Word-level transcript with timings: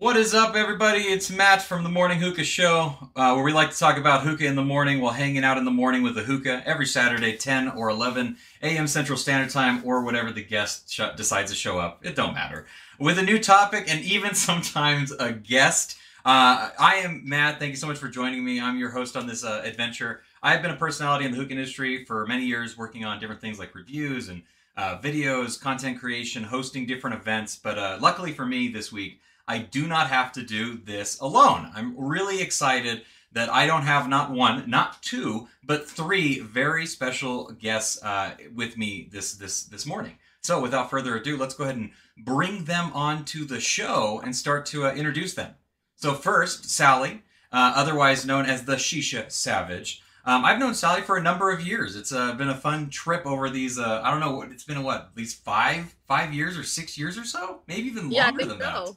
What 0.00 0.16
is 0.16 0.32
up, 0.32 0.54
everybody? 0.54 1.00
It's 1.00 1.28
Matt 1.28 1.60
from 1.60 1.82
the 1.82 1.88
Morning 1.88 2.20
Hookah 2.20 2.44
Show, 2.44 2.94
uh, 3.16 3.32
where 3.32 3.42
we 3.42 3.52
like 3.52 3.72
to 3.72 3.76
talk 3.76 3.96
about 3.96 4.22
hookah 4.22 4.44
in 4.44 4.54
the 4.54 4.62
morning 4.62 5.00
while 5.00 5.12
hanging 5.12 5.42
out 5.42 5.58
in 5.58 5.64
the 5.64 5.72
morning 5.72 6.04
with 6.04 6.14
the 6.14 6.22
hookah 6.22 6.62
every 6.64 6.86
Saturday, 6.86 7.36
10 7.36 7.70
or 7.70 7.88
11 7.90 8.36
a.m. 8.62 8.86
Central 8.86 9.18
Standard 9.18 9.50
Time, 9.50 9.82
or 9.84 10.04
whatever 10.04 10.30
the 10.30 10.44
guest 10.44 10.88
sh- 10.88 11.00
decides 11.16 11.50
to 11.50 11.56
show 11.56 11.80
up. 11.80 12.06
It 12.06 12.14
don't 12.14 12.32
matter. 12.32 12.66
With 13.00 13.18
a 13.18 13.24
new 13.24 13.40
topic 13.40 13.86
and 13.88 14.00
even 14.04 14.34
sometimes 14.36 15.10
a 15.10 15.32
guest. 15.32 15.98
Uh, 16.24 16.70
I 16.78 17.00
am 17.02 17.28
Matt. 17.28 17.58
Thank 17.58 17.70
you 17.70 17.76
so 17.76 17.88
much 17.88 17.98
for 17.98 18.08
joining 18.08 18.44
me. 18.44 18.60
I'm 18.60 18.78
your 18.78 18.90
host 18.90 19.16
on 19.16 19.26
this 19.26 19.42
uh, 19.42 19.62
adventure. 19.64 20.20
I've 20.44 20.62
been 20.62 20.70
a 20.70 20.76
personality 20.76 21.24
in 21.24 21.32
the 21.32 21.38
hookah 21.38 21.50
industry 21.50 22.04
for 22.04 22.24
many 22.24 22.44
years, 22.44 22.78
working 22.78 23.04
on 23.04 23.18
different 23.18 23.40
things 23.40 23.58
like 23.58 23.74
reviews 23.74 24.28
and 24.28 24.42
uh, 24.76 24.98
videos, 24.98 25.60
content 25.60 25.98
creation, 25.98 26.44
hosting 26.44 26.86
different 26.86 27.16
events. 27.16 27.56
But 27.56 27.78
uh, 27.80 27.98
luckily 28.00 28.32
for 28.32 28.46
me 28.46 28.68
this 28.68 28.92
week, 28.92 29.20
I 29.48 29.58
do 29.58 29.88
not 29.88 30.08
have 30.08 30.30
to 30.32 30.42
do 30.42 30.76
this 30.76 31.18
alone. 31.20 31.72
I'm 31.74 31.94
really 31.98 32.40
excited 32.42 33.02
that 33.32 33.48
I 33.50 33.66
don't 33.66 33.82
have 33.82 34.08
not 34.08 34.30
one, 34.30 34.68
not 34.68 35.02
two, 35.02 35.48
but 35.64 35.88
three 35.88 36.38
very 36.38 36.86
special 36.86 37.50
guests 37.52 38.02
uh, 38.02 38.34
with 38.54 38.76
me 38.76 39.08
this 39.10 39.34
this 39.34 39.64
this 39.64 39.86
morning. 39.86 40.18
So 40.42 40.60
without 40.60 40.90
further 40.90 41.16
ado, 41.16 41.36
let's 41.36 41.54
go 41.54 41.64
ahead 41.64 41.76
and 41.76 41.90
bring 42.16 42.64
them 42.64 42.90
onto 42.94 43.44
the 43.44 43.60
show 43.60 44.20
and 44.22 44.36
start 44.36 44.66
to 44.66 44.86
uh, 44.86 44.92
introduce 44.92 45.34
them. 45.34 45.54
So 45.96 46.14
first, 46.14 46.70
Sally, 46.70 47.22
uh, 47.52 47.72
otherwise 47.74 48.24
known 48.24 48.46
as 48.46 48.64
the 48.64 48.76
Shisha 48.76 49.30
Savage. 49.30 50.02
Um, 50.24 50.44
I've 50.44 50.58
known 50.58 50.74
Sally 50.74 51.02
for 51.02 51.16
a 51.16 51.22
number 51.22 51.50
of 51.50 51.66
years. 51.66 51.96
It's 51.96 52.12
uh, 52.12 52.34
been 52.34 52.50
a 52.50 52.54
fun 52.54 52.90
trip 52.90 53.24
over 53.24 53.48
these. 53.48 53.78
Uh, 53.78 54.02
I 54.04 54.10
don't 54.10 54.20
know 54.20 54.34
what 54.36 54.50
it's 54.50 54.64
been. 54.64 54.76
A, 54.76 54.82
what 54.82 55.08
at 55.10 55.16
least 55.16 55.42
five, 55.42 55.94
five 56.06 56.34
years 56.34 56.58
or 56.58 56.64
six 56.64 56.98
years 56.98 57.16
or 57.16 57.24
so, 57.24 57.60
maybe 57.66 57.88
even 57.88 58.10
Yeah, 58.10 58.26
longer 58.26 58.44
than 58.44 58.58
that. 58.58 58.90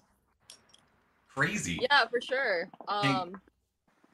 Crazy. 1.36 1.80
Yeah, 1.82 2.08
for 2.08 2.22
sure. 2.22 2.70
Um, 2.88 3.40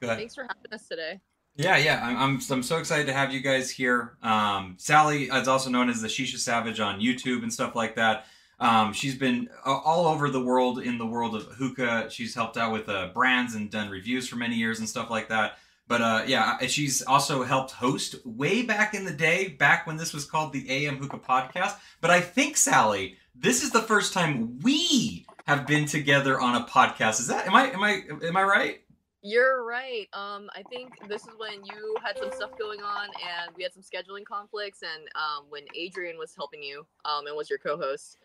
thanks 0.00 0.34
for 0.34 0.42
having 0.42 0.72
us 0.72 0.86
today. 0.86 1.20
Yeah, 1.56 1.76
yeah, 1.76 2.00
I'm, 2.04 2.16
I'm, 2.16 2.40
I'm 2.50 2.62
so 2.62 2.78
excited 2.78 3.06
to 3.06 3.12
have 3.12 3.32
you 3.32 3.40
guys 3.40 3.68
here. 3.68 4.16
Um, 4.22 4.76
Sally 4.78 5.24
is 5.24 5.48
also 5.48 5.70
known 5.70 5.88
as 5.90 6.00
the 6.00 6.06
Shisha 6.06 6.38
Savage 6.38 6.78
on 6.78 7.00
YouTube 7.00 7.42
and 7.42 7.52
stuff 7.52 7.74
like 7.74 7.96
that. 7.96 8.26
Um, 8.60 8.92
she's 8.92 9.16
been 9.16 9.48
all 9.64 10.06
over 10.06 10.30
the 10.30 10.42
world 10.42 10.80
in 10.80 10.98
the 10.98 11.06
world 11.06 11.34
of 11.34 11.44
hookah. 11.44 12.10
She's 12.10 12.34
helped 12.34 12.56
out 12.56 12.72
with 12.72 12.88
uh, 12.88 13.08
brands 13.12 13.54
and 13.54 13.70
done 13.70 13.88
reviews 13.88 14.28
for 14.28 14.36
many 14.36 14.54
years 14.54 14.78
and 14.78 14.88
stuff 14.88 15.10
like 15.10 15.28
that. 15.28 15.58
But 15.88 16.02
uh, 16.02 16.22
yeah, 16.26 16.58
she's 16.66 17.02
also 17.02 17.42
helped 17.42 17.72
host 17.72 18.16
way 18.24 18.62
back 18.62 18.94
in 18.94 19.04
the 19.04 19.12
day, 19.12 19.48
back 19.48 19.86
when 19.86 19.96
this 19.96 20.12
was 20.12 20.24
called 20.24 20.52
the 20.52 20.68
AM 20.68 20.98
Hookah 20.98 21.18
Podcast. 21.18 21.76
But 22.00 22.10
I 22.10 22.20
think 22.20 22.56
Sally, 22.56 23.16
this 23.34 23.62
is 23.62 23.70
the 23.70 23.82
first 23.82 24.12
time 24.12 24.60
we 24.60 25.24
have 25.48 25.66
been 25.66 25.86
together 25.86 26.38
on 26.38 26.56
a 26.56 26.66
podcast. 26.66 27.20
Is 27.20 27.28
that 27.28 27.46
am 27.46 27.54
I 27.54 27.70
am 27.70 27.82
I 27.82 28.02
am 28.22 28.36
I 28.36 28.42
right? 28.42 28.80
You're 29.22 29.64
right. 29.64 30.06
Um, 30.12 30.50
I 30.54 30.62
think 30.70 31.08
this 31.08 31.22
is 31.22 31.30
when 31.38 31.64
you 31.64 31.96
had 32.04 32.18
some 32.18 32.30
stuff 32.30 32.50
going 32.58 32.82
on, 32.82 33.06
and 33.06 33.56
we 33.56 33.62
had 33.62 33.72
some 33.72 33.82
scheduling 33.82 34.26
conflicts. 34.26 34.82
And 34.82 35.08
um, 35.14 35.46
when 35.48 35.62
Adrian 35.74 36.18
was 36.18 36.34
helping 36.36 36.62
you, 36.62 36.86
um, 37.06 37.26
and 37.26 37.34
was 37.34 37.48
your 37.48 37.58
co-host, 37.58 38.18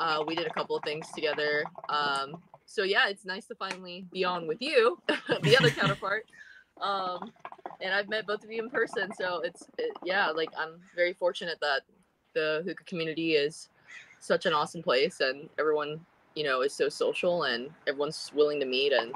uh, 0.00 0.24
we 0.26 0.34
did 0.34 0.48
a 0.48 0.50
couple 0.50 0.74
of 0.76 0.82
things 0.82 1.06
together. 1.14 1.64
Um, 1.88 2.42
so 2.66 2.82
yeah, 2.82 3.08
it's 3.08 3.24
nice 3.24 3.46
to 3.46 3.54
finally 3.54 4.06
be 4.12 4.24
on 4.24 4.48
with 4.48 4.60
you, 4.60 4.98
the 5.42 5.56
other 5.56 5.70
counterpart. 5.70 6.26
Um, 6.80 7.32
and 7.80 7.94
I've 7.94 8.08
met 8.08 8.26
both 8.26 8.42
of 8.42 8.50
you 8.50 8.64
in 8.64 8.68
person, 8.68 9.12
so 9.16 9.42
it's 9.42 9.62
it, 9.78 9.92
yeah, 10.02 10.28
like 10.30 10.50
I'm 10.58 10.80
very 10.96 11.12
fortunate 11.12 11.58
that 11.60 11.82
the 12.34 12.62
hookah 12.64 12.82
community 12.82 13.34
is 13.34 13.68
such 14.18 14.44
an 14.44 14.52
awesome 14.52 14.82
place, 14.82 15.20
and 15.20 15.48
everyone 15.56 16.00
you 16.34 16.44
know 16.44 16.62
is 16.62 16.74
so 16.74 16.88
social, 16.88 17.44
and 17.44 17.70
everyone's 17.86 18.30
willing 18.34 18.60
to 18.60 18.66
meet. 18.66 18.92
And 18.92 19.12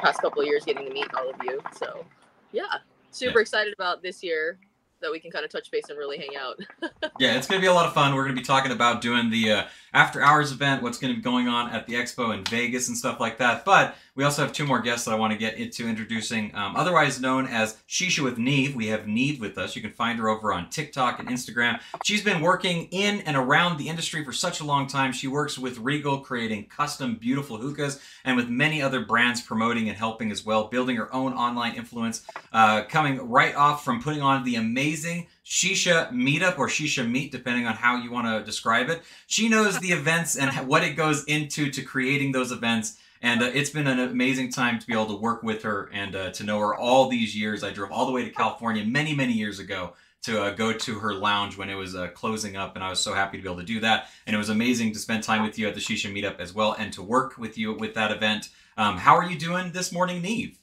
past 0.00 0.20
couple 0.20 0.42
of 0.42 0.46
years, 0.46 0.64
getting 0.64 0.86
to 0.86 0.92
meet 0.92 1.12
all 1.14 1.30
of 1.30 1.36
you, 1.44 1.60
so 1.78 2.04
yeah, 2.52 2.78
super 3.10 3.40
excited 3.40 3.72
about 3.72 4.02
this 4.02 4.22
year 4.22 4.58
that 5.00 5.10
we 5.10 5.20
can 5.20 5.30
kind 5.30 5.44
of 5.44 5.50
touch 5.50 5.70
base 5.70 5.84
and 5.88 5.98
really 5.98 6.18
hang 6.18 6.36
out. 6.38 6.58
Yeah, 7.18 7.38
it's 7.38 7.46
going 7.46 7.58
to 7.58 7.64
be 7.64 7.68
a 7.68 7.72
lot 7.72 7.86
of 7.86 7.94
fun. 7.94 8.14
We're 8.14 8.24
going 8.24 8.34
to 8.34 8.40
be 8.40 8.44
talking 8.44 8.72
about 8.72 9.00
doing 9.00 9.30
the 9.30 9.50
uh, 9.50 9.64
after 9.96 10.22
hours 10.22 10.52
event, 10.52 10.82
what's 10.82 10.98
going 10.98 11.10
to 11.10 11.16
be 11.16 11.22
going 11.22 11.48
on 11.48 11.70
at 11.70 11.86
the 11.86 11.94
expo 11.94 12.34
in 12.34 12.44
Vegas 12.44 12.88
and 12.88 12.96
stuff 12.96 13.18
like 13.18 13.38
that. 13.38 13.64
But 13.64 13.96
we 14.14 14.24
also 14.24 14.42
have 14.42 14.52
two 14.52 14.66
more 14.66 14.80
guests 14.80 15.06
that 15.06 15.12
I 15.12 15.14
want 15.14 15.32
to 15.32 15.38
get 15.38 15.56
into 15.56 15.88
introducing. 15.88 16.54
Um, 16.54 16.76
otherwise 16.76 17.18
known 17.18 17.46
as 17.46 17.78
Shisha 17.88 18.22
with 18.22 18.36
Neve, 18.36 18.76
we 18.76 18.88
have 18.88 19.08
Neve 19.08 19.40
with 19.40 19.56
us. 19.56 19.74
You 19.74 19.80
can 19.80 19.92
find 19.92 20.18
her 20.18 20.28
over 20.28 20.52
on 20.52 20.68
TikTok 20.68 21.18
and 21.18 21.30
Instagram. 21.30 21.80
She's 22.04 22.22
been 22.22 22.42
working 22.42 22.88
in 22.90 23.22
and 23.22 23.38
around 23.38 23.78
the 23.78 23.88
industry 23.88 24.22
for 24.22 24.32
such 24.32 24.60
a 24.60 24.64
long 24.64 24.86
time. 24.86 25.12
She 25.12 25.28
works 25.28 25.58
with 25.58 25.78
Regal, 25.78 26.20
creating 26.20 26.66
custom, 26.66 27.14
beautiful 27.14 27.56
hookahs, 27.56 27.98
and 28.22 28.36
with 28.36 28.50
many 28.50 28.82
other 28.82 29.00
brands 29.00 29.40
promoting 29.40 29.88
and 29.88 29.96
helping 29.96 30.30
as 30.30 30.44
well, 30.44 30.64
building 30.64 30.96
her 30.96 31.14
own 31.14 31.32
online 31.32 31.74
influence. 31.74 32.22
Uh, 32.52 32.84
coming 32.84 33.30
right 33.30 33.54
off 33.54 33.82
from 33.82 34.02
putting 34.02 34.20
on 34.20 34.44
the 34.44 34.56
amazing 34.56 35.26
Shisha 35.46 36.10
Meetup 36.10 36.58
or 36.58 36.66
Shisha 36.66 37.08
Meet, 37.08 37.30
depending 37.30 37.66
on 37.66 37.74
how 37.74 37.96
you 37.96 38.10
want 38.10 38.26
to 38.26 38.44
describe 38.44 38.90
it. 38.90 39.02
She 39.28 39.48
knows 39.48 39.78
the 39.78 39.92
events 39.92 40.36
and 40.36 40.50
what 40.68 40.82
it 40.82 40.96
goes 40.96 41.22
into 41.24 41.70
to 41.70 41.82
creating 41.82 42.32
those 42.32 42.50
events. 42.50 42.98
And 43.22 43.42
uh, 43.42 43.50
it's 43.54 43.70
been 43.70 43.86
an 43.86 44.00
amazing 44.00 44.50
time 44.50 44.80
to 44.80 44.86
be 44.86 44.92
able 44.92 45.06
to 45.06 45.16
work 45.16 45.44
with 45.44 45.62
her 45.62 45.88
and 45.92 46.16
uh, 46.16 46.30
to 46.32 46.44
know 46.44 46.58
her 46.58 46.74
all 46.74 47.08
these 47.08 47.36
years. 47.36 47.62
I 47.62 47.70
drove 47.70 47.92
all 47.92 48.06
the 48.06 48.12
way 48.12 48.24
to 48.24 48.30
California 48.30 48.84
many, 48.84 49.14
many 49.14 49.34
years 49.34 49.60
ago 49.60 49.92
to 50.24 50.42
uh, 50.42 50.50
go 50.50 50.72
to 50.72 50.98
her 50.98 51.14
lounge 51.14 51.56
when 51.56 51.70
it 51.70 51.76
was 51.76 51.94
uh, 51.94 52.08
closing 52.08 52.56
up, 52.56 52.74
and 52.74 52.82
I 52.82 52.90
was 52.90 52.98
so 52.98 53.14
happy 53.14 53.36
to 53.36 53.42
be 53.42 53.48
able 53.48 53.60
to 53.60 53.66
do 53.66 53.78
that. 53.80 54.08
And 54.26 54.34
it 54.34 54.38
was 54.38 54.48
amazing 54.48 54.92
to 54.94 54.98
spend 54.98 55.22
time 55.22 55.44
with 55.44 55.56
you 55.58 55.68
at 55.68 55.74
the 55.74 55.80
Shisha 55.80 56.12
Meetup 56.12 56.40
as 56.40 56.52
well, 56.52 56.74
and 56.76 56.92
to 56.94 57.02
work 57.02 57.38
with 57.38 57.56
you 57.56 57.72
with 57.72 57.94
that 57.94 58.10
event. 58.10 58.48
Um, 58.76 58.98
how 58.98 59.14
are 59.14 59.30
you 59.30 59.38
doing 59.38 59.70
this 59.70 59.92
morning, 59.92 60.20
Neve? 60.20 60.58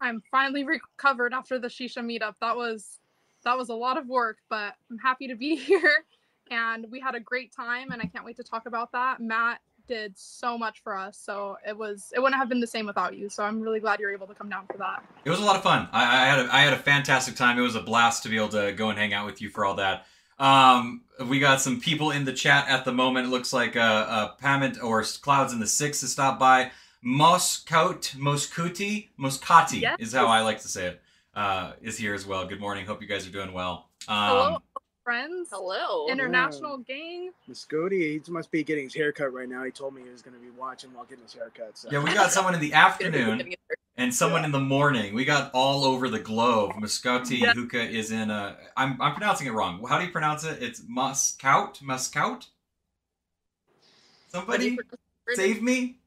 I'm 0.00 0.22
finally 0.30 0.64
recovered 0.64 1.32
after 1.32 1.58
the 1.58 1.68
shisha 1.68 1.98
meetup. 1.98 2.34
That 2.40 2.56
was 2.56 3.00
that 3.48 3.56
was 3.56 3.70
a 3.70 3.74
lot 3.74 3.96
of 3.96 4.06
work, 4.06 4.38
but 4.50 4.74
I'm 4.90 4.98
happy 4.98 5.28
to 5.28 5.34
be 5.34 5.56
here 5.70 6.04
and 6.50 6.86
we 6.90 7.00
had 7.00 7.14
a 7.14 7.20
great 7.20 7.52
time 7.52 7.90
and 7.90 8.00
I 8.00 8.06
can't 8.06 8.24
wait 8.24 8.36
to 8.36 8.44
talk 8.44 8.66
about 8.66 8.92
that. 8.92 9.20
Matt 9.20 9.60
did 9.86 10.18
so 10.18 10.58
much 10.58 10.82
for 10.82 10.94
us, 10.94 11.16
so 11.16 11.56
it 11.66 11.76
was 11.76 12.12
it 12.14 12.20
wouldn't 12.20 12.38
have 12.38 12.50
been 12.50 12.60
the 12.60 12.66
same 12.66 12.84
without 12.84 13.16
you. 13.16 13.30
So 13.30 13.42
I'm 13.42 13.60
really 13.60 13.80
glad 13.80 14.00
you're 14.00 14.12
able 14.12 14.26
to 14.26 14.34
come 14.34 14.50
down 14.50 14.66
for 14.66 14.76
that. 14.76 15.02
It 15.24 15.30
was 15.30 15.40
a 15.40 15.44
lot 15.44 15.56
of 15.56 15.62
fun. 15.62 15.88
I, 15.92 16.02
I 16.02 16.26
had 16.26 16.38
a, 16.38 16.54
I 16.54 16.60
had 16.60 16.74
a 16.74 16.78
fantastic 16.78 17.36
time. 17.36 17.58
It 17.58 17.62
was 17.62 17.74
a 17.74 17.80
blast 17.80 18.22
to 18.24 18.28
be 18.28 18.36
able 18.36 18.50
to 18.50 18.72
go 18.72 18.90
and 18.90 18.98
hang 18.98 19.14
out 19.14 19.24
with 19.24 19.40
you 19.40 19.48
for 19.48 19.64
all 19.64 19.76
that. 19.76 20.06
Um, 20.38 21.02
we 21.26 21.40
got 21.40 21.62
some 21.62 21.80
people 21.80 22.10
in 22.10 22.26
the 22.26 22.34
chat 22.34 22.68
at 22.68 22.84
the 22.84 22.92
moment. 22.92 23.26
It 23.26 23.30
looks 23.30 23.52
like 23.52 23.76
uh, 23.76 23.80
uh 23.80 24.34
Pamit 24.36 24.82
or 24.82 25.02
Clouds 25.02 25.54
in 25.54 25.58
the 25.58 25.66
Six 25.66 26.02
has 26.02 26.12
stopped 26.12 26.38
by. 26.38 26.70
Moscout, 27.00 28.12
Moscuti, 28.18 29.08
Moscati 29.18 29.80
Yes. 29.80 29.96
is 30.00 30.12
how 30.12 30.26
I 30.26 30.42
like 30.42 30.60
to 30.60 30.68
say 30.68 30.86
it. 30.88 31.02
Uh, 31.38 31.74
is 31.80 31.96
here 31.96 32.14
as 32.14 32.26
well. 32.26 32.44
Good 32.44 32.58
morning. 32.58 32.84
Hope 32.84 33.00
you 33.00 33.06
guys 33.06 33.24
are 33.24 33.30
doing 33.30 33.52
well. 33.52 33.90
Um, 34.08 34.16
Hello, 34.16 34.58
friends. 35.04 35.50
Hello. 35.52 36.08
International 36.08 36.78
gang. 36.78 37.30
Muscoti, 37.48 38.20
he 38.26 38.32
must 38.32 38.50
be 38.50 38.64
getting 38.64 38.86
his 38.86 38.94
haircut 38.96 39.32
right 39.32 39.48
now. 39.48 39.62
He 39.62 39.70
told 39.70 39.94
me 39.94 40.02
he 40.02 40.10
was 40.10 40.20
going 40.20 40.34
to 40.34 40.42
be 40.42 40.50
watching 40.50 40.92
while 40.92 41.04
getting 41.04 41.22
his 41.22 41.32
haircut. 41.34 41.78
So. 41.78 41.90
Yeah, 41.92 42.02
we 42.02 42.12
got 42.12 42.32
someone 42.32 42.54
in 42.54 42.60
the 42.60 42.72
afternoon 42.86 43.54
and 43.96 44.12
someone 44.12 44.44
in 44.44 44.50
the 44.50 44.58
morning. 44.58 45.14
We 45.14 45.24
got 45.24 45.52
all 45.54 45.84
over 45.84 46.08
the 46.08 46.18
globe. 46.18 46.72
Moscati 46.72 47.38
Yeah. 47.38 47.52
hookah 47.52 47.88
is 47.88 48.10
in 48.10 48.32
a. 48.32 48.56
I'm 48.76 49.00
I'm 49.00 49.12
pronouncing 49.12 49.46
it 49.46 49.52
wrong. 49.52 49.80
How 49.88 50.00
do 50.00 50.06
you 50.06 50.10
pronounce 50.10 50.42
it? 50.42 50.60
It's 50.60 50.82
Moscout. 50.88 51.80
Moscout. 51.80 52.48
What 54.32 54.58
do 54.58 54.70
you 54.72 54.76
Somebody 54.76 54.78
save 55.36 55.62
me. 55.62 55.98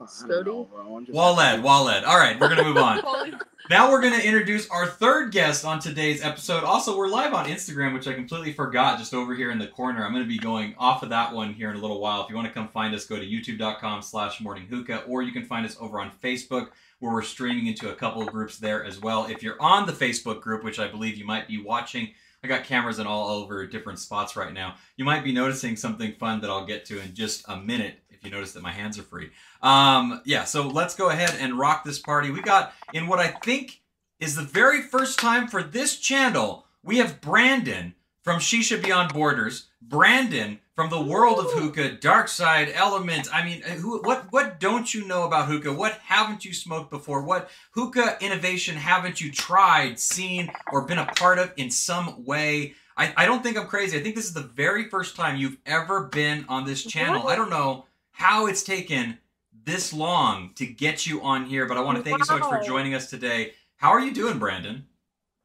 I 0.00 0.04
don't 0.04 0.28
know, 0.28 0.34
Scotty? 0.36 0.42
bro. 0.44 0.96
I'm 0.96 1.06
just- 1.06 1.14
Walled, 1.16 1.62
Walled. 1.62 2.04
All 2.04 2.18
right, 2.18 2.38
we're 2.38 2.48
gonna 2.48 2.64
move 2.64 2.76
on. 2.76 3.40
Now 3.70 3.90
we're 3.90 4.00
going 4.00 4.18
to 4.18 4.26
introduce 4.26 4.66
our 4.70 4.86
third 4.86 5.30
guest 5.30 5.66
on 5.66 5.78
today's 5.78 6.22
episode. 6.24 6.64
Also, 6.64 6.96
we're 6.96 7.08
live 7.08 7.34
on 7.34 7.44
Instagram, 7.44 7.92
which 7.92 8.08
I 8.08 8.14
completely 8.14 8.54
forgot 8.54 8.98
just 8.98 9.12
over 9.12 9.34
here 9.34 9.50
in 9.50 9.58
the 9.58 9.66
corner. 9.66 10.06
I'm 10.06 10.12
going 10.14 10.24
to 10.24 10.28
be 10.28 10.38
going 10.38 10.74
off 10.78 11.02
of 11.02 11.10
that 11.10 11.34
one 11.34 11.52
here 11.52 11.68
in 11.68 11.76
a 11.76 11.78
little 11.78 12.00
while. 12.00 12.22
If 12.24 12.30
you 12.30 12.36
want 12.36 12.48
to 12.48 12.54
come 12.54 12.68
find 12.68 12.94
us, 12.94 13.04
go 13.04 13.16
to 13.18 13.26
youtube.com 13.26 14.00
slash 14.00 14.40
morning 14.40 14.66
hookah, 14.70 15.02
or 15.02 15.20
you 15.20 15.32
can 15.32 15.44
find 15.44 15.66
us 15.66 15.76
over 15.80 16.00
on 16.00 16.10
Facebook, 16.24 16.68
where 17.00 17.12
we're 17.12 17.20
streaming 17.20 17.66
into 17.66 17.90
a 17.90 17.94
couple 17.94 18.22
of 18.22 18.28
groups 18.28 18.56
there 18.56 18.86
as 18.86 19.02
well. 19.02 19.26
If 19.26 19.42
you're 19.42 19.60
on 19.60 19.84
the 19.84 19.92
Facebook 19.92 20.40
group, 20.40 20.64
which 20.64 20.78
I 20.78 20.88
believe 20.88 21.18
you 21.18 21.26
might 21.26 21.46
be 21.46 21.60
watching, 21.60 22.14
I 22.42 22.48
got 22.48 22.64
cameras 22.64 22.98
in 22.98 23.06
all 23.06 23.28
over 23.28 23.66
different 23.66 23.98
spots 23.98 24.34
right 24.34 24.54
now. 24.54 24.76
You 24.96 25.04
might 25.04 25.24
be 25.24 25.32
noticing 25.32 25.76
something 25.76 26.14
fun 26.14 26.40
that 26.40 26.48
I'll 26.48 26.64
get 26.64 26.86
to 26.86 27.02
in 27.02 27.14
just 27.14 27.44
a 27.48 27.56
minute 27.58 27.98
if 28.18 28.24
you 28.24 28.30
notice 28.30 28.52
that 28.52 28.62
my 28.62 28.72
hands 28.72 28.98
are 28.98 29.02
free. 29.02 29.30
Um, 29.62 30.20
yeah, 30.24 30.44
so 30.44 30.66
let's 30.66 30.94
go 30.94 31.10
ahead 31.10 31.34
and 31.38 31.58
rock 31.58 31.84
this 31.84 31.98
party. 31.98 32.30
We 32.30 32.42
got 32.42 32.72
in 32.92 33.06
what 33.06 33.18
I 33.18 33.28
think 33.28 33.80
is 34.20 34.34
the 34.34 34.42
very 34.42 34.82
first 34.82 35.18
time 35.18 35.46
for 35.46 35.62
this 35.62 35.98
channel, 35.98 36.66
we 36.82 36.98
have 36.98 37.20
Brandon 37.20 37.94
from 38.22 38.40
Shisha 38.40 38.82
Beyond 38.82 39.12
Borders, 39.12 39.68
Brandon 39.80 40.58
from 40.74 40.90
the 40.90 41.00
world 41.00 41.38
of 41.38 41.52
hookah, 41.52 41.92
Dark 41.92 42.28
Side 42.28 42.70
Element. 42.74 43.28
I 43.32 43.44
mean, 43.44 43.62
who, 43.62 44.00
what 44.02 44.26
what 44.30 44.60
don't 44.60 44.92
you 44.92 45.06
know 45.06 45.24
about 45.24 45.46
hookah? 45.46 45.72
What 45.72 45.92
haven't 46.04 46.44
you 46.44 46.52
smoked 46.52 46.90
before? 46.90 47.22
What 47.22 47.50
hookah 47.72 48.18
innovation 48.20 48.76
haven't 48.76 49.20
you 49.20 49.32
tried, 49.32 49.98
seen, 49.98 50.50
or 50.72 50.82
been 50.82 50.98
a 50.98 51.06
part 51.06 51.38
of 51.38 51.52
in 51.56 51.70
some 51.70 52.24
way? 52.24 52.74
I, 52.96 53.14
I 53.16 53.26
don't 53.26 53.42
think 53.42 53.56
I'm 53.56 53.68
crazy. 53.68 53.98
I 53.98 54.02
think 54.02 54.16
this 54.16 54.26
is 54.26 54.34
the 54.34 54.42
very 54.42 54.88
first 54.88 55.14
time 55.14 55.36
you've 55.36 55.56
ever 55.64 56.04
been 56.04 56.44
on 56.48 56.64
this 56.64 56.84
channel. 56.84 57.28
I 57.28 57.36
don't 57.36 57.50
know 57.50 57.86
how 58.18 58.46
it's 58.46 58.64
taken 58.64 59.16
this 59.64 59.92
long 59.92 60.50
to 60.56 60.66
get 60.66 61.06
you 61.06 61.22
on 61.22 61.46
here, 61.46 61.66
but 61.66 61.76
I 61.76 61.80
want 61.80 61.98
to 61.98 62.02
thank 62.02 62.18
you 62.18 62.24
so 62.24 62.36
much 62.36 62.48
for 62.48 62.60
joining 62.66 62.92
us 62.92 63.08
today. 63.08 63.52
How 63.76 63.90
are 63.90 64.00
you 64.00 64.12
doing, 64.12 64.40
Brandon? 64.40 64.84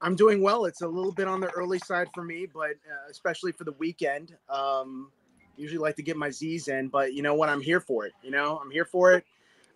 I'm 0.01 0.15
doing 0.15 0.41
well. 0.41 0.65
It's 0.65 0.81
a 0.81 0.87
little 0.87 1.11
bit 1.11 1.27
on 1.27 1.39
the 1.39 1.51
early 1.51 1.77
side 1.77 2.07
for 2.15 2.23
me, 2.23 2.47
but 2.51 2.71
uh, 2.71 3.11
especially 3.11 3.51
for 3.51 3.63
the 3.63 3.73
weekend. 3.73 4.35
Um, 4.49 5.11
usually 5.55 5.77
like 5.77 5.95
to 5.97 6.01
get 6.01 6.17
my 6.17 6.31
Z's 6.31 6.67
in, 6.67 6.87
but 6.87 7.13
you 7.13 7.21
know 7.21 7.35
what? 7.35 7.47
I'm 7.47 7.61
here 7.61 7.79
for 7.79 8.07
it. 8.07 8.13
You 8.23 8.31
know, 8.31 8.57
I'm 8.57 8.71
here 8.71 8.85
for 8.85 9.13
it. 9.13 9.23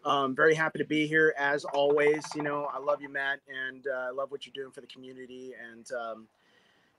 Um, 0.03 0.35
very 0.35 0.55
happy 0.55 0.79
to 0.79 0.85
be 0.85 1.05
here 1.05 1.35
as 1.37 1.65
always. 1.65 2.23
You 2.35 2.41
know, 2.41 2.67
I 2.73 2.79
love 2.79 2.99
you, 2.99 3.09
Matt, 3.09 3.41
and 3.47 3.85
uh, 3.85 4.07
I 4.07 4.09
love 4.09 4.31
what 4.31 4.47
you're 4.47 4.53
doing 4.55 4.71
for 4.71 4.81
the 4.81 4.87
community. 4.87 5.53
And 5.71 5.85
um, 5.91 6.27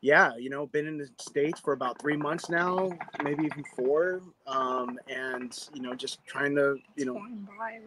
yeah, 0.01 0.37
you 0.37 0.49
know, 0.51 0.67
been 0.67 0.87
in 0.87 0.99
the 0.99 1.09
states 1.19 1.61
for 1.61 1.73
about 1.73 2.01
three 2.01 2.17
months 2.17 2.49
now, 2.49 2.91
maybe 3.23 3.45
even 3.45 3.65
four. 3.77 4.23
Um, 4.47 4.99
and 5.09 5.57
you 5.75 5.83
know, 5.83 5.95
just 5.95 6.25
trying 6.27 6.55
to, 6.57 6.77
you 6.97 7.05
know, 7.05 7.21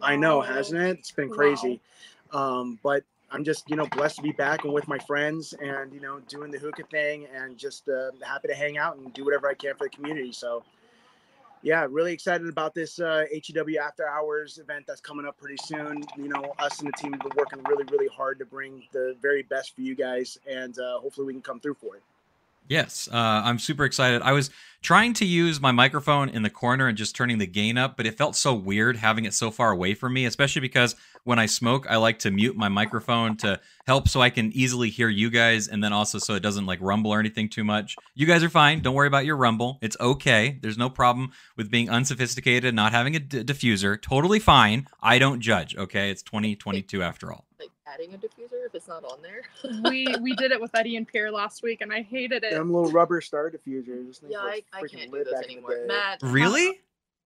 I 0.02 0.16
know, 0.16 0.40
hasn't 0.40 0.80
it? 0.80 0.98
It's 0.98 1.10
been 1.12 1.30
crazy. 1.30 1.80
Um, 2.32 2.78
but 2.82 3.04
I'm 3.30 3.44
just, 3.44 3.68
you 3.70 3.76
know, 3.76 3.86
blessed 3.86 4.16
to 4.16 4.22
be 4.22 4.32
back 4.32 4.64
and 4.64 4.72
with 4.72 4.88
my 4.88 4.98
friends 4.98 5.54
and, 5.54 5.92
you 5.92 6.00
know, 6.00 6.20
doing 6.28 6.50
the 6.50 6.58
hookah 6.58 6.84
thing 6.90 7.26
and 7.34 7.56
just 7.56 7.88
uh, 7.88 8.10
happy 8.26 8.48
to 8.48 8.54
hang 8.54 8.76
out 8.76 8.96
and 8.98 9.12
do 9.14 9.24
whatever 9.24 9.48
I 9.48 9.54
can 9.54 9.74
for 9.74 9.84
the 9.84 9.90
community. 9.90 10.32
So, 10.32 10.62
yeah, 11.62 11.86
really 11.88 12.12
excited 12.12 12.48
about 12.48 12.74
this 12.74 12.98
uh, 12.98 13.24
HEW 13.32 13.78
After 13.78 14.06
Hours 14.06 14.58
event 14.58 14.84
that's 14.86 15.00
coming 15.00 15.26
up 15.26 15.38
pretty 15.38 15.58
soon. 15.64 16.04
You 16.16 16.28
know, 16.28 16.54
us 16.58 16.80
and 16.80 16.88
the 16.88 16.92
team 16.92 17.12
have 17.12 17.20
been 17.20 17.32
working 17.36 17.60
really, 17.68 17.84
really 17.90 18.08
hard 18.08 18.38
to 18.40 18.44
bring 18.44 18.82
the 18.92 19.16
very 19.22 19.42
best 19.42 19.74
for 19.74 19.82
you 19.82 19.94
guys, 19.94 20.38
and 20.50 20.76
uh, 20.78 20.98
hopefully 20.98 21.28
we 21.28 21.32
can 21.32 21.42
come 21.42 21.60
through 21.60 21.74
for 21.74 21.96
it. 21.96 22.02
Yes, 22.68 23.08
uh, 23.12 23.16
I'm 23.16 23.58
super 23.58 23.84
excited. 23.84 24.22
I 24.22 24.32
was 24.32 24.50
trying 24.82 25.12
to 25.14 25.24
use 25.24 25.60
my 25.60 25.70
microphone 25.70 26.28
in 26.28 26.42
the 26.42 26.50
corner 26.50 26.88
and 26.88 26.98
just 26.98 27.14
turning 27.14 27.38
the 27.38 27.46
gain 27.46 27.78
up, 27.78 27.96
but 27.96 28.06
it 28.06 28.18
felt 28.18 28.34
so 28.34 28.52
weird 28.52 28.96
having 28.96 29.24
it 29.24 29.34
so 29.34 29.50
far 29.50 29.70
away 29.70 29.94
from 29.94 30.12
me, 30.12 30.24
especially 30.26 30.60
because 30.60 30.96
when 31.24 31.38
I 31.38 31.46
smoke, 31.46 31.86
I 31.88 31.96
like 31.96 32.18
to 32.20 32.30
mute 32.32 32.56
my 32.56 32.68
microphone 32.68 33.36
to 33.38 33.60
help 33.86 34.08
so 34.08 34.20
I 34.20 34.30
can 34.30 34.52
easily 34.52 34.90
hear 34.90 35.08
you 35.08 35.30
guys 35.30 35.68
and 35.68 35.82
then 35.82 35.92
also 35.92 36.18
so 36.18 36.34
it 36.34 36.42
doesn't 36.42 36.66
like 36.66 36.80
rumble 36.80 37.12
or 37.12 37.20
anything 37.20 37.48
too 37.48 37.62
much. 37.62 37.96
You 38.14 38.26
guys 38.26 38.42
are 38.42 38.50
fine. 38.50 38.80
Don't 38.80 38.94
worry 38.94 39.06
about 39.06 39.24
your 39.24 39.36
rumble. 39.36 39.78
It's 39.82 39.96
okay. 40.00 40.58
There's 40.60 40.78
no 40.78 40.90
problem 40.90 41.30
with 41.56 41.70
being 41.70 41.88
unsophisticated, 41.88 42.74
not 42.74 42.92
having 42.92 43.14
a 43.14 43.20
d- 43.20 43.44
diffuser. 43.44 44.00
Totally 44.00 44.40
fine. 44.40 44.88
I 45.00 45.18
don't 45.18 45.40
judge, 45.40 45.76
okay? 45.76 46.10
It's 46.10 46.22
2022 46.22 47.02
after 47.02 47.32
all. 47.32 47.44
Like 47.98 48.08
adding 48.08 48.14
a 48.14 48.18
diffuser 48.18 48.66
if 48.66 48.74
it's 48.74 48.88
not 48.88 49.04
on 49.04 49.18
there. 49.22 49.42
we 49.90 50.06
we 50.20 50.34
did 50.36 50.52
it 50.52 50.60
with 50.60 50.74
Eddie 50.74 50.96
and 50.96 51.06
Pierre 51.06 51.30
last 51.30 51.62
week, 51.62 51.80
and 51.80 51.92
I 51.92 52.02
hated 52.02 52.44
it. 52.44 52.52
Them 52.52 52.72
little 52.72 52.90
rubber 52.90 53.20
star 53.20 53.50
diffusers. 53.50 54.20
Those 54.20 54.30
yeah, 54.30 54.38
I, 54.38 54.62
I 54.72 54.80
can't 54.86 55.10
do 55.10 55.18
lit 55.18 55.24
those 55.26 55.34
back 55.34 55.44
in 55.44 55.48
the 55.62 55.68
anymore. 55.68 55.86
Matt, 55.86 56.18
Really? 56.22 56.66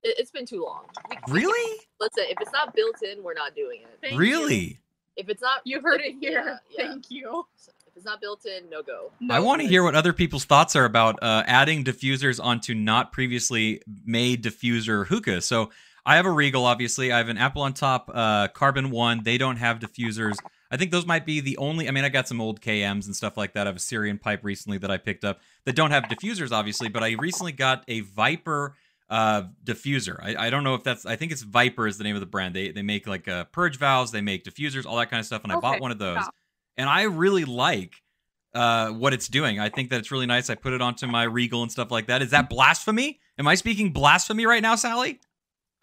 it, 0.02 0.16
it's 0.18 0.30
been 0.30 0.46
too 0.46 0.64
long. 0.64 0.84
We- 1.10 1.16
we- 1.32 1.40
Really? 1.42 1.80
Listen, 2.00 2.24
if 2.28 2.38
it's 2.40 2.52
not 2.52 2.74
built 2.74 3.02
in, 3.02 3.22
we're 3.22 3.34
not 3.34 3.54
doing 3.54 3.82
it. 3.82 3.98
Thank 4.00 4.14
you. 4.14 4.18
Really? 4.18 4.78
If 5.16 5.28
it's 5.28 5.40
not, 5.42 5.62
You 5.64 5.80
heard 5.80 6.00
if- 6.00 6.14
it 6.14 6.16
here. 6.20 6.60
Yeah, 6.70 6.84
yeah. 6.84 6.88
Thank 6.90 7.10
you. 7.10 7.46
If 7.86 7.96
it's 7.96 8.04
not 8.04 8.20
built 8.20 8.44
in, 8.44 8.68
no 8.68 8.82
go. 8.82 9.10
I 9.30 9.40
want 9.40 9.62
to 9.62 9.66
hear 9.68 9.82
what 9.82 9.94
other 9.94 10.12
people's 10.12 10.44
thoughts 10.44 10.76
are 10.76 10.84
about 10.84 11.18
uh, 11.22 11.44
adding 11.46 11.82
diffusers 11.82 12.42
onto 12.42 12.74
not 12.74 13.10
previously 13.12 13.80
made 14.04 14.44
diffuser 14.44 15.06
hookah. 15.06 15.40
So 15.40 15.70
I 16.04 16.16
have 16.16 16.26
a 16.26 16.30
Regal, 16.30 16.66
obviously. 16.66 17.10
I 17.10 17.16
have 17.18 17.30
an 17.30 17.38
Apple 17.38 17.62
on 17.62 17.72
top, 17.72 18.10
uh, 18.12 18.48
Carbon 18.48 18.90
One. 18.90 19.22
They 19.24 19.38
don't 19.38 19.56
have 19.56 19.78
diffusers. 19.78 20.36
I 20.70 20.76
think 20.76 20.90
those 20.90 21.06
might 21.06 21.24
be 21.24 21.40
the 21.40 21.56
only. 21.58 21.88
I 21.88 21.90
mean, 21.92 22.04
I 22.04 22.08
got 22.08 22.28
some 22.28 22.40
old 22.40 22.60
KMs 22.60 23.06
and 23.06 23.14
stuff 23.14 23.36
like 23.36 23.52
that. 23.54 23.66
I 23.66 23.70
have 23.70 23.76
a 23.76 23.80
Syrian 23.80 24.18
pipe 24.18 24.40
recently 24.42 24.78
that 24.78 24.90
I 24.90 24.96
picked 24.96 25.24
up 25.24 25.40
that 25.64 25.76
don't 25.76 25.90
have 25.90 26.04
diffusers, 26.04 26.52
obviously. 26.52 26.88
But 26.88 27.02
I 27.02 27.12
recently 27.12 27.52
got 27.52 27.84
a 27.88 28.00
Viper 28.00 28.74
uh, 29.08 29.44
diffuser. 29.64 30.18
I, 30.22 30.46
I 30.46 30.50
don't 30.50 30.64
know 30.64 30.74
if 30.74 30.82
that's. 30.82 31.06
I 31.06 31.16
think 31.16 31.32
it's 31.32 31.42
Viper 31.42 31.86
is 31.86 31.98
the 31.98 32.04
name 32.04 32.16
of 32.16 32.20
the 32.20 32.26
brand. 32.26 32.54
They 32.54 32.70
they 32.70 32.82
make 32.82 33.06
like 33.06 33.28
uh, 33.28 33.44
purge 33.44 33.78
valves. 33.78 34.10
They 34.10 34.20
make 34.20 34.44
diffusers, 34.44 34.86
all 34.86 34.96
that 34.96 35.10
kind 35.10 35.20
of 35.20 35.26
stuff. 35.26 35.44
And 35.44 35.52
I 35.52 35.60
bought 35.60 35.80
one 35.80 35.90
of 35.92 35.98
those, 35.98 36.18
and 36.76 36.88
I 36.88 37.02
really 37.02 37.44
like 37.44 38.02
uh, 38.54 38.90
what 38.90 39.12
it's 39.12 39.28
doing. 39.28 39.60
I 39.60 39.68
think 39.68 39.90
that 39.90 40.00
it's 40.00 40.10
really 40.10 40.26
nice. 40.26 40.50
I 40.50 40.54
put 40.54 40.72
it 40.72 40.82
onto 40.82 41.06
my 41.06 41.24
Regal 41.24 41.62
and 41.62 41.70
stuff 41.70 41.90
like 41.90 42.06
that. 42.06 42.22
Is 42.22 42.30
that 42.30 42.48
blasphemy? 42.48 43.20
Am 43.38 43.46
I 43.46 43.54
speaking 43.54 43.92
blasphemy 43.92 44.46
right 44.46 44.62
now, 44.62 44.74
Sally? 44.76 45.20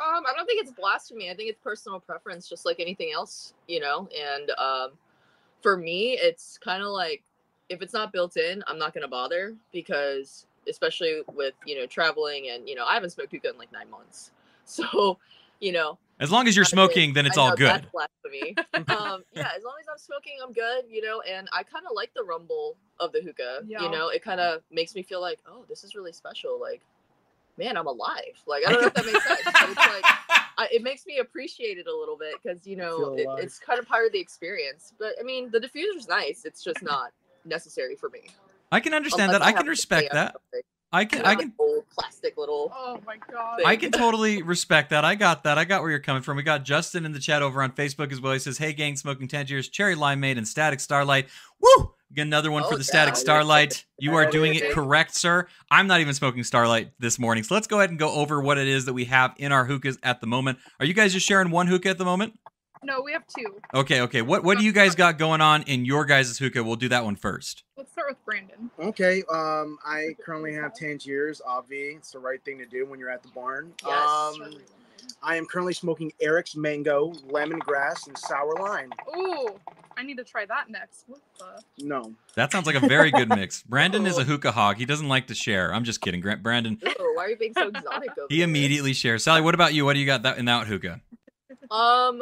Um, 0.04 0.24
I 0.28 0.34
don't 0.36 0.46
think 0.46 0.62
it's 0.62 0.72
blasphemy. 0.72 1.30
I 1.30 1.36
think 1.36 1.50
it's 1.50 1.60
personal 1.64 2.00
preference, 2.00 2.50
just 2.50 2.66
like 2.66 2.80
anything 2.80 3.12
else, 3.14 3.54
you 3.68 3.80
know. 3.80 4.10
And 4.18 4.52
um, 4.52 4.92
for 5.62 5.78
me, 5.78 6.14
it's 6.14 6.58
kind 6.58 6.84
of 6.84 6.90
like 6.90 7.24
if 7.70 7.82
it's 7.82 7.94
not 7.94 8.12
built 8.12 8.36
in, 8.36 8.64
I'm 8.68 8.78
not 8.78 8.94
gonna 8.94 9.08
bother 9.08 9.56
because, 9.72 10.46
especially 10.68 11.22
with 11.34 11.54
you 11.66 11.78
know 11.80 11.86
traveling 11.86 12.50
and 12.50 12.68
you 12.68 12.76
know, 12.76 12.86
I 12.86 12.96
haven't 12.96 13.12
smoked 13.12 13.32
hookah 13.32 13.52
in 13.52 13.58
like 13.58 13.72
nine 13.72 13.90
months, 13.90 14.32
so 14.66 15.18
you 15.60 15.72
know. 15.72 15.98
As 16.20 16.32
long 16.32 16.48
as 16.48 16.56
you're 16.56 16.64
I 16.64 16.70
think- 16.70 16.76
smoking, 16.92 17.14
then 17.14 17.26
it's 17.26 17.38
I 17.38 17.42
all 17.42 17.56
good. 17.56 17.68
That's 17.68 17.88
blasphemy. 17.92 18.56
um, 18.96 19.24
yeah, 19.34 19.50
as 19.58 19.64
long 19.64 19.76
as 19.82 19.88
I'm 19.92 19.98
smoking, 19.98 20.34
I'm 20.44 20.54
good, 20.54 20.84
you 20.90 21.02
know. 21.02 21.22
And 21.22 21.50
I 21.52 21.64
kind 21.64 21.86
of 21.86 21.96
like 21.96 22.14
the 22.14 22.24
rumble 22.24 22.76
of 23.00 23.12
the 23.12 23.22
hookah. 23.22 23.64
Yeah. 23.66 23.82
You 23.82 23.90
know, 23.90 24.10
it 24.10 24.24
kind 24.24 24.40
of 24.40 24.62
makes 24.72 24.94
me 24.96 25.02
feel 25.02 25.22
like, 25.22 25.40
oh, 25.48 25.66
this 25.68 25.84
is 25.84 25.96
really 25.96 26.14
special. 26.14 26.60
Like, 26.62 26.82
man, 27.58 27.78
I'm 27.78 27.88
alive. 27.88 28.42
Like, 28.48 28.64
I 28.68 28.72
don't 28.72 28.82
know 28.82 28.88
if 28.88 28.94
that 28.94 29.06
makes 29.06 29.26
sense, 29.26 29.42
but 29.44 29.70
it's 29.70 29.78
like 29.78 30.04
I, 30.58 30.68
it 30.72 30.84
makes 30.84 31.06
me 31.06 31.20
appreciate 31.20 31.78
it 31.78 31.88
a 31.88 31.96
little 31.96 32.18
bit 32.18 32.36
because 32.42 32.66
you 32.68 32.76
know 32.76 33.16
it, 33.16 33.28
it's 33.40 33.60
kind 33.60 33.80
of 33.80 33.88
part 33.88 34.06
of 34.06 34.12
the 34.12 34.20
experience. 34.20 34.94
But 35.00 35.14
I 35.20 35.24
mean, 35.24 35.50
the 35.52 35.60
diffuser's 35.60 36.08
nice. 36.08 36.46
It's 36.46 36.64
just 36.64 36.82
not 36.84 37.12
necessary 37.46 37.96
for 37.96 38.10
me. 38.10 38.22
I 38.72 38.80
can 38.80 38.94
understand 38.94 39.32
Unless 39.32 39.40
that. 39.40 39.46
I 39.46 39.50
have 39.50 39.58
can 39.60 39.68
respect 39.68 40.14
that. 40.14 40.36
I 40.92 41.06
can. 41.06 41.20
You 41.20 41.24
know, 41.24 41.30
I 41.30 41.36
can. 41.36 41.54
old 41.60 41.84
plastic 41.90 42.38
little. 42.38 42.72
Oh 42.76 43.00
my 43.06 43.18
god. 43.32 43.62
I 43.66 43.76
can 43.76 43.92
totally 43.92 44.44
respect 44.44 44.92
that. 44.92 45.04
I 45.04 45.16
got 45.16 45.44
that. 45.44 45.58
I 45.58 45.66
got 45.66 45.82
where 45.82 45.90
you're 45.90 46.00
coming 46.00 46.22
from. 46.22 46.38
We 46.38 46.44
got 46.44 46.64
Justin 46.64 47.06
in 47.06 47.14
the 47.14 47.20
chat 47.20 47.42
over 47.42 47.64
on 47.64 47.72
Facebook 47.72 48.12
as 48.12 48.22
well. 48.22 48.34
He 48.34 48.40
says, 48.40 48.60
"Hey 48.60 48.74
gang, 48.74 48.96
smoking 48.96 49.28
Tangiers, 49.28 49.70
Cherry 49.70 49.96
Limeade, 49.96 50.38
and 50.38 50.48
Static 50.48 50.80
Starlight." 50.80 51.28
Woo! 51.60 51.93
Get 52.14 52.28
another 52.28 52.52
one 52.52 52.64
for 52.64 52.76
Oh, 52.76 52.78
the 52.78 52.84
Static 52.84 53.16
yeah. 53.16 53.20
Starlight. 53.20 53.86
You 53.98 54.16
are 54.16 54.30
doing 54.30 54.54
it 54.56 54.72
correct, 54.72 55.16
sir. 55.16 55.48
I'm 55.72 55.88
not 55.88 56.00
even 56.02 56.14
smoking 56.14 56.44
Starlight 56.44 56.92
this 57.00 57.18
morning, 57.18 57.44
so 57.44 57.56
let's 57.56 57.68
go 57.68 57.80
ahead 57.80 57.90
and 57.90 57.98
go 57.98 58.12
over 58.12 58.40
what 58.42 58.58
it 58.58 58.68
is 58.68 58.86
that 58.86 58.94
we 58.94 59.06
have 59.06 59.34
in 59.38 59.52
our 59.52 59.66
hookahs 59.66 59.98
at 60.04 60.22
the 60.22 60.28
moment. 60.28 60.60
Are 60.80 60.86
you 60.86 60.94
guys 60.94 61.14
just 61.14 61.26
sharing 61.26 61.50
one 61.50 61.68
hookah 61.68 61.90
at 61.90 61.98
the 61.98 62.06
moment? 62.06 62.38
No, 62.84 63.02
we 63.02 63.14
have 63.14 63.24
two. 63.28 63.60
Okay, 63.74 64.02
okay. 64.02 64.22
What 64.22 64.44
what 64.44 64.58
do 64.58 64.66
you 64.66 64.74
guys 64.74 64.94
got 64.94 65.18
going 65.18 65.40
on 65.40 65.64
in 65.64 65.86
your 65.86 66.04
guys' 66.06 66.38
hookah? 66.38 66.64
We'll 66.64 66.76
do 66.76 66.90
that 66.90 67.06
one 67.06 67.16
first. 67.16 67.64
Let's 67.78 67.92
start 67.94 68.10
with 68.10 68.26
Brandon. 68.26 68.70
Okay, 68.78 69.24
um, 69.32 69.78
I 69.86 70.16
currently 70.24 70.54
have 70.56 70.76
Tangiers, 70.76 71.42
obvi. 71.48 71.96
It's 71.96 72.12
the 72.12 72.20
right 72.20 72.44
thing 72.44 72.58
to 72.60 72.66
do 72.66 72.86
when 72.86 73.00
you're 73.00 73.10
at 73.10 73.24
the 73.24 73.30
barn. 73.30 73.72
Yes. 73.88 74.10
Um, 74.10 74.54
I 75.22 75.36
am 75.36 75.46
currently 75.46 75.74
smoking 75.74 76.12
Eric's 76.22 76.56
Mango, 76.56 77.12
Lemongrass, 77.30 78.08
and 78.08 78.18
Sour 78.18 78.54
Lime. 78.60 78.92
Ooh, 79.18 79.50
I 79.98 80.04
need 80.04 80.18
to 80.18 80.24
try 80.24 80.46
that 80.46 80.70
next. 80.70 81.06
What 81.08 81.22
the? 81.38 81.86
No. 81.86 82.14
That 82.36 82.52
sounds 82.52 82.66
like 82.66 82.76
a 82.76 82.80
very 82.88 83.12
good 83.12 83.30
mix. 83.36 83.64
Brandon 83.64 84.06
is 84.06 84.18
a 84.18 84.24
hookah 84.24 84.52
hog. 84.52 84.78
He 84.78 84.86
doesn't 84.86 85.08
like 85.08 85.28
to 85.28 85.36
share. 85.36 85.74
I'm 85.74 85.84
just 85.84 86.02
kidding. 86.02 86.20
Grant 86.22 86.44
Brandon, 86.44 86.78
Ew, 86.82 87.14
why 87.16 87.26
are 87.26 87.30
you 87.30 87.38
being 87.38 87.54
so 87.54 87.68
exotic 87.70 88.12
over 88.18 88.28
he 88.30 88.38
there? 88.40 88.48
immediately 88.48 88.94
shares. 88.94 89.24
Sally, 89.24 89.42
what 89.42 89.54
about 89.56 89.74
you? 89.74 89.86
What 89.86 89.94
do 89.94 90.00
you 90.00 90.06
got 90.06 90.24
that 90.24 90.38
in 90.38 90.46
that 90.46 90.68
hookah? 90.68 91.00
Um, 91.72 92.22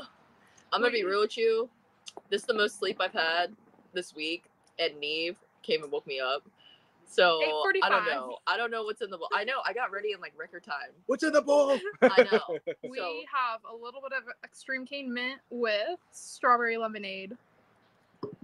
I'm 0.72 0.82
gonna 0.82 0.92
be 0.92 1.04
real 1.04 1.22
with 1.22 1.38
you. 1.38 1.70
This 2.30 2.42
is 2.42 2.48
the 2.48 2.54
most 2.54 2.78
sleep 2.80 2.98
I've 3.00 3.14
had 3.14 3.54
this 3.94 4.16
week, 4.16 4.44
and 4.80 4.98
Neve 5.00 5.36
came 5.64 5.84
and 5.84 5.92
woke 5.92 6.06
me 6.08 6.20
up. 6.20 6.44
So 7.12 7.40
I 7.84 7.90
don't 7.90 8.06
know. 8.06 8.38
I 8.48 8.56
don't 8.56 8.72
know 8.72 8.84
what's 8.84 9.02
in 9.02 9.10
the 9.10 9.18
bowl. 9.18 9.28
I 9.36 9.44
know 9.44 9.60
I 9.66 9.74
got 9.74 9.92
ready 9.92 10.14
in 10.14 10.22
like 10.22 10.34
record 10.38 10.64
time. 10.64 10.92
What's 11.08 11.24
in 11.24 11.34
the 11.34 11.42
bowl? 11.42 11.78
I 12.02 12.26
know. 12.32 12.58
We 12.90 12.98
So- 12.98 13.20
have 13.34 13.60
a 13.70 13.76
little 13.76 14.02
bit 14.02 14.14
of 14.18 14.24
extreme 14.46 14.86
cane 14.86 15.14
mint 15.14 15.40
with 15.50 16.00
strawberry 16.12 16.78
lemonade. 16.78 17.36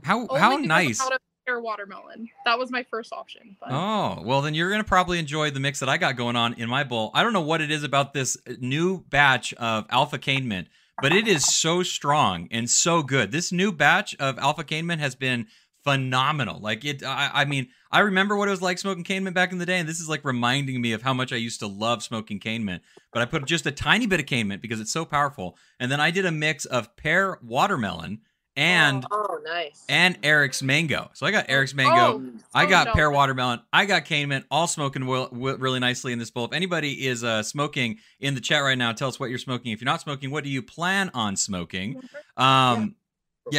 How 0.03 0.19
Only 0.27 0.39
how 0.39 0.49
because 0.49 0.61
I'm 0.63 0.67
nice. 0.67 1.01
out 1.01 1.13
of 1.13 1.19
pear 1.45 1.61
watermelon. 1.61 2.29
That 2.45 2.59
was 2.59 2.69
my 2.71 2.83
first 2.83 3.13
option. 3.13 3.55
But 3.59 3.69
Oh, 3.71 4.21
well, 4.25 4.41
then 4.41 4.53
you're 4.53 4.69
going 4.69 4.81
to 4.81 4.87
probably 4.87 5.17
enjoy 5.19 5.49
the 5.51 5.59
mix 5.61 5.79
that 5.79 5.87
I 5.87 5.97
got 5.97 6.17
going 6.17 6.35
on 6.35 6.53
in 6.55 6.67
my 6.67 6.83
bowl. 6.83 7.11
I 7.13 7.23
don't 7.23 7.31
know 7.33 7.41
what 7.41 7.61
it 7.61 7.71
is 7.71 7.83
about 7.83 8.13
this 8.13 8.37
uh, 8.49 8.53
new 8.59 9.05
batch 9.09 9.53
of 9.53 9.85
Alpha 9.89 10.17
Cane 10.17 10.47
Mint, 10.47 10.67
but 11.01 11.13
it 11.13 11.25
is 11.27 11.45
so 11.45 11.83
strong 11.83 12.47
and 12.51 12.69
so 12.69 13.01
good. 13.01 13.31
This 13.31 13.51
new 13.53 13.71
batch 13.71 14.13
of 14.19 14.37
Alpha 14.39 14.63
Cane 14.65 14.87
Mint 14.87 14.99
has 14.99 15.15
been 15.15 15.47
phenomenal. 15.83 16.59
Like 16.59 16.83
it, 16.83 17.01
I, 17.03 17.29
I 17.33 17.45
mean, 17.45 17.69
I 17.91 17.99
remember 17.99 18.35
what 18.35 18.47
it 18.47 18.51
was 18.51 18.61
like 18.61 18.77
smoking 18.77 19.03
cane 19.03 19.23
mint 19.23 19.35
back 19.35 19.51
in 19.51 19.57
the 19.57 19.65
day, 19.65 19.79
and 19.79 19.87
this 19.87 19.99
is 19.99 20.09
like 20.09 20.23
reminding 20.25 20.81
me 20.81 20.93
of 20.93 21.01
how 21.01 21.13
much 21.13 21.31
I 21.31 21.37
used 21.37 21.59
to 21.61 21.67
love 21.67 22.03
smoking 22.03 22.39
cane 22.39 22.65
mint. 22.65 22.83
But 23.11 23.21
I 23.21 23.25
put 23.25 23.45
just 23.45 23.65
a 23.65 23.71
tiny 23.71 24.05
bit 24.07 24.19
of 24.19 24.25
cane 24.25 24.47
mint 24.47 24.61
because 24.61 24.79
it's 24.79 24.91
so 24.91 25.05
powerful, 25.05 25.57
and 25.79 25.91
then 25.91 25.99
I 25.99 26.11
did 26.11 26.25
a 26.25 26.31
mix 26.31 26.65
of 26.65 26.95
pear 26.97 27.39
watermelon 27.41 28.21
and 28.57 29.05
oh, 29.11 29.39
nice. 29.45 29.85
and 29.87 30.17
Eric's 30.23 30.63
mango. 30.63 31.11
So 31.13 31.27
I 31.27 31.31
got 31.31 31.45
Eric's 31.47 31.75
mango. 31.75 32.19
Oh, 32.19 32.31
I 32.55 32.65
got 32.65 32.87
pear 32.87 33.11
watermelon. 33.11 33.61
I 33.71 33.85
got 33.85 34.05
cane 34.05 34.29
mint, 34.29 34.45
all 34.49 34.65
smoking 34.65 35.07
really 35.07 35.79
nicely 35.79 36.11
in 36.11 36.17
this 36.17 36.31
bowl. 36.31 36.45
If 36.45 36.53
anybody 36.53 37.05
is 37.05 37.23
uh, 37.23 37.43
smoking 37.43 37.99
in 38.19 38.33
the 38.33 38.41
chat 38.41 38.63
right 38.63 38.77
now, 38.77 38.93
tell 38.93 39.09
us 39.09 39.19
what 39.19 39.29
you're 39.29 39.37
smoking. 39.37 39.73
If 39.73 39.81
you're 39.81 39.85
not 39.85 40.01
smoking, 40.01 40.31
what 40.31 40.43
do 40.43 40.49
you 40.49 40.63
plan 40.63 41.11
on 41.13 41.35
smoking? 41.35 42.01
Um, 42.35 42.35
Yeah, 42.37 42.85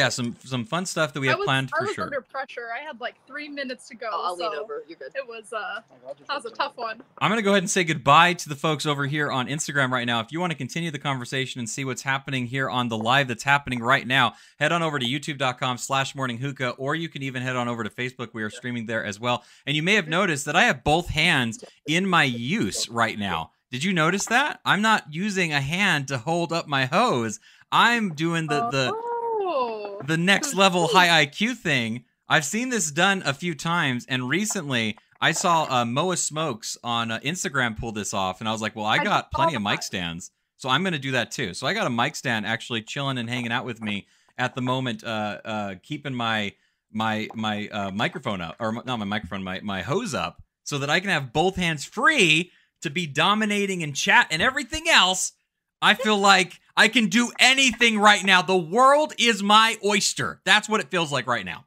some 0.09 0.35
some 0.43 0.65
fun 0.65 0.85
stuff 0.85 1.13
that 1.13 1.19
we 1.19 1.27
I 1.27 1.31
have 1.31 1.39
was, 1.39 1.45
planned 1.45 1.71
I 1.73 1.79
for 1.79 1.85
was 1.85 1.95
sure. 1.95 2.05
under 2.05 2.21
pressure. 2.21 2.67
I 2.73 2.83
had 2.85 2.99
like 2.99 3.15
three 3.25 3.49
minutes 3.49 3.87
to 3.89 3.95
go. 3.95 4.07
I'll, 4.11 4.21
I'll 4.21 4.35
lean 4.37 4.53
over. 4.59 4.83
You're 4.87 4.97
good. 4.97 5.11
It 5.15 5.27
was 5.27 5.51
uh, 5.51 5.81
that 6.27 6.35
was 6.35 6.45
a 6.45 6.51
tough 6.51 6.73
one. 6.75 7.01
I'm 7.17 7.29
going 7.29 7.39
to 7.39 7.43
go 7.43 7.51
ahead 7.51 7.63
and 7.63 7.69
say 7.69 7.83
goodbye 7.83 8.33
to 8.33 8.49
the 8.49 8.55
folks 8.55 8.85
over 8.85 9.05
here 9.07 9.31
on 9.31 9.47
Instagram 9.47 9.91
right 9.91 10.05
now. 10.05 10.19
If 10.19 10.31
you 10.31 10.39
want 10.39 10.51
to 10.51 10.57
continue 10.57 10.91
the 10.91 10.99
conversation 10.99 11.59
and 11.59 11.69
see 11.69 11.85
what's 11.85 12.03
happening 12.03 12.45
here 12.45 12.69
on 12.69 12.87
the 12.89 12.97
live 12.97 13.27
that's 13.27 13.43
happening 13.43 13.81
right 13.81 14.05
now, 14.05 14.33
head 14.59 14.71
on 14.71 14.83
over 14.83 14.99
to 14.99 15.05
youtube.com 15.05 15.77
slash 15.77 16.15
morning 16.15 16.37
hookah, 16.37 16.71
or 16.71 16.95
you 16.95 17.09
can 17.09 17.23
even 17.23 17.41
head 17.41 17.55
on 17.55 17.67
over 17.67 17.83
to 17.83 17.89
Facebook. 17.89 18.29
We 18.33 18.43
are 18.43 18.49
streaming 18.49 18.85
there 18.85 19.03
as 19.03 19.19
well. 19.19 19.43
And 19.65 19.75
you 19.75 19.83
may 19.83 19.95
have 19.95 20.07
noticed 20.07 20.45
that 20.45 20.55
I 20.55 20.63
have 20.63 20.83
both 20.83 21.09
hands 21.09 21.63
in 21.87 22.07
my 22.07 22.23
use 22.23 22.89
right 22.89 23.17
now. 23.17 23.51
Did 23.71 23.83
you 23.83 23.93
notice 23.93 24.25
that? 24.25 24.59
I'm 24.65 24.81
not 24.81 25.13
using 25.13 25.53
a 25.53 25.61
hand 25.61 26.07
to 26.07 26.17
hold 26.17 26.51
up 26.51 26.67
my 26.67 26.85
hose. 26.85 27.39
I'm 27.71 28.15
doing 28.15 28.47
the, 28.47 28.67
the, 28.69 28.91
oh. 28.95 29.78
The 30.05 30.17
next 30.17 30.53
level 30.55 30.87
high 30.87 31.25
IQ 31.25 31.57
thing. 31.57 32.05
I've 32.27 32.45
seen 32.45 32.69
this 32.69 32.91
done 32.91 33.23
a 33.25 33.33
few 33.33 33.55
times, 33.55 34.05
and 34.07 34.29
recently 34.29 34.97
I 35.21 35.31
saw 35.31 35.67
uh, 35.69 35.85
Moa 35.85 36.15
Smokes 36.17 36.77
on 36.83 37.11
uh, 37.11 37.19
Instagram 37.19 37.77
pull 37.77 37.91
this 37.91 38.13
off, 38.13 38.39
and 38.39 38.47
I 38.47 38.51
was 38.51 38.61
like, 38.61 38.75
"Well, 38.75 38.85
I 38.85 39.03
got 39.03 39.31
plenty 39.31 39.55
of 39.55 39.61
mic 39.61 39.83
stands, 39.83 40.31
so 40.57 40.69
I'm 40.69 40.81
going 40.83 40.93
to 40.93 40.99
do 40.99 41.11
that 41.11 41.31
too." 41.31 41.53
So 41.53 41.67
I 41.67 41.73
got 41.73 41.87
a 41.87 41.89
mic 41.89 42.15
stand 42.15 42.45
actually 42.45 42.83
chilling 42.83 43.17
and 43.17 43.29
hanging 43.29 43.51
out 43.51 43.65
with 43.65 43.81
me 43.81 44.07
at 44.37 44.55
the 44.55 44.61
moment, 44.61 45.03
uh, 45.03 45.41
uh, 45.43 45.75
keeping 45.83 46.13
my 46.13 46.53
my 46.91 47.27
my 47.35 47.67
uh, 47.67 47.91
microphone 47.91 48.41
up, 48.41 48.55
or 48.59 48.71
not 48.85 48.97
my 48.97 49.05
microphone, 49.05 49.43
my 49.43 49.59
my 49.61 49.81
hose 49.81 50.13
up, 50.13 50.41
so 50.63 50.77
that 50.77 50.89
I 50.89 50.99
can 50.99 51.09
have 51.09 51.33
both 51.33 51.55
hands 51.55 51.83
free 51.83 52.51
to 52.81 52.89
be 52.89 53.05
dominating 53.05 53.81
in 53.81 53.93
chat 53.93 54.27
and 54.31 54.41
everything 54.41 54.87
else. 54.89 55.33
I 55.81 55.93
feel 55.93 56.17
like 56.31 56.59
I 56.79 56.87
can 56.87 57.07
do 57.07 57.29
anything 57.39 57.99
right 57.99 58.23
now. 58.23 58.41
The 58.41 58.55
world 58.55 59.13
is 59.19 59.43
my 59.43 59.75
oyster. 59.83 60.39
That's 60.45 60.69
what 60.69 60.79
it 60.79 60.89
feels 60.89 61.11
like 61.11 61.27
right 61.27 61.43
now. 61.43 61.65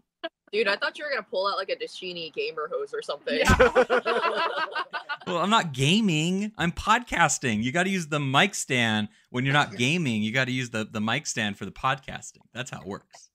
Dude, 0.51 0.67
I 0.67 0.77
thought 0.77 0.97
you 0.99 1.05
were 1.05 1.11
gonna 1.11 1.27
pull 1.31 1.47
out 1.47 1.59
like 1.59 1.69
a 1.69 1.77
Dashini 1.77 2.33
gamer 2.33 2.71
hose 2.73 2.95
or 2.95 3.03
something. 3.03 3.39
Yeah. 3.39 3.85
Well, 5.25 5.39
I'm 5.39 5.51
not 5.51 5.73
gaming. 5.73 6.51
I'm 6.59 6.73
podcasting. 6.73 7.63
You 7.63 7.71
got 7.71 7.85
to 7.85 7.91
use 7.91 8.09
the 8.09 8.19
mic 8.19 8.57
stand 8.57 9.07
when 9.31 9.45
you're 9.45 9.55
not 9.55 9.77
gaming. 9.77 10.21
You 10.21 10.33
got 10.33 10.47
to 10.47 10.53
use 10.53 10.71
the 10.71 10.85
the 10.85 11.01
mic 11.01 11.29
stand 11.29 11.57
for 11.57 11.65
the 11.65 11.71
podcasting. 11.71 12.41
That's 12.53 12.73
how 12.73 12.81
it 12.81 12.87
works. 12.89 13.31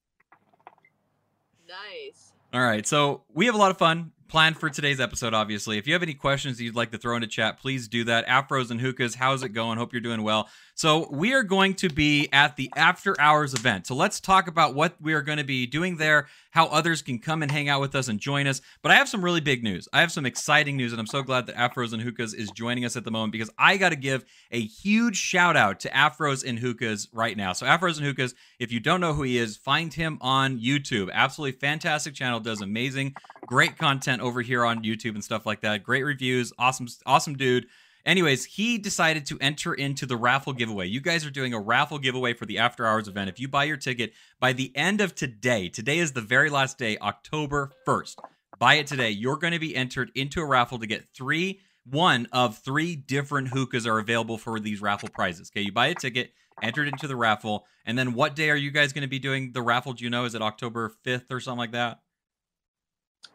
nice. 1.65 2.33
All 2.53 2.61
right. 2.61 2.85
So 2.85 3.23
we 3.33 3.45
have 3.45 3.55
a 3.55 3.57
lot 3.57 3.71
of 3.71 3.77
fun 3.77 4.11
planned 4.27 4.57
for 4.57 4.69
today's 4.69 4.99
episode, 4.99 5.33
obviously. 5.33 5.77
If 5.77 5.87
you 5.87 5.93
have 5.93 6.03
any 6.03 6.13
questions 6.13 6.57
that 6.57 6.63
you'd 6.65 6.75
like 6.75 6.91
to 6.91 6.97
throw 6.97 7.15
into 7.15 7.27
chat, 7.27 7.59
please 7.59 7.87
do 7.87 8.03
that. 8.05 8.27
Afros 8.27 8.69
and 8.69 8.81
hookahs, 8.81 9.15
how's 9.15 9.43
it 9.43 9.49
going? 9.49 9.77
Hope 9.77 9.93
you're 9.93 10.01
doing 10.01 10.23
well. 10.23 10.49
So 10.77 11.07
we 11.09 11.33
are 11.33 11.41
going 11.41 11.73
to 11.77 11.89
be 11.89 12.29
at 12.31 12.55
the 12.55 12.71
after 12.75 13.19
hours 13.19 13.55
event. 13.55 13.87
So 13.87 13.95
let's 13.95 14.19
talk 14.19 14.47
about 14.47 14.75
what 14.75 14.93
we 15.01 15.13
are 15.13 15.23
going 15.23 15.39
to 15.39 15.43
be 15.43 15.65
doing 15.65 15.97
there, 15.97 16.27
how 16.51 16.67
others 16.67 17.01
can 17.01 17.17
come 17.17 17.41
and 17.41 17.51
hang 17.51 17.67
out 17.67 17.81
with 17.81 17.95
us 17.95 18.09
and 18.09 18.19
join 18.19 18.45
us. 18.45 18.61
But 18.83 18.91
I 18.91 18.95
have 18.95 19.09
some 19.09 19.25
really 19.25 19.41
big 19.41 19.63
news. 19.63 19.89
I 19.91 20.01
have 20.01 20.11
some 20.11 20.27
exciting 20.27 20.77
news, 20.77 20.91
and 20.91 20.99
I'm 20.99 21.07
so 21.07 21.23
glad 21.23 21.47
that 21.47 21.55
Afros 21.55 21.93
and 21.93 22.01
Hookahs 22.03 22.35
is 22.35 22.51
joining 22.51 22.85
us 22.85 22.95
at 22.95 23.05
the 23.05 23.09
moment 23.09 23.31
because 23.31 23.49
I 23.57 23.77
got 23.77 23.89
to 23.89 23.95
give 23.95 24.23
a 24.51 24.61
huge 24.61 25.17
shout 25.17 25.57
out 25.57 25.79
to 25.79 25.89
Afros 25.89 26.47
and 26.47 26.59
Hookahs 26.59 27.07
right 27.11 27.35
now. 27.35 27.53
So 27.53 27.65
Afros 27.65 27.97
and 27.97 28.05
Hookahs, 28.05 28.35
if 28.59 28.71
you 28.71 28.79
don't 28.79 29.01
know 29.01 29.13
who 29.13 29.23
he 29.23 29.39
is, 29.39 29.57
find 29.57 29.91
him 29.91 30.19
on 30.21 30.59
YouTube. 30.59 31.09
Absolutely 31.11 31.57
fantastic 31.57 32.13
channel, 32.13 32.39
does 32.39 32.61
amazing, 32.61 33.15
great 33.47 33.79
content 33.79 34.21
over 34.21 34.43
here 34.43 34.63
on 34.63 34.83
YouTube 34.83 35.15
and 35.15 35.23
stuff 35.23 35.47
like 35.47 35.61
that. 35.61 35.81
Great 35.81 36.03
reviews, 36.03 36.53
awesome, 36.59 36.87
awesome 37.07 37.35
dude. 37.35 37.65
Anyways, 38.07 38.45
he 38.45 38.77
decided 38.77 39.25
to 39.25 39.37
enter 39.41 39.73
into 39.73 40.05
the 40.05 40.15
raffle 40.15 40.53
giveaway. 40.53 40.87
You 40.87 41.01
guys 41.01 41.25
are 41.25 41.29
doing 41.29 41.53
a 41.53 41.59
raffle 41.59 41.99
giveaway 41.99 42.33
for 42.33 42.45
the 42.45 42.57
after 42.57 42.85
hours 42.85 43.09
event. 43.09 43.29
If 43.29 43.37
you 43.37 43.49
buy 43.49 43.65
your 43.65 43.75
ticket 43.75 44.13
by 44.39 44.53
the 44.53 44.71
end 44.77 45.01
of 45.01 45.13
today, 45.13 45.67
today 45.67 45.97
is 45.99 46.13
the 46.13 46.21
very 46.21 46.49
last 46.49 46.77
day, 46.77 46.97
October 46.99 47.73
1st. 47.85 48.15
Buy 48.59 48.75
it 48.75 48.87
today. 48.87 49.09
You're 49.09 49.35
going 49.35 49.51
to 49.51 49.59
be 49.59 49.75
entered 49.75 50.09
into 50.15 50.39
a 50.39 50.45
raffle 50.45 50.79
to 50.79 50.87
get 50.87 51.09
three, 51.13 51.59
one 51.83 52.29
of 52.31 52.57
three 52.59 52.95
different 52.95 53.49
hookahs 53.49 53.85
are 53.85 53.99
available 53.99 54.37
for 54.37 54.57
these 54.57 54.81
raffle 54.81 55.09
prizes. 55.13 55.51
Okay, 55.53 55.61
you 55.65 55.73
buy 55.73 55.87
a 55.87 55.93
ticket, 55.93 56.31
entered 56.63 56.87
into 56.87 57.07
the 57.07 57.15
raffle, 57.17 57.65
and 57.85 57.97
then 57.99 58.13
what 58.13 58.37
day 58.37 58.49
are 58.49 58.55
you 58.55 58.71
guys 58.71 58.93
going 58.93 59.01
to 59.01 59.07
be 59.09 59.19
doing 59.19 59.51
the 59.51 59.61
raffle? 59.61 59.91
Do 59.91 60.05
you 60.05 60.09
know? 60.09 60.23
Is 60.23 60.33
it 60.33 60.41
October 60.41 60.93
5th 61.05 61.25
or 61.29 61.41
something 61.41 61.59
like 61.59 61.73
that? 61.73 61.99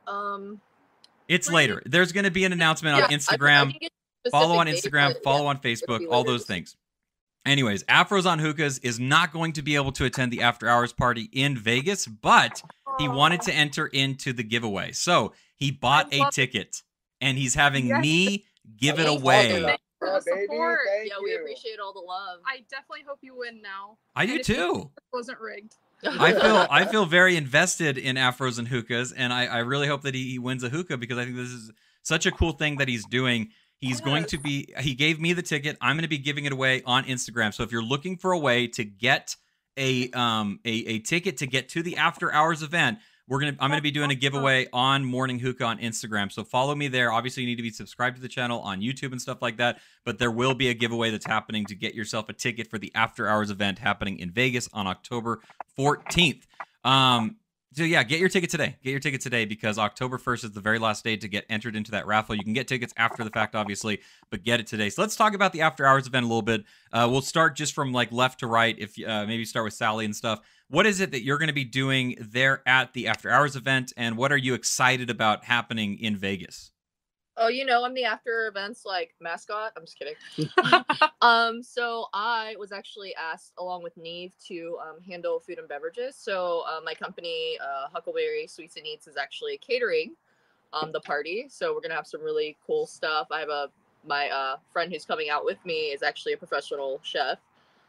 Um, 0.06 0.62
It's 1.28 1.50
later. 1.50 1.82
There's 1.84 2.12
going 2.12 2.24
to 2.24 2.30
be 2.30 2.44
an 2.46 2.52
announcement 2.54 2.96
yeah, 2.96 3.04
on 3.04 3.10
I- 3.10 3.14
I 3.14 3.16
Instagram. 3.18 3.66
didn't 3.68 3.80
get 3.82 3.92
follow 4.30 4.56
on 4.56 4.66
Instagram, 4.66 5.14
but 5.14 5.22
follow 5.22 5.44
yeah. 5.44 5.50
on 5.50 5.58
Facebook, 5.58 6.06
all 6.10 6.24
those 6.24 6.44
things. 6.44 6.76
Anyways, 7.44 7.82
Afros 7.84 8.24
on 8.24 8.38
Hookahs 8.38 8.78
is 8.80 9.00
not 9.00 9.32
going 9.32 9.52
to 9.54 9.62
be 9.62 9.74
able 9.74 9.92
to 9.92 10.04
attend 10.04 10.32
the 10.32 10.42
after 10.42 10.68
hours 10.68 10.92
party 10.92 11.28
in 11.32 11.56
Vegas, 11.56 12.06
but 12.06 12.62
he 12.98 13.08
wanted 13.08 13.40
to 13.42 13.52
enter 13.52 13.86
into 13.88 14.32
the 14.32 14.44
giveaway. 14.44 14.92
So 14.92 15.32
he 15.56 15.72
bought 15.72 16.12
a 16.14 16.30
ticket 16.30 16.82
and 17.20 17.36
he's 17.36 17.54
having 17.54 17.86
Yes. 17.86 18.02
me 18.02 18.44
give 18.76 19.00
it 19.00 19.08
away. 19.08 19.62
Thank 19.62 19.80
you 19.80 20.06
for 20.06 20.20
the 20.20 20.22
baby, 20.24 20.46
support. 20.46 20.78
Yeah, 21.04 21.14
we 21.22 21.34
appreciate 21.34 21.80
all 21.80 21.92
the 21.92 22.00
love. 22.00 22.40
I 22.46 22.58
definitely 22.70 23.04
hope 23.08 23.18
you 23.22 23.36
win 23.36 23.60
now. 23.60 23.98
I 24.14 24.26
do 24.26 24.38
too. 24.42 24.90
It 24.96 25.02
wasn't 25.12 25.40
rigged. 25.40 25.74
I 26.04 26.32
feel 26.32 26.66
I 26.70 26.84
feel 26.90 27.06
very 27.06 27.36
invested 27.36 27.98
in 27.98 28.16
Afros 28.16 28.58
and 28.58 28.68
Hookahs, 28.68 29.12
and 29.12 29.32
I, 29.32 29.46
I 29.46 29.58
really 29.58 29.86
hope 29.86 30.02
that 30.02 30.14
he, 30.14 30.30
he 30.30 30.38
wins 30.38 30.62
a 30.64 30.68
hookah 30.68 30.96
because 30.98 31.18
I 31.18 31.24
think 31.24 31.36
this 31.36 31.48
is 31.48 31.70
such 32.02 32.26
a 32.26 32.30
cool 32.32 32.52
thing 32.52 32.76
that 32.76 32.88
he's 32.88 33.04
doing. 33.06 33.50
He's 33.82 34.00
going 34.00 34.24
to 34.26 34.38
be 34.38 34.72
he 34.78 34.94
gave 34.94 35.20
me 35.20 35.32
the 35.32 35.42
ticket. 35.42 35.76
I'm 35.80 35.96
going 35.96 36.02
to 36.02 36.08
be 36.08 36.18
giving 36.18 36.44
it 36.44 36.52
away 36.52 36.82
on 36.86 37.04
Instagram. 37.04 37.52
So 37.52 37.64
if 37.64 37.72
you're 37.72 37.82
looking 37.82 38.16
for 38.16 38.30
a 38.30 38.38
way 38.38 38.68
to 38.68 38.84
get 38.84 39.34
a 39.76 40.08
um 40.12 40.60
a, 40.64 40.70
a 40.70 40.98
ticket 41.00 41.38
to 41.38 41.46
get 41.46 41.68
to 41.70 41.82
the 41.82 41.96
after 41.96 42.32
hours 42.32 42.62
event, 42.62 42.98
we're 43.26 43.40
gonna 43.40 43.56
I'm 43.58 43.70
gonna 43.70 43.82
be 43.82 43.90
doing 43.90 44.12
a 44.12 44.14
giveaway 44.14 44.68
on 44.72 45.04
Morning 45.04 45.40
Hookah 45.40 45.64
on 45.64 45.78
Instagram. 45.78 46.30
So 46.30 46.44
follow 46.44 46.76
me 46.76 46.86
there. 46.86 47.10
Obviously, 47.10 47.42
you 47.42 47.48
need 47.48 47.56
to 47.56 47.62
be 47.62 47.70
subscribed 47.70 48.16
to 48.16 48.22
the 48.22 48.28
channel 48.28 48.60
on 48.60 48.80
YouTube 48.80 49.10
and 49.10 49.20
stuff 49.20 49.42
like 49.42 49.56
that. 49.56 49.80
But 50.04 50.20
there 50.20 50.30
will 50.30 50.54
be 50.54 50.68
a 50.68 50.74
giveaway 50.74 51.10
that's 51.10 51.26
happening 51.26 51.66
to 51.66 51.74
get 51.74 51.94
yourself 51.94 52.28
a 52.28 52.32
ticket 52.32 52.68
for 52.68 52.78
the 52.78 52.92
after 52.94 53.26
hours 53.26 53.50
event 53.50 53.80
happening 53.80 54.18
in 54.18 54.30
Vegas 54.30 54.68
on 54.72 54.86
October 54.86 55.40
14th. 55.76 56.42
Um, 56.84 57.36
so 57.72 57.84
yeah, 57.84 58.02
get 58.02 58.20
your 58.20 58.28
ticket 58.28 58.50
today. 58.50 58.76
Get 58.82 58.90
your 58.90 59.00
ticket 59.00 59.20
today 59.20 59.44
because 59.44 59.78
October 59.78 60.18
1st 60.18 60.44
is 60.44 60.50
the 60.52 60.60
very 60.60 60.78
last 60.78 61.04
day 61.04 61.16
to 61.16 61.28
get 61.28 61.46
entered 61.48 61.76
into 61.76 61.90
that 61.92 62.06
raffle. 62.06 62.34
You 62.34 62.44
can 62.44 62.52
get 62.52 62.68
tickets 62.68 62.92
after 62.96 63.24
the 63.24 63.30
fact, 63.30 63.54
obviously, 63.54 64.00
but 64.30 64.42
get 64.42 64.60
it 64.60 64.66
today. 64.66 64.90
So 64.90 65.00
let's 65.02 65.16
talk 65.16 65.34
about 65.34 65.52
the 65.52 65.62
after 65.62 65.86
hours 65.86 66.06
event 66.06 66.24
a 66.24 66.28
little 66.28 66.42
bit. 66.42 66.64
Uh, 66.92 67.08
we'll 67.10 67.22
start 67.22 67.56
just 67.56 67.74
from 67.74 67.92
like 67.92 68.12
left 68.12 68.40
to 68.40 68.46
right. 68.46 68.76
If 68.78 68.96
uh, 69.06 69.26
maybe 69.26 69.44
start 69.44 69.64
with 69.64 69.74
Sally 69.74 70.04
and 70.04 70.14
stuff. 70.14 70.40
What 70.68 70.86
is 70.86 71.00
it 71.00 71.10
that 71.12 71.22
you're 71.22 71.38
going 71.38 71.48
to 71.48 71.54
be 71.54 71.64
doing 71.64 72.16
there 72.18 72.62
at 72.66 72.94
the 72.94 73.06
after 73.08 73.30
hours 73.30 73.56
event, 73.56 73.92
and 73.96 74.16
what 74.16 74.32
are 74.32 74.38
you 74.38 74.54
excited 74.54 75.10
about 75.10 75.44
happening 75.44 75.98
in 75.98 76.16
Vegas? 76.16 76.71
Oh, 77.42 77.48
you 77.48 77.64
know, 77.64 77.84
I'm 77.84 77.92
the 77.92 78.04
after 78.04 78.46
events 78.46 78.84
like 78.84 79.16
mascot. 79.18 79.72
I'm 79.76 79.82
just 79.84 79.98
kidding. 79.98 80.14
um, 81.22 81.60
so 81.60 82.06
I 82.14 82.54
was 82.56 82.70
actually 82.70 83.16
asked 83.16 83.52
along 83.58 83.82
with 83.82 83.96
Neve 83.96 84.32
to 84.46 84.78
um, 84.80 85.02
handle 85.02 85.40
food 85.40 85.58
and 85.58 85.66
beverages. 85.66 86.14
So 86.14 86.62
uh, 86.68 86.80
my 86.84 86.94
company, 86.94 87.58
uh, 87.60 87.88
Huckleberry 87.92 88.46
Sweets 88.46 88.76
and 88.76 88.86
Eats, 88.86 89.08
is 89.08 89.16
actually 89.16 89.58
catering 89.58 90.14
um, 90.72 90.92
the 90.92 91.00
party. 91.00 91.46
So 91.48 91.74
we're 91.74 91.80
gonna 91.80 91.96
have 91.96 92.06
some 92.06 92.22
really 92.22 92.56
cool 92.64 92.86
stuff. 92.86 93.26
I 93.32 93.40
have 93.40 93.48
a 93.48 93.70
my 94.06 94.28
uh, 94.28 94.56
friend 94.72 94.92
who's 94.92 95.04
coming 95.04 95.28
out 95.28 95.44
with 95.44 95.58
me 95.64 95.90
is 95.90 96.04
actually 96.04 96.34
a 96.34 96.36
professional 96.36 97.00
chef. 97.02 97.38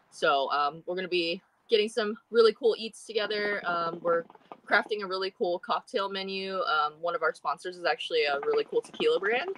So 0.09 0.49
um, 0.49 0.81
we're 0.87 0.95
gonna 0.95 1.07
be 1.07 1.43
getting 1.69 1.89
some 1.89 2.17
really 2.31 2.53
cool 2.53 2.75
eats 2.79 3.05
together. 3.05 3.61
Um, 3.67 3.99
we're 4.01 4.23
crafting 4.69 5.03
a 5.03 5.07
really 5.07 5.33
cool 5.37 5.59
cocktail 5.59 6.09
menu. 6.09 6.59
Um, 6.61 6.93
one 7.01 7.15
of 7.15 7.21
our 7.21 7.33
sponsors 7.33 7.77
is 7.77 7.85
actually 7.85 8.23
a 8.23 8.39
really 8.45 8.63
cool 8.63 8.81
tequila 8.81 9.19
brand. 9.19 9.49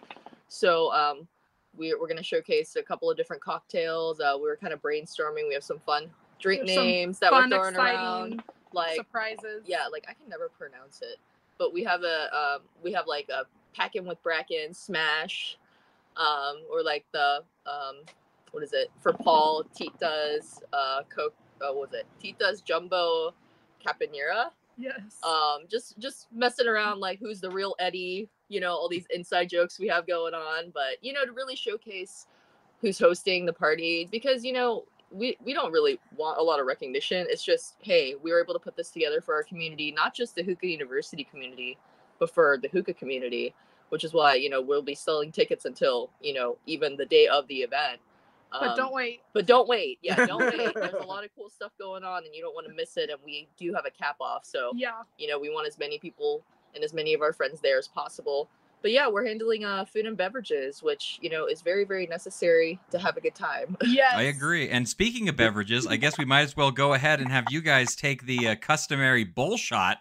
So 0.47 0.91
um, 0.93 1.27
we, 1.77 1.93
we're 1.93 2.07
going 2.07 2.17
to 2.17 2.23
showcase 2.23 2.75
a 2.75 2.83
couple 2.83 3.09
of 3.09 3.17
different 3.17 3.41
cocktails. 3.41 4.19
Uh, 4.19 4.35
we 4.35 4.43
were 4.43 4.57
kind 4.57 4.73
of 4.73 4.81
brainstorming. 4.81 5.47
We 5.47 5.53
have 5.53 5.63
some 5.63 5.79
fun 5.79 6.09
drink 6.39 6.65
There's 6.65 6.77
names 6.77 7.19
that 7.19 7.31
Fun, 7.31 7.49
we're 7.49 7.71
throwing 7.71 7.75
around. 7.75 8.43
Like 8.73 8.95
surprises. 8.95 9.63
yeah, 9.65 9.87
like 9.89 10.05
I 10.09 10.13
can 10.13 10.27
never 10.27 10.49
pronounce 10.49 11.01
it, 11.01 11.17
but 11.57 11.73
we 11.73 11.81
have 11.85 12.03
a 12.03 12.27
um, 12.35 12.61
we 12.83 12.91
have 12.91 13.07
like 13.07 13.29
a 13.29 13.43
packing 13.73 14.05
with 14.05 14.21
bracken 14.21 14.73
smash, 14.73 15.57
um, 16.17 16.57
or 16.69 16.83
like 16.83 17.05
the 17.13 17.41
um, 17.65 18.01
what 18.51 18.63
is 18.63 18.73
it 18.73 18.91
for 19.01 19.13
Paul 19.13 19.63
Tita's 19.73 20.61
uh 20.73 21.03
Coke? 21.09 21.35
Uh, 21.61 21.71
what 21.71 21.89
was 21.89 21.93
it 21.93 22.05
Tita's 22.21 22.59
Jumbo 22.59 23.33
Capanera? 23.85 24.51
Yes. 24.77 25.19
um 25.23 25.61
just 25.69 25.97
just 25.99 26.27
messing 26.33 26.67
around 26.67 26.99
like 26.99 27.19
who's 27.19 27.39
the 27.39 27.49
real 27.49 27.75
eddie 27.79 28.29
you 28.49 28.59
know 28.59 28.71
all 28.71 28.89
these 28.89 29.05
inside 29.13 29.49
jokes 29.49 29.79
we 29.79 29.87
have 29.87 30.05
going 30.05 30.33
on 30.33 30.71
but 30.73 30.97
you 31.01 31.13
know 31.13 31.25
to 31.25 31.31
really 31.31 31.55
showcase 31.55 32.27
who's 32.81 32.99
hosting 32.99 33.45
the 33.45 33.53
party 33.53 34.07
because 34.11 34.43
you 34.43 34.53
know 34.53 34.83
we 35.11 35.37
we 35.45 35.53
don't 35.53 35.71
really 35.71 35.99
want 36.17 36.39
a 36.39 36.43
lot 36.43 36.59
of 36.59 36.65
recognition 36.65 37.25
it's 37.29 37.43
just 37.43 37.75
hey 37.81 38.15
we 38.21 38.31
were 38.31 38.41
able 38.41 38.53
to 38.53 38.59
put 38.59 38.75
this 38.75 38.89
together 38.91 39.21
for 39.21 39.33
our 39.33 39.43
community 39.43 39.91
not 39.91 40.13
just 40.13 40.35
the 40.35 40.43
hookah 40.43 40.67
university 40.67 41.23
community 41.23 41.77
but 42.19 42.33
for 42.33 42.57
the 42.61 42.67
hookah 42.69 42.93
community 42.93 43.53
which 43.89 44.03
is 44.03 44.13
why 44.13 44.35
you 44.35 44.49
know 44.49 44.61
we'll 44.61 44.81
be 44.81 44.95
selling 44.95 45.31
tickets 45.31 45.65
until 45.65 46.09
you 46.21 46.33
know 46.33 46.57
even 46.65 46.97
the 46.97 47.05
day 47.05 47.27
of 47.27 47.47
the 47.47 47.57
event 47.57 47.99
But 48.51 48.69
Um, 48.69 48.77
don't 48.77 48.93
wait. 48.93 49.21
But 49.33 49.45
don't 49.45 49.67
wait. 49.67 49.99
Yeah, 50.01 50.25
don't 50.25 50.39
wait. 50.57 50.73
There's 50.73 50.93
a 50.93 51.05
lot 51.05 51.23
of 51.23 51.29
cool 51.35 51.49
stuff 51.49 51.71
going 51.79 52.03
on, 52.03 52.23
and 52.25 52.33
you 52.33 52.41
don't 52.41 52.55
want 52.55 52.67
to 52.67 52.73
miss 52.73 52.95
it. 52.97 53.09
And 53.09 53.19
we 53.25 53.47
do 53.57 53.73
have 53.73 53.85
a 53.85 53.91
cap 53.91 54.17
off, 54.21 54.45
so 54.45 54.71
Yeah. 54.75 55.01
you 55.17 55.27
know 55.27 55.37
we 55.39 55.49
want 55.49 55.67
as 55.67 55.77
many 55.77 55.97
people 55.99 56.43
and 56.73 56.83
as 56.83 56.93
many 56.93 57.13
of 57.13 57.21
our 57.21 57.33
friends 57.33 57.59
there 57.61 57.77
as 57.77 57.87
possible. 57.87 58.49
But 58.81 58.91
yeah, 58.91 59.07
we're 59.07 59.25
handling 59.25 59.65
uh, 59.65 59.85
food 59.85 60.05
and 60.05 60.15
beverages, 60.15 60.83
which 60.83 61.17
you 61.21 61.29
know 61.29 61.47
is 61.47 61.61
very 61.61 61.85
very 61.85 62.05
necessary 62.07 62.79
to 62.91 62.99
have 62.99 63.17
a 63.17 63.21
good 63.21 63.35
time. 63.35 63.75
Yes. 63.85 64.13
I 64.15 64.23
agree. 64.23 64.69
And 64.69 64.87
speaking 64.87 65.27
of 65.27 65.35
beverages, 65.43 65.87
I 65.87 65.95
guess 65.97 66.17
we 66.17 66.25
might 66.25 66.41
as 66.41 66.55
well 66.55 66.71
go 66.71 66.93
ahead 66.93 67.19
and 67.19 67.31
have 67.31 67.45
you 67.49 67.61
guys 67.61 67.95
take 67.95 68.25
the 68.25 68.49
uh, 68.49 68.55
customary 68.55 69.23
bull 69.23 69.57
shot 69.57 69.97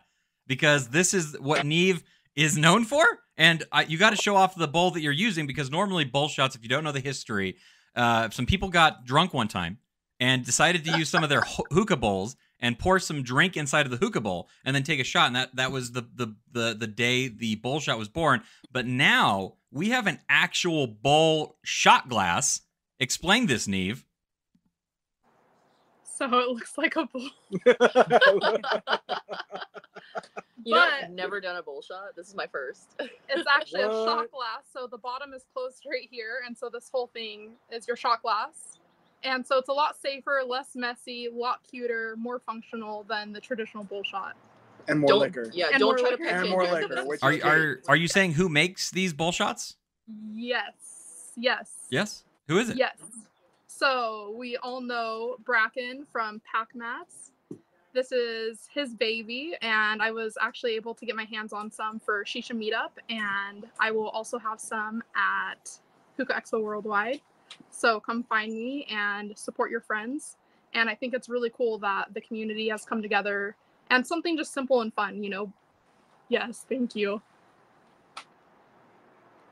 because 0.46 0.88
this 0.88 1.14
is 1.14 1.34
what 1.40 1.64
Neve 1.64 2.02
is 2.36 2.58
known 2.58 2.84
for. 2.84 3.04
And 3.38 3.64
uh, 3.72 3.84
you 3.88 3.96
got 3.98 4.10
to 4.10 4.16
show 4.16 4.36
off 4.36 4.54
the 4.54 4.68
bowl 4.68 4.90
that 4.92 5.00
you're 5.00 5.12
using 5.12 5.46
because 5.46 5.70
normally 5.70 6.04
bull 6.04 6.28
shots, 6.28 6.54
if 6.54 6.62
you 6.62 6.68
don't 6.68 6.84
know 6.84 6.92
the 6.92 7.00
history, 7.00 7.56
uh, 7.96 8.30
some 8.30 8.46
people 8.46 8.68
got 8.68 9.04
drunk 9.04 9.34
one 9.34 9.48
time 9.48 9.78
and 10.20 10.44
decided 10.44 10.84
to 10.84 10.98
use 10.98 11.08
some 11.08 11.22
of 11.22 11.28
their 11.28 11.42
ho- 11.42 11.66
hookah 11.70 11.96
bowls 11.96 12.36
and 12.60 12.78
pour 12.78 12.98
some 12.98 13.22
drink 13.22 13.56
inside 13.56 13.86
of 13.86 13.90
the 13.90 13.98
hookah 13.98 14.20
bowl 14.20 14.48
and 14.64 14.74
then 14.74 14.82
take 14.82 15.00
a 15.00 15.04
shot. 15.04 15.26
And 15.26 15.36
that 15.36 15.54
that 15.56 15.72
was 15.72 15.92
the 15.92 16.02
the 16.14 16.34
the 16.52 16.74
the 16.74 16.86
day 16.86 17.28
the 17.28 17.56
bowl 17.56 17.80
shot 17.80 17.98
was 17.98 18.08
born. 18.08 18.42
But 18.72 18.86
now 18.86 19.54
we 19.70 19.90
have 19.90 20.06
an 20.06 20.20
actual 20.28 20.86
bowl 20.86 21.58
shot 21.62 22.08
glass. 22.08 22.60
Explain 23.00 23.46
this, 23.46 23.66
Neve. 23.68 24.04
So 26.30 26.38
it 26.38 26.48
looks 26.48 26.78
like 26.78 26.96
a 26.96 27.06
bowl. 27.06 27.28
You 30.66 30.74
know, 30.74 30.80
I've 31.02 31.10
never 31.10 31.42
done 31.42 31.56
a 31.56 31.62
bowl 31.62 31.82
shot. 31.82 32.16
This 32.16 32.26
is 32.28 32.34
my 32.34 32.46
first. 32.46 32.88
It's 32.98 33.46
actually 33.54 33.82
a 33.82 33.90
shot 33.90 34.30
glass. 34.30 34.62
So 34.72 34.86
the 34.90 34.96
bottom 34.96 35.34
is 35.34 35.44
closed 35.52 35.84
right 35.90 36.08
here. 36.10 36.36
And 36.46 36.56
so 36.56 36.70
this 36.72 36.88
whole 36.90 37.08
thing 37.08 37.50
is 37.70 37.86
your 37.86 37.96
shot 37.98 38.22
glass. 38.22 38.78
And 39.24 39.46
so 39.46 39.58
it's 39.58 39.68
a 39.68 39.72
lot 39.74 39.94
safer, 40.00 40.40
less 40.46 40.70
messy, 40.74 41.26
a 41.26 41.32
lot 41.34 41.60
cuter, 41.68 42.14
more 42.16 42.38
functional 42.38 43.04
than 43.06 43.30
the 43.32 43.40
traditional 43.42 43.84
bull 43.84 44.02
shot. 44.04 44.36
and 44.88 45.00
more 45.00 45.08
don't, 45.08 45.18
liquor. 45.20 45.50
Yeah, 45.52 45.66
And 45.70 45.80
don't 45.80 45.88
more 45.88 45.98
try 45.98 46.16
to 46.16 46.16
liquor. 46.16 46.24
pitch 46.24 46.32
And 46.32 46.48
more 46.50 46.64
liquor, 46.72 47.04
which 47.04 47.22
Are 47.22 47.32
is 47.32 47.42
are 47.42 47.80
are 47.88 47.96
you 47.96 48.08
saying 48.08 48.32
who 48.32 48.48
makes 48.48 48.90
these 48.90 49.12
bull 49.12 49.32
shots? 49.32 49.76
Yes. 50.32 51.32
Yes. 51.36 51.72
Yes. 51.90 52.24
Who 52.48 52.56
is 52.58 52.70
it? 52.70 52.78
Yes. 52.78 52.96
So 53.76 54.32
we 54.38 54.56
all 54.58 54.80
know 54.80 55.36
Bracken 55.44 56.06
from 56.12 56.40
Pack 56.50 56.68
Mats. 56.76 57.32
This 57.92 58.12
is 58.12 58.68
his 58.72 58.94
baby, 58.94 59.56
and 59.62 60.00
I 60.00 60.12
was 60.12 60.38
actually 60.40 60.76
able 60.76 60.94
to 60.94 61.04
get 61.04 61.16
my 61.16 61.24
hands 61.24 61.52
on 61.52 61.72
some 61.72 61.98
for 61.98 62.24
Shisha 62.24 62.52
Meetup, 62.52 62.90
and 63.08 63.66
I 63.80 63.90
will 63.90 64.10
also 64.10 64.38
have 64.38 64.60
some 64.60 65.02
at 65.16 65.76
Hookah 66.16 66.34
Expo 66.34 66.62
Worldwide. 66.62 67.20
So 67.70 67.98
come 67.98 68.22
find 68.22 68.52
me 68.52 68.86
and 68.90 69.36
support 69.36 69.72
your 69.72 69.80
friends. 69.80 70.36
And 70.72 70.88
I 70.88 70.94
think 70.94 71.12
it's 71.12 71.28
really 71.28 71.50
cool 71.50 71.78
that 71.78 72.14
the 72.14 72.20
community 72.20 72.68
has 72.68 72.84
come 72.84 73.02
together 73.02 73.56
and 73.90 74.06
something 74.06 74.36
just 74.36 74.54
simple 74.54 74.82
and 74.82 74.94
fun, 74.94 75.24
you 75.24 75.30
know. 75.30 75.52
Yes, 76.28 76.64
thank 76.68 76.94
you. 76.94 77.22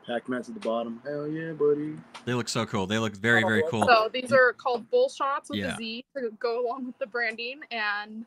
Pac 0.06 0.28
Mats 0.28 0.48
at 0.48 0.54
the 0.54 0.60
bottom. 0.60 1.00
Hell 1.04 1.28
yeah, 1.28 1.52
buddy. 1.52 1.96
They 2.24 2.34
look 2.34 2.48
so 2.48 2.66
cool. 2.66 2.86
They 2.86 2.98
look 2.98 3.14
very 3.16 3.44
oh, 3.44 3.48
very 3.48 3.62
cool. 3.70 3.86
So 3.86 4.08
these 4.12 4.32
are 4.32 4.52
called 4.52 4.90
bull 4.90 5.08
shots 5.08 5.50
with 5.50 5.60
Yeah. 5.60 5.74
a 5.74 5.76
Z 5.76 6.04
to 6.16 6.30
go 6.38 6.66
along 6.66 6.86
with 6.86 6.98
the 6.98 7.06
branding. 7.06 7.60
And 7.70 8.18
you- 8.20 8.26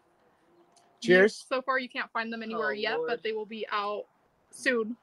Cheers. 1.02 1.46
so 1.50 1.62
far, 1.62 1.80
you 1.80 1.90
can't 1.90 2.10
find 2.12 2.32
them 2.32 2.42
anywhere 2.44 2.70
Oh, 2.70 2.74
yet, 2.74 2.98
Lord. 2.98 3.10
but 3.10 3.24
they 3.24 3.34
will 3.34 3.46
be 3.46 3.68
out 3.72 4.06
soon. 4.52 4.96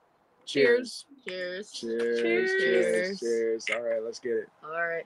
Cheers. 0.45 1.07
Cheers. 1.26 1.71
Cheers. 1.73 2.21
Cheers. 2.21 2.50
Cheers. 2.61 3.21
Cheers. 3.21 3.67
All 3.75 3.83
right, 3.83 4.02
let's 4.02 4.19
get 4.19 4.33
it. 4.33 4.49
All 4.64 4.71
right. 4.73 5.05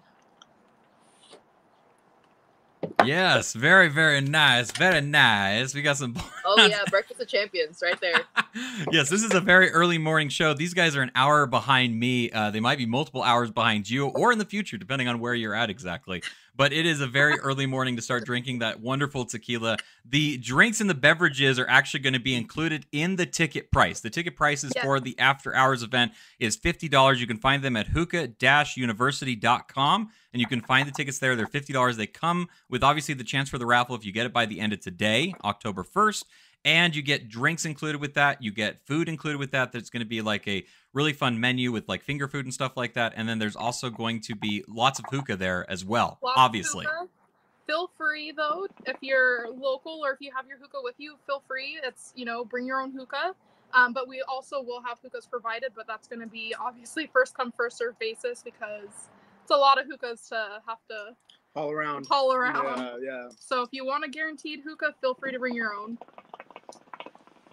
Yes, 3.05 3.53
very 3.53 3.89
very 3.89 4.21
nice. 4.21 4.71
Very 4.71 5.01
nice. 5.01 5.75
We 5.75 5.83
got 5.83 5.97
some. 5.97 6.17
Oh 6.45 6.67
yeah, 6.67 6.83
Breakfast 6.91 7.21
of 7.21 7.29
Champions 7.29 7.81
right 7.83 8.01
there. 8.01 8.23
yes, 8.91 9.11
this 9.11 9.23
is 9.23 9.35
a 9.35 9.41
very 9.41 9.71
early 9.71 9.99
morning 9.99 10.29
show. 10.29 10.55
These 10.55 10.75
guys 10.75 10.97
are 10.97 11.03
an 11.03 11.13
hour 11.15 11.47
behind 11.47 11.99
me. 11.99 12.31
Uh, 12.31 12.51
they 12.51 12.61
might 12.61 12.79
be 12.79 12.87
multiple 12.87 13.23
hours 13.23 13.51
behind 13.51 13.89
you, 13.89 14.07
or 14.09 14.33
in 14.33 14.39
the 14.39 14.45
future, 14.45 14.77
depending 14.77 15.09
on 15.09 15.21
where 15.21 15.35
you're 15.35 15.55
at 15.55 15.71
exactly. 15.71 16.23
But 16.57 16.73
it 16.73 16.87
is 16.87 17.01
a 17.01 17.07
very 17.07 17.39
early 17.41 17.67
morning 17.67 17.97
to 17.97 18.03
start 18.03 18.25
drinking 18.25 18.61
that 18.61 18.81
wonderful 18.81 19.25
tequila. 19.27 19.77
The 20.05 20.39
drinks 20.39 20.81
and 20.81 20.89
the 20.89 20.95
beverages 20.95 21.59
are 21.59 21.69
actually 21.69 22.01
going 22.01 22.13
to 22.15 22.21
be 22.21 22.35
included 22.35 22.87
in 22.93 23.17
the 23.17 23.27
ticket 23.27 23.71
price. 23.71 24.01
The 24.01 24.11
ticket 24.11 24.37
prices 24.37 24.73
Yes. 24.75 24.85
for 24.85 25.01
the 25.01 25.19
after 25.19 25.55
hours 25.55 25.83
event 25.83 26.13
is 26.39 26.57
fifty 26.57 26.89
dollars. 26.89 27.21
You 27.21 27.27
can 27.27 27.39
find 27.39 27.63
them 27.63 27.77
at 27.77 27.89
hookah-university.com, 27.89 30.11
and 30.33 30.41
you 30.41 30.47
can 30.47 30.61
find 30.61 30.89
the 30.89 30.93
tickets 30.93 31.19
there. 31.19 31.37
They're 31.37 31.47
fifty 31.47 31.73
dollars. 31.73 31.97
They 31.97 32.07
come 32.07 32.49
with 32.69 32.83
obviously 32.83 33.15
the 33.15 33.25
chance 33.25 33.49
for 33.49 33.59
the 33.59 33.67
raffle 33.67 33.95
if 33.95 34.05
you 34.05 34.13
get 34.13 34.27
it 34.27 34.33
by 34.33 34.47
the 34.47 34.61
end 34.61 34.73
of 34.73 34.81
today, 34.81 35.35
October 35.45 35.83
first 35.83 36.27
and 36.67 36.95
you 36.97 37.01
get 37.01 37.29
drinks 37.29 37.65
included 37.65 38.01
with 38.01 38.15
that. 38.15 38.43
You 38.43 38.51
get 38.51 38.85
food 38.85 39.09
included 39.09 39.39
with 39.39 39.53
that. 39.53 39.71
That's 39.71 39.89
going 39.89 40.01
to 40.01 40.07
be 40.09 40.21
like 40.21 40.47
a 40.49 40.67
really 40.93 41.13
fun 41.13 41.39
menu 41.41 41.71
with 41.71 41.89
like 41.89 42.03
finger 42.03 42.27
food 42.27 42.45
and 42.45 42.53
stuff 42.53 42.77
like 42.77 42.95
that. 42.95 43.13
And 43.17 43.29
then 43.29 43.39
there's 43.39 43.55
also 43.55 43.89
going 43.89 44.21
to 44.23 44.35
be 44.35 44.65
lots 44.69 44.99
of 44.99 45.05
hookah 45.09 45.37
there 45.37 45.65
as 45.71 45.85
well, 45.85 46.19
Lots 46.23 46.35
obviously. 46.37 46.85
hookah. 46.85 47.09
Feel 47.69 47.91
free 47.97 48.33
though, 48.37 48.67
if 48.85 48.97
you're 49.01 49.49
local 49.49 50.01
or 50.05 50.11
if 50.13 50.19
you 50.21 50.31
have 50.35 50.47
your 50.49 50.59
hookah 50.59 50.81
with 50.83 50.97
you, 50.99 51.17
feel 51.27 51.43
free. 51.47 51.79
It's 51.85 52.13
you 52.17 52.25
know, 52.25 52.45
bring 52.45 52.67
your 52.67 52.81
own 52.81 52.93
hookah. 52.93 53.35
Um, 53.73 53.93
but 53.93 54.09
we 54.09 54.23
also 54.29 54.61
will 54.63 54.83
have 54.83 54.99
hookahs 55.03 55.27
provided, 55.27 55.71
but 55.75 55.87
that's 55.87 56.09
going 56.09 56.21
to 56.21 56.27
be 56.29 56.53
obviously 56.61 57.09
first 57.13 57.37
come 57.37 57.53
first 57.57 57.79
serve 57.79 57.97
basis 58.01 58.43
because 58.43 58.89
it's 59.43 59.51
a 59.53 59.57
lot 59.57 59.81
of 59.81 59.87
hookahs 59.87 60.29
to 60.31 60.61
have 60.67 60.79
to 60.91 61.15
All 61.55 61.71
around. 61.71 62.07
haul 62.09 62.33
around. 62.33 62.79
Yeah, 62.79 62.97
yeah. 63.03 63.29
So 63.39 63.63
if 63.63 63.69
you 63.71 63.87
want 63.87 64.05
a 64.05 64.09
guaranteed 64.09 64.61
hookah, 64.67 64.95
feel 65.01 65.15
free 65.15 65.31
to 65.31 65.39
bring 65.39 65.55
your 65.55 65.73
own. 65.75 65.99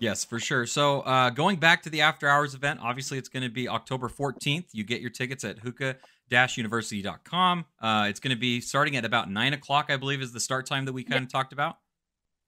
Yes, 0.04 0.26
for 0.26 0.38
sure. 0.38 0.66
So 0.66 1.00
uh, 1.02 1.30
going 1.30 1.56
back 1.58 1.82
to 1.84 1.90
the 1.90 2.02
after 2.02 2.28
hours 2.28 2.54
event, 2.56 2.82
obviously 2.84 3.18
it's 3.18 3.30
going 3.30 3.44
to 3.44 3.50
be 3.50 3.70
October 3.70 4.10
14th. 4.10 4.66
You 4.74 4.84
get 4.84 5.00
your 5.00 5.10
tickets 5.10 5.46
at 5.46 5.60
hookah-university.com. 5.60 7.66
Uh, 7.82 8.08
it's 8.10 8.20
going 8.20 8.36
to 8.36 8.40
be 8.40 8.60
starting 8.60 8.98
at 8.98 9.06
about 9.06 9.32
9 9.32 9.54
o'clock, 9.54 9.86
I 9.90 9.96
believe, 9.96 10.22
is 10.22 10.34
the 10.34 10.42
start 10.42 10.66
time 10.66 10.84
that 10.86 10.92
we 10.94 11.06
kind 11.06 11.24
of 11.24 11.32
talked 11.32 11.54
about. 11.54 11.78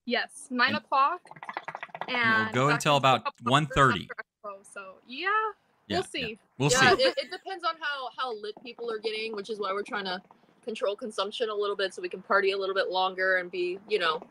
Yes, 0.05 0.47
nine 0.49 0.69
And- 0.75 0.79
o'clock. 0.79 1.21
And 2.09 2.51
go 2.53 2.67
until 2.69 2.97
about 2.97 3.25
up 3.25 3.35
to 3.37 3.43
1:30. 3.45 3.71
after 3.71 3.95
Expo, 4.43 4.65
So 4.73 4.95
yeah, 5.07 5.29
Yeah, 5.87 5.97
we'll 5.97 6.03
see. 6.03 6.37
We'll 6.59 6.69
yeah, 6.71 6.93
see. 6.95 7.01
it, 7.03 7.15
it 7.17 7.31
depends 7.31 7.63
on 7.63 7.73
how 7.79 8.09
how 8.15 8.35
lit 8.39 8.53
people 8.61 8.91
are 8.91 8.99
getting, 8.99 9.35
which 9.35 9.49
is 9.49 9.59
why 9.59 9.73
we're 9.73 9.81
trying 9.81 10.05
to 10.05 10.21
control 10.63 10.95
consumption 10.95 11.49
a 11.49 11.55
little 11.55 11.75
bit 11.75 11.95
so 11.95 12.03
we 12.03 12.09
can 12.09 12.21
party 12.21 12.51
a 12.51 12.57
little 12.57 12.75
bit 12.75 12.89
longer 12.89 13.37
and 13.37 13.49
be, 13.49 13.79
you 13.89 13.97
know, 13.97 14.21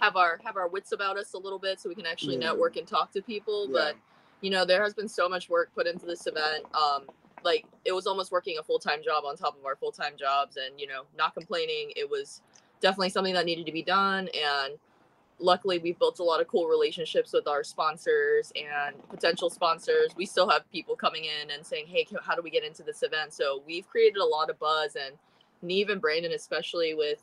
have 0.00 0.16
our 0.16 0.40
have 0.44 0.56
our 0.56 0.68
wits 0.68 0.92
about 0.92 1.16
us 1.16 1.32
a 1.34 1.38
little 1.38 1.58
bit 1.58 1.80
so 1.80 1.88
we 1.88 1.94
can 1.94 2.06
actually 2.06 2.34
Yeah. 2.34 2.48
network 2.50 2.76
and 2.76 2.86
talk 2.86 3.12
to 3.12 3.22
people. 3.22 3.66
Yeah. 3.66 3.72
But 3.72 3.96
you 4.42 4.50
know, 4.50 4.64
there 4.64 4.82
has 4.82 4.94
been 4.94 5.08
so 5.08 5.28
much 5.28 5.48
work 5.48 5.70
put 5.74 5.86
into 5.86 6.06
this 6.06 6.26
event. 6.26 6.64
Um, 6.74 7.06
like 7.42 7.64
it 7.84 7.92
was 7.92 8.06
almost 8.06 8.32
working 8.32 8.58
a 8.58 8.62
full 8.62 8.78
time 8.78 9.02
job 9.02 9.24
on 9.24 9.36
top 9.36 9.58
of 9.58 9.64
our 9.64 9.76
full 9.76 9.92
time 9.92 10.14
jobs, 10.18 10.56
and 10.56 10.78
you 10.80 10.86
know, 10.86 11.04
not 11.16 11.34
complaining. 11.34 11.92
It 11.96 12.08
was 12.08 12.42
definitely 12.80 13.10
something 13.10 13.34
that 13.34 13.46
needed 13.46 13.66
to 13.66 13.72
be 13.72 13.82
done, 13.82 14.28
and 14.34 14.78
luckily 15.38 15.78
we've 15.78 15.98
built 15.98 16.18
a 16.18 16.22
lot 16.22 16.40
of 16.40 16.48
cool 16.48 16.66
relationships 16.66 17.32
with 17.32 17.46
our 17.46 17.62
sponsors 17.62 18.52
and 18.56 18.96
potential 19.10 19.50
sponsors 19.50 20.08
we 20.16 20.24
still 20.24 20.48
have 20.48 20.62
people 20.72 20.96
coming 20.96 21.24
in 21.26 21.50
and 21.50 21.64
saying 21.64 21.84
hey 21.86 22.06
how 22.22 22.34
do 22.34 22.40
we 22.40 22.48
get 22.48 22.64
into 22.64 22.82
this 22.82 23.02
event 23.02 23.34
so 23.34 23.62
we've 23.66 23.86
created 23.86 24.16
a 24.16 24.24
lot 24.24 24.48
of 24.48 24.58
buzz 24.58 24.96
and 24.96 25.14
neve 25.60 25.90
and 25.90 26.00
brandon 26.00 26.32
especially 26.32 26.94
with 26.94 27.22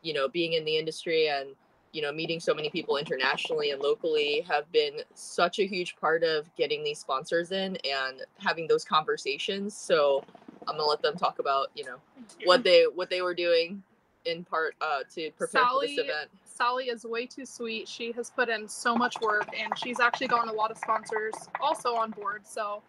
you 0.00 0.14
know 0.14 0.26
being 0.26 0.54
in 0.54 0.64
the 0.64 0.78
industry 0.78 1.28
and 1.28 1.50
you 1.92 2.02
know 2.02 2.12
meeting 2.12 2.40
so 2.40 2.54
many 2.54 2.70
people 2.70 2.96
internationally 2.96 3.70
and 3.70 3.82
locally 3.82 4.44
have 4.48 4.70
been 4.72 4.94
such 5.14 5.58
a 5.58 5.66
huge 5.66 5.96
part 5.96 6.22
of 6.22 6.54
getting 6.56 6.84
these 6.84 6.98
sponsors 6.98 7.52
in 7.52 7.76
and 7.84 8.22
having 8.38 8.66
those 8.66 8.84
conversations 8.84 9.76
so 9.76 10.24
i'm 10.68 10.76
gonna 10.76 10.84
let 10.84 11.02
them 11.02 11.16
talk 11.16 11.38
about 11.38 11.68
you 11.74 11.84
know 11.84 11.96
what 12.44 12.62
they 12.62 12.84
what 12.94 13.10
they 13.10 13.22
were 13.22 13.34
doing 13.34 13.82
in 14.24 14.44
part 14.44 14.74
uh 14.80 15.00
to 15.12 15.30
prepare 15.32 15.64
for 15.64 15.86
this 15.86 15.98
event 15.98 16.30
Sally 16.60 16.90
is 16.90 17.06
way 17.06 17.24
too 17.24 17.46
sweet. 17.46 17.88
She 17.88 18.12
has 18.12 18.28
put 18.28 18.50
in 18.50 18.68
so 18.68 18.94
much 18.94 19.18
work 19.22 19.48
and 19.58 19.72
she's 19.78 19.98
actually 19.98 20.26
gotten 20.26 20.50
a 20.50 20.52
lot 20.52 20.70
of 20.70 20.76
sponsors 20.76 21.32
also 21.58 21.94
on 21.94 22.10
board. 22.10 22.46
So 22.46 22.82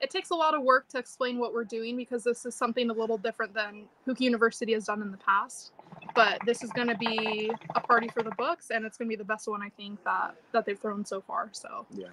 it 0.00 0.08
takes 0.08 0.30
a 0.30 0.34
lot 0.34 0.54
of 0.54 0.62
work 0.62 0.88
to 0.88 0.98
explain 0.98 1.38
what 1.38 1.52
we're 1.52 1.64
doing 1.64 1.94
because 1.94 2.24
this 2.24 2.46
is 2.46 2.54
something 2.54 2.88
a 2.88 2.92
little 2.94 3.18
different 3.18 3.52
than 3.52 3.82
Hookah 4.06 4.24
University 4.24 4.72
has 4.72 4.86
done 4.86 5.02
in 5.02 5.10
the 5.10 5.18
past. 5.18 5.72
But 6.14 6.40
this 6.44 6.62
is 6.62 6.70
going 6.72 6.88
to 6.88 6.96
be 6.96 7.52
a 7.74 7.80
party 7.80 8.08
for 8.08 8.22
the 8.22 8.32
books 8.32 8.70
and 8.70 8.84
it's 8.84 8.96
going 8.98 9.08
to 9.08 9.10
be 9.10 9.16
the 9.16 9.24
best 9.24 9.48
one 9.48 9.62
I 9.62 9.70
think 9.70 10.02
that 10.04 10.34
that 10.52 10.66
they've 10.66 10.78
thrown 10.78 11.04
so 11.04 11.20
far. 11.20 11.48
So 11.52 11.86
Yeah. 11.96 12.08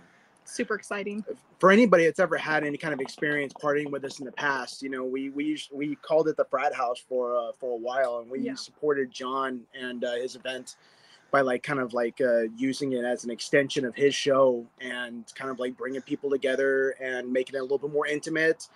super 0.45 0.75
exciting. 0.75 1.23
for 1.59 1.71
anybody 1.71 2.05
that's 2.05 2.19
ever 2.19 2.37
had 2.37 2.63
any 2.63 2.77
kind 2.77 2.93
of 2.93 3.01
experience 3.01 3.53
partying 3.53 3.89
with 3.91 4.03
us 4.05 4.19
in 4.19 4.25
the 4.25 4.31
past, 4.31 4.83
you 4.83 4.89
know, 4.89 5.03
we 5.05 5.29
we 5.29 5.45
used, 5.45 5.69
we 5.73 5.95
called 5.95 6.27
it 6.27 6.37
the 6.37 6.45
frat 6.45 6.73
house 6.75 6.99
for 6.99 7.35
uh, 7.35 7.51
for 7.59 7.73
a 7.73 7.77
while, 7.77 8.19
and 8.19 8.29
we 8.29 8.39
Yeah. 8.41 8.55
supported 8.55 9.09
John 9.11 9.61
and 9.73 10.03
uh, 10.03 10.13
his 10.15 10.35
event 10.35 10.75
by 11.31 11.41
like 11.41 11.63
kind 11.63 11.79
of 11.79 11.93
like 11.93 12.21
uh, 12.21 12.43
using 12.55 12.93
it 12.93 13.03
as 13.03 13.23
an 13.25 13.31
extension 13.31 13.85
of 13.85 13.95
his 13.95 14.13
show 14.15 14.65
and 14.79 15.25
kind 15.35 15.49
of 15.51 15.59
like 15.59 15.75
bringing 15.77 16.01
people 16.01 16.29
together 16.29 16.91
and 17.01 17.31
making 17.31 17.55
it 17.55 17.59
a 17.59 17.61
little 17.61 17.77
bit 17.79 17.91
more 17.91 18.07
intimate. 18.07 18.67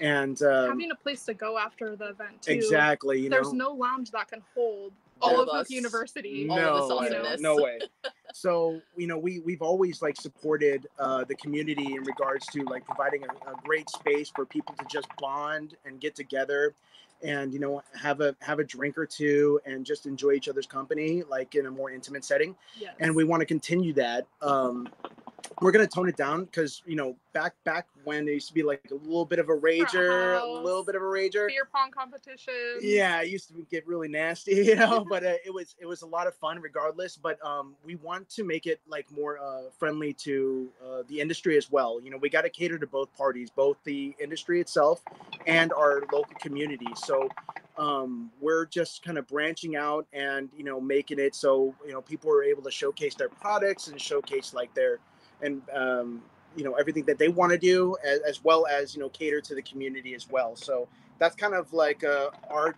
And 0.00 0.40
um, 0.42 0.68
Having 0.68 0.90
a 0.90 0.94
place 0.96 1.24
to 1.24 1.34
go 1.34 1.58
after 1.58 1.96
the 1.96 2.08
event 2.10 2.42
too. 2.42 2.52
exactly, 2.52 3.20
you 3.20 3.30
There's 3.30 3.52
know, 3.52 3.70
no 3.70 3.72
lounge 3.74 4.10
that 4.10 4.28
can 4.28 4.42
hold 4.54 4.92
All 5.22 5.30
all 5.36 5.42
of 5.42 5.48
of 5.48 5.54
us. 5.54 5.66
Hookah 5.68 5.74
University. 5.74 6.46
All 6.48 6.58
of 6.58 6.62
no 6.62 6.74
this 6.74 6.88
way, 7.12 7.16
awesomeness. 7.18 7.40
no 7.40 7.56
way. 7.56 7.78
So 8.34 8.80
you 8.96 9.06
know, 9.06 9.16
we 9.16 9.40
we've 9.40 9.62
always 9.62 10.02
like 10.02 10.16
supported 10.20 10.86
uh, 10.98 11.24
the 11.24 11.34
community 11.36 11.94
in 11.94 12.02
regards 12.04 12.46
to 12.48 12.62
like 12.64 12.84
providing 12.84 13.22
a, 13.24 13.50
a 13.50 13.54
great 13.64 13.88
space 13.88 14.30
for 14.34 14.44
people 14.44 14.74
to 14.78 14.84
just 14.90 15.08
bond 15.18 15.76
and 15.86 15.98
get 16.00 16.14
together, 16.14 16.74
and 17.22 17.54
you 17.54 17.58
know 17.58 17.82
have 17.94 18.20
a 18.20 18.36
have 18.40 18.58
a 18.58 18.64
drink 18.64 18.98
or 18.98 19.06
two 19.06 19.58
and 19.64 19.86
just 19.86 20.04
enjoy 20.04 20.32
each 20.32 20.48
other's 20.50 20.66
company 20.66 21.22
like 21.30 21.54
in 21.54 21.64
a 21.64 21.70
more 21.70 21.90
intimate 21.90 22.24
setting. 22.26 22.54
Yes. 22.78 22.94
and 23.00 23.16
we 23.16 23.24
want 23.24 23.40
to 23.40 23.46
continue 23.46 23.94
that. 23.94 24.26
Um, 24.42 24.88
we're 25.60 25.72
gonna 25.72 25.86
tone 25.86 26.08
it 26.08 26.16
down 26.16 26.44
because 26.44 26.82
you 26.86 26.96
know 26.96 27.16
back 27.32 27.54
back 27.64 27.86
when 28.04 28.28
it 28.28 28.32
used 28.32 28.48
to 28.48 28.54
be 28.54 28.62
like 28.62 28.82
a 28.90 28.94
little 28.94 29.24
bit 29.24 29.38
of 29.38 29.48
a 29.48 29.54
rager, 29.54 30.40
a 30.40 30.46
little 30.46 30.84
bit 30.84 30.94
of 30.94 31.02
a 31.02 31.04
rager. 31.04 31.48
beer 31.48 31.68
pong 31.72 31.90
competition. 31.90 32.54
Yeah, 32.80 33.22
it 33.22 33.28
used 33.28 33.48
to 33.48 33.66
get 33.70 33.86
really 33.86 34.08
nasty, 34.08 34.52
you 34.64 34.76
know, 34.76 35.04
but 35.08 35.24
uh, 35.24 35.34
it 35.44 35.52
was 35.52 35.74
it 35.78 35.86
was 35.86 36.02
a 36.02 36.06
lot 36.06 36.26
of 36.26 36.34
fun 36.34 36.60
regardless. 36.60 37.16
But 37.16 37.44
um, 37.44 37.74
we 37.84 37.96
want 37.96 38.28
to 38.30 38.44
make 38.44 38.66
it 38.66 38.80
like 38.88 39.10
more 39.10 39.38
uh, 39.38 39.70
friendly 39.78 40.12
to 40.14 40.68
uh, 40.84 41.02
the 41.08 41.20
industry 41.20 41.56
as 41.56 41.70
well. 41.70 42.00
You 42.02 42.10
know, 42.10 42.18
we 42.18 42.28
got 42.28 42.42
to 42.42 42.50
cater 42.50 42.78
to 42.78 42.86
both 42.86 43.14
parties, 43.16 43.50
both 43.50 43.76
the 43.84 44.14
industry 44.20 44.60
itself 44.60 45.02
and 45.46 45.72
our 45.72 46.02
local 46.12 46.34
community. 46.40 46.88
So 46.96 47.28
um, 47.78 48.30
we're 48.40 48.66
just 48.66 49.02
kind 49.02 49.18
of 49.18 49.26
branching 49.26 49.76
out 49.76 50.06
and 50.12 50.48
you 50.56 50.64
know 50.64 50.80
making 50.80 51.18
it 51.18 51.34
so 51.34 51.74
you 51.86 51.92
know 51.92 52.00
people 52.00 52.30
are 52.30 52.42
able 52.42 52.62
to 52.62 52.70
showcase 52.70 53.14
their 53.14 53.28
products 53.28 53.88
and 53.88 54.00
showcase 54.00 54.54
like 54.54 54.72
their 54.74 54.98
and 55.42 55.62
um, 55.72 56.22
you 56.56 56.64
know 56.64 56.74
everything 56.74 57.04
that 57.04 57.18
they 57.18 57.28
want 57.28 57.52
to 57.52 57.58
do 57.58 57.96
as, 58.04 58.20
as 58.20 58.44
well 58.44 58.66
as 58.66 58.94
you 58.94 59.00
know 59.00 59.08
cater 59.10 59.40
to 59.40 59.54
the 59.54 59.62
community 59.62 60.14
as 60.14 60.28
well. 60.30 60.56
So 60.56 60.88
that's 61.18 61.36
kind 61.36 61.54
of 61.54 61.72
like 61.72 62.04
uh, 62.04 62.30
our 62.50 62.76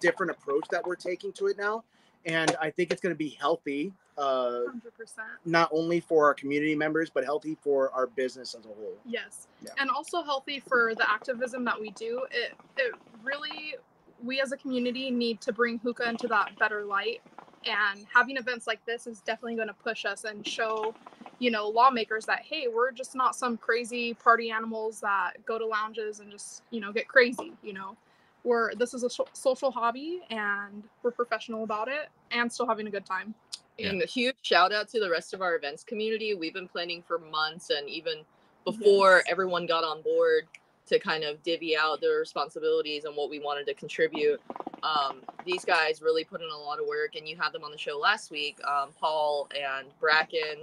different 0.00 0.32
approach 0.32 0.66
that 0.70 0.84
we're 0.84 0.96
taking 0.96 1.32
to 1.32 1.46
it 1.46 1.56
now 1.56 1.84
and 2.26 2.56
i 2.60 2.68
think 2.70 2.90
it's 2.90 3.00
going 3.00 3.14
to 3.14 3.18
be 3.18 3.28
healthy 3.40 3.92
uh, 4.18 4.66
Hundred 4.66 4.94
percent. 4.98 5.28
not 5.46 5.70
only 5.72 6.00
for 6.00 6.26
our 6.26 6.34
community 6.34 6.74
members 6.74 7.08
but 7.08 7.24
healthy 7.24 7.56
for 7.62 7.90
our 7.92 8.08
business 8.08 8.54
as 8.54 8.64
a 8.64 8.68
whole 8.68 8.94
Yes. 9.06 9.48
Yeah. 9.62 9.70
And 9.78 9.90
also 9.90 10.22
healthy 10.22 10.60
for 10.60 10.94
the 10.94 11.10
activism 11.10 11.64
that 11.64 11.80
we 11.80 11.90
do. 11.92 12.24
It 12.30 12.52
it 12.76 12.94
really 13.22 13.74
we 14.22 14.40
as 14.40 14.52
a 14.52 14.56
community 14.56 15.10
need 15.10 15.40
to 15.42 15.52
bring 15.52 15.78
hookah 15.78 16.08
into 16.08 16.28
that 16.28 16.58
better 16.58 16.84
light. 16.84 17.22
And 17.64 18.06
having 18.12 18.36
events 18.36 18.66
like 18.66 18.84
this 18.86 19.06
is 19.06 19.20
definitely 19.20 19.56
going 19.56 19.68
to 19.68 19.74
push 19.74 20.04
us 20.04 20.24
and 20.24 20.46
show, 20.46 20.94
you 21.42 21.50
know, 21.50 21.68
lawmakers 21.68 22.24
that 22.26 22.42
hey, 22.48 22.68
we're 22.72 22.92
just 22.92 23.16
not 23.16 23.34
some 23.34 23.56
crazy 23.56 24.14
party 24.14 24.52
animals 24.52 25.00
that 25.00 25.32
go 25.44 25.58
to 25.58 25.66
lounges 25.66 26.20
and 26.20 26.30
just, 26.30 26.62
you 26.70 26.80
know, 26.80 26.92
get 26.92 27.08
crazy, 27.08 27.52
you 27.64 27.72
know. 27.72 27.96
We're 28.44 28.76
this 28.76 28.94
is 28.94 29.02
a 29.02 29.10
so- 29.10 29.26
social 29.32 29.72
hobby 29.72 30.20
and 30.30 30.84
we're 31.02 31.10
professional 31.10 31.64
about 31.64 31.88
it 31.88 32.10
and 32.30 32.50
still 32.50 32.68
having 32.68 32.86
a 32.86 32.90
good 32.90 33.04
time. 33.04 33.34
And 33.80 34.00
a 34.00 34.06
huge 34.06 34.36
shout 34.42 34.72
out 34.72 34.88
to 34.90 35.00
the 35.00 35.10
rest 35.10 35.34
of 35.34 35.42
our 35.42 35.56
events 35.56 35.82
community. 35.82 36.34
We've 36.34 36.54
been 36.54 36.68
planning 36.68 37.02
for 37.08 37.18
months 37.18 37.70
and 37.70 37.88
even 37.88 38.18
before 38.64 39.16
Yes. 39.16 39.24
everyone 39.28 39.66
got 39.66 39.82
on 39.82 40.00
board 40.02 40.44
to 40.86 41.00
kind 41.00 41.24
of 41.24 41.42
divvy 41.42 41.76
out 41.76 42.00
their 42.00 42.18
responsibilities 42.18 43.04
and 43.04 43.16
what 43.16 43.30
we 43.30 43.40
wanted 43.40 43.66
to 43.66 43.74
contribute. 43.74 44.40
Um, 44.84 45.22
these 45.44 45.64
guys 45.64 46.02
really 46.02 46.22
put 46.22 46.40
in 46.40 46.48
a 46.48 46.56
lot 46.56 46.80
of 46.80 46.86
work, 46.86 47.14
and 47.16 47.26
you 47.28 47.36
had 47.36 47.52
them 47.52 47.62
on 47.62 47.70
the 47.70 47.78
show 47.78 47.96
last 47.98 48.30
week, 48.32 48.58
um, 48.64 48.90
Paul 49.00 49.48
and 49.56 49.86
Bracken. 50.00 50.60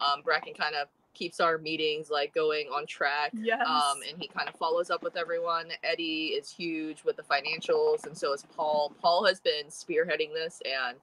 Um, 0.00 0.22
Bracken 0.22 0.54
kind 0.54 0.74
of 0.74 0.88
keeps 1.14 1.40
our 1.40 1.58
meetings 1.58 2.10
like 2.10 2.34
going 2.34 2.68
on 2.68 2.86
track. 2.86 3.32
Yes. 3.34 3.66
Um, 3.66 3.98
and 4.08 4.20
he 4.20 4.28
kind 4.28 4.48
of 4.48 4.54
follows 4.54 4.90
up 4.90 5.02
with 5.02 5.16
everyone. 5.16 5.66
Eddie 5.82 6.28
is 6.28 6.50
huge 6.50 7.04
with 7.04 7.16
the 7.16 7.22
financials, 7.22 8.06
and 8.06 8.16
so 8.16 8.32
is 8.32 8.44
Paul. 8.56 8.92
Paul 9.00 9.24
has 9.26 9.40
been 9.40 9.66
spearheading 9.68 10.32
this, 10.32 10.62
and 10.64 10.96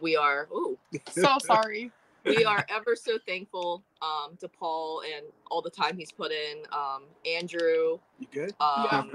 we 0.00 0.16
are 0.16 0.48
ooh, 0.52 0.78
so 1.10 1.38
sorry. 1.44 1.90
we 2.26 2.44
are 2.44 2.66
ever 2.68 2.96
so 2.96 3.18
thankful 3.26 3.82
um, 4.02 4.36
to 4.40 4.48
Paul 4.48 5.02
and 5.02 5.24
all 5.50 5.62
the 5.62 5.70
time 5.70 5.96
he's 5.96 6.12
put 6.12 6.32
in. 6.32 6.58
Um, 6.72 7.04
Andrew, 7.24 7.98
you 8.18 8.26
good 8.32 8.52
um, 8.60 9.12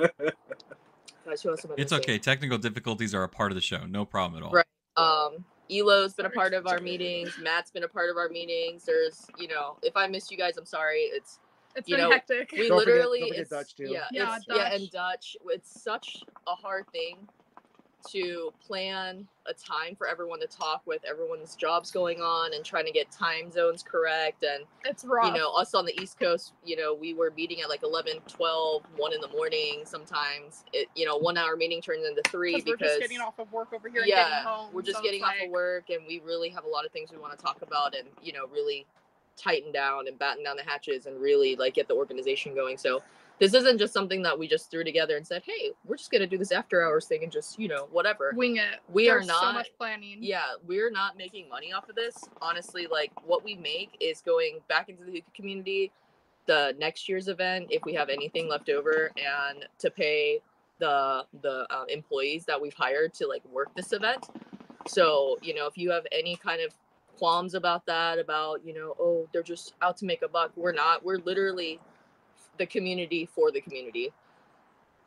gosh, 1.25 1.41
who 1.43 1.49
else 1.49 1.65
It's 1.77 1.91
missing? 1.91 1.97
okay. 1.99 2.17
Technical 2.17 2.57
difficulties 2.57 3.13
are 3.13 3.23
a 3.23 3.29
part 3.29 3.51
of 3.51 3.55
the 3.55 3.61
show. 3.61 3.85
No 3.85 4.05
problem 4.05 4.41
at 4.41 4.45
all. 4.45 4.53
Right. 4.53 4.65
Um, 4.97 5.45
Elo's 5.71 6.13
been 6.13 6.25
a 6.25 6.29
part 6.29 6.53
of 6.53 6.67
our 6.67 6.79
meetings. 6.79 7.33
Matt's 7.41 7.71
been 7.71 7.83
a 7.83 7.87
part 7.87 8.09
of 8.09 8.17
our 8.17 8.29
meetings. 8.29 8.83
There's, 8.85 9.25
you 9.37 9.47
know, 9.47 9.77
if 9.81 9.95
I 9.95 10.07
missed 10.07 10.29
you 10.31 10.37
guys, 10.37 10.57
I'm 10.57 10.65
sorry. 10.65 10.99
It's 11.03 11.39
It's 11.75 11.87
you 11.87 11.95
been 11.95 12.05
know, 12.05 12.11
hectic. 12.11 12.51
we 12.51 12.67
Don't 12.67 12.79
forget- 12.79 12.95
literally 12.95 13.19
don't 13.21 13.27
forget 13.29 13.41
it's, 13.41 13.49
Dutch, 13.49 13.75
too. 13.75 13.87
Yeah, 13.89 14.05
Yeah, 14.11 14.35
it's, 14.35 14.45
yeah, 14.49 14.73
and 14.73 14.91
Dutch. 14.91 14.91
Dutch. 14.91 15.37
It's 15.47 15.81
such 15.81 16.23
a 16.47 16.53
hard 16.55 16.85
thing 16.91 17.17
to 18.09 18.53
plan 18.65 19.27
a 19.47 19.53
time 19.53 19.95
for 19.95 20.07
everyone 20.07 20.39
to 20.39 20.47
talk 20.47 20.81
with 20.85 21.03
everyone's 21.03 21.55
jobs 21.55 21.91
going 21.91 22.19
on 22.19 22.53
and 22.53 22.63
trying 22.63 22.85
to 22.85 22.91
get 22.91 23.09
time 23.11 23.51
zones 23.51 23.83
correct 23.83 24.43
and 24.43 24.65
it's 24.85 25.03
rough. 25.03 25.25
you 25.25 25.33
know 25.33 25.51
us 25.53 25.73
on 25.73 25.85
the 25.85 25.99
east 26.01 26.19
coast 26.19 26.53
you 26.63 26.75
know 26.75 26.93
we 26.93 27.13
were 27.13 27.31
meeting 27.35 27.61
at 27.61 27.69
like 27.69 27.81
11 27.83 28.19
12 28.27 28.83
1 28.95 29.13
in 29.13 29.21
the 29.21 29.27
morning 29.29 29.81
sometimes 29.83 30.63
it 30.73 30.87
you 30.95 31.05
know 31.05 31.17
one 31.17 31.37
hour 31.37 31.55
meeting 31.55 31.81
turns 31.81 32.05
into 32.05 32.21
three 32.29 32.55
because 32.55 32.67
we're 32.67 32.87
just 32.87 32.99
getting 32.99 33.19
off 33.19 33.39
of 33.39 33.51
work 33.51 33.73
over 33.73 33.89
here 33.89 34.01
and 34.01 34.09
yeah 34.09 34.29
getting 34.29 34.45
home. 34.45 34.69
we're 34.73 34.81
just 34.81 34.97
so 34.97 35.03
getting 35.03 35.23
off 35.23 35.29
like, 35.37 35.47
of 35.47 35.51
work 35.51 35.89
and 35.89 36.01
we 36.07 36.21
really 36.25 36.49
have 36.49 36.65
a 36.65 36.69
lot 36.69 36.85
of 36.85 36.91
things 36.91 37.11
we 37.11 37.17
want 37.17 37.37
to 37.37 37.43
talk 37.43 37.61
about 37.61 37.95
and 37.95 38.07
you 38.21 38.31
know 38.31 38.45
really 38.53 38.85
tighten 39.37 39.71
down 39.71 40.07
and 40.07 40.19
batten 40.19 40.43
down 40.43 40.55
the 40.55 40.63
hatches 40.63 41.07
and 41.07 41.19
really 41.19 41.55
like 41.55 41.73
get 41.73 41.87
the 41.87 41.93
organization 41.93 42.53
going 42.53 42.77
so 42.77 43.01
this 43.41 43.55
isn't 43.55 43.79
just 43.79 43.91
something 43.91 44.21
that 44.21 44.37
we 44.37 44.47
just 44.47 44.69
threw 44.69 44.83
together 44.83 45.17
and 45.17 45.25
said 45.25 45.41
hey 45.45 45.71
we're 45.85 45.97
just 45.97 46.11
going 46.11 46.21
to 46.21 46.27
do 46.27 46.37
this 46.37 46.51
after 46.51 46.83
hours 46.85 47.05
thing 47.05 47.23
and 47.23 47.31
just 47.31 47.59
you 47.59 47.67
know 47.67 47.87
whatever 47.91 48.31
wing 48.37 48.57
it. 48.57 48.79
We 48.93 49.09
are 49.09 49.15
There's 49.15 49.27
so 49.27 49.33
not- 49.33 49.55
much 49.55 49.69
planning. 49.77 50.19
yeah 50.21 50.43
we're 50.67 50.91
not 50.91 51.17
making 51.17 51.49
money 51.49 51.73
off 51.73 51.89
of 51.89 51.95
this 51.95 52.15
honestly 52.41 52.87
like 52.89 53.11
what 53.25 53.43
we 53.43 53.55
make 53.55 53.97
is 53.99 54.21
going 54.21 54.59
back 54.69 54.87
into 54.89 55.03
the 55.03 55.11
hookah 55.11 55.31
community 55.33 55.91
the 56.45 56.75
next 56.79 57.09
year's 57.09 57.27
event 57.27 57.67
if 57.69 57.83
we 57.83 57.93
have 57.93 58.09
anything 58.09 58.47
left 58.47 58.69
over 58.69 59.11
and 59.17 59.65
to 59.79 59.89
pay 59.89 60.39
the 60.79 61.25
the 61.41 61.65
uh, 61.71 61.85
employees 61.89 62.45
that 62.45 62.59
we've 62.61 62.73
hired 62.75 63.13
to 63.15 63.27
like 63.27 63.43
work 63.51 63.73
this 63.75 63.91
event 63.91 64.27
so 64.87 65.37
you 65.41 65.53
know 65.55 65.65
if 65.67 65.77
you 65.77 65.89
have 65.91 66.05
any 66.11 66.35
kind 66.35 66.61
of 66.61 66.73
qualms 67.17 67.53
about 67.53 67.85
that 67.85 68.17
about 68.17 68.65
you 68.65 68.73
know 68.73 68.95
oh 68.99 69.27
they're 69.31 69.43
just 69.43 69.73
out 69.83 69.95
to 69.97 70.05
make 70.05 70.21
a 70.23 70.27
buck 70.27 70.51
we're 70.55 70.71
not 70.71 71.03
we're 71.05 71.19
literally 71.19 71.79
the 72.57 72.65
community 72.65 73.27
for 73.33 73.51
the 73.51 73.61
community 73.61 74.11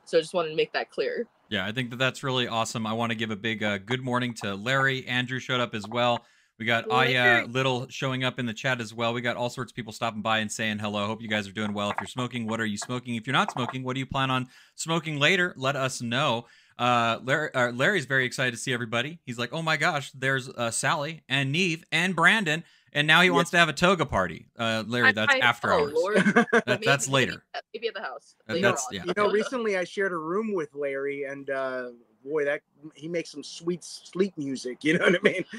so 0.04 0.18
i 0.18 0.20
just 0.20 0.34
wanted 0.34 0.50
to 0.50 0.56
make 0.56 0.72
that 0.72 0.90
clear 0.90 1.26
Yeah, 1.50 1.66
I 1.66 1.72
think 1.72 1.90
that 1.90 1.98
that's 1.98 2.22
really 2.22 2.48
awesome. 2.48 2.86
I 2.86 2.94
want 2.94 3.10
to 3.10 3.14
give 3.16 3.30
a 3.30 3.36
big 3.36 3.62
uh, 3.62 3.76
good 3.78 4.02
morning 4.02 4.32
to 4.42 4.54
Larry. 4.54 5.06
Andrew 5.06 5.38
showed 5.38 5.60
up 5.60 5.74
as 5.74 5.86
well. 5.86 6.24
We 6.58 6.64
got 6.64 6.90
Aya 6.90 7.46
Little 7.46 7.86
showing 7.90 8.24
up 8.24 8.38
in 8.38 8.46
the 8.46 8.54
chat 8.54 8.80
as 8.80 8.94
well. 8.94 9.12
We 9.12 9.20
got 9.20 9.36
all 9.36 9.50
sorts 9.50 9.70
of 9.72 9.76
people 9.76 9.92
stopping 9.92 10.22
by 10.22 10.38
and 10.38 10.50
saying 10.50 10.78
hello. 10.78 11.06
Hope 11.06 11.20
you 11.20 11.28
guys 11.28 11.46
are 11.46 11.52
doing 11.52 11.74
well. 11.74 11.90
If 11.90 11.96
you're 12.00 12.06
smoking, 12.08 12.46
what 12.46 12.60
are 12.60 12.66
you 12.66 12.78
smoking? 12.78 13.16
If 13.16 13.26
you're 13.26 13.34
not 13.34 13.52
smoking, 13.52 13.84
what 13.84 13.92
do 13.94 14.00
you 14.00 14.06
plan 14.06 14.30
on 14.30 14.48
smoking 14.74 15.18
later? 15.18 15.52
Let 15.56 15.76
us 15.76 16.00
know. 16.00 16.46
Uh, 16.78 17.18
Larry, 17.22 17.52
uh, 17.54 17.72
Larry's 17.72 18.06
very 18.06 18.24
excited 18.24 18.52
to 18.52 18.56
see 18.56 18.72
everybody. 18.72 19.18
He's 19.24 19.38
like, 19.38 19.52
oh 19.52 19.62
my 19.62 19.76
gosh, 19.76 20.10
there's 20.12 20.48
uh, 20.48 20.70
Sally 20.70 21.22
and 21.28 21.52
Neve 21.52 21.84
and 21.92 22.16
Brandon, 22.16 22.64
and 22.94 23.06
now 23.06 23.20
he 23.20 23.30
wants 23.30 23.50
to 23.50 23.58
have 23.58 23.68
a 23.68 23.72
toga 23.72 24.06
party. 24.06 24.46
Uh, 24.58 24.84
Larry, 24.86 25.12
that's 25.12 25.34
I- 25.34 25.38
after 25.38 25.72
oh 25.72 25.84
hours. 25.84 26.24
That, 26.52 26.62
Maybe- 26.66 26.86
that's 26.86 27.08
later. 27.08 27.44
maybe 27.72 27.88
at 27.88 27.94
the 27.94 28.02
house 28.02 28.34
Uh, 28.48 28.54
later 28.54 28.62
that's- 28.68 28.86
on. 28.88 28.94
yeah. 28.94 29.02
you 29.06 29.12
know 29.16 29.30
recently 29.30 29.76
i 29.76 29.84
shared 29.84 30.12
a 30.12 30.16
room 30.16 30.52
with 30.54 30.74
larry 30.74 31.24
and 31.24 31.50
uh 31.50 31.88
boy 32.24 32.44
that 32.44 32.62
he 32.94 33.06
makes 33.08 33.30
some 33.30 33.42
sweet 33.44 33.82
sleep 33.84 34.32
music 34.38 34.82
you 34.82 34.96
know 34.98 35.04
what 35.06 35.16
i 35.16 35.22
mean 35.22 35.44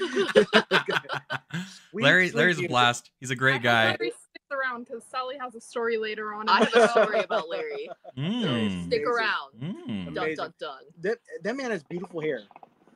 Sweet 1.90 2.02
Larry, 2.04 2.28
sleep 2.28 2.36
Larry's 2.36 2.58
a 2.62 2.66
blast. 2.68 3.10
He's 3.20 3.30
a 3.30 3.36
great 3.36 3.54
hope 3.54 3.62
guy. 3.62 3.84
Larry 3.86 4.10
sticks 4.10 4.50
around 4.50 4.84
because 4.86 5.02
Sally 5.04 5.36
has 5.40 5.54
a 5.54 5.60
story 5.60 5.96
later 5.96 6.34
on. 6.34 6.48
I 6.48 6.64
have 6.64 6.74
a 6.74 6.88
story 6.88 7.20
about 7.24 7.48
Larry. 7.48 7.88
So 8.16 8.20
Mm. 8.20 8.86
stick 8.86 9.02
Amazing. 9.02 9.06
around. 9.06 9.52
Mm. 9.62 10.14
Dun 10.14 10.34
dun 10.34 10.54
dun. 10.58 10.78
that, 11.00 11.18
that 11.42 11.56
man 11.56 11.70
has 11.70 11.82
beautiful 11.84 12.20
hair 12.20 12.40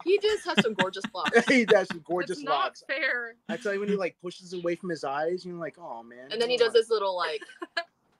He 0.04 0.18
just 0.18 0.44
has 0.46 0.62
some 0.62 0.74
gorgeous 0.74 1.04
locks. 1.14 1.46
he 1.48 1.64
does 1.64 1.88
some 1.88 2.02
gorgeous 2.06 2.38
it's 2.38 2.42
not 2.42 2.52
locks 2.52 2.84
fair. 2.86 3.34
i 3.48 3.56
tell 3.56 3.72
you 3.74 3.80
when 3.80 3.88
he 3.88 3.96
like 3.96 4.16
pushes 4.22 4.52
away 4.52 4.74
from 4.76 4.90
his 4.90 5.04
eyes 5.04 5.44
you're 5.44 5.54
like 5.56 5.76
oh 5.78 6.02
man 6.02 6.28
And 6.32 6.40
then 6.40 6.48
he 6.50 6.56
does 6.56 6.72
this 6.72 6.88
little 6.90 7.16
like 7.16 7.40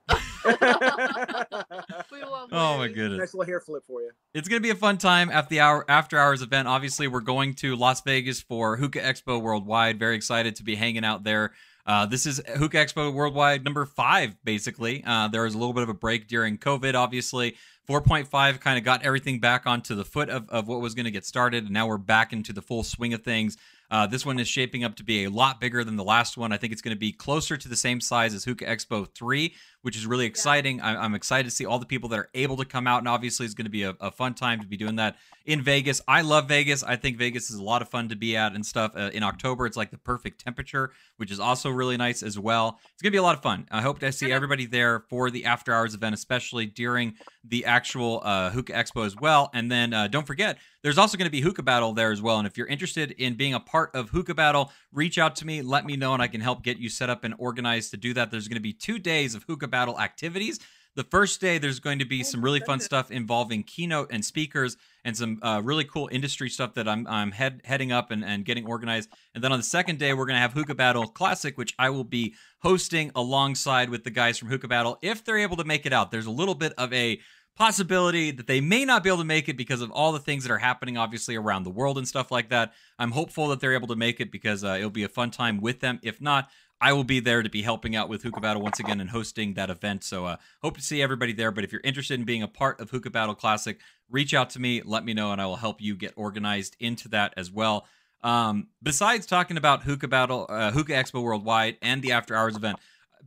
We 0.45 2.23
love. 2.25 2.49
Oh 2.53 2.79
my 2.79 2.89
goodness. 2.89 3.19
nice 3.19 3.35
little 3.35 3.45
hair 3.47 3.61
flip 3.61 3.85
for 3.87 4.01
you 4.03 4.11
It's 4.35 4.49
gonna 4.49 4.61
be 4.61 4.71
a 4.71 4.75
fun 4.75 4.99
time 4.99 5.31
at 5.31 5.49
the 5.49 5.61
hour 5.61 5.85
after 5.89 6.19
hours 6.19 6.43
event. 6.43 6.67
Obviously, 6.67 7.07
we're 7.09 7.21
going 7.21 7.55
to 7.57 7.77
Las 7.77 8.01
Vegas 8.03 8.41
for 8.41 8.77
Hookah 8.77 9.01
Expo 9.01 9.41
Worldwide. 9.41 9.99
Very 9.99 10.17
excited 10.17 10.57
to 10.57 10.65
be 10.65 10.75
hanging 10.75 11.05
out 11.05 11.23
there. 11.25 11.53
Uh, 11.91 12.07
this 12.07 12.25
is 12.25 12.41
Hookah 12.47 12.77
Expo 12.77 13.13
Worldwide 13.13 13.65
number 13.65 13.85
five, 13.85 14.37
basically. 14.45 15.03
Uh, 15.05 15.27
there 15.27 15.43
was 15.43 15.55
a 15.55 15.59
little 15.59 15.73
bit 15.73 15.83
of 15.83 15.89
a 15.89 15.95
break 15.95 16.29
during 16.29 16.57
COVID, 16.57 16.95
obviously. 16.95 17.57
4.5 17.89 18.61
kind 18.61 18.79
of 18.79 18.85
got 18.85 19.03
everything 19.03 19.41
back 19.41 19.67
onto 19.67 19.97
the 19.97 20.05
foot 20.05 20.31
of, 20.31 20.49
of 20.51 20.69
what 20.69 20.81
was 20.81 20.95
going 20.95 21.07
to 21.07 21.11
get 21.11 21.27
started, 21.27 21.65
and 21.65 21.73
now 21.73 21.89
we're 21.89 21.99
back 21.99 22.33
into 22.33 22.53
the 22.53 22.63
full 22.63 22.85
swing 22.85 23.13
of 23.13 23.25
things. 23.25 23.57
Uh, 23.91 24.07
this 24.07 24.25
one 24.25 24.39
is 24.39 24.47
shaping 24.49 24.85
up 24.85 24.95
to 24.97 25.05
be 25.05 25.25
a 25.25 25.31
lot 25.31 25.61
bigger 25.61 25.83
than 25.83 25.97
the 25.97 26.05
last 26.05 26.37
one. 26.37 26.53
I 26.53 26.57
think 26.57 26.73
it's 26.73 26.83
going 26.83 26.95
to 26.95 26.99
be 26.99 27.13
closer 27.13 27.57
to 27.57 27.69
the 27.69 27.77
same 27.77 28.01
size 28.01 28.35
as 28.35 28.45
Hookah 28.45 28.65
Expo 28.67 29.13
3, 29.15 29.55
which 29.83 29.97
is 29.97 30.07
really 30.07 30.27
exciting. 30.27 30.81
I- 30.81 31.03
I'm 31.03 31.15
excited 31.15 31.45
to 31.45 31.51
see 31.51 31.67
all 31.67 31.79
the 31.79 31.87
people 31.87 32.09
that 32.11 32.19
are 32.19 32.29
able 32.35 32.57
to 32.59 32.65
come 32.65 32.87
out, 32.87 32.99
and 32.99 33.09
obviously 33.09 33.47
it's 33.47 33.55
going 33.55 33.65
to 33.65 33.71
be 33.71 33.83
a, 33.83 33.95
a 34.01 34.11
fun 34.11 34.35
time 34.35 34.61
to 34.61 34.67
be 34.67 34.77
doing 34.77 34.97
that 34.97 35.17
in 35.45 35.63
Vegas. 35.63 36.01
I 36.07 36.21
love 36.21 36.47
Vegas. 36.49 36.83
I 36.85 36.97
think 36.97 37.17
Vegas 37.19 37.51
is 37.51 37.57
a 37.57 37.63
lot 37.63 37.83
of 37.83 37.89
fun 37.89 38.09
to 38.11 38.17
be 38.17 38.37
at 38.37 38.55
and 38.55 38.65
stuff. 38.65 38.93
Uh, 38.95 39.11
in 39.13 39.23
October, 39.23 39.67
it's 39.67 39.77
like 39.77 39.91
the 39.91 39.99
perfect 39.99 40.41
temperature, 40.41 40.93
which 41.17 41.31
is 41.33 41.41
also 41.41 41.71
really 41.71 41.97
nice 41.97 42.23
as 42.23 42.39
well. 42.39 42.79
It's 42.93 43.03
going 43.03 43.11
to 43.11 43.15
be 43.15 43.19
a 43.19 43.23
lot 43.23 43.37
of 43.37 43.43
fun. 43.43 43.67
I 43.71 43.81
hope 43.81 43.99
to 44.01 44.13
see 44.13 44.31
everybody 44.31 44.67
there 44.67 45.01
for 45.09 45.31
the 45.31 45.47
after 45.47 45.73
hours 45.73 45.95
event, 45.95 46.15
especially 46.15 46.67
during 46.67 47.15
the 47.45 47.65
actual 47.65 48.21
uh, 48.25 48.51
Hookah 48.51 48.73
Expo 48.73 49.05
as 49.05 49.17
well. 49.17 49.51
And 49.55 49.71
then 49.71 49.93
uh, 49.93 50.09
don't 50.09 50.27
forget, 50.27 50.59
there's 50.83 50.99
also 50.99 51.19
going 51.19 51.27
to 51.27 51.31
be 51.31 51.41
Hookah 51.41 51.63
Battle 51.63 51.93
there 51.93 52.11
as 52.11 52.23
well. 52.23 52.39
And 52.39 52.47
if 52.47 52.57
you're 52.57 52.67
interested 52.67 53.13
in 53.13 53.35
being 53.35 53.55
a 53.55 53.61
part 53.61 53.95
of 53.95 54.11
Hookah 54.11 54.35
Battle, 54.35 54.73
reach 54.93 55.19
out 55.19 55.37
to 55.37 55.47
me, 55.47 55.63
let 55.63 55.85
me 55.85 55.97
know, 55.97 56.15
and 56.15 56.23
I 56.23 56.29
can 56.29 56.41
help 56.41 56.63
get 56.63 56.79
you 56.79 56.89
set 56.89 57.11
up 57.11 57.25
and 57.25 57.35
organized 57.39 57.91
to 57.91 57.97
do 57.97 58.15
that. 58.15 58.31
There's 58.31 58.49
going 58.49 58.57
to 58.57 58.61
be 58.63 58.73
two 58.73 58.99
days 58.99 59.35
of 59.35 59.45
Hookah 59.45 59.69
Battle 59.69 60.01
activities. 60.01 60.59
The 60.97 61.05
first 61.05 61.41
day, 61.41 61.59
there's 61.59 61.79
going 61.79 62.01
to 62.01 62.05
be 62.05 62.25
some 62.25 62.43
really 62.43 62.59
fun 62.59 62.81
stuff 62.81 63.13
involving 63.13 63.63
keynote 63.63 64.11
and 64.11 64.25
speakers 64.25 64.77
and 65.05 65.17
some 65.17 65.39
uh, 65.41 65.61
really 65.63 65.85
cool 65.85 66.09
industry 66.11 66.51
stuff 66.51 66.75
that 66.75 66.89
I'm, 66.89 67.07
I'm 67.07 67.31
head, 67.31 67.61
heading 67.65 67.93
up 67.93 68.11
and, 68.11 68.25
and 68.25 68.45
getting 68.45 68.67
organized. 68.67 69.09
And 69.33 69.45
then 69.45 69.53
on 69.53 69.61
the 69.61 69.65
second 69.65 70.01
day, 70.01 70.13
we're 70.15 70.27
going 70.27 70.35
to 70.35 70.41
have 70.41 70.53
Hookah 70.53 70.75
Battle 70.75 71.07
Classic, 71.07 71.57
which 71.57 71.75
I 71.79 71.91
will 71.91 72.05
be 72.05 72.35
hosting 72.63 73.13
alongside 73.15 73.89
with 73.89 74.03
the 74.03 74.11
guys 74.11 74.37
from 74.37 74.49
Hookah 74.49 74.67
Battle 74.67 74.99
if 75.01 75.25
they're 75.25 75.39
able 75.39 75.57
to 75.59 75.65
make 75.65 75.87
it 75.87 75.93
out. 75.93 76.11
There's 76.11 76.27
a 76.27 76.31
little 76.33 76.57
bit 76.57 76.73
of 76.77 76.93
a 76.93 77.21
possibility 77.57 78.31
that 78.31 78.47
they 78.47 78.61
may 78.61 78.85
not 78.85 79.03
be 79.03 79.11
able 79.11 79.19
to 79.19 79.25
make 79.25 79.49
it 79.49 79.57
because 79.57 79.83
of 79.83 79.91
all 79.91 80.13
the 80.13 80.19
things 80.19 80.45
that 80.45 80.53
are 80.53 80.59
happening 80.59 80.97
obviously 80.97 81.37
around 81.37 81.65
the 81.65 81.71
world 81.71 81.99
and 81.99 82.09
stuff 82.09 82.31
like 82.31 82.49
that. 82.49 82.73
I'm 82.99 83.11
hopeful 83.11 83.49
that 83.49 83.61
they're 83.61 83.75
able 83.75 83.89
to 83.89 83.97
make 83.97 84.21
it 84.21 84.33
because 84.33 84.65
uh, 84.65 84.77
it'll 84.79 84.91
be 84.91 85.05
a 85.05 85.09
fun 85.09 85.31
time 85.31 85.61
with 85.61 85.81
them. 85.81 86.01
If 86.03 86.21
not 86.21 86.49
i 86.81 86.93
will 86.93 87.05
be 87.05 87.21
there 87.21 87.43
to 87.43 87.51
be 87.51 87.63
helping 87.63 87.95
out 87.95 88.09
with 88.09 88.23
hookah 88.23 88.41
battle 88.41 88.63
once 88.63 88.81
again 88.81 89.01
and 89.01 89.11
hosting 89.11 89.55
that 89.55 89.71
event. 89.71 90.03
So 90.03 90.27
uh, 90.27 90.37
hope 90.63 90.77
to 90.77 90.83
see 90.83 91.03
everybody 91.03 91.33
there. 91.33 91.51
But 91.51 91.65
if 91.65 91.73
you're 91.73 91.83
interested 91.85 92.19
in 92.19 92.25
being 92.25 92.43
a 92.43 92.49
part 92.49 92.81
of 92.81 92.91
hookah 92.91 93.11
battle 93.11 93.35
classic 93.35 93.81
reach 94.09 94.35
out 94.35 94.51
to 94.51 94.59
me 94.59 94.83
let 94.85 95.05
me 95.05 95.15
know 95.15 95.31
and 95.31 95.41
i 95.41 95.47
will 95.47 95.57
help 95.57 95.81
you 95.81 95.95
get 95.95 96.13
organized 96.17 96.77
into 96.81 97.09
that 97.09 97.35
as 97.37 97.51
well. 97.51 97.87
Um, 98.23 98.69
besides 98.83 99.27
talking 99.27 99.57
about 99.57 99.83
hookah 99.83 100.09
battle 100.09 100.47
uh, 100.49 100.71
hookah 100.73 100.93
expo 100.93 101.23
worldwide 101.23 101.77
and 101.83 102.03
the 102.03 102.13
after 102.13 102.35
hours 102.35 102.57
event 102.57 102.79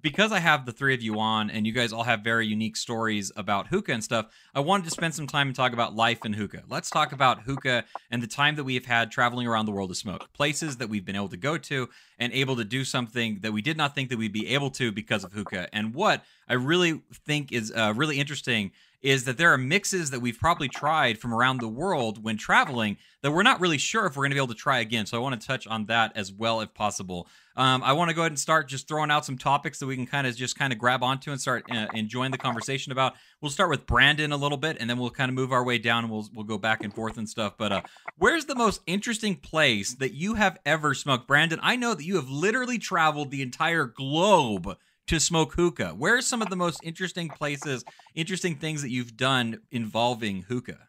because 0.01 0.31
I 0.31 0.39
have 0.39 0.65
the 0.65 0.71
three 0.71 0.93
of 0.93 1.01
you 1.01 1.19
on 1.19 1.49
and 1.49 1.65
you 1.65 1.73
guys 1.73 1.93
all 1.93 2.03
have 2.03 2.21
very 2.21 2.47
unique 2.47 2.75
stories 2.75 3.31
about 3.35 3.67
hookah 3.67 3.93
and 3.93 4.03
stuff, 4.03 4.27
I 4.53 4.59
wanted 4.59 4.85
to 4.85 4.91
spend 4.91 5.15
some 5.15 5.27
time 5.27 5.47
and 5.47 5.55
talk 5.55 5.73
about 5.73 5.95
life 5.95 6.25
in 6.25 6.33
hookah. 6.33 6.63
Let's 6.69 6.89
talk 6.89 7.11
about 7.11 7.43
hookah 7.43 7.85
and 8.11 8.21
the 8.21 8.27
time 8.27 8.55
that 8.55 8.63
we 8.63 8.73
have 8.75 8.85
had 8.85 9.11
traveling 9.11 9.47
around 9.47 9.65
the 9.65 9.71
world 9.71 9.89
to 9.89 9.95
smoke, 9.95 10.31
places 10.33 10.77
that 10.77 10.89
we've 10.89 11.05
been 11.05 11.15
able 11.15 11.29
to 11.29 11.37
go 11.37 11.57
to 11.57 11.89
and 12.19 12.33
able 12.33 12.55
to 12.55 12.63
do 12.63 12.83
something 12.83 13.39
that 13.41 13.53
we 13.53 13.61
did 13.61 13.77
not 13.77 13.95
think 13.95 14.09
that 14.09 14.17
we'd 14.17 14.33
be 14.33 14.47
able 14.47 14.69
to 14.71 14.91
because 14.91 15.23
of 15.23 15.33
hookah. 15.33 15.67
And 15.73 15.93
what 15.93 16.23
I 16.47 16.53
really 16.53 17.01
think 17.25 17.51
is 17.51 17.71
uh, 17.75 17.93
really 17.95 18.19
interesting 18.19 18.71
is 19.03 19.25
that 19.25 19.37
there 19.37 19.51
are 19.51 19.57
mixes 19.57 20.09
that 20.11 20.21
we've 20.21 20.39
probably 20.39 20.69
tried 20.69 21.19
from 21.19 21.33
around 21.33 21.59
the 21.59 21.67
world 21.67 22.23
when 22.23 22.37
traveling 22.37 22.97
that 23.21 23.31
we're 23.31 23.43
not 23.43 23.59
really 23.59 23.77
sure 23.77 24.05
if 24.05 24.15
we're 24.15 24.23
going 24.23 24.31
to 24.31 24.35
be 24.35 24.39
able 24.39 24.47
to 24.47 24.53
try 24.53 24.79
again. 24.79 25.05
So 25.05 25.17
I 25.17 25.21
want 25.21 25.39
to 25.39 25.45
touch 25.45 25.67
on 25.67 25.85
that 25.85 26.13
as 26.15 26.31
well 26.31 26.61
if 26.61 26.73
possible. 26.73 27.27
Um, 27.55 27.83
I 27.83 27.93
want 27.93 28.09
to 28.09 28.15
go 28.15 28.21
ahead 28.21 28.31
and 28.31 28.39
start 28.39 28.69
just 28.69 28.87
throwing 28.87 29.11
out 29.11 29.25
some 29.25 29.37
topics 29.37 29.79
that 29.79 29.85
we 29.85 29.95
can 29.95 30.07
kind 30.07 30.25
of 30.25 30.35
just 30.35 30.57
kind 30.57 30.71
of 30.71 30.79
grab 30.79 31.03
onto 31.03 31.31
and 31.31 31.39
start 31.39 31.65
uh, 31.69 31.87
enjoying 31.93 32.31
the 32.31 32.37
conversation 32.37 32.91
about. 32.91 33.13
We'll 33.41 33.51
start 33.51 33.69
with 33.69 33.85
Brandon 33.85 34.31
a 34.31 34.37
little 34.37 34.57
bit, 34.57 34.77
and 34.79 34.89
then 34.89 34.97
we'll 34.97 35.11
kind 35.11 35.29
of 35.29 35.35
move 35.35 35.51
our 35.51 35.63
way 35.63 35.77
down, 35.77 36.05
and 36.05 36.11
we'll 36.11 36.27
we'll 36.33 36.45
go 36.45 36.57
back 36.57 36.83
and 36.83 36.93
forth 36.93 37.17
and 37.17 37.29
stuff. 37.29 37.53
But 37.57 37.71
uh, 37.71 37.81
where's 38.17 38.45
the 38.45 38.55
most 38.55 38.81
interesting 38.87 39.35
place 39.35 39.93
that 39.95 40.13
you 40.13 40.33
have 40.35 40.57
ever 40.65 40.93
smoked, 40.93 41.27
Brandon? 41.27 41.59
I 41.61 41.75
know 41.75 41.93
that 41.93 42.05
you 42.05 42.15
have 42.15 42.29
literally 42.29 42.79
traveled 42.79 43.29
the 43.29 43.41
entire 43.41 43.85
globe 43.85 44.77
to 45.07 45.19
smoke 45.19 45.53
hookah. 45.53 45.89
Where 45.89 46.17
are 46.17 46.21
some 46.21 46.41
of 46.41 46.49
the 46.49 46.55
most 46.55 46.79
interesting 46.83 47.29
places, 47.29 47.83
interesting 48.15 48.55
things 48.55 48.81
that 48.81 48.89
you've 48.89 49.17
done 49.17 49.59
involving 49.71 50.43
hookah? 50.43 50.87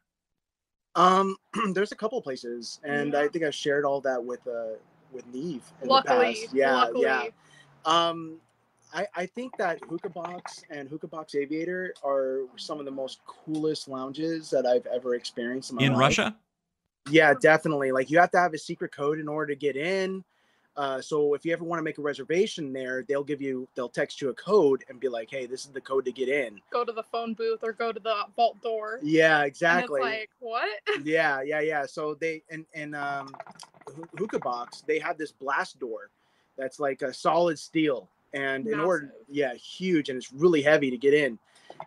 Um, 0.94 1.36
there's 1.72 1.92
a 1.92 1.96
couple 1.96 2.20
places, 2.22 2.80
and 2.84 3.14
I 3.14 3.28
think 3.28 3.44
I 3.44 3.50
shared 3.50 3.84
all 3.84 4.00
that 4.02 4.24
with 4.24 4.46
uh 4.46 4.76
with 5.12 5.26
Neve 5.32 5.62
in 5.82 5.88
Luckily, 5.88 6.34
the 6.34 6.40
past. 6.40 6.54
Yeah, 6.54 6.74
luckily. 6.74 7.02
yeah. 7.02 7.24
Um, 7.84 8.40
I 8.92 9.06
I 9.14 9.26
think 9.26 9.56
that 9.58 9.80
Hookah 9.84 10.10
Box 10.10 10.62
and 10.70 10.88
Hookah 10.88 11.08
Box 11.08 11.34
Aviator 11.34 11.94
are 12.04 12.42
some 12.56 12.78
of 12.78 12.84
the 12.84 12.92
most 12.92 13.20
coolest 13.26 13.88
lounges 13.88 14.50
that 14.50 14.66
I've 14.66 14.86
ever 14.86 15.14
experienced 15.14 15.70
in 15.70 15.76
my 15.76 15.84
In 15.84 15.92
life. 15.92 16.00
Russia? 16.00 16.36
Yeah, 17.10 17.34
definitely. 17.34 17.92
Like 17.92 18.10
you 18.10 18.18
have 18.18 18.30
to 18.30 18.38
have 18.38 18.54
a 18.54 18.58
secret 18.58 18.92
code 18.92 19.18
in 19.18 19.28
order 19.28 19.52
to 19.52 19.58
get 19.58 19.76
in. 19.76 20.24
Uh, 20.76 21.00
so 21.00 21.34
if 21.34 21.44
you 21.44 21.52
ever 21.52 21.64
want 21.64 21.78
to 21.78 21.84
make 21.84 21.98
a 21.98 22.02
reservation 22.02 22.72
there, 22.72 23.04
they'll 23.08 23.22
give 23.22 23.40
you, 23.40 23.68
they'll 23.76 23.88
text 23.88 24.20
you 24.20 24.30
a 24.30 24.34
code 24.34 24.84
and 24.88 24.98
be 24.98 25.08
like, 25.08 25.30
"Hey, 25.30 25.46
this 25.46 25.64
is 25.64 25.70
the 25.70 25.80
code 25.80 26.04
to 26.04 26.12
get 26.12 26.28
in." 26.28 26.60
Go 26.70 26.84
to 26.84 26.92
the 26.92 27.02
phone 27.02 27.34
booth 27.34 27.60
or 27.62 27.72
go 27.72 27.92
to 27.92 28.00
the 28.00 28.24
vault 28.34 28.60
door. 28.60 28.98
Yeah, 29.02 29.44
exactly. 29.44 30.00
like, 30.00 30.30
what? 30.40 30.68
yeah, 31.04 31.42
yeah, 31.42 31.60
yeah. 31.60 31.86
So 31.86 32.14
they 32.14 32.42
and 32.50 32.66
and 32.74 32.96
um, 32.96 33.32
Hoo- 33.94 34.08
Hookah 34.18 34.40
Box, 34.40 34.82
they 34.86 34.98
have 34.98 35.16
this 35.16 35.30
blast 35.30 35.78
door 35.78 36.10
that's 36.58 36.80
like 36.80 37.02
a 37.02 37.14
solid 37.14 37.58
steel, 37.58 38.08
and 38.32 38.66
in 38.66 38.80
order, 38.80 39.12
yeah, 39.28 39.54
huge, 39.54 40.08
and 40.08 40.16
it's 40.16 40.32
really 40.32 40.62
heavy 40.62 40.90
to 40.90 40.98
get 40.98 41.14
in. 41.14 41.38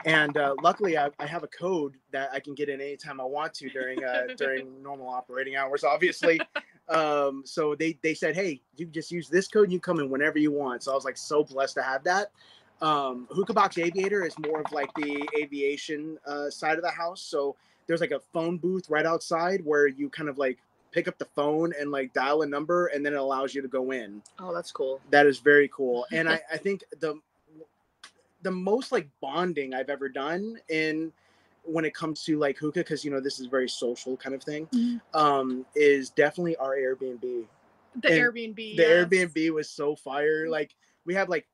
And 0.06 0.38
uh, 0.38 0.56
luckily, 0.62 0.98
I, 0.98 1.10
I 1.20 1.26
have 1.26 1.44
a 1.44 1.48
code 1.48 1.96
that 2.12 2.30
I 2.34 2.40
can 2.40 2.54
get 2.54 2.70
in 2.70 2.80
anytime 2.80 3.20
I 3.20 3.26
want 3.26 3.54
to 3.56 3.70
during 3.70 4.04
uh, 4.04 4.28
during 4.38 4.82
normal 4.82 5.10
operating 5.10 5.56
hours, 5.56 5.84
obviously. 5.84 6.40
um, 6.90 7.44
so 7.46 7.76
they 7.76 7.98
they 8.02 8.14
said, 8.14 8.36
hey, 8.36 8.62
you 8.76 8.86
just 8.86 9.12
use 9.12 9.30
this 9.30 9.48
code, 9.48 9.66
and 9.66 9.74
you 9.74 9.80
come 9.80 10.00
in 10.00 10.10
whenever 10.10 10.40
you 10.40 10.52
want. 10.52 10.84
So 10.84 10.92
I 10.92 10.96
was 10.96 11.06
like 11.06 11.18
so 11.18 11.44
blessed 11.44 11.76
to 11.76 11.84
have 11.84 12.04
that. 12.06 12.32
Um, 12.82 13.28
Hookah 13.32 13.54
Box 13.54 13.78
Aviator 13.78 14.24
is 14.24 14.38
more 14.40 14.62
of 14.62 14.72
like 14.72 14.94
the 14.96 15.28
aviation 15.38 16.18
uh, 16.28 16.50
side 16.50 16.78
of 16.78 16.84
the 16.84 16.92
house. 16.92 17.22
So 17.22 17.56
there's 17.88 18.02
like 18.02 18.12
a 18.12 18.20
phone 18.34 18.58
booth 18.58 18.90
right 18.90 19.06
outside 19.06 19.62
where 19.64 19.88
you 19.88 20.10
kind 20.10 20.30
of 20.30 20.38
like 20.38 20.60
pick 20.92 21.08
up 21.08 21.18
the 21.18 21.26
phone 21.26 21.74
and 21.80 21.92
like 21.92 22.14
dial 22.14 22.44
a 22.44 22.46
number, 22.46 22.88
and 22.88 23.06
then 23.06 23.14
it 23.14 23.20
allows 23.20 23.56
you 23.56 23.62
to 23.62 23.68
go 23.68 23.92
in. 23.92 24.22
Oh, 24.40 24.54
that's 24.54 24.72
cool. 24.72 25.02
That 25.10 25.26
is 25.26 25.40
very 25.40 25.70
cool. 25.70 26.06
And 26.12 26.30
I, 26.30 26.40
I 26.52 26.58
think 26.58 26.84
the 27.00 27.20
the 28.42 28.52
most 28.52 28.92
like 28.92 29.08
bonding 29.22 29.74
I've 29.74 29.90
ever 29.90 30.10
done 30.10 30.58
in 30.70 31.12
when 31.64 31.84
it 31.84 31.94
comes 31.94 32.24
to 32.24 32.38
like 32.38 32.58
hookah, 32.58 32.80
because 32.80 33.04
you 33.04 33.12
know 33.12 33.20
this 33.20 33.40
is 33.40 33.48
very 33.48 33.68
social 33.68 34.16
kind 34.18 34.34
of 34.36 34.44
thing, 34.44 34.68
Mhm. 34.68 35.02
um, 35.14 35.66
is 35.76 36.10
definitely 36.12 36.56
our 36.58 36.76
Airbnb. 36.76 37.46
The 38.02 38.08
And 38.12 38.22
Airbnb. 38.22 38.56
The 38.56 38.84
yes. 38.84 39.08
Airbnb 39.10 39.50
was 39.52 39.70
so 39.70 39.96
fire. 39.96 40.48
Like 40.50 40.76
we 41.06 41.14
have 41.16 41.30
like 41.30 41.48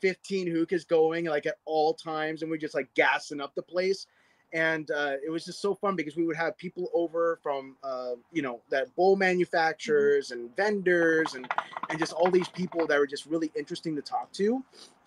15 0.00 0.46
hookahs 0.46 0.84
going 0.84 1.24
like 1.26 1.46
at 1.46 1.56
all 1.64 1.92
times, 1.92 2.42
and 2.42 2.50
we're 2.50 2.56
just 2.56 2.74
like 2.74 2.92
gassing 2.94 3.40
up 3.40 3.54
the 3.54 3.62
place. 3.62 4.06
And 4.54 4.90
uh, 4.90 5.16
it 5.22 5.28
was 5.28 5.44
just 5.44 5.60
so 5.60 5.74
fun 5.74 5.94
because 5.94 6.16
we 6.16 6.24
would 6.24 6.36
have 6.36 6.56
people 6.56 6.88
over 6.94 7.38
from 7.42 7.76
uh, 7.82 8.12
you 8.32 8.40
know 8.40 8.62
that 8.70 8.94
bowl 8.96 9.16
manufacturers 9.16 10.30
and 10.30 10.54
vendors 10.56 11.34
and 11.34 11.46
and 11.90 11.98
just 11.98 12.14
all 12.14 12.30
these 12.30 12.48
people 12.48 12.86
that 12.86 12.98
were 12.98 13.06
just 13.06 13.26
really 13.26 13.52
interesting 13.54 13.94
to 13.96 14.02
talk 14.02 14.32
to. 14.32 14.64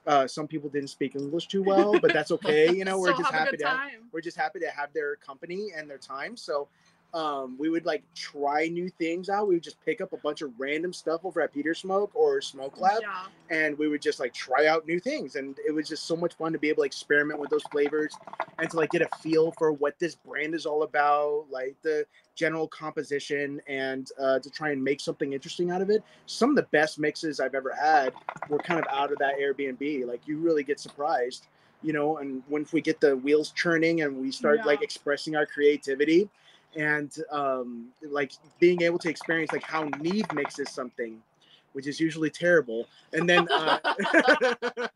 Uh, 0.07 0.27
some 0.27 0.47
people 0.47 0.69
didn't 0.69 0.89
speak 0.89 1.15
English 1.15 1.47
too 1.47 1.61
well, 1.61 1.99
but 1.99 2.11
that's 2.11 2.31
okay. 2.31 2.73
You 2.73 2.85
know, 2.85 2.99
we're 2.99 3.15
just 3.15 3.31
happy 3.31 3.57
to 3.57 3.67
have, 3.67 3.91
we're 4.11 4.21
just 4.21 4.37
happy 4.37 4.59
to 4.59 4.69
have 4.69 4.91
their 4.93 5.15
company 5.17 5.69
and 5.75 5.89
their 5.89 5.99
time. 5.99 6.35
So 6.35 6.67
um, 7.13 7.57
we 7.59 7.69
would 7.69 7.85
like 7.85 8.03
try 8.15 8.67
new 8.67 8.89
things 8.89 9.29
out. 9.29 9.47
We 9.47 9.55
would 9.55 9.63
just 9.63 9.83
pick 9.83 9.99
up 10.01 10.13
a 10.13 10.17
bunch 10.17 10.41
of 10.41 10.51
random 10.57 10.93
stuff 10.93 11.21
over 11.25 11.41
at 11.41 11.53
Peter 11.53 11.73
Smoke 11.73 12.11
or 12.13 12.41
Smoke 12.41 12.79
Lab, 12.79 13.01
Yeah. 13.01 13.25
and 13.49 13.77
we 13.77 13.87
would 13.89 14.01
just 14.01 14.19
like 14.19 14.33
try 14.33 14.67
out 14.67 14.87
new 14.87 14.99
things. 14.99 15.35
And 15.35 15.57
it 15.67 15.71
was 15.73 15.89
just 15.89 16.05
so 16.05 16.15
much 16.15 16.35
fun 16.35 16.53
to 16.53 16.59
be 16.59 16.69
able 16.69 16.83
to 16.83 16.85
experiment 16.87 17.39
with 17.39 17.49
those 17.49 17.63
flavors 17.71 18.15
and 18.59 18.69
to 18.69 18.77
like 18.77 18.91
get 18.91 19.01
a 19.01 19.09
feel 19.17 19.51
for 19.57 19.71
what 19.73 19.99
this 19.99 20.15
brand 20.15 20.55
is 20.55 20.65
all 20.65 20.83
about, 20.83 21.47
like 21.49 21.75
the 21.81 22.05
general 22.35 22.67
composition, 22.67 23.61
and 23.67 24.09
uh, 24.19 24.39
to 24.39 24.49
try 24.49 24.71
and 24.71 24.81
make 24.83 25.01
something 25.01 25.33
interesting 25.33 25.69
out 25.71 25.81
of 25.81 25.89
it. 25.89 26.03
Some 26.27 26.49
of 26.51 26.55
the 26.55 26.63
best 26.71 26.97
mixes 26.97 27.39
I've 27.39 27.55
ever 27.55 27.73
had 27.73 28.13
were 28.49 28.59
kind 28.59 28.79
of 28.79 28.85
out 28.91 29.11
of 29.11 29.17
that 29.19 29.37
Airbnb. 29.39 30.07
Like 30.07 30.21
you 30.27 30.37
really 30.37 30.63
get 30.63 30.79
surprised 30.79 31.47
you 31.83 31.93
know 31.93 32.17
and 32.17 32.43
once 32.47 32.71
we 32.71 32.79
get 32.79 33.01
the 33.01 33.17
wheels 33.17 33.49
churning 33.53 34.01
and 34.03 34.15
we 34.21 34.29
start 34.31 34.57
Yeah. 34.59 34.65
like 34.65 34.83
expressing 34.83 35.35
our 35.35 35.47
creativity 35.47 36.29
and 36.75 37.17
um 37.31 37.87
like 38.09 38.31
being 38.59 38.81
able 38.81 38.99
to 38.99 39.09
experience 39.09 39.51
like 39.51 39.63
how 39.63 39.83
Neve 39.99 40.31
mixes 40.33 40.69
something 40.69 41.21
which 41.73 41.87
is 41.87 41.99
usually 41.99 42.29
terrible 42.29 42.87
and 43.13 43.29
then 43.29 43.47
uh 43.51 43.79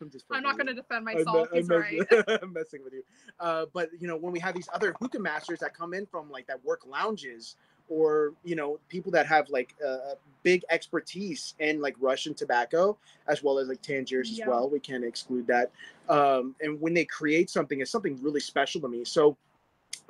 I'm, 0.00 0.10
just 0.10 0.24
I'm 0.30 0.42
not 0.42 0.56
going 0.56 0.66
to 0.66 0.74
defend 0.74 1.08
I'm 1.08 1.16
myself. 1.16 1.48
He's 1.52 1.70
I'm 1.70 1.78
right. 1.78 2.00
I'm 2.42 2.52
messing 2.52 2.82
with 2.82 2.92
you. 2.92 3.02
Uh, 3.38 3.66
but 3.72 3.90
you 3.98 4.08
know, 4.08 4.16
when 4.16 4.32
we 4.32 4.40
have 4.40 4.54
these 4.54 4.68
other 4.72 4.94
hookah 5.00 5.18
masters 5.18 5.60
that 5.60 5.74
come 5.74 5.94
in 5.94 6.06
from 6.06 6.30
like 6.30 6.46
that 6.48 6.64
work 6.64 6.80
lounges, 6.86 7.56
or 7.88 8.32
you 8.44 8.56
know, 8.56 8.78
people 8.88 9.10
that 9.12 9.26
have 9.26 9.48
like 9.48 9.74
uh, 9.86 10.14
big 10.42 10.62
expertise 10.70 11.54
in 11.58 11.80
like 11.80 11.94
Russian 12.00 12.34
tobacco 12.34 12.96
as 13.28 13.42
well 13.42 13.58
as 13.58 13.68
like 13.68 13.82
Tangiers 13.82 14.30
as 14.30 14.40
well. 14.46 14.68
We 14.68 14.80
can't 14.80 15.04
exclude 15.04 15.46
that. 15.48 15.70
Um, 16.08 16.54
and 16.60 16.80
when 16.80 16.94
they 16.94 17.04
create 17.04 17.50
something, 17.50 17.80
it's 17.80 17.90
something 17.90 18.18
really 18.22 18.40
special 18.40 18.80
to 18.82 18.88
me. 18.88 19.04
So 19.04 19.36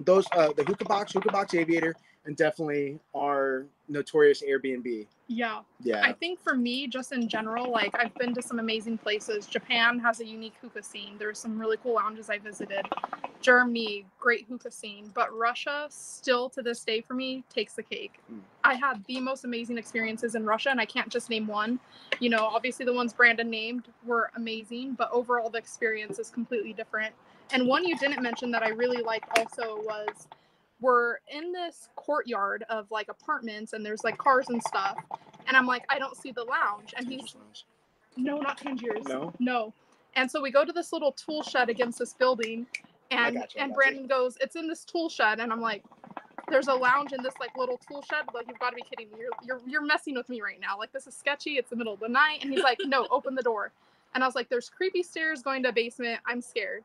those 0.00 0.26
uh, 0.32 0.52
the 0.56 0.64
hookah 0.64 0.84
box, 0.84 1.12
hookah 1.12 1.32
box 1.32 1.54
aviator, 1.54 1.94
and 2.24 2.36
definitely 2.36 2.98
our 3.14 3.66
notorious 3.88 4.42
Airbnb. 4.42 5.06
Yeah. 5.28 5.60
Yeah. 5.82 6.02
I 6.02 6.12
think 6.12 6.40
for 6.40 6.54
me, 6.54 6.86
just 6.86 7.12
in 7.12 7.28
general, 7.28 7.70
like 7.70 7.94
I've 7.94 8.14
been 8.16 8.34
to 8.34 8.42
some 8.42 8.58
amazing 8.58 8.98
places. 8.98 9.46
Japan 9.46 9.98
has 10.00 10.20
a 10.20 10.26
unique 10.26 10.54
hookah 10.60 10.82
scene. 10.82 11.16
There's 11.18 11.38
some 11.38 11.58
really 11.58 11.76
cool 11.76 11.94
lounges 11.94 12.28
I 12.28 12.38
visited. 12.38 12.84
Germany, 13.40 14.04
great 14.18 14.46
hookah 14.48 14.70
scene. 14.70 15.10
But 15.14 15.34
Russia, 15.34 15.86
still 15.88 16.50
to 16.50 16.62
this 16.62 16.84
day 16.84 17.00
for 17.00 17.14
me, 17.14 17.44
takes 17.48 17.74
the 17.74 17.82
cake. 17.82 18.14
Mm. 18.30 18.40
I 18.64 18.74
had 18.74 19.02
the 19.06 19.20
most 19.20 19.44
amazing 19.44 19.78
experiences 19.78 20.34
in 20.34 20.44
Russia, 20.44 20.70
and 20.70 20.80
I 20.80 20.84
can't 20.84 21.08
just 21.08 21.30
name 21.30 21.46
one. 21.46 21.80
You 22.18 22.28
know, 22.28 22.44
obviously 22.44 22.84
the 22.84 22.92
ones 22.92 23.12
Brandon 23.12 23.48
named 23.48 23.86
were 24.04 24.30
amazing, 24.36 24.94
but 24.94 25.10
overall 25.10 25.48
the 25.48 25.58
experience 25.58 26.18
is 26.18 26.28
completely 26.28 26.72
different. 26.72 27.14
And 27.52 27.66
one 27.66 27.84
you 27.84 27.96
didn't 27.96 28.22
mention 28.22 28.50
that 28.52 28.62
I 28.62 28.68
really 28.68 29.02
liked 29.02 29.38
also 29.38 29.76
was 29.82 30.28
we're 30.80 31.16
in 31.28 31.52
this 31.52 31.88
courtyard 31.96 32.64
of 32.70 32.90
like 32.90 33.08
apartments 33.08 33.72
and 33.72 33.84
there's 33.84 34.02
like 34.04 34.18
cars 34.18 34.48
and 34.48 34.62
stuff. 34.62 34.98
And 35.46 35.56
I'm 35.56 35.66
like, 35.66 35.84
I 35.88 35.98
don't 35.98 36.16
see 36.16 36.32
the 36.32 36.44
lounge. 36.44 36.94
And 36.96 37.06
he's 37.08 37.34
no, 38.16 38.38
not 38.38 38.58
Tangiers. 38.58 39.04
No? 39.06 39.32
No. 39.38 39.72
And 40.16 40.30
so 40.30 40.40
we 40.40 40.50
go 40.50 40.64
to 40.64 40.72
this 40.72 40.92
little 40.92 41.12
tool 41.12 41.42
shed 41.42 41.68
against 41.68 41.98
this 41.98 42.12
building, 42.12 42.66
and 43.10 43.36
you, 43.36 43.42
and 43.56 43.72
Brandon 43.74 44.06
goes, 44.06 44.36
"It's 44.40 44.56
in 44.56 44.68
this 44.68 44.84
tool 44.84 45.08
shed," 45.08 45.40
and 45.40 45.52
I'm 45.52 45.60
like, 45.60 45.84
"There's 46.48 46.68
a 46.68 46.74
lounge 46.74 47.12
in 47.12 47.22
this 47.22 47.34
like 47.38 47.56
little 47.56 47.78
tool 47.88 48.02
shed. 48.02 48.24
Like 48.34 48.48
you've 48.48 48.58
got 48.58 48.70
to 48.70 48.76
be 48.76 48.82
kidding 48.82 49.08
me. 49.12 49.18
You're 49.20 49.30
you're 49.44 49.60
you're 49.68 49.84
messing 49.86 50.14
with 50.14 50.28
me 50.28 50.42
right 50.42 50.60
now. 50.60 50.76
Like 50.78 50.92
this 50.92 51.06
is 51.06 51.14
sketchy. 51.14 51.52
It's 51.52 51.70
the 51.70 51.76
middle 51.76 51.94
of 51.94 52.00
the 52.00 52.08
night." 52.08 52.42
And 52.42 52.52
he's 52.52 52.62
like, 52.62 52.78
"No, 52.84 53.06
open 53.10 53.34
the 53.34 53.42
door." 53.42 53.70
And 54.14 54.22
I 54.24 54.26
was 54.26 54.34
like, 54.34 54.48
"There's 54.48 54.68
creepy 54.68 55.02
stairs 55.02 55.42
going 55.42 55.62
to 55.64 55.70
a 55.70 55.72
basement. 55.72 56.20
I'm 56.26 56.40
scared." 56.40 56.84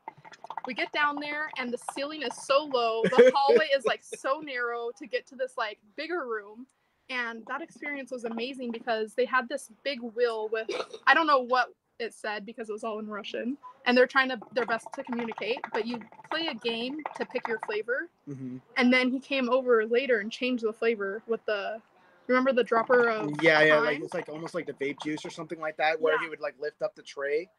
We 0.68 0.74
get 0.74 0.92
down 0.92 1.20
there, 1.20 1.50
and 1.58 1.72
the 1.72 1.78
ceiling 1.94 2.22
is 2.24 2.36
so 2.36 2.66
low. 2.66 3.04
The 3.04 3.32
hallway 3.36 3.68
is 3.76 3.86
like 3.86 4.04
so 4.04 4.40
narrow 4.40 4.92
to 4.98 5.08
get 5.08 5.28
to 5.28 5.36
this 5.36 5.54
like 5.58 5.80
bigger 5.96 6.26
room. 6.26 6.66
And 7.10 7.44
that 7.48 7.62
experience 7.62 8.12
was 8.12 8.24
amazing 8.24 8.72
because 8.72 9.14
they 9.14 9.26
had 9.26 9.48
this 9.48 9.70
big 9.84 10.02
wheel 10.02 10.50
with 10.52 10.70
I 11.06 11.14
don't 11.14 11.28
know 11.28 11.40
what 11.40 11.68
it 12.00 12.14
said 12.14 12.46
because 12.46 12.70
it 12.70 12.74
was 12.74 12.84
all 12.84 13.00
in 13.00 13.08
Russian, 13.08 13.58
and 13.86 13.98
they're 13.98 14.08
trying 14.08 14.30
to 14.30 14.40
their 14.54 14.66
best 14.66 14.88
to 14.96 15.04
communicate. 15.04 15.60
But 15.72 15.86
you 15.86 16.00
play 16.32 16.48
a 16.48 16.56
game 16.56 16.98
to 17.18 17.26
pick 17.26 17.48
your 17.48 17.60
flavor, 17.60 18.10
hmm 18.28 18.58
and 18.78 18.92
then 18.92 19.10
he 19.10 19.20
came 19.20 19.50
over 19.50 19.86
later 19.86 20.20
and 20.20 20.32
changed 20.32 20.64
the 20.64 20.74
flavor 20.74 21.22
with 21.28 21.46
the 21.46 21.82
remember 22.28 22.54
the 22.54 22.64
dropper 22.64 23.10
of 23.10 23.32
Yeah, 23.42 23.62
yeah, 23.64 23.80
like 23.80 24.00
it's 24.02 24.14
like 24.14 24.30
almost 24.30 24.54
like 24.56 24.66
the 24.66 24.74
vape 24.74 25.02
juice 25.04 25.26
or 25.26 25.30
something 25.30 25.60
like 25.60 25.78
that, 25.78 26.00
where 26.02 26.14
Yeah. 26.16 26.24
he 26.24 26.30
would 26.30 26.40
like 26.42 26.56
lift 26.60 26.82
up 26.82 26.96
the 26.96 27.02
tray 27.02 27.50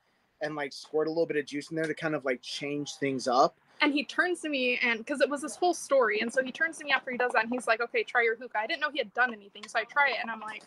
and 0.42 0.54
like 0.54 0.72
squirt 0.72 1.06
a 1.06 1.10
little 1.10 1.26
bit 1.26 1.36
of 1.36 1.46
juice 1.46 1.70
in 1.70 1.76
there 1.76 1.86
to 1.86 1.94
kind 1.94 2.14
of 2.14 2.24
like 2.24 2.42
change 2.42 2.94
things 2.96 3.26
up. 3.26 3.56
and 3.80 3.92
he 3.92 4.04
turns 4.04 4.40
to 4.40 4.48
me 4.48 4.78
and 4.82 4.98
because 5.00 5.20
it 5.20 5.28
was 5.28 5.42
this 5.42 5.54
whole 5.56 5.74
story 5.74 6.20
and 6.20 6.32
so 6.32 6.42
he 6.42 6.50
turns 6.50 6.78
to 6.78 6.84
me 6.84 6.90
after 6.92 7.10
he 7.10 7.18
does 7.18 7.32
that 7.32 7.44
and 7.44 7.52
he's 7.52 7.66
like 7.66 7.80
okay 7.80 8.02
try 8.02 8.22
your 8.22 8.34
hookah. 8.36 8.58
I 8.58 8.66
didn't 8.66 8.80
know 8.80 8.90
he 8.90 8.98
had 8.98 9.12
done 9.14 9.32
anything 9.34 9.64
so 9.68 9.78
i 9.78 9.84
try 9.84 10.08
it 10.10 10.16
and 10.22 10.30
i'm 10.30 10.40
like 10.40 10.62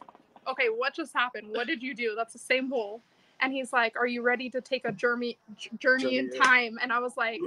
okay 0.48 0.68
what 0.70 0.94
just 0.96 1.12
happened? 1.14 1.48
What 1.50 1.66
did 1.68 1.82
you 1.82 1.94
do? 1.96 2.14
That's 2.16 2.34
the 2.34 2.40
same 2.40 2.70
bowl 2.70 3.02
and 3.42 3.52
he's 3.54 3.74
like 3.74 3.96
are 3.96 4.06
you 4.08 4.22
ready 4.22 4.50
to 4.52 4.62
take 4.62 4.86
a 4.86 4.92
journey 4.92 5.38
journey 5.80 6.18
in 6.20 6.30
time? 6.32 6.78
And 6.82 6.92
i 6.94 7.00
was 7.00 7.18
like 7.18 7.40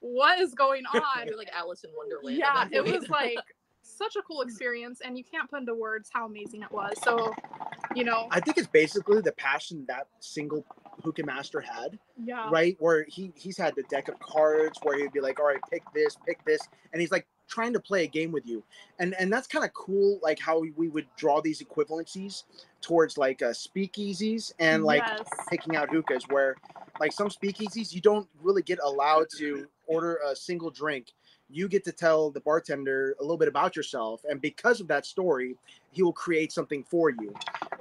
what 0.00 0.38
is 0.38 0.54
going 0.54 0.84
on? 0.94 1.26
You're 1.26 1.36
like 1.38 1.50
Alice 1.54 1.84
in 1.84 1.90
Wonderland. 1.96 2.36
yeah 2.38 2.66
it 2.70 2.84
was 2.84 3.08
like 3.10 3.38
such 3.90 4.16
a 4.16 4.22
cool 4.22 4.42
experience 4.42 5.00
and 5.04 5.16
you 5.16 5.24
can't 5.24 5.50
put 5.50 5.60
into 5.60 5.74
words 5.74 6.10
how 6.12 6.26
amazing 6.26 6.62
it 6.62 6.70
was 6.70 6.92
so 7.02 7.32
you 7.94 8.04
know 8.04 8.28
I 8.30 8.40
think 8.40 8.58
it's 8.58 8.68
basically 8.68 9.20
the 9.20 9.32
passion 9.32 9.84
that 9.88 10.06
single 10.20 10.64
hookah 11.02 11.24
master 11.24 11.60
had, 11.60 11.98
yeah 12.22 12.48
right? 12.50 12.76
Where 12.78 13.04
he 13.04 13.32
he's 13.34 13.56
had 13.56 13.74
the 13.74 13.82
deck 13.84 14.08
of 14.08 14.18
cards 14.20 14.78
where 14.82 14.98
he'd 14.98 15.12
be 15.12 15.20
like, 15.20 15.40
all 15.40 15.46
right, 15.46 15.60
pick 15.70 15.82
this, 15.94 16.16
pick 16.26 16.44
this, 16.44 16.60
and 16.92 17.00
he's 17.00 17.10
like 17.10 17.26
trying 17.48 17.72
to 17.72 17.80
play 17.80 18.04
a 18.04 18.06
game 18.06 18.32
with 18.32 18.46
you, 18.46 18.62
and 18.98 19.14
and 19.18 19.32
that's 19.32 19.46
kind 19.46 19.64
of 19.64 19.72
cool, 19.72 20.20
like 20.22 20.38
how 20.38 20.60
we 20.60 20.88
would 20.88 21.06
draw 21.16 21.40
these 21.40 21.62
equivalencies 21.62 22.44
towards 22.80 23.18
like 23.18 23.42
uh, 23.42 23.50
speakeasies 23.50 24.52
and 24.58 24.84
like 24.84 25.02
yes. 25.06 25.28
picking 25.48 25.76
out 25.76 25.90
hookahs 25.90 26.24
where 26.30 26.56
like 26.98 27.12
some 27.12 27.28
speakeasies 27.28 27.92
you 27.92 28.00
don't 28.00 28.28
really 28.42 28.62
get 28.62 28.78
allowed 28.82 29.26
to 29.36 29.66
order 29.86 30.18
a 30.26 30.36
single 30.36 30.70
drink 30.70 31.12
you 31.52 31.68
get 31.68 31.84
to 31.84 31.92
tell 31.92 32.30
the 32.30 32.40
bartender 32.40 33.16
a 33.18 33.22
little 33.22 33.36
bit 33.36 33.48
about 33.48 33.76
yourself 33.76 34.22
and 34.28 34.40
because 34.40 34.80
of 34.80 34.88
that 34.88 35.06
story 35.06 35.56
he 35.92 36.02
will 36.02 36.12
create 36.12 36.52
something 36.52 36.84
for 36.84 37.10
you. 37.10 37.34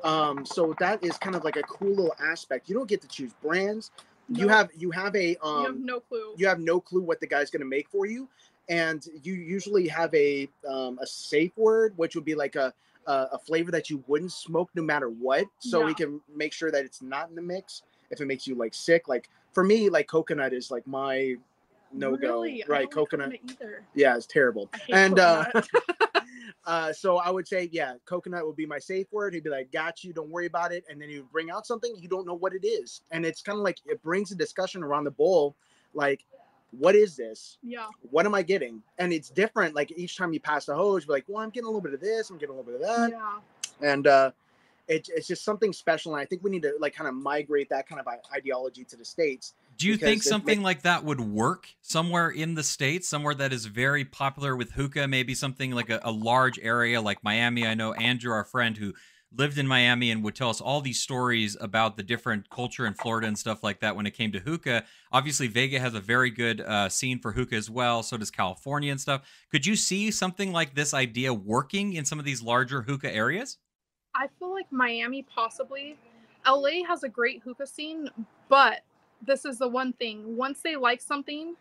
Um, 0.03 0.45
so 0.45 0.75
that 0.79 1.03
is 1.03 1.17
kind 1.17 1.35
of 1.35 1.43
like 1.43 1.57
a 1.57 1.63
cool 1.63 1.89
little 1.89 2.15
aspect. 2.19 2.67
You 2.67 2.75
don't 2.75 2.89
get 2.89 3.01
to 3.01 3.07
choose 3.07 3.33
brands. 3.41 3.91
You 4.29 4.47
have 4.47 4.69
you 4.77 4.91
have 4.91 5.15
a 5.15 5.29
you 5.29 5.37
have 5.43 5.65
um, 5.65 5.85
no 5.85 5.99
clue. 5.99 6.33
you 6.37 6.47
have 6.47 6.59
no 6.59 6.79
clue 6.79 7.01
what 7.01 7.19
the 7.19 7.27
guy's 7.27 7.49
going 7.49 7.61
to 7.61 7.67
make 7.67 7.89
for 7.89 8.05
you 8.05 8.27
and 8.69 9.03
you 9.23 9.33
usually 9.33 9.87
have 9.87 10.13
a 10.13 10.47
um, 10.67 10.99
a 11.01 11.07
safe 11.07 11.51
word 11.57 11.93
which 11.97 12.15
would 12.15 12.25
be 12.25 12.35
like 12.35 12.55
a 12.55 12.73
a, 13.07 13.29
a 13.33 13.39
flavor 13.39 13.71
that 13.71 13.89
you 13.89 14.03
wouldn't 14.07 14.31
smoke 14.31 14.69
no 14.75 14.83
matter 14.83 15.09
what. 15.09 15.45
So 15.59 15.83
we 15.83 15.93
can 15.93 16.21
make 16.33 16.53
sure 16.53 16.71
that 16.71 16.85
it's 16.85 17.01
not 17.01 17.29
in 17.29 17.35
the 17.35 17.41
mix 17.41 17.81
if 18.11 18.21
it 18.21 18.25
makes 18.25 18.47
you 18.47 18.55
like 18.55 18.73
sick. 18.73 19.07
Like 19.07 19.29
for 19.53 19.63
me 19.63 19.89
like 19.89 20.07
coconut 20.07 20.53
is 20.53 20.69
like 20.71 20.85
my 20.87 21.35
no 21.91 22.15
go. 22.15 22.41
Really? 22.41 22.63
I 22.63 22.67
right 22.67 22.91
coconut 22.91 23.33
either. 23.33 23.83
Yeah 23.93 24.15
it's 24.15 24.25
terrible. 24.25 24.69
And 24.89 25.19
uh 25.19 25.45
uh 26.65 26.93
so 26.93 27.17
i 27.17 27.29
would 27.29 27.47
say 27.47 27.69
yeah 27.71 27.93
coconut 28.05 28.45
would 28.45 28.55
be 28.55 28.65
my 28.65 28.79
safe 28.79 29.07
word. 29.11 29.33
He'd 29.33 29.43
be 29.43 29.49
like 29.49 29.71
got 29.71 30.03
you 30.03 30.13
don't 30.13 30.29
worry 30.29 30.45
about 30.45 30.71
it. 30.71 30.83
And 30.89 31.01
then 31.01 31.09
he 31.09 31.17
would 31.17 31.31
bring 31.31 31.49
out 31.51 31.65
something 31.65 31.93
you 31.97 32.07
don't 32.07 32.25
know 32.25 32.35
what 32.35 32.53
it 32.53 32.65
is. 32.65 33.01
And 33.11 33.25
it's 33.25 33.41
kind 33.41 33.57
of 33.57 33.63
like 33.63 33.79
it 33.85 34.01
brings 34.03 34.31
a 34.31 34.35
discussion 34.35 34.83
around 34.83 35.03
the 35.05 35.11
bowl 35.11 35.55
like 35.93 36.25
what 36.71 36.95
is 36.95 37.15
this? 37.15 37.57
Yeah. 37.63 37.87
What 38.11 38.25
am 38.25 38.35
I 38.35 38.43
getting? 38.43 38.83
And 38.99 39.11
it's 39.11 39.29
different. 39.29 39.73
Like 39.73 39.91
each 39.95 40.17
time 40.17 40.33
you 40.33 40.39
pass 40.39 40.65
the 40.65 40.75
hose, 40.75 41.07
you're 41.07 41.15
like, 41.15 41.25
well, 41.27 41.43
I'm 41.43 41.49
getting 41.49 41.65
a 41.65 41.69
little 41.69 41.81
bit 41.81 41.93
of 41.93 41.99
this, 41.99 42.29
I'm 42.29 42.37
getting 42.37 42.53
a 42.53 42.57
little 42.59 42.71
bit 42.71 42.81
of 42.81 42.87
that, 42.87 43.11
yeah. 43.11 43.39
And 43.81 44.07
uh, 44.07 44.31
it, 44.89 45.07
it's 45.15 45.27
just 45.27 45.45
something 45.45 45.71
special. 45.71 46.13
And 46.15 46.21
I 46.21 46.25
think 46.25 46.43
we 46.43 46.49
need 46.49 46.63
to 46.63 46.73
like 46.79 46.95
kind 46.95 47.07
of 47.07 47.13
migrate 47.13 47.69
that 47.69 47.87
kind 47.87 48.01
of 48.01 48.07
ideology 48.33 48.83
to 48.85 48.97
the 48.97 49.05
states. 49.05 49.53
Do 49.77 49.87
you 49.87 49.95
think 49.95 50.23
something 50.23 50.61
like 50.61 50.81
that 50.81 51.05
would 51.05 51.21
work 51.21 51.69
somewhere 51.81 52.29
in 52.29 52.55
the 52.55 52.63
states, 52.63 53.07
somewhere 53.07 53.35
that 53.35 53.53
is 53.53 53.67
very 53.67 54.03
popular 54.03 54.55
with 54.55 54.71
hookah? 54.71 55.07
Maybe 55.07 55.33
something 55.35 55.71
like 55.71 55.89
a, 55.89 56.01
a 56.03 56.11
large 56.11 56.59
area 56.59 56.99
like 56.99 57.23
Miami. 57.23 57.65
I 57.65 57.75
know 57.75 57.93
Andrew, 57.93 58.33
our 58.33 58.43
friend, 58.43 58.75
who 58.75 58.93
lived 59.31 59.59
in 59.59 59.67
Miami 59.67 60.09
and 60.09 60.23
would 60.23 60.35
tell 60.35 60.49
us 60.49 60.59
all 60.59 60.81
these 60.81 60.99
stories 60.99 61.55
about 61.61 61.95
the 61.95 62.03
different 62.03 62.49
culture 62.49 62.87
in 62.87 62.95
Florida 62.95 63.27
and 63.27 63.37
stuff 63.37 63.63
like 63.63 63.79
that 63.79 63.95
when 63.95 64.07
it 64.07 64.11
came 64.11 64.31
to 64.31 64.39
hookah. 64.39 64.83
Obviously, 65.11 65.47
Vega 65.47 65.79
has 65.79 65.93
a 65.93 65.99
very 65.99 66.31
good 66.31 66.61
uh, 66.61 66.89
scene 66.89 67.19
for 67.19 67.33
hookah 67.33 67.55
as 67.55 67.69
well. 67.69 68.01
So 68.01 68.17
does 68.17 68.31
California 68.31 68.91
and 68.91 68.99
stuff. 68.99 69.21
Could 69.51 69.67
you 69.67 69.75
see 69.75 70.09
something 70.09 70.51
like 70.51 70.73
this 70.73 70.95
idea 70.95 71.31
working 71.31 71.93
in 71.93 72.05
some 72.05 72.17
of 72.17 72.25
these 72.25 72.41
larger 72.41 72.81
hookah 72.81 73.13
areas? 73.13 73.57
I 74.15 74.27
feel 74.39 74.51
like 74.51 74.71
Miami 74.71 75.23
possibly. 75.23 75.97
LA 76.47 76.83
has 76.87 77.03
a 77.03 77.09
great 77.09 77.41
hookah 77.43 77.67
scene, 77.67 78.09
but 78.47 78.81
this 79.25 79.45
is 79.45 79.57
the 79.57 79.67
one 79.67 79.93
thing. 79.93 80.37
Once 80.37 80.61
they 80.61 80.75
like 80.75 81.01
something, 81.01 81.55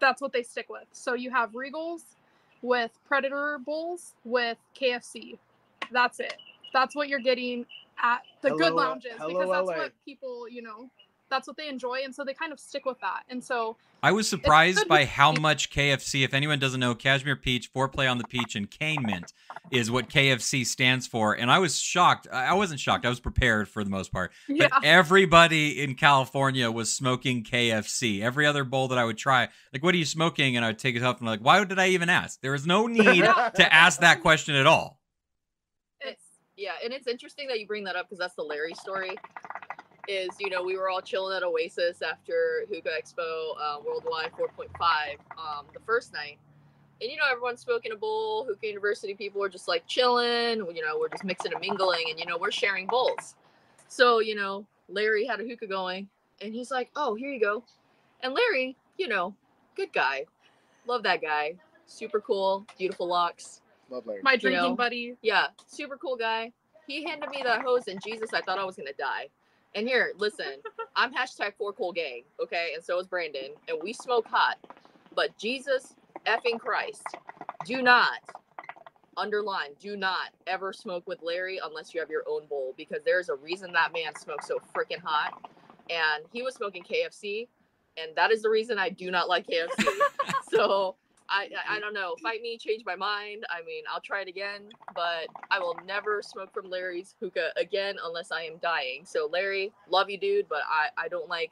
that's 0.00 0.22
what 0.22 0.32
they 0.32 0.42
stick 0.42 0.68
with. 0.68 0.86
So 0.92 1.14
you 1.14 1.30
have 1.30 1.52
Regals 1.52 2.02
with 2.62 2.90
Predator 3.06 3.58
Bowls 3.64 4.14
with 4.24 4.58
KFC. 4.78 5.38
That's 5.92 6.20
it. 6.20 6.36
That's 6.72 6.94
what 6.94 7.08
you're 7.08 7.20
getting 7.20 7.66
at 8.02 8.22
the 8.42 8.50
good 8.50 8.72
lounges 8.72 9.12
hello, 9.18 9.28
because 9.28 9.50
that's 9.50 9.66
LA. 9.68 9.76
what 9.76 9.92
people, 10.04 10.48
you 10.48 10.62
know, 10.62 10.90
that's 11.28 11.46
what 11.46 11.56
they 11.56 11.68
enjoy 11.68 12.00
and 12.04 12.14
so 12.14 12.24
they 12.24 12.34
kind 12.34 12.52
of 12.52 12.60
stick 12.60 12.84
with 12.84 13.00
that. 13.00 13.22
And 13.28 13.42
so 13.42 13.76
I 14.02 14.12
was 14.12 14.28
surprised 14.28 14.86
by 14.86 15.04
how 15.04 15.32
much 15.32 15.70
KFC, 15.70 16.24
if 16.24 16.32
anyone 16.32 16.60
doesn't 16.60 16.78
know, 16.78 16.94
Kashmir 16.94 17.34
Peach, 17.34 17.72
Foreplay 17.72 18.08
on 18.08 18.18
the 18.18 18.24
Peach, 18.24 18.54
and 18.54 18.70
Cane 18.70 19.02
Mint 19.04 19.32
is 19.72 19.90
what 19.90 20.08
KFC 20.08 20.64
stands 20.64 21.06
for. 21.06 21.34
And 21.34 21.50
I 21.50 21.58
was 21.58 21.76
shocked. 21.78 22.28
I 22.32 22.54
wasn't 22.54 22.78
shocked. 22.78 23.04
I 23.04 23.08
was 23.08 23.18
prepared 23.18 23.68
for 23.68 23.82
the 23.82 23.90
most 23.90 24.12
part. 24.12 24.30
yeah. 24.48 24.68
But 24.70 24.84
everybody 24.84 25.82
in 25.82 25.94
California 25.94 26.70
was 26.70 26.92
smoking 26.92 27.42
KFC. 27.42 28.22
Every 28.22 28.46
other 28.46 28.62
bowl 28.62 28.88
that 28.88 28.98
I 28.98 29.04
would 29.04 29.18
try, 29.18 29.48
like, 29.72 29.82
what 29.82 29.94
are 29.94 29.98
you 29.98 30.04
smoking? 30.04 30.56
And 30.56 30.64
I 30.64 30.68
would 30.68 30.78
take 30.78 30.94
it 30.94 31.02
up 31.02 31.18
and 31.18 31.26
like, 31.26 31.40
why 31.40 31.62
did 31.64 31.78
I 31.78 31.88
even 31.88 32.08
ask? 32.08 32.40
There 32.40 32.52
was 32.52 32.66
no 32.66 32.86
need 32.86 33.24
to 33.24 33.74
ask 33.74 34.00
that 34.00 34.20
question 34.20 34.54
at 34.54 34.66
all. 34.66 35.00
it's 36.00 36.22
yeah, 36.56 36.72
and 36.84 36.92
it's 36.92 37.06
interesting 37.06 37.48
that 37.48 37.60
you 37.60 37.66
bring 37.66 37.84
that 37.84 37.96
up 37.96 38.06
because 38.06 38.18
that's 38.18 38.34
the 38.34 38.42
Larry 38.42 38.74
story. 38.74 39.16
Is 40.08 40.30
you 40.40 40.48
know 40.48 40.62
we 40.62 40.78
were 40.78 40.88
all 40.88 41.02
chilling 41.02 41.36
at 41.36 41.42
Oasis 41.42 42.00
after 42.00 42.64
Hookah 42.70 42.88
Expo 42.88 43.52
uh, 43.60 43.76
Worldwide 43.86 44.32
4.5 44.32 44.68
um, 45.36 45.66
the 45.74 45.80
first 45.84 46.14
night, 46.14 46.38
and 47.02 47.10
you 47.10 47.18
know 47.18 47.24
everyone's 47.30 47.60
smoking 47.60 47.92
a 47.92 47.96
bowl. 47.96 48.46
Hookah 48.46 48.66
University 48.66 49.12
people 49.12 49.42
are 49.42 49.50
just 49.50 49.68
like 49.68 49.86
chilling. 49.86 50.64
You 50.74 50.82
know 50.82 50.98
we're 50.98 51.10
just 51.10 51.24
mixing 51.24 51.52
and 51.52 51.60
mingling, 51.60 52.04
and 52.08 52.18
you 52.18 52.24
know 52.24 52.38
we're 52.38 52.50
sharing 52.50 52.86
bowls. 52.86 53.34
So 53.88 54.20
you 54.20 54.34
know 54.34 54.66
Larry 54.88 55.26
had 55.26 55.40
a 55.40 55.44
hookah 55.44 55.66
going, 55.66 56.08
and 56.40 56.54
he's 56.54 56.70
like, 56.70 56.90
"Oh, 56.96 57.14
here 57.14 57.30
you 57.30 57.40
go," 57.40 57.62
and 58.22 58.32
Larry, 58.32 58.78
you 58.96 59.08
know, 59.08 59.34
good 59.76 59.92
guy, 59.92 60.24
love 60.86 61.02
that 61.02 61.20
guy, 61.20 61.56
super 61.84 62.20
cool, 62.20 62.66
beautiful 62.78 63.06
locks. 63.06 63.60
Love 63.90 64.06
Larry. 64.06 64.22
My 64.22 64.32
you 64.32 64.38
drinking 64.38 64.62
know, 64.62 64.74
buddy. 64.74 65.16
Yeah, 65.20 65.48
super 65.66 65.98
cool 65.98 66.16
guy. 66.16 66.52
He 66.86 67.04
handed 67.04 67.28
me 67.28 67.42
that 67.44 67.60
hose, 67.60 67.88
and 67.88 68.00
Jesus, 68.02 68.32
I 68.32 68.40
thought 68.40 68.58
I 68.58 68.64
was 68.64 68.76
gonna 68.76 68.94
die. 68.98 69.28
And 69.74 69.86
here, 69.86 70.12
listen, 70.16 70.56
I'm 70.96 71.12
hashtag 71.12 71.52
four 71.56 71.72
cool 71.72 71.92
gang, 71.92 72.22
okay, 72.42 72.72
and 72.74 72.82
so 72.82 72.98
is 72.98 73.06
Brandon, 73.06 73.50
and 73.68 73.78
we 73.82 73.92
smoke 73.92 74.26
hot. 74.26 74.56
But 75.14 75.36
Jesus 75.38 75.94
effing 76.26 76.58
Christ, 76.58 77.02
do 77.64 77.82
not 77.82 78.20
underline, 79.16 79.70
do 79.80 79.96
not 79.96 80.30
ever 80.46 80.72
smoke 80.72 81.06
with 81.06 81.22
Larry 81.22 81.60
unless 81.62 81.92
you 81.92 82.00
have 82.00 82.08
your 82.08 82.22
own 82.28 82.46
bowl 82.46 82.72
because 82.76 83.00
there's 83.04 83.28
a 83.28 83.34
reason 83.34 83.72
that 83.72 83.92
man 83.92 84.14
smokes 84.14 84.46
so 84.46 84.58
freaking 84.74 85.00
hot. 85.02 85.50
And 85.90 86.24
he 86.32 86.42
was 86.42 86.54
smoking 86.54 86.82
KFC, 86.82 87.48
and 87.96 88.14
that 88.16 88.30
is 88.30 88.42
the 88.42 88.50
reason 88.50 88.78
I 88.78 88.90
do 88.90 89.10
not 89.10 89.28
like 89.28 89.46
KFC. 89.46 89.86
so 90.50 90.96
I, 91.28 91.48
I 91.68 91.76
I 91.76 91.80
don't 91.80 91.94
know. 91.94 92.14
Fight 92.22 92.42
me, 92.42 92.58
change 92.58 92.84
my 92.84 92.96
mind. 92.96 93.44
I 93.50 93.62
mean, 93.64 93.84
I'll 93.92 94.00
try 94.00 94.22
it 94.22 94.28
again, 94.28 94.68
but 94.94 95.28
I 95.50 95.58
will 95.58 95.76
never 95.86 96.22
smoke 96.22 96.52
from 96.52 96.70
Larry's 96.70 97.14
hookah 97.20 97.50
again 97.56 97.96
unless 98.04 98.32
I 98.32 98.42
am 98.42 98.56
dying. 98.58 99.04
So 99.04 99.28
Larry, 99.30 99.72
love 99.88 100.10
you, 100.10 100.18
dude, 100.18 100.48
but 100.48 100.62
I 100.68 100.88
I 100.96 101.08
don't 101.08 101.28
like 101.28 101.50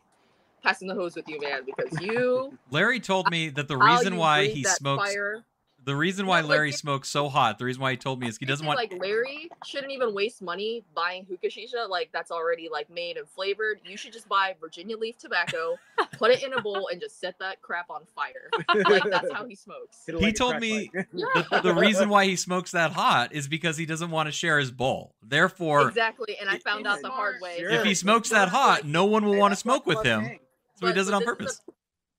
passing 0.63 0.89
the 0.89 0.95
hose 0.95 1.15
with 1.15 1.29
you, 1.29 1.41
man, 1.41 1.63
because 1.65 2.01
you 2.01 2.57
Larry 2.71 3.01
told 3.01 3.31
me 3.31 3.51
that 3.51 3.69
the 3.69 3.77
reason 3.77 4.17
why 4.17 4.47
he 4.49 4.65
smokes 4.65 5.11
fire. 5.11 5.45
The 5.87 5.97
reason 5.97 6.27
why 6.27 6.41
Larry 6.43 6.73
smokes 6.73 7.09
so 7.09 7.29
hot, 7.29 7.59
the 7.59 7.65
reason 7.65 7.81
why 7.81 7.93
he 7.93 7.97
told 7.97 8.21
me 8.21 8.27
is 8.29 8.37
he 8.37 8.45
doesn't 8.45 8.67
want 8.67 8.77
like 8.77 8.93
Larry 9.01 9.49
shouldn't 9.65 9.93
even 9.93 10.13
waste 10.15 10.43
money 10.43 10.83
buying 10.95 11.25
hookah 11.25 11.47
shisha 11.47 11.89
like 11.89 12.11
that's 12.13 12.31
already 12.31 12.69
like 12.71 12.91
made 12.91 13.17
and 13.17 13.29
flavored. 13.29 13.81
You 13.85 13.97
should 13.97 14.13
just 14.13 14.29
buy 14.29 14.55
Virginia 14.61 14.97
leaf 14.97 15.17
tobacco, 15.17 15.77
put 16.19 16.33
it 16.33 16.43
in 16.43 16.53
a 16.53 16.61
bowl, 16.61 16.89
and 16.91 17.01
just 17.01 17.19
set 17.21 17.39
that 17.39 17.63
crap 17.63 17.89
on 17.89 18.03
fire. 18.15 18.51
Like 18.75 19.05
that's 19.11 19.33
how 19.33 19.47
he 19.47 19.55
smokes. 19.55 20.03
Hit 20.07 20.17
it 20.17 20.19
He 20.21 20.27
like 20.27 20.35
told 20.35 20.59
me- 20.61 20.91
the, 21.13 21.61
the 21.63 21.75
reason 21.75 22.09
why 22.09 22.25
he 22.27 22.37
smokes 22.37 22.73
that 22.73 22.93
hot 22.93 23.33
is 23.33 23.47
because 23.49 23.77
he 23.77 23.87
doesn't 23.87 24.11
want 24.11 24.27
to 24.27 24.33
share 24.33 24.59
his 24.59 24.71
bowl. 24.71 25.15
Therefore, 25.23 25.89
Exactly, 25.89 26.37
and 26.41 26.51
I 26.51 26.59
found 26.59 26.87
out 26.87 27.01
the 27.01 27.09
hard 27.11 27.37
way. 27.41 27.59
Sure. 27.61 27.71
if 27.71 27.85
he 27.85 27.95
smokes 27.95 28.31
that 28.31 28.49
hot, 28.49 28.85
no 28.85 29.05
one 29.05 29.25
will 29.25 29.35
Hey, 29.35 29.39
want 29.39 29.53
to 29.53 29.57
smoke 29.57 29.87
with 29.87 30.05
him. 30.05 30.25
saying. 30.25 30.41
So 30.81 30.89
he 30.89 30.93
does 30.93 31.09
it 31.09 31.15
on 31.15 31.25
purpose. 31.25 31.61
a- 31.69 31.73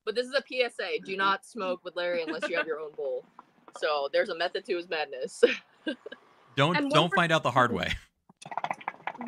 but 0.06 0.16
this 0.16 0.26
is 0.26 0.34
a 0.34 0.42
PSA: 0.48 1.06
do 1.06 1.18
not 1.18 1.46
smoke 1.46 1.84
with 1.84 1.98
Larry 1.98 2.24
unless 2.24 2.48
you 2.50 2.56
have 2.56 2.66
your 2.66 2.80
own 2.80 2.92
bowl. 2.96 3.26
So 3.80 4.10
there's 4.12 4.30
a 4.30 4.36
method 4.36 4.66
to 4.66 4.76
his 4.76 4.90
madness. 4.90 5.44
Don't 6.56 6.90
don't 6.90 7.14
find 7.14 7.32
out 7.32 7.44
the 7.44 7.52
hard 7.52 7.72
way. 7.72 7.94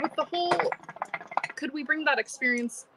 with 0.01 0.15
the 0.15 0.23
whole 0.25 0.71
could 1.55 1.71
we 1.73 1.83
bring 1.83 2.03
that 2.05 2.17
experience 2.17 2.87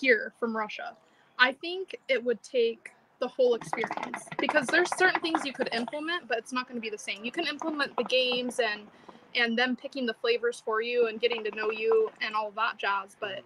here 0.00 0.32
from 0.38 0.56
Russia? 0.56 0.96
I 1.38 1.52
think 1.52 1.96
it 2.08 2.22
would 2.22 2.40
take 2.42 2.92
the 3.18 3.26
whole 3.26 3.54
experience 3.54 4.28
because 4.38 4.66
there's 4.68 4.94
certain 4.96 5.20
things 5.20 5.44
you 5.44 5.52
could 5.52 5.68
implement, 5.72 6.28
but 6.28 6.38
it's 6.38 6.52
not 6.52 6.68
going 6.68 6.76
to 6.76 6.80
be 6.80 6.90
the 6.90 6.98
same. 6.98 7.24
You 7.24 7.32
can 7.32 7.46
implement 7.46 7.96
the 7.96 8.04
games 8.04 8.60
and 8.60 8.82
and 9.34 9.58
them 9.58 9.74
picking 9.76 10.06
the 10.06 10.14
flavors 10.14 10.62
for 10.64 10.80
you 10.82 11.06
and 11.08 11.20
getting 11.20 11.42
to 11.42 11.50
know 11.56 11.70
you 11.70 12.10
and 12.20 12.34
all 12.34 12.52
that 12.52 12.78
jazz. 12.78 13.16
But 13.18 13.40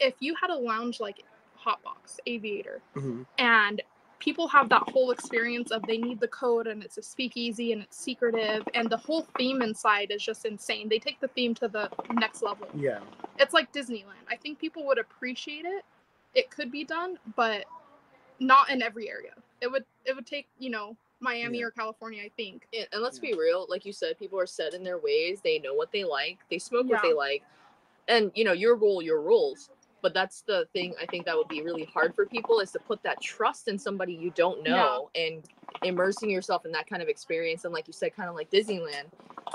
if 0.00 0.14
you 0.18 0.34
had 0.34 0.50
a 0.50 0.56
lounge 0.56 0.98
like 0.98 1.22
Hotbox, 1.64 2.18
Aviator, 2.26 2.80
Mhm. 2.96 3.26
and 3.38 3.82
people 4.20 4.46
have 4.46 4.68
that 4.68 4.82
whole 4.92 5.10
experience 5.10 5.70
of 5.72 5.82
they 5.86 5.98
need 5.98 6.20
the 6.20 6.28
code 6.28 6.66
and 6.68 6.82
it's 6.84 6.98
a 6.98 7.02
speakeasy 7.02 7.72
and 7.72 7.82
it's 7.82 7.96
secretive 7.98 8.62
and 8.74 8.88
the 8.88 8.96
whole 8.96 9.26
theme 9.36 9.62
inside 9.62 10.10
is 10.10 10.22
just 10.22 10.44
insane 10.44 10.88
they 10.88 10.98
take 10.98 11.18
the 11.20 11.28
theme 11.28 11.54
to 11.54 11.66
the 11.66 11.90
next 12.12 12.42
level 12.42 12.68
Yeah. 12.74 13.00
it's 13.38 13.54
like 13.54 13.72
disneyland 13.72 14.24
i 14.28 14.36
think 14.36 14.58
people 14.58 14.86
would 14.86 14.98
appreciate 14.98 15.64
it 15.64 15.84
it 16.34 16.50
could 16.50 16.70
be 16.70 16.84
done 16.84 17.18
but 17.34 17.64
not 18.38 18.70
in 18.70 18.82
every 18.82 19.08
area 19.10 19.32
it 19.60 19.70
would 19.70 19.84
it 20.04 20.14
would 20.14 20.26
take 20.26 20.46
you 20.58 20.70
know 20.70 20.96
miami 21.20 21.58
Yeah. 21.58 21.66
or 21.66 21.70
california 21.70 22.22
i 22.22 22.30
think 22.36 22.66
and, 22.76 22.86
and 22.92 23.02
let's 23.02 23.18
Yeah. 23.22 23.32
be 23.32 23.38
real, 23.38 23.66
like 23.68 23.84
you 23.84 23.92
said, 23.92 24.18
people 24.18 24.38
are 24.38 24.46
set 24.46 24.72
in 24.74 24.82
their 24.84 24.98
ways. 24.98 25.40
They 25.42 25.58
know 25.58 25.74
what 25.74 25.92
they 25.92 26.04
like. 26.04 26.38
They 26.50 26.58
smoke 26.58 26.88
what 26.88 27.02
they 27.02 27.12
like, 27.12 27.42
and 28.08 28.30
you 28.34 28.44
know 28.44 28.52
your 28.52 28.74
rule, 28.76 29.02
your 29.02 29.20
rules. 29.20 29.68
But 30.02 30.14
that's 30.14 30.42
the 30.42 30.66
thing. 30.72 30.94
I 31.00 31.06
think 31.06 31.26
that 31.26 31.36
would 31.36 31.48
be 31.48 31.62
really 31.62 31.84
hard 31.84 32.14
for 32.14 32.26
people 32.26 32.60
is 32.60 32.70
to 32.72 32.78
put 32.78 33.02
that 33.02 33.20
trust 33.20 33.68
in 33.68 33.78
somebody 33.78 34.12
you 34.14 34.30
don't 34.34 34.64
Yeah. 34.64 34.76
know 34.76 35.10
and 35.14 35.44
immersing 35.82 36.30
yourself 36.30 36.64
in 36.66 36.72
that 36.72 36.86
kind 36.88 37.02
of 37.02 37.08
experience. 37.08 37.64
And 37.64 37.72
like 37.74 37.86
you 37.86 37.92
said, 37.92 38.14
kind 38.14 38.28
of 38.28 38.34
like 38.34 38.50
Disneyland, 38.50 39.06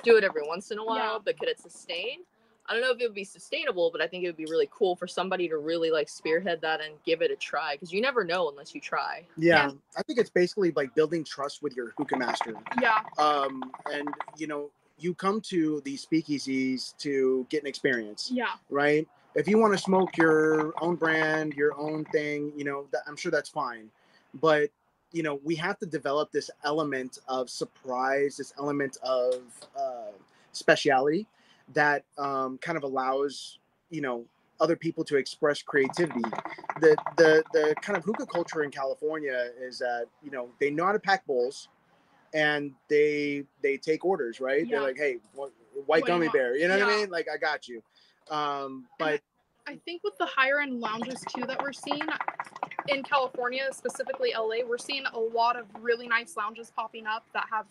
do 0.03 0.17
it 0.17 0.23
every 0.23 0.43
once 0.43 0.71
in 0.71 0.77
a 0.77 0.85
while. 0.85 1.13
Yeah. 1.13 1.19
But 1.23 1.39
could 1.39 1.49
it 1.49 1.59
sustain? 1.59 2.19
I 2.67 2.73
don't 2.73 2.81
know 2.81 2.89
if 2.91 2.99
it 2.99 3.03
would 3.03 3.13
be 3.13 3.23
sustainable, 3.23 3.91
but 3.91 4.01
I 4.01 4.07
think 4.07 4.23
it 4.23 4.27
would 4.27 4.37
be 4.37 4.45
really 4.45 4.67
cool 4.71 4.95
for 4.95 5.05
somebody 5.05 5.47
to 5.49 5.57
really 5.59 5.91
like 5.91 6.09
spearhead 6.09 6.61
that 6.61 6.81
and 6.81 6.95
give 7.05 7.21
it 7.21 7.29
a 7.29 7.35
try 7.35 7.75
because 7.75 7.93
you 7.93 8.01
never 8.01 8.23
know 8.23 8.49
unless 8.49 8.73
you 8.73 8.81
try. 8.81 9.23
Yeah. 9.37 9.69
I 9.95 10.01
think 10.03 10.17
it's 10.17 10.31
basically 10.31 10.71
like 10.71 10.95
building 10.95 11.23
trust 11.23 11.61
with 11.61 11.75
your 11.75 11.93
hookah 11.97 12.17
master. 12.17 12.55
yeah 12.81 13.01
Um, 13.19 13.71
and 13.93 14.09
you 14.37 14.47
know, 14.47 14.71
you 14.97 15.13
come 15.13 15.41
to 15.41 15.81
these 15.85 16.03
speakeasies 16.05 16.97
to 16.97 17.45
get 17.49 17.61
an 17.61 17.67
experience, 17.67 18.31
yeah 18.33 18.53
right? 18.69 19.07
If 19.35 19.47
you 19.47 19.57
want 19.57 19.73
to 19.73 19.77
smoke 19.77 20.17
your 20.17 20.73
own 20.81 20.95
brand, 20.95 21.53
your 21.53 21.77
own 21.77 22.05
thing, 22.05 22.53
you 22.55 22.63
know, 22.63 22.87
that, 22.91 23.01
I'm 23.07 23.17
sure 23.17 23.31
that's 23.31 23.49
fine. 23.49 23.89
But 24.33 24.69
you 25.11 25.23
know, 25.23 25.39
we 25.43 25.55
have 25.55 25.77
to 25.79 25.85
develop 25.85 26.31
this 26.31 26.49
element 26.63 27.19
of 27.27 27.49
surprise, 27.49 28.37
this 28.37 28.53
element 28.57 28.97
of 29.01 29.43
uh, 29.77 30.11
speciality 30.51 31.27
that 31.73 32.03
um, 32.17 32.57
kind 32.59 32.77
of 32.77 32.83
allows 32.83 33.59
you 33.89 34.01
know 34.01 34.25
other 34.59 34.75
people 34.75 35.03
to 35.05 35.17
express 35.17 35.61
creativity. 35.61 36.21
The 36.81 36.95
the 37.17 37.43
the 37.53 37.75
kind 37.81 37.97
of 37.97 38.03
hookah 38.03 38.25
culture 38.25 38.63
in 38.63 38.71
California 38.71 39.51
is 39.59 39.79
that 39.79 40.05
you 40.23 40.31
know 40.31 40.49
they 40.59 40.69
know 40.69 40.85
how 40.85 40.91
to 40.91 40.99
pack 40.99 41.25
bowls, 41.25 41.69
and 42.33 42.73
they 42.89 43.43
they 43.61 43.77
take 43.77 44.05
orders, 44.05 44.39
right? 44.39 44.65
Yeah. 44.65 44.77
They're 44.77 44.87
like, 44.87 44.97
hey, 44.97 45.17
white 45.33 45.51
What 45.85 46.05
gummy 46.05 46.29
bear, 46.29 46.55
you 46.55 46.67
know 46.67 46.77
what 46.77 46.87
I 46.87 46.97
mean? 46.97 47.09
Like 47.09 47.27
I 47.33 47.37
got 47.37 47.67
you. 47.67 47.81
Um, 48.29 48.85
but 48.97 49.21
I 49.67 49.77
think 49.85 50.03
with 50.03 50.17
the 50.17 50.25
higher 50.25 50.59
end 50.59 50.79
lounges 50.79 51.23
too 51.35 51.45
that 51.47 51.61
we're 51.61 51.73
seeing 51.73 52.01
in 52.87 53.03
California, 53.03 53.67
specifically 53.71 54.33
LA, 54.35 54.65
we're 54.67 54.77
seeing 54.77 55.05
a 55.13 55.19
lot 55.19 55.55
of 55.55 55.65
really 55.79 56.07
nice 56.07 56.37
lounges 56.37 56.71
popping 56.75 57.07
up 57.07 57.25
that 57.33 57.45
have 57.49 57.65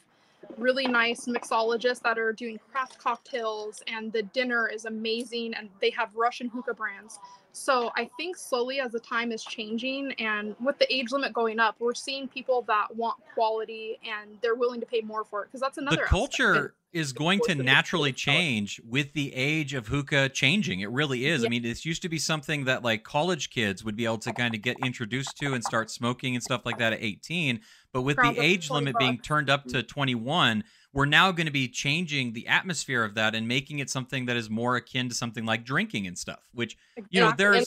really 0.59 0.87
nice 0.87 1.27
mixologists 1.27 2.01
that 2.01 2.19
are 2.19 2.33
doing 2.33 2.59
craft 2.71 2.99
cocktails 2.99 3.83
and 3.87 4.13
the 4.13 4.23
dinner 4.23 4.69
is 4.69 4.85
amazing 4.85 5.55
and 5.55 5.69
they 5.81 5.91
have 5.91 6.15
Russian 6.15 6.49
hookah 6.49 6.75
brands. 6.75 7.19
So 7.53 7.93
I 7.97 8.11
think 8.17 8.37
slowly 8.37 8.81
as 8.81 8.93
the 8.93 9.01
time 9.01 9.33
is 9.33 9.45
changing 9.45 10.13
and 10.19 10.55
with 10.63 10.79
the 10.79 10.93
age 10.93 11.13
limit 11.13 11.33
going 11.33 11.61
up, 11.61 11.77
we're 11.79 11.95
seeing 11.95 12.29
people 12.29 12.63
that 12.63 12.95
want 12.95 13.17
quality 13.35 13.99
and 14.05 14.37
they're 14.43 14.57
willing 14.57 14.81
to 14.81 14.87
pay 14.87 15.01
more 15.01 15.25
for 15.25 15.43
it 15.43 15.47
because 15.47 15.61
that's 15.61 15.79
another 15.79 15.97
the 15.97 16.03
aspect. 16.03 16.75
Is 16.95 17.13
going 17.13 17.41
to 17.47 17.55
naturally 17.55 18.11
what's 18.11 18.25
the 18.25 18.31
color? 18.31 18.39
change 18.39 18.81
with 18.89 19.13
the 19.13 19.35
age 19.35 19.75
of 19.75 19.89
hookah 19.89 20.29
changing. 20.31 20.81
It 20.81 20.91
really 20.91 21.27
is. 21.27 21.45
I 21.45 21.49
mean, 21.49 21.63
this 21.63 21.85
used 21.85 22.03
to 22.03 22.09
be 22.09 22.19
something 22.19 22.65
that 22.65 22.83
like 22.83 23.03
college 23.03 23.51
kids 23.51 23.85
would 23.85 23.97
be 23.97 24.05
able 24.05 24.19
to 24.19 24.33
kind 24.33 24.55
of 24.55 24.63
get 24.63 24.77
introduced 24.85 25.37
to 25.39 25.55
and 25.55 25.63
start 25.65 25.91
smoking 25.91 26.35
and 26.35 26.43
stuff 26.43 26.65
like 26.65 26.79
that 26.79 26.93
at 26.93 27.03
18. 27.03 27.61
But 27.93 28.03
with 28.03 28.17
Crowds 28.17 28.37
the 28.37 28.43
age 28.43 28.69
20 28.69 28.85
limit 28.85 28.99
being 28.99 29.19
turned 29.19 29.51
up 29.51 29.65
to 29.67 29.83
21, 29.83 30.65
we're 30.93 31.05
now 31.05 31.33
going 31.33 31.47
to 31.47 31.53
be 31.53 31.69
changing 31.69 32.33
the 32.33 32.47
atmosphere 32.47 33.03
of 33.03 33.15
that 33.15 33.35
and 33.35 33.49
making 33.49 33.81
it 33.81 33.91
something 33.91 34.27
that 34.27 34.37
is 34.37 34.49
more 34.49 34.77
akin 34.77 35.09
to 35.09 35.15
something 35.15 35.45
like 35.45 35.65
drinking 35.65 36.07
and 36.07 36.17
stuff, 36.17 36.49
which 36.53 36.77
you 37.11 37.21
know, 37.21 37.33
there's 37.37 37.67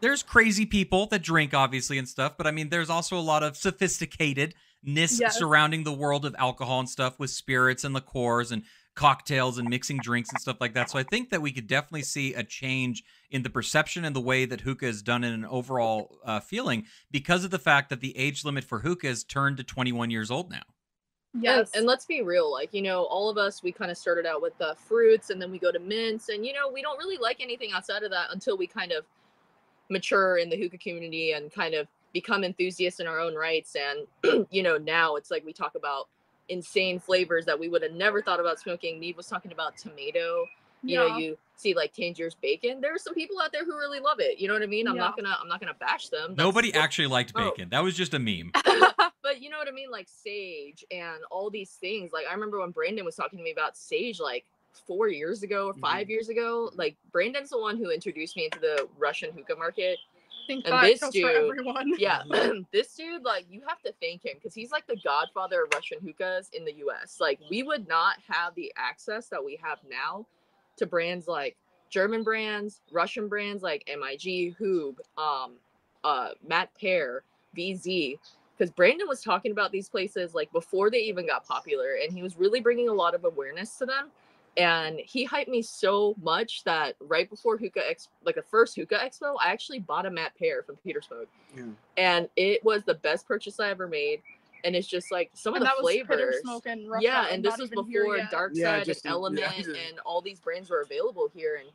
there's 0.00 0.22
crazy 0.22 0.64
people 0.64 1.06
that 1.06 1.22
drink 1.22 1.54
obviously 1.54 1.98
and 1.98 2.08
stuff, 2.08 2.34
but 2.38 2.46
I 2.46 2.52
mean 2.52 2.68
there's 2.68 2.90
also 2.90 3.18
a 3.18 3.20
lot 3.20 3.42
of 3.42 3.56
sophisticatedness 4.86 5.20
Yes. 5.20 5.38
surrounding 5.38 5.84
the 5.84 5.92
world 5.92 6.24
of 6.24 6.34
alcohol 6.38 6.80
and 6.80 6.88
stuff 6.88 7.18
with 7.18 7.30
spirits 7.30 7.84
and 7.84 7.94
liqueurs 7.94 8.52
and 8.52 8.62
cocktails 8.94 9.58
and 9.58 9.68
mixing 9.68 9.98
drinks 9.98 10.30
and 10.30 10.40
stuff 10.40 10.56
like 10.60 10.74
that. 10.74 10.90
So 10.90 10.98
I 10.98 11.04
think 11.04 11.30
that 11.30 11.40
we 11.40 11.52
could 11.52 11.68
definitely 11.68 12.02
see 12.02 12.34
a 12.34 12.42
change 12.42 13.04
in 13.30 13.42
the 13.42 13.50
perception 13.50 14.04
and 14.04 14.14
the 14.14 14.20
way 14.20 14.44
that 14.44 14.62
hookah 14.62 14.86
is 14.86 15.02
done 15.02 15.22
in 15.22 15.32
an 15.32 15.44
overall 15.44 16.18
uh, 16.24 16.40
feeling 16.40 16.86
because 17.10 17.44
of 17.44 17.52
the 17.52 17.60
fact 17.60 17.90
that 17.90 18.00
the 18.00 18.16
age 18.18 18.44
limit 18.44 18.64
for 18.64 18.80
hookah 18.80 19.06
has 19.06 19.22
turned 19.22 19.56
to 19.58 19.62
21 19.62 20.10
years 20.10 20.32
old 20.32 20.50
now. 20.50 20.62
yes. 21.40 21.70
And, 21.74 21.80
and 21.80 21.86
let's 21.86 22.06
be 22.06 22.22
real, 22.22 22.50
like, 22.50 22.74
you 22.74 22.82
know, 22.82 23.04
all 23.04 23.30
of 23.30 23.38
us, 23.38 23.62
we 23.62 23.70
kind 23.70 23.90
of 23.92 23.96
started 23.96 24.26
out 24.26 24.42
with 24.42 24.58
the 24.58 24.74
fruits 24.76 25.30
and 25.30 25.40
then 25.40 25.52
we 25.52 25.60
go 25.60 25.70
to 25.70 25.78
mints. 25.78 26.28
And, 26.28 26.44
you 26.44 26.52
know, 26.52 26.68
we 26.68 26.82
don't 26.82 26.98
really 26.98 27.18
like 27.18 27.40
anything 27.40 27.70
outside 27.72 28.02
of 28.02 28.10
that 28.10 28.30
until 28.32 28.56
we 28.56 28.66
kind 28.66 28.90
of 28.90 29.04
mature 29.90 30.38
in 30.38 30.50
the 30.50 30.56
hookah 30.56 30.78
community 30.78 31.32
and 31.32 31.52
kind 31.52 31.74
of 31.74 31.86
become 32.12 32.44
enthusiasts 32.44 33.00
in 33.00 33.06
our 33.06 33.20
own 33.20 33.34
rights. 33.34 33.76
And, 33.76 34.46
you 34.50 34.62
know, 34.62 34.78
now 34.78 35.16
it's 35.16 35.30
like 35.30 35.44
we 35.44 35.52
talk 35.52 35.74
about 35.74 36.08
insane 36.48 36.98
flavors 36.98 37.44
that 37.46 37.58
we 37.58 37.68
would 37.68 37.82
have 37.82 37.92
never 37.92 38.22
thought 38.22 38.40
about 38.40 38.58
smoking. 38.58 38.98
Mead 38.98 39.16
was 39.16 39.26
talking 39.26 39.52
about 39.52 39.76
tomato. 39.76 40.46
You 40.82 40.96
know, 40.96 41.06
Yeah. 41.06 41.18
you 41.18 41.38
see 41.56 41.74
like 41.74 41.92
Tangiers 41.92 42.36
bacon. 42.40 42.80
There 42.80 42.94
are 42.94 42.98
some 42.98 43.14
people 43.14 43.40
out 43.40 43.52
there 43.52 43.64
who 43.64 43.76
really 43.76 44.00
love 44.00 44.20
it. 44.20 44.38
You 44.38 44.48
know 44.48 44.54
what 44.54 44.62
I 44.62 44.66
mean? 44.66 44.86
I'm 44.86 44.94
Yeah. 44.94 45.02
not 45.02 45.16
gonna 45.16 45.36
I'm 45.40 45.48
not 45.48 45.60
gonna 45.60 45.74
bash 45.74 46.08
them. 46.08 46.30
That's 46.30 46.38
Nobody 46.38 46.68
what- 46.68 46.76
actually 46.76 47.08
liked 47.08 47.32
Oh. 47.34 47.50
bacon. 47.50 47.68
That 47.70 47.82
was 47.82 47.96
just 47.96 48.14
a 48.14 48.18
meme. 48.18 48.52
but 49.22 49.42
you 49.42 49.50
know 49.50 49.58
what 49.58 49.68
I 49.68 49.72
mean, 49.72 49.90
like 49.90 50.08
sage 50.08 50.84
and 50.90 51.18
all 51.30 51.50
these 51.50 51.72
things. 51.72 52.12
Like 52.12 52.26
I 52.30 52.32
remember 52.32 52.60
when 52.60 52.70
Brandon 52.70 53.04
was 53.04 53.16
talking 53.16 53.38
to 53.38 53.42
me 53.42 53.50
about 53.50 53.76
sage, 53.76 54.20
like 54.20 54.44
four 54.86 55.08
years 55.08 55.42
ago 55.42 55.66
or 55.66 55.74
5 55.74 56.02
mm-hmm. 56.02 56.10
years 56.10 56.28
ago. 56.28 56.70
Like 56.74 56.96
Brandon's 57.12 57.50
the 57.50 57.58
one 57.58 57.76
who 57.76 57.90
introduced 57.90 58.36
me 58.36 58.44
into 58.44 58.60
the 58.60 58.88
Russian 58.96 59.32
hookah 59.32 59.56
market. 59.56 59.98
Think 60.48 60.64
and 60.64 60.74
that 60.74 60.82
this 60.82 61.10
dude- 61.10 61.22
for 61.22 61.30
everyone. 61.30 61.92
Yeah, 61.98 62.22
this 62.72 62.94
dude, 62.94 63.22
like 63.22 63.46
you 63.48 63.62
have 63.68 63.80
to 63.82 63.92
thank 64.02 64.24
him 64.24 64.32
because 64.34 64.54
he's 64.54 64.72
like 64.72 64.86
the 64.88 64.96
godfather 65.04 65.62
of 65.62 65.68
Russian 65.72 65.98
hookahs 66.00 66.50
in 66.52 66.64
the 66.64 66.72
U.S. 66.78 67.18
Like 67.20 67.38
we 67.48 67.62
would 67.62 67.86
not 67.86 68.16
have 68.26 68.54
the 68.56 68.72
access 68.76 69.28
that 69.28 69.44
we 69.44 69.60
have 69.62 69.78
now 69.88 70.26
to 70.78 70.86
brands 70.86 71.28
like 71.28 71.56
German 71.90 72.24
brands, 72.24 72.80
Russian 72.90 73.28
brands 73.28 73.62
like 73.62 73.88
MIG, 73.88 74.56
Hoob, 74.58 74.96
um, 75.16 75.52
uh, 76.02 76.30
Matt 76.46 76.70
Pear, 76.80 77.22
VZ. 77.56 78.18
because 78.56 78.70
Brandon 78.72 79.06
was 79.06 79.22
talking 79.22 79.52
about 79.52 79.70
these 79.70 79.88
places 79.88 80.34
like 80.34 80.50
before 80.52 80.90
they 80.90 81.00
even 81.00 81.26
got 81.26 81.46
popular, 81.46 81.98
and 82.02 82.12
he 82.12 82.22
was 82.22 82.36
really 82.36 82.60
bringing 82.60 82.88
a 82.88 82.92
lot 82.92 83.14
of 83.14 83.24
awareness 83.24 83.76
to 83.76 83.86
them. 83.86 84.10
And 84.58 84.98
he 85.00 85.26
hyped 85.26 85.48
me 85.48 85.62
so 85.62 86.14
much 86.20 86.64
that 86.64 86.96
right 87.00 87.30
before 87.30 87.56
Hookah 87.56 87.88
Ex, 87.88 88.08
like 88.24 88.34
the 88.34 88.42
first 88.42 88.74
Hookah 88.76 88.98
Expo, 88.98 89.36
I 89.42 89.52
actually 89.52 89.78
bought 89.78 90.04
a 90.04 90.10
Mattpear 90.10 90.64
from 90.66 90.76
PiterSmoke, 90.84 91.26
Yeah. 91.56 91.62
and 91.96 92.28
it 92.36 92.64
was 92.64 92.82
the 92.84 92.94
best 92.94 93.26
purchase 93.28 93.60
I 93.60 93.70
ever 93.70 93.86
made. 93.86 94.20
And 94.64 94.74
it's 94.74 94.88
just 94.88 95.12
like 95.12 95.30
some 95.34 95.54
and 95.54 95.62
of 95.62 95.68
the 95.68 95.74
that 95.76 95.82
was 95.84 95.94
Pitter 95.94 96.06
flavors. 96.06 96.40
Smoke 96.42 96.66
and 96.66 96.90
Russia, 96.90 97.04
yeah, 97.04 97.26
and 97.30 97.44
this 97.44 97.56
was 97.58 97.70
before 97.70 98.16
yet. 98.16 98.30
Dark 98.32 98.50
Yeah, 98.54 98.78
Side 98.78 98.84
just 98.86 99.04
and 99.06 99.10
in- 99.14 99.36
yeah, 99.38 99.44
Element 99.44 99.54
just- 99.56 99.68
and 99.68 100.00
all 100.00 100.20
these 100.20 100.40
brands 100.40 100.68
were 100.70 100.80
available 100.80 101.30
here. 101.32 101.56
And 101.60 101.68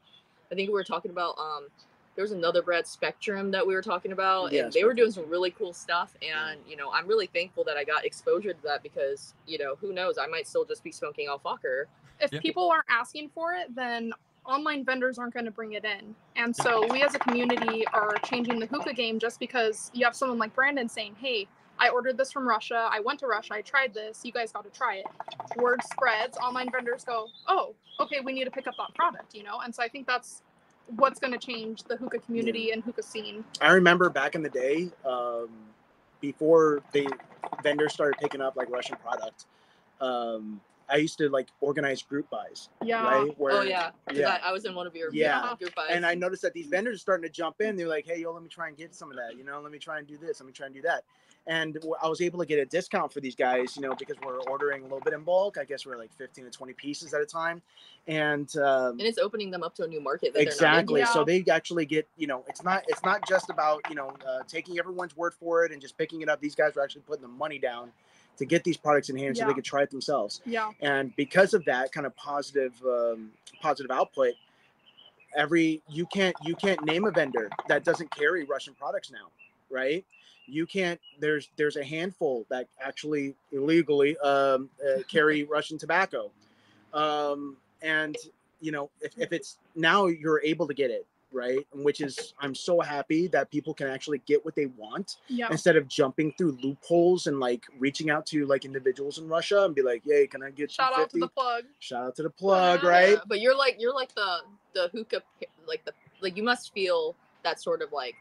I 0.52 0.56
think 0.56 0.68
we 0.68 0.74
were 0.74 0.84
talking 0.84 1.10
about 1.12 1.38
um 1.40 1.68
there 2.16 2.22
was 2.24 2.34
another 2.34 2.62
brand 2.62 2.86
Spectrum 2.86 3.50
that 3.52 3.66
we 3.66 3.74
were 3.74 3.82
talking 3.82 4.12
about, 4.12 4.52
Yeah, 4.52 4.66
and 4.66 4.74
they 4.74 4.84
were 4.84 4.94
doing 4.94 5.12
some 5.12 5.28
really 5.30 5.50
cool 5.52 5.72
stuff. 5.74 6.14
And 6.22 6.60
you 6.68 6.76
know, 6.76 6.92
I'm 6.92 7.08
really 7.08 7.28
thankful 7.28 7.64
that 7.64 7.78
I 7.78 7.86
got 7.86 8.06
exposure 8.06 8.52
to 8.54 8.62
that 8.64 8.84
because 8.84 9.34
you 9.48 9.58
know, 9.58 9.76
who 9.76 9.94
knows, 9.94 10.18
I 10.18 10.28
might 10.28 10.46
still 10.46 10.66
just 10.66 10.84
be 10.84 10.92
smoking 10.92 11.30
off 11.30 11.46
Walker. 11.46 11.88
If 12.20 12.32
Yeah. 12.32 12.40
people 12.42 12.70
aren't 12.70 12.86
asking 12.90 13.30
for 13.30 13.54
it, 13.54 13.74
then 13.76 14.14
online 14.46 14.84
vendors 14.84 15.18
aren't 15.18 15.34
going 15.34 15.46
to 15.46 15.52
bring 15.52 15.74
it 15.74 15.86
in. 15.86 16.16
And 16.36 16.56
so 16.56 16.86
we 16.92 17.02
as 17.04 17.16
a 17.16 17.20
community 17.20 17.86
are 17.88 18.16
changing 18.26 18.60
the 18.60 18.66
hookah 18.66 18.94
game 18.94 19.20
just 19.20 19.40
because 19.40 19.90
you 19.94 20.06
have 20.06 20.16
someone 20.16 20.38
like 20.38 20.54
Brandon 20.54 20.90
saying, 20.90 21.16
"Hey, 21.20 21.48
I 21.80 21.90
ordered 21.90 22.18
this 22.18 22.32
from 22.32 22.48
Russia. 22.48 22.90
I 22.92 23.00
went 23.00 23.20
to 23.22 23.28
Russia. 23.28 23.54
I 23.56 23.62
tried 23.62 23.94
this. 23.94 24.22
You 24.24 24.32
guys 24.32 24.52
got 24.52 24.64
to 24.66 24.70
try 24.70 24.96
it." 24.98 25.06
Word 25.58 25.82
spreads. 25.84 26.38
Online 26.38 26.70
vendors 26.72 27.04
go, 27.06 27.30
"Oh, 27.48 27.76
okay, 28.00 28.20
we 28.20 28.34
need 28.34 28.46
to 28.46 28.52
pick 28.52 28.68
up 28.68 28.76
that 28.78 28.94
product," 28.96 29.34
you 29.34 29.44
know. 29.44 29.60
And 29.62 29.74
so 29.74 29.82
I 29.82 29.88
think 29.88 30.08
that's 30.08 30.42
what's 30.98 31.20
going 31.20 31.32
to 31.32 31.40
change 31.40 31.84
the 31.84 31.96
hookah 31.96 32.20
community 32.20 32.72
and 32.72 32.84
hookah 32.84 33.04
scene. 33.04 33.46
I 33.62 33.72
remember 33.72 34.10
back 34.10 34.36
in 34.36 34.44
the 34.44 34.50
day, 34.50 34.90
um, 35.06 35.50
before 36.20 36.82
the 36.92 37.08
vendors 37.62 37.94
started 37.94 38.18
picking 38.20 38.42
up 38.42 38.58
like 38.58 38.70
Russian 38.70 38.98
product, 38.98 39.46
um, 40.02 40.60
I 40.90 40.98
used 40.98 41.18
to 41.20 41.30
like 41.30 41.48
organize 41.62 42.02
group 42.02 42.30
buys, 42.30 42.70
Yeah. 42.84 43.06
right? 43.06 43.40
Where, 43.40 43.54
oh 43.54 43.62
yeah, 43.62 43.92
'cause 44.08 44.18
yeah. 44.18 44.40
I, 44.44 44.50
I 44.50 44.52
was 44.52 44.66
in 44.66 44.76
one 44.76 44.86
of 44.88 44.96
your 44.96 45.12
Yeah. 45.14 45.56
group 45.60 45.74
buys. 45.76 45.88
And 45.90 46.06
I 46.06 46.14
noticed 46.16 46.42
that 46.44 46.54
these 46.54 46.68
vendors 46.68 46.96
are 46.96 47.00
starting 47.00 47.24
to 47.24 47.30
jump 47.30 47.62
in. 47.62 47.76
They're 47.76 47.88
like, 47.88 48.06
"Hey, 48.06 48.20
yo, 48.22 48.32
let 48.34 48.44
me 48.44 48.50
try 48.50 48.68
and 48.68 48.78
get 48.78 48.94
some 48.94 49.10
of 49.10 49.18
that. 49.18 49.38
You 49.38 49.44
know, 49.44 49.62
let 49.62 49.72
me 49.72 49.80
try 49.80 49.98
and 50.00 50.08
do 50.08 50.18
this. 50.18 50.40
Let 50.40 50.48
me 50.48 50.54
try 50.54 50.66
and 50.68 50.76
do 50.76 50.82
that." 50.84 51.04
And 51.46 51.78
I 52.02 52.08
was 52.08 52.22
able 52.22 52.40
to 52.40 52.46
get 52.46 52.60
a 52.60 52.66
discount 52.66 53.12
for 53.12 53.20
these 53.20 53.36
guys, 53.36 53.76
you 53.76 53.82
know, 53.82 53.94
because 53.96 54.16
we're 54.26 54.40
ordering 54.44 54.82
a 54.82 54.86
little 54.86 55.02
bit 55.02 55.14
in 55.14 55.24
bulk. 55.24 55.58
I 55.58 55.66
guess 55.66 55.86
we're 55.86 55.98
like 55.98 56.14
15 56.14 56.46
to 56.46 56.50
20 56.52 56.72
pieces 56.74 57.14
at 57.14 57.22
a 57.22 57.26
time, 57.26 57.62
and 58.08 58.56
um, 58.58 58.92
and 58.92 59.02
it's 59.02 59.18
opening 59.18 59.52
them 59.52 59.62
up 59.64 59.76
to 59.76 59.84
a 59.84 59.88
new 59.88 60.00
market. 60.02 60.34
That 60.34 60.42
exactly 60.42 61.02
Yeah. 61.02 61.06
so 61.08 61.24
they 61.24 61.44
actually 61.52 61.86
get 61.86 62.08
you 62.18 62.28
know 62.28 62.44
it's 62.48 62.64
not 62.64 62.84
it's 62.88 63.04
not 63.04 63.28
just 63.28 63.50
about 63.50 63.82
you 63.90 63.96
know 63.96 64.14
uh, 64.28 64.44
taking 64.48 64.80
everyone's 64.80 65.18
word 65.18 65.34
for 65.34 65.66
it 65.66 65.72
and 65.72 65.82
just 65.82 65.98
picking 65.98 66.22
it 66.22 66.30
up 66.30 66.40
these 66.40 66.56
guys 66.56 66.78
are 66.78 66.82
actually 66.82 67.02
putting 67.02 67.24
the 67.24 67.28
money 67.28 67.60
down 67.60 67.92
to 68.38 68.46
get 68.46 68.64
these 68.64 68.78
products 68.78 69.10
in 69.10 69.18
hand 69.18 69.38
so 69.38 69.46
they 69.46 69.54
could 69.54 69.64
try 69.64 69.84
it 69.84 69.90
themselves. 69.92 70.42
Yeah. 70.46 70.72
and 70.82 71.16
because 71.16 71.54
of 71.54 71.66
that 71.66 71.92
kind 71.92 72.06
of 72.06 72.16
positive 72.16 72.74
um, 72.86 73.32
positive 73.62 73.92
output 73.92 74.34
every 75.36 75.82
you 75.90 76.06
can't 76.06 76.36
you 76.44 76.56
can't 76.56 76.84
name 76.86 77.06
a 77.06 77.12
vendor 77.12 77.50
that 77.68 77.84
doesn't 77.84 78.10
carry 78.12 78.44
russian 78.44 78.76
products 78.76 79.12
now 79.12 79.30
right? 79.74 80.06
You 80.48 80.66
can't 80.66 81.00
there's 81.20 81.50
there's 81.58 81.76
a 81.76 81.84
handful 81.84 82.46
that 82.50 82.68
actually 82.80 83.36
illegally 83.52 84.18
um, 84.20 84.70
uh, 84.86 85.02
carry 85.10 85.44
russian 85.50 85.78
tobacco. 85.78 86.32
Um, 86.94 87.58
and 87.82 88.16
you 88.62 88.72
know 88.72 88.90
if, 89.02 89.18
if 89.18 89.34
it's 89.34 89.58
now 89.76 90.06
you're 90.06 90.42
able 90.42 90.68
to 90.68 90.74
get 90.74 90.92
it 90.92 91.06
right 91.34 91.66
which 91.74 92.00
is 92.02 92.34
i'm 92.40 92.54
so 92.56 92.80
happy 92.80 93.28
that 93.28 93.50
people 93.52 93.74
can 93.74 93.88
actually 93.88 94.20
get 94.26 94.44
what 94.46 94.56
they 94.56 94.68
want 94.78 95.18
Yeah. 95.28 95.48
instead 95.52 95.76
of 95.76 95.88
jumping 95.88 96.34
through 96.38 96.58
loopholes 96.62 97.28
and 97.28 97.40
like 97.40 97.64
reaching 97.80 98.10
out 98.10 98.26
to 98.28 98.46
like 98.46 98.66
individuals 98.66 99.18
in 99.18 99.28
russia 99.28 99.64
and 99.66 99.74
be 99.76 99.82
like 99.82 100.04
yay 100.06 100.28
can 100.28 100.44
i 100.44 100.50
get 100.52 100.72
Shout 100.72 100.98
out 100.98 101.10
to 101.10 101.20
the 101.20 101.28
plug. 101.28 101.64
shout 101.80 102.04
out 102.06 102.16
to 102.18 102.24
the 102.24 102.30
plug 102.30 102.82
Yeah, 102.84 102.90
right 102.90 103.20
But 103.28 103.42
you're 103.42 103.58
like 103.58 103.78
you're 103.80 103.94
like 103.94 104.14
the 104.16 104.38
the 104.74 104.90
hookah 104.94 105.22
like 105.68 105.84
the 105.86 105.94
like 106.22 106.38
you 106.38 106.44
must 106.44 106.74
feel 106.74 107.16
that 107.44 107.60
sort 107.60 107.82
of 107.82 107.92
like 107.92 108.16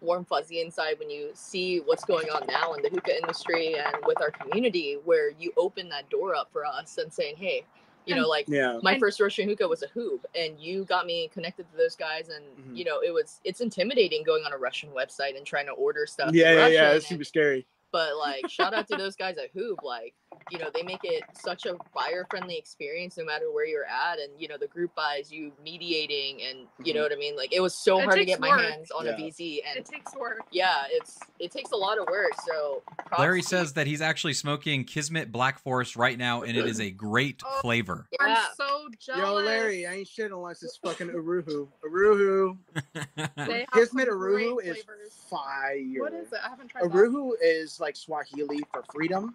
warm 0.00 0.24
fuzzy 0.24 0.60
inside 0.60 0.98
when 0.98 1.08
you 1.08 1.30
see 1.34 1.78
what's 1.80 2.04
going 2.04 2.28
on 2.28 2.46
now 2.46 2.74
in 2.74 2.82
the 2.82 2.88
hookah 2.90 3.16
industry 3.16 3.76
and 3.76 3.96
with 4.06 4.20
our 4.20 4.30
community 4.30 4.98
where 5.04 5.30
you 5.38 5.52
open 5.56 5.88
that 5.88 6.08
door 6.10 6.34
up 6.34 6.48
for 6.52 6.64
us 6.66 6.98
and 6.98 7.12
saying 7.12 7.34
hey 7.36 7.64
you 8.06 8.14
know 8.14 8.28
like 8.28 8.46
yeah 8.48 8.78
my 8.82 8.92
And- 8.92 9.00
first 9.00 9.20
Russian 9.20 9.48
hookah 9.48 9.66
was 9.68 9.82
a 9.82 9.88
hoob, 9.88 10.20
and 10.34 10.58
you 10.58 10.84
got 10.84 11.06
me 11.06 11.28
connected 11.32 11.70
to 11.70 11.76
those 11.76 11.96
guys. 11.96 12.28
And 12.28 12.44
Mhm. 12.58 12.76
you 12.76 12.84
know, 12.84 13.00
it 13.00 13.12
was 13.12 13.40
it's 13.44 13.60
intimidating 13.60 14.22
going 14.24 14.44
on 14.44 14.52
a 14.52 14.58
Russian 14.58 14.90
website 14.90 15.36
and 15.36 15.46
trying 15.46 15.66
to 15.66 15.72
order 15.72 16.06
stuff. 16.06 16.28
in 16.28 16.34
yeah 16.34 16.52
yeah 16.52 16.66
yeah 16.68 16.90
it's 16.92 17.06
super 17.08 17.24
scary 17.24 17.66
But 17.92 18.16
like, 18.16 18.50
shout 18.50 18.74
out 18.74 18.88
to 18.88 18.96
those 18.96 19.14
guys 19.14 19.36
at 19.38 19.54
Hoob. 19.54 19.76
Like, 19.84 20.14
you 20.50 20.58
know, 20.58 20.70
they 20.74 20.82
make 20.82 21.00
it 21.04 21.22
such 21.32 21.66
a 21.66 21.76
buyer 21.94 22.26
friendly 22.30 22.56
experience 22.56 23.16
no 23.16 23.24
matter 23.24 23.50
where 23.52 23.66
you're 23.66 23.84
at. 23.86 24.18
And 24.18 24.30
you 24.38 24.48
know, 24.48 24.56
the 24.58 24.66
group 24.66 24.94
buys, 24.94 25.30
you 25.32 25.52
mediating, 25.62 26.42
and 26.42 26.66
you 26.84 26.94
know 26.94 27.00
Mhm. 27.00 27.04
what 27.04 27.12
I 27.12 27.16
mean. 27.16 27.36
Like, 27.36 27.52
it 27.52 27.60
was 27.60 27.74
so 27.76 27.98
It 27.98 28.04
hard 28.04 28.12
to 28.14 28.18
takes 28.20 28.30
get 28.32 28.40
my 28.40 28.48
hands 28.60 28.90
on 28.90 29.06
Yeah. 29.06 29.12
a 29.12 29.16
VZ, 29.16 29.62
and 29.66 29.76
It 29.78 29.86
takes 29.86 30.14
work. 30.14 30.40
yeah, 30.50 30.84
it's 30.90 31.18
it 31.38 31.50
takes 31.50 31.72
a 31.72 31.76
lot 31.76 31.98
of 31.98 32.06
work. 32.08 32.32
So 32.46 32.82
Larry 33.18 33.42
says 33.42 33.72
that 33.74 33.86
he's 33.86 34.00
actually 34.00 34.34
smoking 34.34 34.84
Kismet 34.84 35.30
Black 35.32 35.58
Forest 35.58 35.96
right 35.96 36.16
now, 36.16 36.42
and 36.42 36.56
it 36.56 36.66
is 36.66 36.80
a 36.80 36.90
great 36.90 37.42
Oh. 37.44 37.60
flavor. 37.60 38.06
yeah. 38.12 38.46
I'm 38.48 38.54
so 38.56 38.88
jealous. 38.98 39.20
yo 39.22 39.34
larry 39.34 39.86
i 39.86 39.94
ain't 39.94 40.08
shit 40.08 40.30
unless 40.30 40.62
it's 40.62 40.76
fucking 40.78 41.08
uruhu 41.08 41.68
uruhu 41.84 42.56
They 43.36 43.60
have 43.60 43.68
kismet 43.72 44.06
some 44.08 44.14
uruhu 44.18 44.60
is 44.62 44.82
flavors. 44.82 45.12
fire 45.30 46.00
What 46.00 46.12
is 46.14 46.32
it? 46.32 46.38
I 46.44 46.48
haven't 46.48 46.68
tried 46.68 46.84
that. 46.84 46.90
Aruhu 46.92 47.32
is 47.42 47.80
like 47.80 47.96
Swahili 47.96 48.60
for 48.72 48.82
freedom 48.92 49.34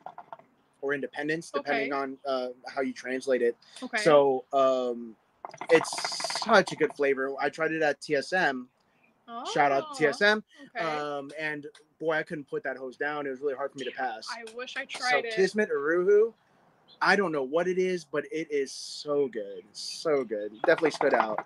or 0.81 0.93
independence, 0.93 1.51
depending 1.51 1.93
Okay. 1.93 2.01
on 2.01 2.17
uh, 2.25 2.47
how 2.67 2.81
you 2.81 2.93
translate 2.93 3.41
it. 3.41 3.55
Okay. 3.83 3.97
So 3.99 4.45
um, 4.53 5.15
it's 5.69 6.41
such 6.43 6.71
a 6.71 6.75
good 6.75 6.93
flavor. 6.93 7.33
I 7.39 7.49
tried 7.49 7.71
it 7.71 7.81
at 7.81 7.99
TSM. 8.01 8.65
Shout 9.53 9.71
out 9.71 9.95
to 9.95 10.07
Oh, 10.07 10.09
TSM. 10.09 10.43
Okay. 10.75 10.85
Um, 10.85 11.31
and 11.39 11.67
boy, 11.99 12.13
I 12.13 12.23
couldn't 12.23 12.49
put 12.49 12.63
that 12.63 12.77
hose 12.77 12.97
down. 12.97 13.27
It 13.27 13.29
was 13.29 13.41
really 13.41 13.53
hard 13.55 13.71
for 13.71 13.77
me 13.77 13.85
to 13.85 13.91
pass. 13.91 14.27
I 14.31 14.43
wish 14.55 14.75
I 14.75 14.85
So 14.89 14.99
tried 14.99 15.25
it. 15.25 15.33
So, 15.33 15.35
Kismet 15.35 15.69
Aruhu, 15.69 16.33
I 17.01 17.15
don't 17.15 17.31
know 17.31 17.43
what 17.43 17.67
it 17.67 17.77
is, 17.77 18.03
but 18.03 18.25
it 18.31 18.47
is 18.51 18.71
so 18.71 19.27
good. 19.27 19.63
So 19.71 20.23
good. 20.23 20.51
Definitely 20.65 20.91
stood 20.91 21.13
out. 21.13 21.39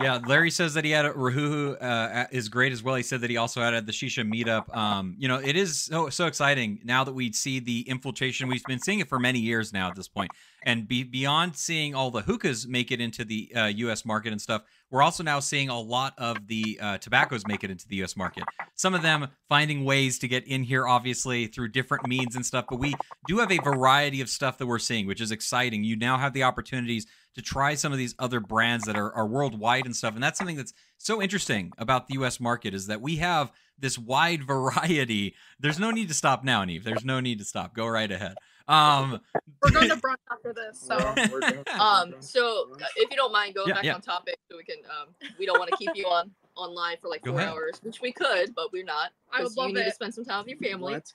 Yeah, 0.00 0.20
Larry 0.26 0.50
says 0.50 0.74
that 0.74 0.84
he 0.84 0.90
had 0.90 1.06
a 1.06 1.12
Rahuhu 1.12 1.80
uh, 1.80 2.26
is 2.30 2.48
great 2.48 2.72
as 2.72 2.82
well. 2.82 2.94
He 2.96 3.02
said 3.02 3.20
that 3.20 3.30
he 3.30 3.36
also 3.36 3.60
had 3.60 3.74
at 3.74 3.86
the 3.86 3.92
Shisha 3.92 4.28
meetup. 4.28 4.74
Um, 4.76 5.14
you 5.18 5.28
know, 5.28 5.36
it 5.36 5.56
is 5.56 5.78
so 5.80 6.08
so 6.08 6.26
exciting 6.26 6.80
now 6.84 7.04
that 7.04 7.12
we 7.12 7.32
see 7.32 7.60
the 7.60 7.88
infiltration. 7.88 8.48
We've 8.48 8.64
been 8.64 8.80
seeing 8.80 9.00
it 9.00 9.08
for 9.08 9.18
many 9.18 9.38
years 9.38 9.72
now 9.72 9.88
at 9.88 9.96
this 9.96 10.08
point, 10.08 10.32
and 10.64 10.86
be, 10.88 11.04
beyond 11.04 11.56
seeing 11.56 11.94
all 11.94 12.10
the 12.10 12.22
hookahs 12.22 12.66
make 12.66 12.90
it 12.90 13.00
into 13.00 13.24
the 13.24 13.54
uh, 13.54 13.66
U.S. 13.66 14.04
market 14.04 14.32
and 14.32 14.40
stuff, 14.40 14.62
we're 14.90 15.02
also 15.02 15.22
now 15.22 15.40
seeing 15.40 15.68
a 15.68 15.80
lot 15.80 16.14
of 16.18 16.46
the 16.46 16.78
uh, 16.80 16.98
tobaccos 16.98 17.46
make 17.46 17.64
it 17.64 17.70
into 17.70 17.88
the 17.88 17.96
U.S. 17.96 18.16
market. 18.16 18.44
Some 18.74 18.94
of 18.94 19.02
them 19.02 19.28
finding 19.48 19.84
ways 19.84 20.18
to 20.20 20.28
get 20.28 20.46
in 20.46 20.62
here, 20.62 20.86
obviously 20.86 21.46
through 21.46 21.68
different 21.68 22.06
means 22.06 22.36
and 22.36 22.44
stuff. 22.44 22.66
But 22.68 22.78
we 22.78 22.94
do 23.26 23.38
have 23.38 23.50
a 23.50 23.58
variety 23.58 24.20
of 24.20 24.28
stuff 24.28 24.58
that 24.58 24.66
we're 24.66 24.78
seeing, 24.78 25.06
which 25.06 25.20
is 25.20 25.32
exciting. 25.32 25.84
You 25.84 25.96
now 25.96 26.18
have 26.18 26.32
the 26.32 26.44
opportunities 26.44 27.06
to 27.34 27.42
try 27.42 27.74
some 27.74 27.92
of 27.92 27.98
these 27.98 28.14
other 28.18 28.40
brands 28.40 28.84
that 28.84 28.96
are, 28.96 29.12
are 29.12 29.26
worldwide 29.26 29.86
and 29.86 29.96
stuff. 29.96 30.14
And 30.14 30.22
that's 30.22 30.38
something 30.38 30.56
that's 30.56 30.72
so 30.98 31.20
interesting 31.20 31.72
about 31.78 32.06
the 32.06 32.14
US 32.22 32.38
market 32.38 32.74
is 32.74 32.86
that 32.86 33.00
we 33.00 33.16
have 33.16 33.52
this 33.78 33.98
wide 33.98 34.44
variety. 34.46 35.34
There's 35.58 35.78
no 35.78 35.90
need 35.90 36.08
to 36.08 36.14
stop 36.14 36.44
now, 36.44 36.64
Neve. 36.64 36.84
There's 36.84 37.04
no 37.04 37.20
need 37.20 37.38
to 37.38 37.44
stop. 37.44 37.74
Go 37.74 37.86
right 37.86 38.10
ahead. 38.10 38.36
Um, 38.66 39.20
We're 39.62 39.70
going 39.70 39.88
to 39.90 39.96
brunch 39.96 40.16
after 40.30 40.52
this, 40.54 40.80
so 40.80 40.96
We're- 40.96 41.28
we're 41.32 41.40
doing- 41.40 41.64
Um, 41.78 42.14
so 42.20 42.70
uh, 42.80 42.84
if 42.96 43.10
you 43.10 43.16
don't 43.16 43.32
mind 43.32 43.54
going 43.54 43.68
Yeah, 43.68 43.74
back 43.74 43.84
yeah. 43.84 43.94
on 43.94 44.00
topic, 44.00 44.38
so 44.50 44.56
we 44.56 44.64
can, 44.64 44.76
um, 44.86 45.14
we 45.38 45.44
don't 45.46 45.58
want 45.58 45.70
to 45.70 45.76
keep 45.76 45.90
you 45.94 46.06
on 46.06 46.30
online 46.56 46.96
for 47.00 47.08
like 47.08 47.24
four 47.26 47.40
hours, 47.40 47.78
which 47.82 48.00
we 48.00 48.12
could, 48.12 48.54
but 48.54 48.72
we're 48.72 48.84
not. 48.84 49.12
I 49.32 49.38
would 49.38 49.48
'cause 49.48 49.56
you 49.56 49.62
love 49.62 49.72
need 49.72 49.84
to 49.84 49.90
spend 49.90 50.14
some 50.14 50.24
time 50.24 50.40
with 50.40 50.48
your 50.48 50.58
family. 50.70 50.94
What? 50.94 51.12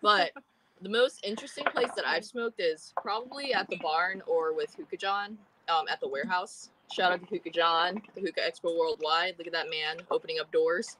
But 0.00 0.32
the 0.80 0.88
most 0.88 1.24
interesting 1.24 1.64
place 1.64 1.90
that 1.96 2.06
I've 2.06 2.24
smoked 2.24 2.60
is 2.60 2.92
probably 3.02 3.52
at 3.52 3.68
the 3.68 3.76
barn 3.78 4.22
or 4.26 4.52
with 4.54 4.74
Hookah 4.74 4.96
John 4.98 5.38
um, 5.68 5.86
at 5.88 6.00
the 6.00 6.08
warehouse. 6.08 6.70
Shout 6.92 7.10
out 7.12 7.20
to 7.20 7.26
Hookah 7.26 7.50
John, 7.50 8.00
the 8.14 8.20
Hookah 8.20 8.40
Expo 8.40 8.78
Worldwide. 8.78 9.34
Look 9.38 9.46
at 9.48 9.52
that 9.52 9.68
man 9.68 9.96
opening 10.10 10.38
up 10.38 10.50
doors. 10.52 10.96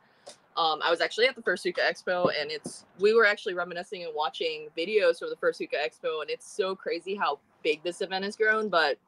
Um, 0.57 0.81
I 0.83 0.91
was 0.91 1.01
actually 1.03 1.27
at 1.27 1.37
the 1.37 1.43
first 1.43 1.65
Hookah 1.65 1.83
Expo, 1.83 2.31
and 2.41 2.51
it's 2.51 2.85
we 2.99 3.13
were 3.13 3.27
actually 3.27 3.55
reminiscing 3.55 4.05
and 4.05 4.13
watching 4.15 4.69
videos 4.77 5.19
from 5.19 5.29
the 5.29 5.37
first 5.37 5.61
Hookah 5.61 5.77
Expo, 5.77 6.23
and 6.23 6.31
it's 6.31 6.51
so 6.51 6.75
crazy 6.75 7.15
how 7.15 7.39
big 7.63 7.83
this 7.83 8.01
event 8.01 8.25
has 8.25 8.37
grown. 8.37 8.69
But 8.71 8.99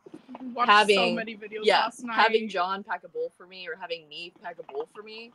so 0.54 0.60
Having- 0.66 1.14
many 1.14 1.36
videos 1.36 1.60
yeah, 1.62 1.80
last 1.84 2.04
night. 2.04 2.14
having 2.16 2.48
John 2.48 2.82
pack 2.82 3.02
a 3.04 3.08
bowl 3.08 3.32
for 3.36 3.46
me 3.46 3.66
or 3.66 3.76
having 3.80 4.06
me 4.08 4.32
pack 4.42 4.56
a 4.58 4.72
bowl 4.72 4.88
for 4.94 5.02
me 5.02 5.32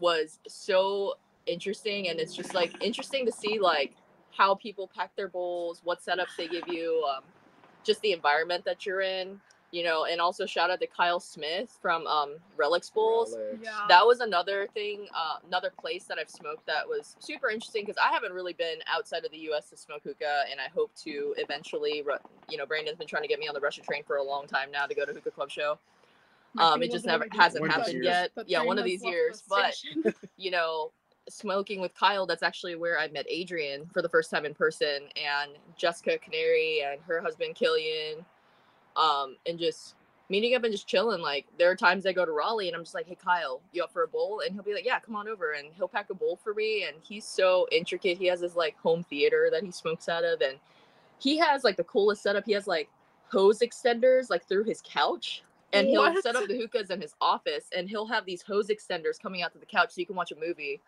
was 0.00 0.40
so 0.48 1.14
interesting, 1.46 2.08
and 2.08 2.18
it's 2.18 2.34
just 2.34 2.52
like 2.52 2.72
interesting 2.82 3.24
to 3.26 3.32
see 3.32 3.60
like 3.60 3.94
how 4.36 4.56
people 4.56 4.90
pack 4.92 5.14
their 5.14 5.28
bowls, 5.28 5.80
what 5.84 6.00
setups 6.04 6.36
they 6.36 6.48
give 6.48 6.66
you, 6.66 7.04
um, 7.16 7.22
just 7.84 8.00
the 8.02 8.12
environment 8.12 8.64
that 8.64 8.84
you're 8.84 9.00
in. 9.02 9.40
You 9.70 9.84
know, 9.84 10.06
and 10.06 10.20
also 10.20 10.46
shout 10.46 10.70
out 10.70 10.80
to 10.80 10.86
Kyle 10.86 11.20
Smith 11.20 11.78
from 11.82 12.06
um, 12.06 12.36
Relics 12.56 12.88
Bowls. 12.90 13.36
Relics. 13.36 13.64
Yeah. 13.64 13.84
That 13.88 14.06
was 14.06 14.20
another 14.20 14.66
thing, 14.72 15.06
uh, 15.14 15.36
another 15.46 15.70
place 15.78 16.04
that 16.04 16.18
I've 16.18 16.30
smoked 16.30 16.66
that 16.66 16.88
was 16.88 17.16
super 17.18 17.50
interesting 17.50 17.84
because 17.84 17.98
I 18.02 18.12
haven't 18.12 18.32
really 18.32 18.54
been 18.54 18.78
outside 18.86 19.24
of 19.24 19.30
the 19.30 19.38
U.S. 19.38 19.68
to 19.70 19.76
smoke 19.76 20.02
hookah, 20.04 20.44
and 20.50 20.60
I 20.60 20.68
hope 20.74 20.90
to 21.04 21.34
eventually. 21.36 22.02
You 22.48 22.56
know, 22.56 22.66
Brandon's 22.66 22.96
been 22.96 23.06
trying 23.08 23.22
to 23.22 23.28
get 23.28 23.38
me 23.38 23.46
on 23.48 23.54
the 23.54 23.60
Russia 23.60 23.82
train 23.82 24.02
for 24.04 24.16
a 24.16 24.22
long 24.22 24.46
time 24.46 24.70
now 24.70 24.86
to 24.86 24.94
go 24.94 25.04
to 25.04 25.12
hookah 25.12 25.30
club 25.30 25.50
show. 25.50 25.78
Um, 26.56 26.82
it 26.82 26.90
just 26.90 27.04
never- 27.04 27.24
bit 27.24 27.32
of 27.34 27.38
a 27.38 27.42
hasn't 27.42 27.70
happened 27.70 28.04
yet. 28.04 28.30
the 28.34 28.44
Yeah, 28.46 28.62
one 28.62 28.78
of 28.78 28.84
these 28.84 29.02
left 29.02 29.12
the 29.12 29.16
years, 29.16 29.42
but- 29.48 30.14
you 30.38 30.50
know, 30.50 30.92
smoking 31.28 31.80
with 31.80 31.94
Kyle, 31.94 32.24
that's 32.24 32.42
actually 32.42 32.74
where 32.74 32.98
I 32.98 33.08
met 33.08 33.26
Adrian 33.28 33.86
for 33.92 34.00
the 34.00 34.08
first 34.08 34.30
time 34.30 34.46
in 34.46 34.54
person, 34.54 35.02
and 35.14 35.52
Jessica 35.76 36.18
Canary 36.18 36.82
and 36.82 37.00
her 37.02 37.20
husband 37.20 37.54
Killian, 37.54 38.24
um, 38.98 39.36
and 39.46 39.58
just 39.58 39.94
meeting 40.28 40.54
up 40.54 40.64
and 40.64 40.72
just 40.72 40.86
chilling. 40.86 41.22
Like 41.22 41.46
there 41.58 41.70
are 41.70 41.76
times 41.76 42.04
I 42.04 42.12
go 42.12 42.26
to 42.26 42.32
Raleigh 42.32 42.68
and 42.68 42.76
I'm 42.76 42.82
just 42.82 42.94
like, 42.94 43.06
"Hey 43.06 43.16
Kyle, 43.22 43.62
you 43.72 43.82
up 43.82 43.92
for 43.92 44.02
a 44.02 44.08
bowl?" 44.08 44.42
And 44.44 44.52
he'll 44.54 44.62
be 44.62 44.74
like, 44.74 44.84
"Yeah, 44.84 44.98
come 44.98 45.16
on 45.16 45.28
over." 45.28 45.52
And 45.52 45.68
he'll 45.74 45.88
pack 45.88 46.10
a 46.10 46.14
bowl 46.14 46.38
for 46.42 46.52
me, 46.52 46.84
and 46.84 46.96
he's 47.02 47.24
so 47.24 47.66
intricate. 47.72 48.18
He 48.18 48.26
has 48.26 48.40
his 48.40 48.56
like 48.56 48.76
home 48.78 49.04
theater 49.04 49.48
that 49.50 49.62
he 49.62 49.70
smokes 49.70 50.08
out 50.08 50.24
of, 50.24 50.40
and 50.42 50.58
he 51.18 51.38
has 51.38 51.64
like 51.64 51.76
the 51.76 51.84
coolest 51.84 52.22
setup. 52.22 52.44
He 52.44 52.52
has 52.52 52.66
like 52.66 52.88
hose 53.30 53.60
extenders 53.60 54.30
like 54.30 54.46
through 54.46 54.64
his 54.64 54.82
couch. 54.82 55.42
And 55.74 55.86
he'll 55.86 56.22
set 56.22 56.34
up 56.34 56.48
the 56.48 56.56
hookahs 56.56 56.88
in 56.88 56.98
his 56.98 57.14
office, 57.20 57.66
and 57.76 57.90
he'll 57.90 58.06
have 58.06 58.24
these 58.24 58.40
hose 58.40 58.68
extenders 58.68 59.20
coming 59.20 59.42
out 59.42 59.52
to 59.52 59.58
the 59.58 59.66
couch 59.66 59.90
so 59.90 60.00
you 60.00 60.06
can 60.06 60.16
watch 60.16 60.32
a 60.32 60.36
movie. 60.36 60.80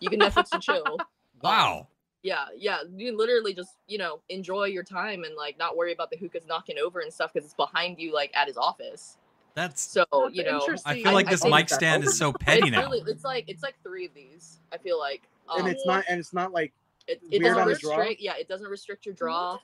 You 0.00 0.10
can 0.10 0.18
Netflix 0.18 0.52
and 0.52 0.60
chill. 0.60 0.98
Wow. 1.40 1.86
Yeah, 2.26 2.46
yeah. 2.58 2.78
You 2.96 3.16
literally 3.16 3.54
just, 3.54 3.76
you 3.86 3.98
know, 3.98 4.20
enjoy 4.30 4.64
your 4.64 4.82
time 4.82 5.22
and 5.22 5.36
like 5.36 5.56
not 5.60 5.76
worry 5.76 5.92
about 5.92 6.10
the 6.10 6.16
hookahs 6.16 6.44
knocking 6.48 6.76
over 6.76 6.98
and 6.98 7.12
stuff 7.12 7.32
because 7.32 7.46
it's 7.46 7.54
behind 7.54 8.00
you 8.00 8.12
like 8.12 8.32
at 8.34 8.48
his 8.48 8.56
office. 8.56 9.16
That's. 9.54 9.80
So, 9.80 10.04
you 10.32 10.42
know, 10.42 10.58
interesting. 10.58 10.90
I 10.90 11.02
feel 11.04 11.12
like 11.12 11.28
I 11.28 11.30
this 11.30 11.42
think 11.42 11.54
mic 11.54 11.68
stand 11.68 12.02
is 12.02 12.18
so 12.18 12.32
petty 12.40 12.62
it's 12.62 12.70
now. 12.72 12.80
really 12.80 13.00
it's 13.06 13.24
like 13.24 13.44
it's 13.46 13.62
like 13.62 13.76
three 13.84 14.06
of 14.06 14.14
these. 14.14 14.58
I 14.72 14.78
feel 14.78 14.98
like. 14.98 15.22
Um, 15.48 15.60
and 15.60 15.68
it's 15.68 15.86
not 15.86 16.04
and 16.08 16.18
it's 16.18 16.34
not 16.34 16.50
like 16.50 16.72
it, 17.06 17.22
it 17.30 17.40
weird 17.40 17.54
doesn't 17.54 17.62
on 17.62 17.68
the 17.68 17.78
draw? 17.78 17.96
restrict 17.98 18.20
yeah, 18.20 18.34
it 18.36 18.48
doesn't 18.48 18.68
restrict 18.68 19.06
your 19.06 19.14
draw. 19.14 19.58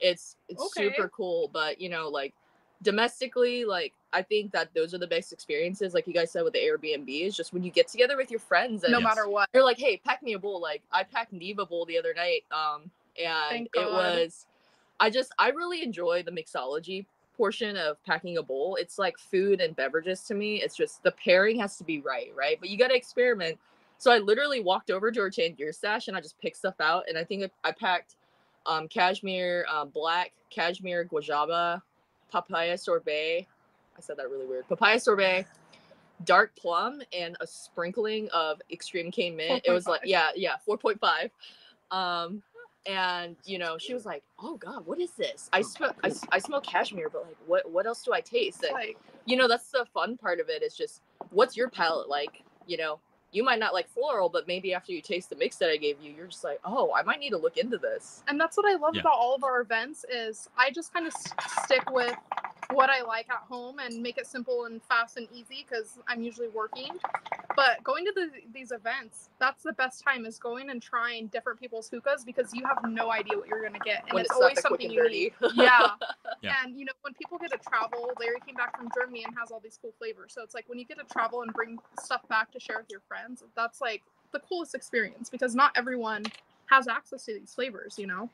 It's 0.00 0.36
it's 0.48 0.62
Okay. 0.74 0.88
super 0.88 1.10
cool, 1.10 1.50
but 1.52 1.78
you 1.78 1.90
know, 1.90 2.08
like 2.08 2.32
domestically, 2.80 3.66
like 3.66 3.92
I 4.16 4.22
think 4.22 4.50
that 4.52 4.72
those 4.74 4.94
are 4.94 4.98
the 4.98 5.06
best 5.06 5.30
experiences, 5.34 5.92
like 5.92 6.06
you 6.06 6.14
guys 6.14 6.30
said 6.30 6.42
with 6.42 6.54
the 6.54 6.58
Airbnb, 6.58 7.06
is 7.26 7.36
just 7.36 7.52
when 7.52 7.62
you 7.62 7.70
get 7.70 7.86
together 7.86 8.16
with 8.16 8.30
your 8.30 8.40
friends 8.40 8.82
and 8.82 8.90
no 8.92 8.98
Yes. 9.00 9.04
matter 9.04 9.28
what. 9.28 9.50
you're 9.52 9.62
like, 9.62 9.78
hey, 9.78 9.98
pack 10.02 10.22
me 10.22 10.32
a 10.32 10.38
bowl. 10.38 10.58
Like 10.58 10.82
I 10.90 11.02
packed 11.02 11.34
Neva 11.34 11.66
bowl 11.66 11.84
the 11.84 11.98
other 11.98 12.14
night, 12.14 12.44
um, 12.50 12.90
and 13.22 13.68
it 13.74 13.92
was, 13.92 14.46
I 14.98 15.10
just 15.10 15.34
I 15.38 15.50
really 15.50 15.82
enjoy 15.82 16.22
the 16.22 16.30
mixology 16.30 17.04
portion 17.36 17.76
of 17.76 18.02
packing 18.04 18.38
a 18.38 18.42
bowl. 18.42 18.76
It's 18.80 18.98
like 18.98 19.18
food 19.18 19.60
and 19.60 19.76
beverages 19.76 20.22
to 20.22 20.34
me. 20.34 20.62
It's 20.62 20.74
just 20.74 21.02
the 21.02 21.12
pairing 21.12 21.58
has 21.60 21.76
to 21.76 21.84
be 21.84 22.00
right, 22.00 22.32
right? 22.34 22.56
But 22.58 22.70
you 22.70 22.78
got 22.78 22.88
to 22.88 22.96
experiment. 22.96 23.58
So 23.98 24.10
I 24.10 24.16
literally 24.16 24.60
walked 24.60 24.90
over 24.90 25.12
to 25.12 25.20
our 25.20 25.30
Tangiers 25.30 25.76
stash 25.76 26.08
and 26.08 26.16
I 26.16 26.22
just 26.22 26.40
picked 26.40 26.56
stuff 26.56 26.80
out, 26.80 27.04
and 27.06 27.18
I 27.18 27.24
think 27.24 27.44
I 27.44 27.68
I 27.68 27.72
packed 27.72 28.16
um, 28.64 28.88
cashmere 28.88 29.66
uh, 29.70 29.84
black, 29.84 30.32
cashmere 30.48 31.04
guajaba, 31.04 31.82
papaya 32.32 32.78
sorbet. 32.78 33.46
I 33.96 34.00
said 34.00 34.16
that 34.18 34.30
really 34.30 34.46
weird. 34.46 34.68
Papaya 34.68 35.00
sorbet, 35.00 35.46
dark 36.24 36.54
plum, 36.56 37.00
and 37.16 37.36
a 37.40 37.46
sprinkling 37.46 38.28
of 38.30 38.60
extreme 38.70 39.10
cane 39.10 39.36
mint. 39.36 39.62
It 39.64 39.72
was 39.72 39.86
like 39.86 40.02
yeah, 40.04 40.30
yeah, 40.36 40.56
four 40.64 40.78
point 40.78 41.00
five. 41.00 41.30
Um, 41.90 42.42
and 42.86 43.36
you 43.44 43.58
know, 43.58 43.78
she 43.78 43.94
was 43.94 44.04
like, 44.06 44.22
"Oh 44.38 44.56
God, 44.56 44.86
what 44.86 45.00
is 45.00 45.10
this? 45.12 45.48
I 45.52 45.62
smell, 45.62 45.94
I, 46.04 46.08
s- 46.08 46.24
I 46.30 46.38
smell 46.38 46.60
cashmere, 46.60 47.08
but 47.10 47.24
like, 47.26 47.36
what, 47.46 47.70
what 47.70 47.86
else 47.86 48.02
do 48.02 48.12
I 48.12 48.20
taste?" 48.20 48.62
And 48.64 48.72
Like, 48.72 48.96
you 49.24 49.36
know, 49.36 49.48
that's 49.48 49.70
the 49.70 49.86
fun 49.92 50.16
part 50.16 50.40
of 50.40 50.48
it. 50.48 50.62
Is 50.62 50.76
just, 50.76 51.02
what's 51.30 51.56
your 51.56 51.68
palate 51.68 52.08
like? 52.08 52.42
You 52.66 52.76
know, 52.76 53.00
you 53.32 53.42
might 53.44 53.58
not 53.58 53.72
like 53.74 53.88
floral, 53.88 54.28
but 54.28 54.46
maybe 54.46 54.72
after 54.74 54.92
you 54.92 55.00
taste 55.00 55.30
the 55.30 55.36
mix 55.36 55.56
that 55.56 55.68
I 55.70 55.76
gave 55.76 56.00
you, 56.00 56.12
you're 56.12 56.26
just 56.28 56.44
like, 56.44 56.60
"Oh, 56.64 56.92
I 56.94 57.02
might 57.02 57.18
need 57.18 57.30
to 57.30 57.38
look 57.38 57.56
into 57.56 57.78
this." 57.78 58.22
and 58.28 58.40
that's 58.40 58.56
what 58.56 58.66
I 58.66 58.74
love 58.76 58.94
Yeah. 58.94 59.00
about 59.02 59.14
all 59.18 59.34
of 59.34 59.42
our 59.44 59.60
events 59.60 60.04
is 60.12 60.48
I 60.56 60.70
just 60.70 60.92
kind 60.92 61.06
of 61.06 61.12
stick 61.64 61.88
with 61.90 62.14
what 62.72 62.90
I 62.90 63.02
like 63.02 63.28
at 63.30 63.42
home 63.48 63.78
and 63.78 64.02
make 64.02 64.18
it 64.18 64.26
simple 64.26 64.64
and 64.64 64.82
fast 64.82 65.16
and 65.16 65.28
easy 65.32 65.66
because 65.68 65.98
I'm 66.08 66.22
usually 66.22 66.48
working. 66.48 66.90
But 67.54 67.82
going 67.84 68.04
to 68.04 68.12
the, 68.14 68.30
these 68.52 68.70
events, 68.70 69.30
that's 69.38 69.62
the 69.62 69.72
best 69.72 70.04
time 70.04 70.26
is 70.26 70.38
going 70.38 70.70
and 70.70 70.82
trying 70.82 71.28
different 71.28 71.58
people's 71.58 71.88
hookahs 71.88 72.24
because 72.24 72.52
you 72.52 72.64
have 72.66 72.78
no 72.88 73.10
idea 73.10 73.36
what 73.36 73.48
you're 73.48 73.62
gonna 73.62 73.78
get, 73.78 74.02
and 74.04 74.12
when 74.12 74.22
it's, 74.22 74.30
it's, 74.30 74.40
always 74.40 74.60
something 74.60 74.86
and 74.86 74.94
unique. 74.94 75.34
Yeah. 75.54 75.88
Yeah. 76.42 76.56
And 76.62 76.78
you 76.78 76.84
know, 76.84 76.92
when 77.02 77.14
people 77.14 77.38
get 77.38 77.50
to 77.52 77.58
travel, 77.58 78.10
Larry 78.20 78.40
came 78.44 78.56
back 78.56 78.76
from 78.76 78.90
Germany 78.94 79.24
and 79.24 79.34
has 79.38 79.50
all 79.50 79.60
these 79.60 79.78
cool 79.80 79.92
flavors. 79.98 80.32
So 80.34 80.42
it's 80.42 80.54
like 80.54 80.68
when 80.68 80.78
you 80.78 80.84
get 80.84 80.98
to 80.98 81.04
travel 81.04 81.42
and 81.42 81.52
bring 81.52 81.78
stuff 82.02 82.28
back 82.28 82.52
to 82.52 82.60
share 82.60 82.78
with 82.78 82.90
your 82.90 83.00
friends, 83.08 83.42
that's 83.56 83.80
like 83.80 84.02
the 84.32 84.40
coolest 84.40 84.74
experience 84.74 85.30
because 85.30 85.54
not 85.54 85.72
everyone 85.76 86.24
has 86.66 86.88
access 86.88 87.24
to 87.24 87.32
these 87.32 87.54
flavors, 87.54 87.98
you 87.98 88.06
know? 88.06 88.28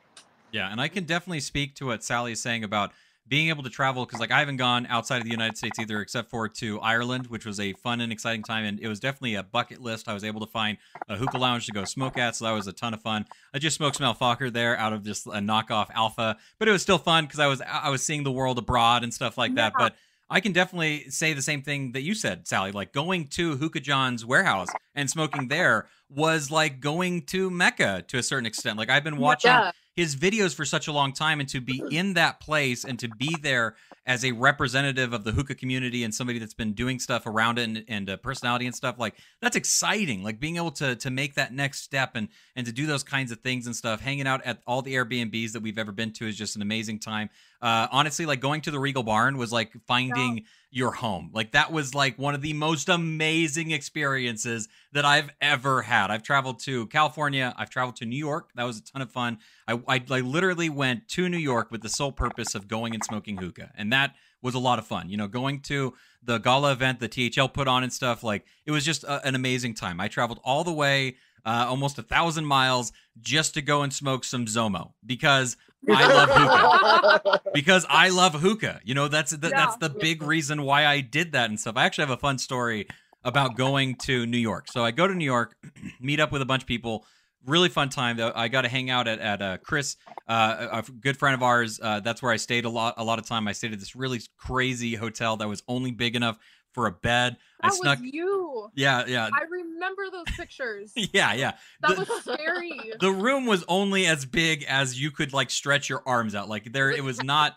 Yeah, 0.51 0.71
and 0.71 0.81
I 0.81 0.89
can 0.89 1.05
definitely 1.05 1.41
speak 1.41 1.75
to 1.77 1.87
what 1.87 2.03
Sally 2.03 2.33
is 2.33 2.43
saying 2.43 2.65
about 2.65 2.93
being 3.29 3.49
able 3.49 3.63
to 3.63 3.71
travel 3.71 4.05
because, 4.05 4.21
like, 4.21 4.31
I 4.31 4.41
haven't 4.41 4.57
gone 4.57 4.87
outside 4.87 5.19
of 5.19 5.25
the 5.25 5.31
United 5.31 5.57
States 5.57 5.79
either, 5.79 6.01
except 6.01 6.29
for 6.29 6.49
to 6.49 6.81
Ireland, 6.81 7.29
which 7.29 7.47
was 7.47 7.61
a 7.61 7.73
fun 7.75 8.01
and 8.01 8.13
exciting 8.13 8.43
time, 8.43 8.65
and 8.65 8.81
it 8.81 8.89
was 8.89 9.01
definitely 9.01 9.37
a 9.37 9.43
bucket 9.43 9.81
list. 9.81 10.09
I 10.09 10.15
was 10.15 10.25
able 10.25 10.41
to 10.41 10.47
find 10.47 10.77
a 11.09 11.17
hookah 11.17 11.39
lounge 11.39 11.67
to 11.67 11.73
go 11.73 11.85
smoke 11.85 12.19
at, 12.19 12.37
so 12.37 12.45
that 12.45 12.53
was 12.53 12.67
a 12.67 12.73
ton 12.73 12.95
of 12.95 13.01
fun. 13.01 13.25
I 13.55 13.59
just 13.59 13.77
smoked 13.77 13.97
some 13.97 14.07
Al 14.07 14.15
Fakher 14.15 14.53
there 14.53 14.77
out 14.77 14.93
of 14.93 15.05
just 15.05 15.27
a 15.27 15.31
knockoff 15.31 15.89
Alpha, 15.95 16.37
but 16.59 16.69
it 16.69 16.73
was 16.73 16.83
still 16.83 16.99
fun 16.99 17.25
because 17.25 17.39
I 17.39 17.47
was 17.47 17.63
I 17.63 17.91
was 17.91 18.03
seeing 18.03 18.25
the 18.25 18.33
world 18.33 18.59
abroad 18.59 19.05
and 19.05 19.15
stuff 19.15 19.39
like 19.39 19.55
that. 19.55 19.73
Yeah. 19.79 19.89
But 19.89 19.97
I 20.29 20.41
can 20.41 20.53
definitely 20.53 21.11
say 21.11 21.35
the 21.35 21.43
same 21.43 21.63
thing 21.63 21.93
that 21.93 22.01
you 22.01 22.15
said, 22.15 22.49
Sally. 22.49 22.73
Like 22.73 22.93
going 22.93 23.29
to 23.29 23.57
Hookah 23.57 23.81
John's 23.81 24.25
warehouse 24.25 24.69
and 24.95 25.09
smoking 25.09 25.49
there 25.49 25.87
was 26.09 26.51
like 26.51 26.81
going 26.81 27.23
to 27.27 27.51
Mecca 27.51 28.05
to 28.09 28.19
a 28.19 28.23
certain 28.23 28.47
extent. 28.47 28.79
Like 28.79 28.91
I've 28.91 29.05
been 29.05 29.19
watching 29.19 29.51
Yeah. 29.51 29.73
His 29.95 30.17
videos 30.17 30.55
for 30.55 30.65
such 30.65 30.89
a 30.89 30.93
long 30.93 31.13
time 31.13 31.41
and 31.41 31.49
to 31.51 31.61
be 31.61 31.83
in 31.91 32.15
that 32.15 32.41
place 32.41 32.85
and 32.85 32.99
to 32.99 33.09
be 33.09 33.37
there 33.43 33.77
as 34.07 34.25
a 34.25 34.33
representative 34.33 35.13
of 35.13 35.25
the 35.25 35.33
hookah 35.33 35.55
community 35.55 36.03
and 36.03 36.15
somebody 36.15 36.39
that's 36.39 36.55
been 36.55 36.73
doing 36.73 36.99
stuff 36.99 37.27
around 37.27 37.59
it 37.59 37.63
and, 37.65 37.85
and 37.89 38.11
uh, 38.11 38.17
personality 38.17 38.67
and 38.67 38.75
stuff 38.75 38.99
like 38.99 39.15
that's 39.41 39.57
exciting. 39.57 40.23
Like 40.23 40.41
being 40.41 40.57
able 40.57 40.73
to 40.73 40.97
to 40.97 41.11
make 41.11 41.35
that 41.35 41.53
next 41.53 41.83
step 41.83 42.13
and 42.15 42.29
and 42.57 42.67
to 42.67 42.73
do 42.73 42.87
those 42.87 43.05
kinds 43.05 43.31
of 43.31 43.39
things 43.41 43.67
and 43.67 43.77
stuff 43.77 44.01
hanging 44.01 44.27
out 44.27 44.45
at 44.45 44.61
all 44.67 44.83
the 44.83 44.95
airbnbs 44.95 45.53
that 45.53 45.63
we've 45.63 45.79
ever 45.79 45.93
been 45.93 46.13
to 46.15 46.27
is 46.27 46.37
just 46.37 46.57
an 46.57 46.63
amazing 46.63 46.99
time. 46.99 47.31
Uh 47.61 47.87
honestly 47.93 48.27
like 48.27 48.41
going 48.41 48.61
to 48.63 48.71
the 48.71 48.81
regal 48.81 49.03
barn 49.03 49.37
was 49.37 49.53
like 49.53 49.73
finding 49.87 50.45
your 50.75 50.91
home 50.93 51.31
like 51.35 51.53
that 51.53 51.71
was 51.71 51.95
like 51.95 52.19
one 52.19 52.35
of 52.35 52.41
the 52.41 52.55
most 52.55 52.89
amazing 52.89 53.71
experiences 53.71 54.69
that 54.93 55.05
I've 55.05 55.31
ever 55.41 55.83
had. 55.83 56.11
I've 56.11 56.23
traveled 56.23 56.61
to 56.61 56.87
California. 56.87 57.55
I've 57.57 57.71
traveled 57.71 57.97
to 57.97 58.07
New 58.07 58.17
York. 58.17 58.51
That 58.55 58.65
was 58.65 58.79
a 58.79 58.83
ton 58.83 59.03
of 59.03 59.11
fun. 59.11 59.39
I, 59.67 59.81
I, 59.89 60.03
I 60.11 60.21
literally 60.21 60.69
went 60.69 61.09
to 61.09 61.29
New 61.29 61.39
York 61.39 61.71
with 61.71 61.83
the 61.83 61.89
sole 61.89 62.13
purpose 62.13 62.55
of 62.55 62.69
going 62.69 62.95
and 62.95 63.03
smoking 63.05 63.39
hookah. 63.39 63.73
And 63.77 63.93
that 63.93 64.15
was 64.43 64.55
a 64.55 64.59
lot 64.59 64.79
of 64.79 64.87
fun. 64.87 65.09
You 65.09 65.17
know, 65.17 65.29
going 65.29 65.61
to 65.61 65.95
the 66.23 66.39
gala 66.39 66.73
event 66.73 67.01
the 67.01 67.09
THL 67.09 67.47
put 67.47 67.69
on 67.69 67.83
and 67.83 67.93
stuff, 67.93 68.23
like 68.23 68.47
it 68.67 68.71
was 68.71 68.85
just 68.85 69.05
a, 69.05 69.27
an 69.27 69.35
amazing 69.35 69.75
time. 69.75 70.01
I 70.01 70.09
traveled 70.09 70.41
all 70.45 70.65
the 70.65 70.73
way, 70.73 71.17
uh, 71.45 71.67
almost 71.69 71.99
a 71.99 72.03
thousand 72.03 72.45
miles 72.45 72.93
just 73.21 73.55
to 73.55 73.63
go 73.63 73.83
and 73.83 73.93
smoke 73.93 74.25
some 74.25 74.47
Zomo 74.47 74.93
because 75.05 75.57
I 75.91 76.07
love 76.07 76.31
hookah 76.33 77.43
because 77.55 77.87
I 77.89 78.09
love 78.11 78.35
hookah. 78.35 78.81
You 78.85 78.95
know, 78.95 79.09
that's 79.09 79.33
the, 79.33 79.49
that's 79.49 79.77
the 79.77 79.91
big 79.91 80.23
reason 80.23 80.63
why 80.63 80.87
I 80.87 81.01
did 81.01 81.33
that 81.33 81.51
and 81.51 81.59
stuff. 81.59 81.77
I 81.77 81.85
actually 81.85 82.07
have 82.07 82.19
a 82.19 82.21
fun 82.21 82.39
story 82.39 82.87
about 83.25 83.57
going 83.57 83.97
to 83.97 84.27
New 84.27 84.39
York. 84.39 84.69
So 84.71 84.85
I 84.85 84.91
go 84.91 85.07
to 85.07 85.15
New 85.15 85.25
York, 85.25 85.57
meet 86.01 86.21
up 86.21 86.33
with 86.33 86.43
a 86.43 86.47
bunch 86.47 86.63
of 86.63 86.69
people. 86.69 87.05
Really 87.45 87.69
fun 87.69 87.89
time. 87.89 88.17
though. 88.17 88.31
I 88.33 88.47
got 88.47 88.63
to 88.63 88.69
hang 88.69 88.89
out 88.89 89.09
at 89.09 89.19
at 89.19 89.43
uh, 89.43 89.57
Chris, 89.59 89.97
uh, 90.29 90.69
a 90.71 90.79
a 90.79 90.83
good 90.83 91.17
friend 91.17 91.35
of 91.35 91.43
ours. 91.43 91.81
Uh, 91.83 91.99
that's 91.99 92.23
where 92.23 92.31
I 92.31 92.37
stayed 92.37 92.65
a 92.65 92.69
lot. 92.69 92.95
A 92.99 93.05
lot 93.05 93.19
of 93.19 93.27
time. 93.27 93.49
I 93.49 93.53
stayed 93.53 93.73
at 93.73 93.81
this 93.81 93.97
really 93.97 94.21
crazy 94.37 94.95
hotel 94.95 95.37
that 95.39 95.49
was 95.49 95.65
only 95.67 95.91
big 95.91 96.15
enough 96.15 96.39
for 96.73 96.87
a 96.87 96.93
bed. 96.93 97.37
I 97.61 97.69
That 97.69 97.75
snuck. 97.75 98.01
was 98.01 98.11
you. 98.13 98.69
Yeah, 98.75 99.05
yeah, 99.07 99.29
I 99.33 99.45
remember 99.45 100.05
those 100.11 100.25
pictures. 100.37 100.93
yeah, 101.13 101.33
yeah. 101.35 101.53
That 101.81 101.97
The- 101.97 102.05
was 102.05 102.23
scary. 102.35 102.73
The 103.01 103.13
room 103.13 103.47
was 103.47 103.65
only 103.69 104.07
as 104.07 104.25
big 104.25 104.65
as 104.69 105.01
you 105.01 105.11
could 105.11 105.33
like 105.33 105.51
stretch 105.51 105.89
your 105.89 106.03
arms 106.07 106.35
out. 106.35 106.49
Like 106.49 106.73
there, 106.73 106.91
it 106.91 107.05
was 107.05 107.23
not 107.23 107.55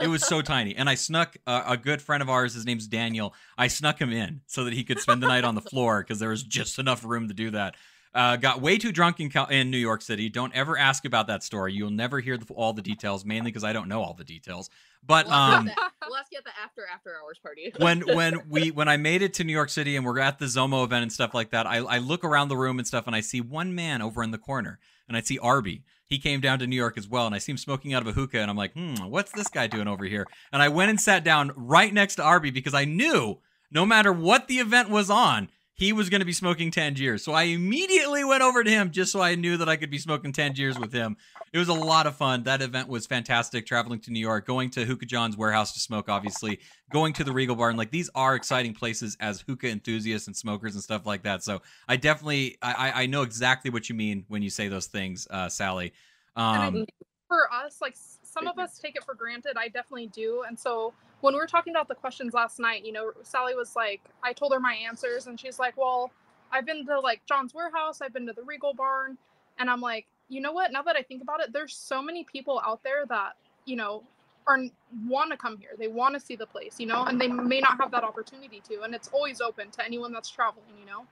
it 0.00 0.06
was 0.08 0.24
so 0.24 0.40
tiny 0.54 0.76
and 0.76 0.88
i 0.88 0.94
snuck 0.94 1.36
uh, 1.46 1.64
a 1.66 1.76
good 1.76 2.00
friend 2.00 2.22
of 2.22 2.28
ours 2.30 2.54
his 2.54 2.64
name's 2.64 2.86
daniel 2.86 3.34
i 3.56 3.66
snuck 3.66 4.00
him 4.00 4.12
in 4.12 4.40
so 4.46 4.62
that 4.62 4.72
he 4.72 4.84
could 4.84 5.00
spend 5.00 5.20
the 5.20 5.26
night 5.26 5.42
on 5.42 5.56
the 5.56 5.60
floor 5.60 6.02
because 6.04 6.20
there 6.20 6.28
was 6.28 6.44
just 6.44 6.78
enough 6.78 7.04
room 7.04 7.26
to 7.26 7.34
do 7.34 7.50
that 7.50 7.74
uh, 8.14 8.36
got 8.36 8.60
way 8.62 8.78
too 8.78 8.92
drunk 8.92 9.18
in, 9.18 9.28
in 9.50 9.70
new 9.72 9.76
york 9.78 10.00
city 10.00 10.28
don't 10.28 10.54
ever 10.54 10.78
ask 10.78 11.04
about 11.04 11.26
that 11.26 11.42
story 11.42 11.72
you'll 11.72 11.90
never 11.90 12.20
hear 12.20 12.38
the, 12.38 12.46
all 12.54 12.72
the 12.72 12.80
details 12.82 13.24
mainly 13.24 13.50
because 13.50 13.64
i 13.64 13.72
don't 13.72 13.88
know 13.88 14.00
all 14.00 14.14
the 14.14 14.22
details 14.24 14.70
but 15.04 15.26
We'll 15.26 15.34
um 15.34 15.66
the, 15.66 15.72
we'll 16.06 16.16
ask 16.16 16.30
you 16.32 16.38
at 16.38 16.44
the 16.44 16.50
after 16.62 16.82
after 16.92 17.14
hours 17.22 17.38
party. 17.42 17.72
when 17.78 18.00
when 18.16 18.48
we 18.48 18.70
when 18.70 18.88
I 18.88 18.96
made 18.96 19.22
it 19.22 19.34
to 19.34 19.44
New 19.44 19.52
York 19.52 19.70
City 19.70 19.96
and 19.96 20.04
we're 20.04 20.18
at 20.18 20.38
the 20.38 20.46
Zomo 20.46 20.84
event 20.84 21.02
and 21.02 21.12
stuff 21.12 21.34
like 21.34 21.50
that, 21.50 21.66
I, 21.66 21.78
I 21.78 21.98
look 21.98 22.24
around 22.24 22.48
the 22.48 22.56
room 22.56 22.78
and 22.78 22.86
stuff 22.86 23.06
and 23.06 23.16
I 23.16 23.20
see 23.20 23.40
one 23.40 23.74
man 23.74 24.02
over 24.02 24.22
in 24.22 24.30
the 24.30 24.38
corner 24.38 24.78
and 25.08 25.16
I 25.16 25.20
see 25.20 25.38
Arby 25.38 25.84
he 26.08 26.18
came 26.18 26.40
down 26.40 26.58
to 26.60 26.66
New 26.66 26.76
York 26.76 26.96
as 26.96 27.06
well, 27.06 27.26
and 27.26 27.34
I 27.34 27.38
see 27.38 27.52
him 27.52 27.58
smoking 27.58 27.92
out 27.92 28.00
of 28.00 28.08
a 28.08 28.12
hookah, 28.12 28.40
and 28.40 28.50
I'm 28.50 28.56
like, 28.56 28.72
hmm, 28.72 28.94
what's 29.08 29.30
this 29.32 29.48
guy 29.48 29.66
doing 29.66 29.86
over 29.86 30.06
here? 30.06 30.26
And 30.52 30.62
I 30.62 30.68
went 30.68 30.90
and 30.90 30.98
sat 30.98 31.22
down 31.22 31.52
right 31.54 31.92
next 31.92 32.14
to 32.14 32.22
Arby 32.22 32.50
because 32.50 32.72
I 32.72 32.86
knew 32.86 33.40
no 33.70 33.84
matter 33.84 34.10
what 34.10 34.48
the 34.48 34.58
event 34.58 34.88
was 34.88 35.10
on, 35.10 35.50
he 35.78 35.92
was 35.92 36.10
going 36.10 36.20
to 36.20 36.26
be 36.26 36.32
smoking 36.32 36.72
Tangiers. 36.72 37.22
So 37.22 37.32
I 37.32 37.44
immediately 37.44 38.24
went 38.24 38.42
over 38.42 38.64
to 38.64 38.70
him 38.70 38.90
just 38.90 39.12
so 39.12 39.20
I 39.20 39.36
knew 39.36 39.56
that 39.58 39.68
I 39.68 39.76
could 39.76 39.90
be 39.90 39.98
smoking 39.98 40.32
Tangiers 40.32 40.76
with 40.76 40.92
him. 40.92 41.16
It 41.52 41.58
was 41.58 41.68
a 41.68 41.74
lot 41.74 42.08
of 42.08 42.16
fun. 42.16 42.42
That 42.42 42.60
event 42.60 42.88
was 42.88 43.06
fantastic. 43.06 43.64
Traveling 43.64 44.00
to 44.00 44.10
New 44.10 44.18
York, 44.18 44.44
going 44.44 44.70
to 44.70 44.84
Hookah 44.84 45.06
John's 45.06 45.36
warehouse 45.36 45.72
to 45.74 45.80
smoke, 45.80 46.08
obviously, 46.08 46.58
going 46.92 47.12
to 47.14 47.24
the 47.24 47.32
Regal 47.32 47.54
Barn. 47.54 47.76
Like 47.76 47.92
these 47.92 48.10
are 48.16 48.34
exciting 48.34 48.74
places 48.74 49.16
as 49.20 49.40
hookah 49.40 49.68
enthusiasts 49.68 50.26
and 50.26 50.36
smokers 50.36 50.74
and 50.74 50.82
stuff 50.82 51.06
like 51.06 51.22
that. 51.22 51.44
So 51.44 51.62
I 51.88 51.96
definitely, 51.96 52.58
I, 52.60 53.02
I 53.02 53.06
know 53.06 53.22
exactly 53.22 53.70
what 53.70 53.88
you 53.88 53.94
mean 53.94 54.24
when 54.26 54.42
you 54.42 54.50
say 54.50 54.66
those 54.66 54.86
things, 54.86 55.28
uh, 55.30 55.48
Sally. 55.48 55.92
Um, 56.34 56.86
for 57.28 57.52
us, 57.52 57.80
like 57.80 57.94
some 58.38 58.48
of 58.48 58.58
us 58.58 58.78
take 58.78 58.96
it 58.96 59.04
for 59.04 59.14
granted. 59.14 59.56
I 59.56 59.68
definitely 59.68 60.08
do. 60.08 60.44
And 60.46 60.58
so 60.58 60.92
when 61.20 61.34
we 61.34 61.40
were 61.40 61.46
talking 61.46 61.72
about 61.72 61.88
the 61.88 61.94
questions 61.94 62.34
last 62.34 62.58
night, 62.58 62.84
you 62.84 62.92
know, 62.92 63.12
Sally 63.22 63.54
was 63.54 63.74
like, 63.74 64.00
I 64.22 64.32
told 64.32 64.52
her 64.52 64.60
my 64.60 64.74
answers, 64.74 65.26
and 65.26 65.38
she's 65.38 65.58
like, 65.58 65.76
Well, 65.76 66.10
I've 66.52 66.66
been 66.66 66.86
to 66.86 67.00
like 67.00 67.22
John's 67.26 67.54
warehouse, 67.54 68.00
I've 68.00 68.12
been 68.12 68.26
to 68.26 68.32
the 68.32 68.42
Regal 68.42 68.74
barn. 68.74 69.18
And 69.58 69.68
I'm 69.68 69.80
like, 69.80 70.06
you 70.28 70.40
know 70.40 70.52
what? 70.52 70.72
Now 70.72 70.82
that 70.82 70.96
I 70.96 71.02
think 71.02 71.22
about 71.22 71.40
it, 71.40 71.52
there's 71.52 71.74
so 71.74 72.00
many 72.00 72.24
people 72.24 72.62
out 72.64 72.82
there 72.84 73.04
that, 73.06 73.32
you 73.64 73.76
know, 73.76 74.04
are 74.46 74.58
want 75.06 75.30
to 75.30 75.36
come 75.36 75.58
here. 75.58 75.70
They 75.78 75.88
want 75.88 76.14
to 76.14 76.20
see 76.20 76.36
the 76.36 76.46
place, 76.46 76.76
you 76.78 76.86
know, 76.86 77.04
and 77.04 77.20
they 77.20 77.28
may 77.28 77.60
not 77.60 77.78
have 77.80 77.90
that 77.90 78.04
opportunity 78.04 78.62
to. 78.68 78.82
And 78.82 78.94
it's 78.94 79.08
always 79.08 79.40
open 79.40 79.70
to 79.72 79.84
anyone 79.84 80.12
that's 80.12 80.30
traveling, 80.30 80.66
you 80.78 80.86
know. 80.86 81.04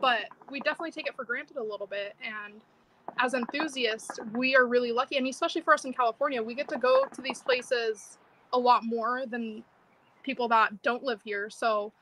But 0.00 0.26
we 0.50 0.60
definitely 0.60 0.92
take 0.92 1.06
it 1.06 1.16
for 1.16 1.24
granted 1.24 1.56
a 1.56 1.62
little 1.62 1.86
bit. 1.86 2.14
And 2.22 2.60
as 3.18 3.34
enthusiasts, 3.34 4.18
we 4.34 4.56
are 4.56 4.66
really 4.66 4.92
lucky, 4.92 5.16
and 5.16 5.26
especially 5.26 5.60
for 5.60 5.74
us 5.74 5.84
in 5.84 5.92
California, 5.92 6.42
we 6.42 6.54
get 6.54 6.68
to 6.68 6.78
go 6.78 7.04
to 7.12 7.22
these 7.22 7.40
places 7.40 8.18
a 8.52 8.58
lot 8.58 8.84
more 8.84 9.24
than 9.26 9.62
people 10.22 10.48
that 10.48 10.82
don't 10.82 11.02
live 11.04 11.20
here. 11.22 11.50
So, 11.50 11.92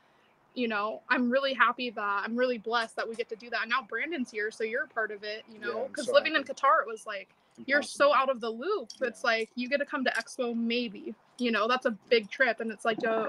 you 0.55 0.67
know, 0.67 1.01
I'm 1.09 1.29
really 1.29 1.53
happy 1.53 1.89
that 1.91 2.23
I'm 2.25 2.35
really 2.35 2.57
blessed 2.57 2.95
that 2.95 3.07
we 3.07 3.15
get 3.15 3.29
to 3.29 3.35
do 3.35 3.49
that. 3.49 3.61
And 3.61 3.69
now 3.69 3.85
Brandon's 3.87 4.31
here, 4.31 4.51
so 4.51 4.63
you're 4.63 4.83
a 4.83 4.87
part 4.87 5.11
of 5.11 5.23
it, 5.23 5.43
you 5.51 5.59
know, 5.59 5.87
because 5.87 6.07
so 6.07 6.13
living 6.13 6.35
in. 6.35 6.43
Qatar, 6.43 6.81
it 6.81 6.87
was 6.87 7.05
like 7.05 7.29
you're 7.65 7.81
so 7.81 8.13
out 8.13 8.29
of 8.29 8.41
the 8.41 8.49
loop. 8.49 8.89
It's 9.01 9.23
like 9.23 9.49
you 9.55 9.69
get 9.69 9.77
to 9.77 9.85
come 9.85 10.03
to 10.05 10.11
Expo, 10.11 10.55
maybe, 10.55 11.13
you 11.37 11.51
know, 11.51 11.67
that's 11.67 11.85
a 11.85 11.91
big 12.09 12.29
trip, 12.29 12.59
and 12.59 12.71
it's 12.71 12.85
like, 12.85 12.97
uh, 13.07 13.27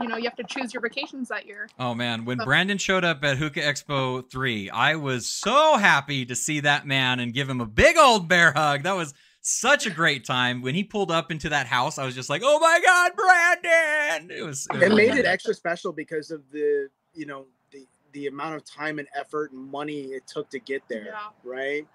you 0.00 0.08
know, 0.08 0.16
you 0.16 0.24
have 0.24 0.36
to 0.36 0.44
choose 0.44 0.72
your 0.74 0.80
vacations 0.80 1.28
that 1.28 1.46
year. 1.46 1.68
Oh 1.78 1.94
man, 1.94 2.24
when 2.24 2.38
So- 2.38 2.44
Brandon 2.44 2.78
showed 2.78 3.04
up 3.04 3.24
at 3.24 3.38
Hookah 3.38 3.60
Expo 3.60 4.28
3, 4.30 4.70
I 4.70 4.96
was 4.96 5.26
so 5.26 5.76
happy 5.76 6.24
to 6.26 6.34
see 6.34 6.60
that 6.60 6.86
man 6.86 7.20
and 7.20 7.32
give 7.34 7.48
him 7.48 7.60
a 7.60 7.66
big 7.66 7.96
old 7.96 8.28
bear 8.28 8.52
hug. 8.52 8.82
That 8.82 8.96
was 8.96 9.14
such 9.40 9.86
a 9.86 9.90
great 9.90 10.24
time. 10.24 10.60
When 10.60 10.74
he 10.74 10.82
pulled 10.82 11.10
up 11.12 11.30
into 11.30 11.48
that 11.50 11.66
house, 11.66 11.98
I 11.98 12.04
was 12.04 12.14
just 12.16 12.28
like, 12.28 12.42
"Oh 12.44 12.58
my 12.58 12.80
god, 12.84 13.12
Brandon!" 13.14 14.30
It 14.36 14.42
was 14.44 14.66
it 14.74 14.78
was 14.88 14.94
made 14.96 15.14
it 15.14 15.24
extra 15.24 15.54
special 15.54 15.92
because 15.92 16.30
of 16.30 16.42
the 16.50 16.88
you 17.14 17.26
know 17.26 17.46
the 17.70 17.86
the 18.12 18.26
amount 18.26 18.56
of 18.56 18.64
time 18.64 18.98
and 18.98 19.06
effort 19.14 19.52
and 19.52 19.70
money 19.70 20.06
it 20.06 20.26
took 20.26 20.50
to 20.50 20.58
get 20.58 20.82
there 20.88 21.06
Yeah. 21.12 21.28
right 21.44 21.86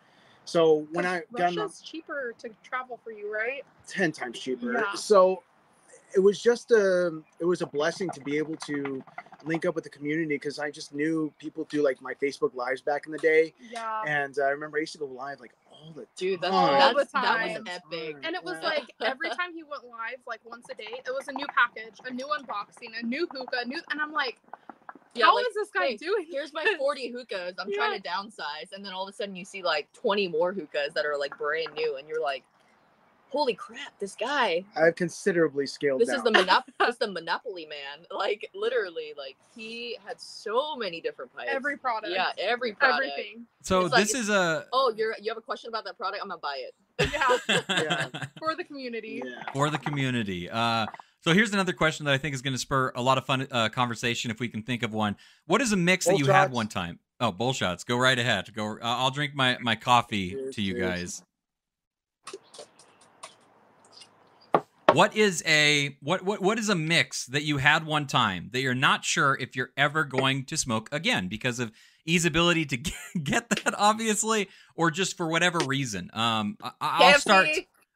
so 0.51 0.87
when 0.91 1.05
I 1.05 1.21
got 1.33 1.47
on 1.49 1.55
the- 1.55 1.61
Russia's 1.61 1.81
cheaper 1.81 2.33
to 2.39 2.49
travel 2.63 2.99
for 3.03 3.11
you, 3.11 3.33
right? 3.33 3.63
10 3.87 4.11
times 4.11 4.39
cheaper 4.39 4.73
Yeah. 4.73 4.93
so 4.93 5.43
it 6.13 6.19
was 6.19 6.41
just 6.41 6.71
a 6.71 7.21
it 7.39 7.45
was 7.45 7.61
a 7.61 7.65
blessing 7.65 8.09
to 8.11 8.19
be 8.21 8.37
able 8.37 8.57
to 8.57 9.01
link 9.45 9.65
up 9.65 9.73
with 9.75 9.83
the 9.85 9.89
community 9.89 10.27
because 10.35 10.59
i 10.59 10.69
just 10.69 10.93
knew 10.93 11.33
people 11.39 11.63
do 11.69 11.81
like 11.81 11.99
my 12.01 12.13
facebook 12.15 12.53
lives 12.53 12.81
back 12.81 13.05
in 13.07 13.11
the 13.11 13.17
day 13.17 13.53
Yeah. 13.71 14.03
and 14.05 14.37
i 14.43 14.49
remember 14.49 14.77
i 14.77 14.81
used 14.81 14.91
to 14.91 14.99
go 14.99 15.05
live 15.05 15.39
like 15.39 15.53
all 15.71 15.91
the 15.93 16.05
Dude, 16.15 16.39
that's, 16.41 16.51
time. 16.53 16.81
All 16.81 16.89
the 16.89 16.95
that's 16.95 17.11
that 17.13 17.43
was 17.43 17.53
time. 17.55 17.67
epic. 17.67 18.15
And 18.23 18.35
it 18.35 18.43
was 18.43 18.57
Yeah. 18.61 18.67
like 18.69 18.93
every 19.01 19.29
time 19.29 19.51
he 19.55 19.63
went 19.63 19.83
live, 19.85 20.19
like 20.27 20.41
once 20.45 20.67
a 20.69 20.75
day, 20.75 20.93
it 21.07 21.09
was 21.11 21.27
a 21.27 21.31
new 21.31 21.47
package, 21.47 21.97
a 22.05 22.11
new 22.13 22.27
unboxing, 22.37 22.91
a 23.01 23.03
new 23.03 23.25
hookah, 23.31 23.61
a 23.63 23.65
new, 23.65 23.81
and 23.89 23.99
I'm 23.99 24.11
like, 24.11 24.37
Yeah, 25.14 25.26
how 25.26 25.38
is 25.38 25.45
like, 25.45 25.53
this 25.55 25.70
guy 25.74 25.86
hey, 25.88 25.97
doing? 25.97 26.26
here's 26.30 26.53
my 26.53 26.66
40 26.78 27.09
hookahs. 27.12 27.55
I'm 27.59 27.70
Yeah. 27.70 27.76
trying 27.78 28.01
to 28.01 28.07
downsize, 28.07 28.72
and 28.74 28.84
then 28.86 28.93
all 28.93 29.03
of 29.07 29.09
a 29.09 29.14
sudden 29.14 29.36
you 29.36 29.43
see 29.45 29.62
like 29.62 29.91
20 29.93 30.28
more 30.30 30.53
hookahs 30.53 30.93
that 30.93 31.05
are 31.05 31.18
like 31.18 31.38
brand 31.38 31.74
new, 31.74 31.97
and 31.97 32.07
you're 32.07 32.22
like, 32.22 32.43
"Holy 33.30 33.53
crap, 33.53 33.97
this 33.99 34.16
guy! 34.16 34.64
i've 34.76 34.95
considerably 34.95 35.66
scaled 35.68 35.99
This 36.01 36.07
down 36.09 36.18
is 36.20 36.24
the 36.24 36.32
monop- 36.32 36.64
this 36.80 36.89
is 36.89 36.97
the 36.97 37.12
Monopoly 37.12 37.66
man. 37.66 38.05
Like 38.09 38.49
literally, 38.53 39.14
like 39.18 39.36
he 39.55 39.97
had 40.05 40.20
so 40.22 40.76
many 40.78 41.01
different 41.01 41.34
pipes. 41.36 41.49
Every 41.51 41.78
product. 41.78 42.14
yeah, 42.14 42.32
every 42.38 42.74
product. 42.74 43.12
everything. 43.12 43.45
So 43.64 43.82
It's 43.86 43.91
like- 43.93 44.03
this 44.05 44.14
is 44.16 44.30
a 44.30 44.66
Oh, 44.72 44.93
you're 44.95 45.16
you 45.22 45.30
have 45.30 45.38
a 45.38 45.41
question 45.41 45.68
about 45.70 45.84
that 45.86 45.97
product? 45.97 46.22
I'm 46.24 46.30
gonna 46.30 46.39
buy 46.39 46.57
it. 46.68 46.74
Yeah, 47.12 47.38
Yeah. 47.70 48.07
for 48.39 48.55
the 48.55 48.64
community. 48.64 49.22
yeah 49.26 49.43
for 49.53 49.70
the 49.70 49.78
community. 49.78 50.49
Uh, 50.49 50.86
so 51.22 51.34
here's 51.34 51.53
another 51.53 51.74
question 51.74 52.05
that 52.05 52.13
I 52.13 52.17
think 52.17 52.34
is 52.34 52.41
going 52.41 52.53
to 52.53 52.59
spur 52.59 52.91
a 52.95 53.01
lot 53.01 53.17
of 53.17 53.26
fun 53.26 53.47
uh, 53.51 53.69
conversation 53.69 54.32
if 54.32 54.39
we 54.39 54.47
can 54.47 54.63
think 54.63 54.84
of 54.84 54.93
one. 54.93 55.15
What 55.45 55.61
is 55.61 55.72
a 55.72 55.78
mix 55.78 56.05
that 56.05 56.11
Bull 56.11 56.19
you 56.19 56.26
had 56.26 56.51
one 56.51 56.67
time? 56.67 56.99
Oh, 57.19 57.32
bull 57.32 57.53
shots. 57.53 57.84
Go 57.84 57.97
right 57.97 58.17
ahead. 58.17 58.51
Go. 58.53 58.74
Uh, 58.74 58.80
I'll 58.82 59.11
drink 59.11 59.36
my 59.36 59.57
my 59.61 59.76
coffee 59.76 60.32
Cheers, 60.32 60.55
to 60.55 60.61
you 60.61 60.74
cheers. 60.74 60.89
guys. 60.89 61.24
What 64.93 65.15
is 65.15 65.43
a 65.45 65.95
what 66.01 66.24
what 66.24 66.41
what 66.41 66.57
is 66.57 66.69
a 66.69 66.76
mix 66.76 67.28
that 67.28 67.43
you 67.43 67.57
had 67.57 67.86
one 67.86 68.07
time 68.07 68.49
that 68.51 68.61
you're 68.61 68.74
not 68.74 69.05
sure 69.05 69.38
if 69.39 69.55
you're 69.55 69.69
ever 69.78 70.03
going 70.03 70.45
to 70.45 70.57
smoke 70.57 70.89
again 70.91 71.28
because 71.28 71.59
of 71.59 71.72
ease 72.05 72.26
ability 72.26 72.65
to 72.65 72.78
get, 72.78 72.93
get 73.24 73.49
that 73.49 73.74
obviously 73.78 74.49
or 74.76 74.91
just 74.91 75.15
for 75.15 75.28
whatever 75.28 75.59
reason? 75.59 76.09
Um, 76.13 76.57
I, 76.61 76.72
I'll 76.82 77.13
KFC, 77.13 77.19
start. 77.19 77.47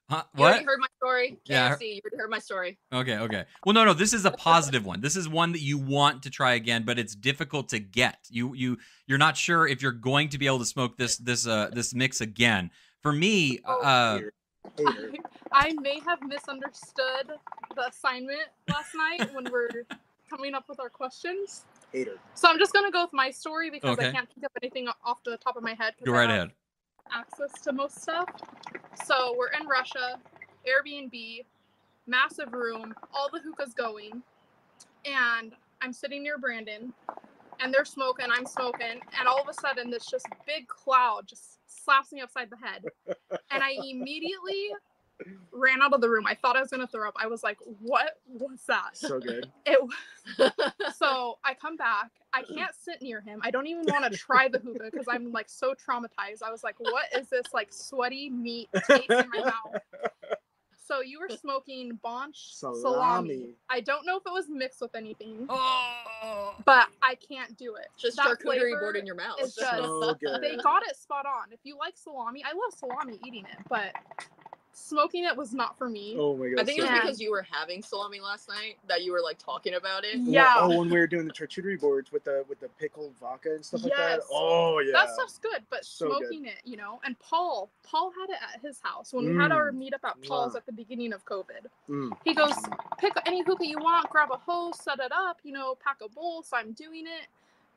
Huh, 0.10 0.24
What? 0.34 0.38
You 0.40 0.44
already 0.46 0.66
heard 0.66 0.80
my 0.80 0.88
story. 0.98 1.32
KFC, 1.32 1.40
Yeah, 1.46 1.66
I 1.66 1.70
heard- 1.70 1.82
you 1.82 2.02
already 2.04 2.18
heard 2.18 2.30
my 2.30 2.40
story. 2.40 2.78
Okay, 2.94 3.18
okay. 3.18 3.46
Well, 3.66 3.74
no, 3.74 3.86
no. 3.86 3.94
This 3.94 4.14
is 4.14 4.26
a 4.26 4.32
positive 4.32 4.86
one. 4.86 5.02
This 5.02 5.16
is 5.16 5.28
one 5.28 5.52
that 5.54 5.62
you 5.62 5.78
want 5.80 6.22
to 6.24 6.30
try 6.30 6.54
again, 6.54 6.84
but 6.84 7.00
it's 7.00 7.16
difficult 7.16 7.70
to 7.70 7.80
get. 7.80 8.20
You, 8.30 8.54
you, 8.54 8.78
you're 9.08 9.18
not 9.18 9.36
sure 9.36 9.68
if 9.68 9.82
you're 9.82 9.92
going 9.92 10.30
to 10.30 10.38
be 10.38 10.46
able 10.46 10.60
to 10.60 10.66
smoke 10.66 10.98
this, 10.98 11.18
this, 11.18 11.48
uh, 11.48 11.70
this 11.74 11.96
mix 11.96 12.22
again. 12.22 12.70
For 13.02 13.12
me, 13.12 13.60
uh, 13.66 14.16
Hater. 14.18 14.34
Hater. 14.78 15.14
I 15.52 15.74
may 15.82 16.00
have 16.02 16.20
misunderstood 16.24 17.32
the 17.76 17.88
assignment 17.88 18.48
last 18.68 18.94
night 18.96 19.34
when 19.34 19.46
we're 19.52 19.86
coming 20.30 20.54
up 20.54 20.66
with 20.70 20.80
our 20.80 20.90
questions. 20.90 21.66
Hater. 21.92 22.18
So 22.34 22.50
I'm 22.50 22.58
just 22.60 22.74
gonna 22.74 22.92
go 22.92 23.04
with 23.04 23.14
my 23.14 23.30
story 23.32 23.70
because 23.70 23.92
Okay. 23.98 24.10
I 24.10 24.12
can't 24.12 24.28
think 24.34 24.44
of 24.46 24.52
anything 24.62 24.88
off 25.04 25.24
the 25.24 25.38
top 25.38 25.56
of 25.56 25.64
my 25.64 25.76
head. 25.76 25.94
go 26.04 26.12
I 26.14 26.16
right 26.18 26.30
have 26.30 26.38
ahead. 26.40 26.52
Access 27.14 27.52
to 27.62 27.74
most 27.74 28.02
stuff. 28.02 28.30
So 29.06 29.36
we're 29.38 29.50
in 29.60 29.68
Russia, 29.68 30.20
Airbnb, 30.68 31.46
massive 32.08 32.54
room, 32.54 32.94
all 33.14 33.30
the 33.32 33.40
hookahs 33.40 33.74
going, 33.74 34.22
and 35.06 35.54
I'm 35.82 35.94
sitting 35.94 36.24
near 36.24 36.38
Brandon, 36.38 36.94
and 37.60 37.74
they're 37.74 37.86
smoking, 37.86 38.28
I'm 38.32 38.46
smoking, 38.46 39.00
and 39.20 39.28
all 39.28 39.42
of 39.42 39.48
a 39.50 39.54
sudden 39.54 39.90
this 39.90 40.06
just 40.06 40.28
big 40.46 40.68
cloud 40.68 41.28
just 41.28 41.60
slaps 41.68 42.12
me 42.12 42.22
upside 42.22 42.50
the 42.50 42.58
head, 42.58 42.84
and 43.52 43.64
I 43.64 43.72
immediately 43.84 44.70
ran 45.52 45.82
out 45.82 45.94
of 45.94 46.02
the 46.02 46.10
room. 46.10 46.26
I 46.28 46.36
thought 46.36 46.56
I 46.58 46.62
was 46.62 46.70
gonna 46.70 46.88
throw 46.88 47.08
up. 47.08 47.16
I 47.18 47.28
was 47.28 47.44
like, 47.44 47.58
"What 47.82 48.18
was 48.28 48.60
that?" 48.68 48.96
So 48.98 49.20
good. 49.20 49.52
It 49.66 49.80
so 50.96 51.38
I 51.44 51.54
come 51.54 51.78
back. 51.78 52.12
I 52.34 52.44
can't 52.44 52.74
sit 52.76 53.02
near 53.02 53.22
him. 53.22 53.40
I 53.44 53.52
don't 53.52 53.68
even 53.68 53.86
want 53.86 54.12
to 54.12 54.18
try 54.18 54.48
the 54.50 54.60
hookah 54.60 54.90
because 54.92 55.08
I'm 55.10 55.32
like 55.32 55.50
so 55.50 55.74
traumatized. 55.74 56.44
I 56.46 56.52
was 56.52 56.64
like, 56.64 56.76
what 56.80 57.06
is 57.18 57.30
this 57.30 57.46
like 57.54 57.72
sweaty 57.72 58.30
meat 58.30 58.70
taste 58.88 59.10
in 59.10 59.30
my 59.30 59.40
mouth? 59.40 59.82
So 60.88 61.02
you 61.02 61.20
were 61.20 61.30
smoking 61.36 62.00
Bonche 62.06 62.36
salami. 62.54 62.80
Salami. 62.84 63.50
I 63.72 63.82
don't 63.82 64.06
know 64.06 64.18
if 64.18 64.24
it 64.28 64.32
was 64.32 64.46
mixed 64.50 64.82
with 64.82 64.94
anything, 64.94 65.48
Oh, 65.50 66.54
but 66.64 66.90
I 67.02 67.16
can't 67.16 67.58
do 67.58 67.74
it. 67.74 67.88
Just 67.98 68.18
That 68.18 68.38
charcuterie 68.40 68.80
board 68.80 68.96
in 68.96 69.04
your 69.04 69.16
mouth. 69.16 69.38
is 69.42 69.56
just- 69.56 69.72
So 69.82 70.14
good. 70.14 70.44
They 70.44 70.56
got 70.58 70.84
it 70.88 70.96
spot 70.96 71.26
on. 71.26 71.52
If 71.52 71.60
you 71.64 71.76
like 71.76 71.98
salami, 71.98 72.44
I 72.46 72.50
love 72.50 72.72
salami 72.78 73.20
eating 73.26 73.46
it, 73.46 73.58
but 73.68 73.96
smoking 74.78 75.24
it 75.24 75.36
was 75.36 75.54
not 75.54 75.78
for 75.78 75.90
me. 75.90 76.16
Oh 76.20 76.36
my 76.36 76.50
god. 76.50 76.60
I 76.60 76.64
think 76.66 76.80
it 76.80 76.82
was 76.82 76.92
Yeah. 76.92 77.02
because 77.02 77.20
you 77.22 77.32
were 77.32 77.46
having 77.50 77.82
salami 77.82 78.20
last 78.20 78.50
night 78.50 78.78
that 78.88 79.04
you 79.04 79.14
were 79.14 79.22
like 79.22 79.38
talking 79.38 79.76
about 79.76 80.04
it. 80.04 80.18
Well, 80.20 80.28
Yeah. 80.28 80.56
Oh, 80.60 80.78
when 80.78 80.90
we 80.90 80.98
were 81.00 81.08
doing 81.08 81.26
the 81.26 81.34
charcuterie 81.34 81.80
boards 81.80 82.12
with 82.12 82.26
the 82.26 82.44
with 82.50 82.60
the 82.60 82.68
pickled 82.78 83.16
vodka 83.18 83.56
and 83.56 83.66
stuff 83.66 83.84
like 83.84 83.94
that. 83.96 84.18
Yes. 84.20 84.28
Oh 84.32 84.80
yeah. 84.80 84.92
That 84.92 85.12
stuff's 85.14 85.38
good, 85.40 85.64
but 85.70 85.86
So 85.86 86.10
good. 86.10 86.18
smoking 86.20 86.46
it, 86.46 86.58
you 86.66 86.76
know. 86.76 87.00
And 87.06 87.18
Paul, 87.20 87.70
Paul 87.84 88.12
had 88.20 88.30
it 88.30 88.38
at 88.54 88.62
his 88.62 88.80
house 88.82 89.14
when 89.14 89.26
we 89.26 89.36
had 89.36 89.52
our 89.52 89.72
Mm. 89.72 89.78
meetup 89.90 90.04
at 90.08 90.22
Paul's 90.24 90.54
Mwah. 90.54 90.58
at 90.58 90.66
the 90.66 90.74
beginning 90.74 91.14
of 91.14 91.24
COVID. 91.26 91.68
Mm. 91.90 92.12
He 92.26 92.34
goes, 92.34 92.54
pick 92.98 93.14
any 93.26 93.44
hookah 93.44 93.66
you 93.66 93.78
want, 93.80 94.10
grab 94.10 94.30
a 94.32 94.38
hose, 94.38 94.78
set 94.82 95.00
it 95.00 95.12
up, 95.14 95.38
you 95.44 95.54
know, 95.54 95.76
pack 95.76 95.98
a 96.02 96.10
bowl. 96.10 96.44
So 96.44 96.58
I'm 96.58 96.74
doing 96.74 97.06
it, 97.08 97.28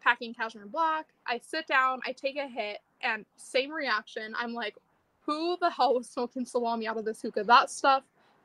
packing 0.01 0.34
cashmere 0.34 0.66
black. 0.66 1.07
I 1.26 1.38
sit 1.38 1.66
down, 1.68 2.01
I 2.05 2.12
take 2.12 2.36
a 2.36 2.49
hit, 2.49 2.80
and 3.03 3.24
same 3.36 3.70
reaction. 3.70 4.34
I'm 4.36 4.53
like, 4.53 4.76
who 5.28 5.56
the 5.60 5.70
hell 5.70 5.94
was 5.94 6.08
smoking 6.08 6.44
salami 6.46 6.88
out 6.88 6.96
of 6.96 7.04
this 7.04 7.20
hookah? 7.22 7.44
That 7.44 7.70
stuff, 7.70 8.02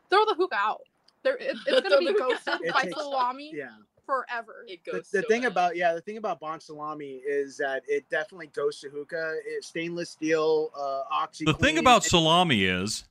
throw 0.10 0.26
the 0.26 0.36
hookah 0.36 0.56
out. 0.56 0.82
There, 1.24 1.38
it, 1.38 1.56
it's 1.66 1.90
gonna 1.90 2.00
be 2.06 2.14
ghosted 2.14 2.56
It 2.62 2.74
by 2.74 2.82
takes- 2.84 2.98
salami. 2.98 3.52
Yeah. 3.56 3.70
forever. 4.06 4.66
It 4.68 4.82
the, 4.86 4.92
goes. 4.92 5.10
the 5.10 5.22
so 5.22 5.28
thing 5.30 5.44
bad. 5.44 5.52
about 5.54 5.76
yeah 5.78 5.94
the 5.94 6.02
thing 6.02 6.18
about 6.18 6.42
Bon 6.42 6.60
Salami 6.60 7.22
is 7.26 7.56
that 7.58 7.84
it 7.88 8.04
definitely 8.10 8.48
goes 8.48 8.82
to 8.82 8.90
hookah 8.90 9.36
it's 9.46 9.68
stainless 9.68 10.10
steel 10.10 10.72
uh 10.78 11.04
oxy 11.10 11.46
The 11.46 11.54
thing 11.54 11.78
about 11.78 12.04
salami 12.04 12.66
is 12.66 13.06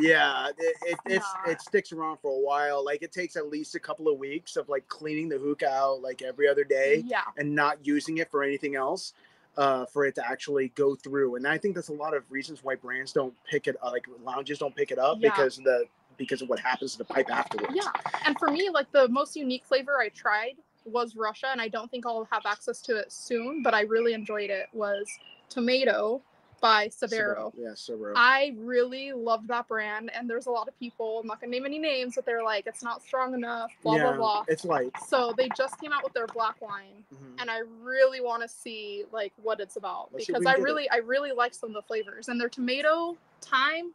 yeah 0.00 0.48
it, 0.58 0.76
it 0.82 0.98
it's 1.06 1.26
Nah. 1.44 1.50
it 1.50 1.60
sticks 1.60 1.90
around 1.92 2.18
for 2.18 2.30
a 2.30 2.40
while 2.40 2.84
like 2.84 3.02
it 3.02 3.10
takes 3.12 3.34
at 3.36 3.48
least 3.48 3.74
a 3.74 3.80
couple 3.80 4.06
of 4.08 4.18
weeks 4.18 4.54
of 4.56 4.68
like 4.68 4.86
cleaning 4.88 5.28
the 5.28 5.38
hookah 5.38 5.68
out 5.68 6.00
like 6.02 6.22
every 6.22 6.46
other 6.48 6.62
day 6.64 7.02
Yeah. 7.04 7.22
and 7.38 7.52
not 7.54 7.84
using 7.84 8.18
it 8.18 8.30
for 8.30 8.42
anything 8.44 8.76
else 8.76 9.14
uh, 9.56 9.86
for 9.86 10.04
it 10.04 10.14
to 10.14 10.26
actually 10.28 10.68
go 10.74 10.94
through 10.94 11.36
and 11.36 11.46
i 11.46 11.56
think 11.56 11.74
that's 11.74 11.88
a 11.88 11.92
lot 11.92 12.14
of 12.14 12.30
reasons 12.30 12.62
why 12.62 12.74
brands 12.74 13.12
don't 13.12 13.34
pick 13.50 13.66
it 13.66 13.76
uh, 13.82 13.90
like 13.90 14.04
lounges 14.24 14.58
don't 14.58 14.74
pick 14.76 14.90
it 14.90 14.98
up 14.98 15.18
Yeah. 15.20 15.30
because 15.30 15.58
of 15.58 15.64
the 15.64 15.84
because 16.18 16.40
of 16.42 16.48
what 16.48 16.58
happens 16.58 16.92
to 16.92 16.98
the 16.98 17.04
pipe 17.04 17.30
afterwards 17.30 17.74
Yeah. 17.74 17.90
And 18.24 18.38
for 18.38 18.48
me, 18.50 18.70
like 18.70 18.90
the 18.92 19.06
most 19.08 19.36
unique 19.36 19.64
flavor 19.66 20.00
I 20.00 20.08
tried 20.08 20.54
was 20.86 21.14
Russia, 21.14 21.48
and 21.52 21.60
I 21.60 21.68
don't 21.68 21.90
think 21.90 22.06
I'll 22.06 22.26
have 22.32 22.46
access 22.46 22.80
to 22.82 22.96
it 22.96 23.12
soon, 23.12 23.62
but 23.62 23.74
I 23.74 23.82
really 23.82 24.14
enjoyed 24.14 24.48
it. 24.48 24.68
Was 24.72 25.06
tomato 25.50 26.22
by 26.60 26.88
Sebero. 26.88 27.52
yeah 27.56 27.70
Sebero. 27.70 28.12
I 28.16 28.54
really 28.58 29.12
loved 29.12 29.48
that 29.48 29.68
brand, 29.68 30.10
and 30.14 30.28
there's 30.28 30.46
a 30.46 30.50
lot 30.50 30.68
of 30.68 30.78
people. 30.78 31.20
I'm 31.20 31.26
not 31.26 31.40
gonna 31.40 31.50
name 31.50 31.66
any 31.66 31.78
names, 31.78 32.14
but 32.16 32.24
they're 32.24 32.42
like, 32.42 32.66
it's 32.66 32.82
not 32.82 33.02
strong 33.02 33.34
enough. 33.34 33.70
Blah 33.82 33.96
yeah, 33.96 34.02
blah 34.04 34.16
blah. 34.16 34.44
it's 34.48 34.64
light 34.64 34.92
So 35.06 35.34
they 35.36 35.48
just 35.56 35.78
came 35.80 35.92
out 35.92 36.02
with 36.02 36.12
their 36.14 36.26
black 36.26 36.60
wine, 36.62 37.04
Mhm. 37.14 37.40
and 37.40 37.50
I 37.50 37.58
really 37.82 38.20
want 38.20 38.42
to 38.42 38.48
see 38.48 39.04
like 39.12 39.32
what 39.42 39.60
it's 39.60 39.76
about 39.76 40.08
Let's 40.12 40.26
because 40.26 40.46
I 40.46 40.52
get 40.52 40.60
it. 40.60 40.62
really, 40.62 40.90
I 40.90 40.96
really 40.96 41.32
like 41.32 41.54
some 41.54 41.70
of 41.70 41.74
the 41.74 41.82
flavors, 41.82 42.28
and 42.28 42.40
their 42.40 42.48
tomato 42.48 43.16
thyme, 43.42 43.92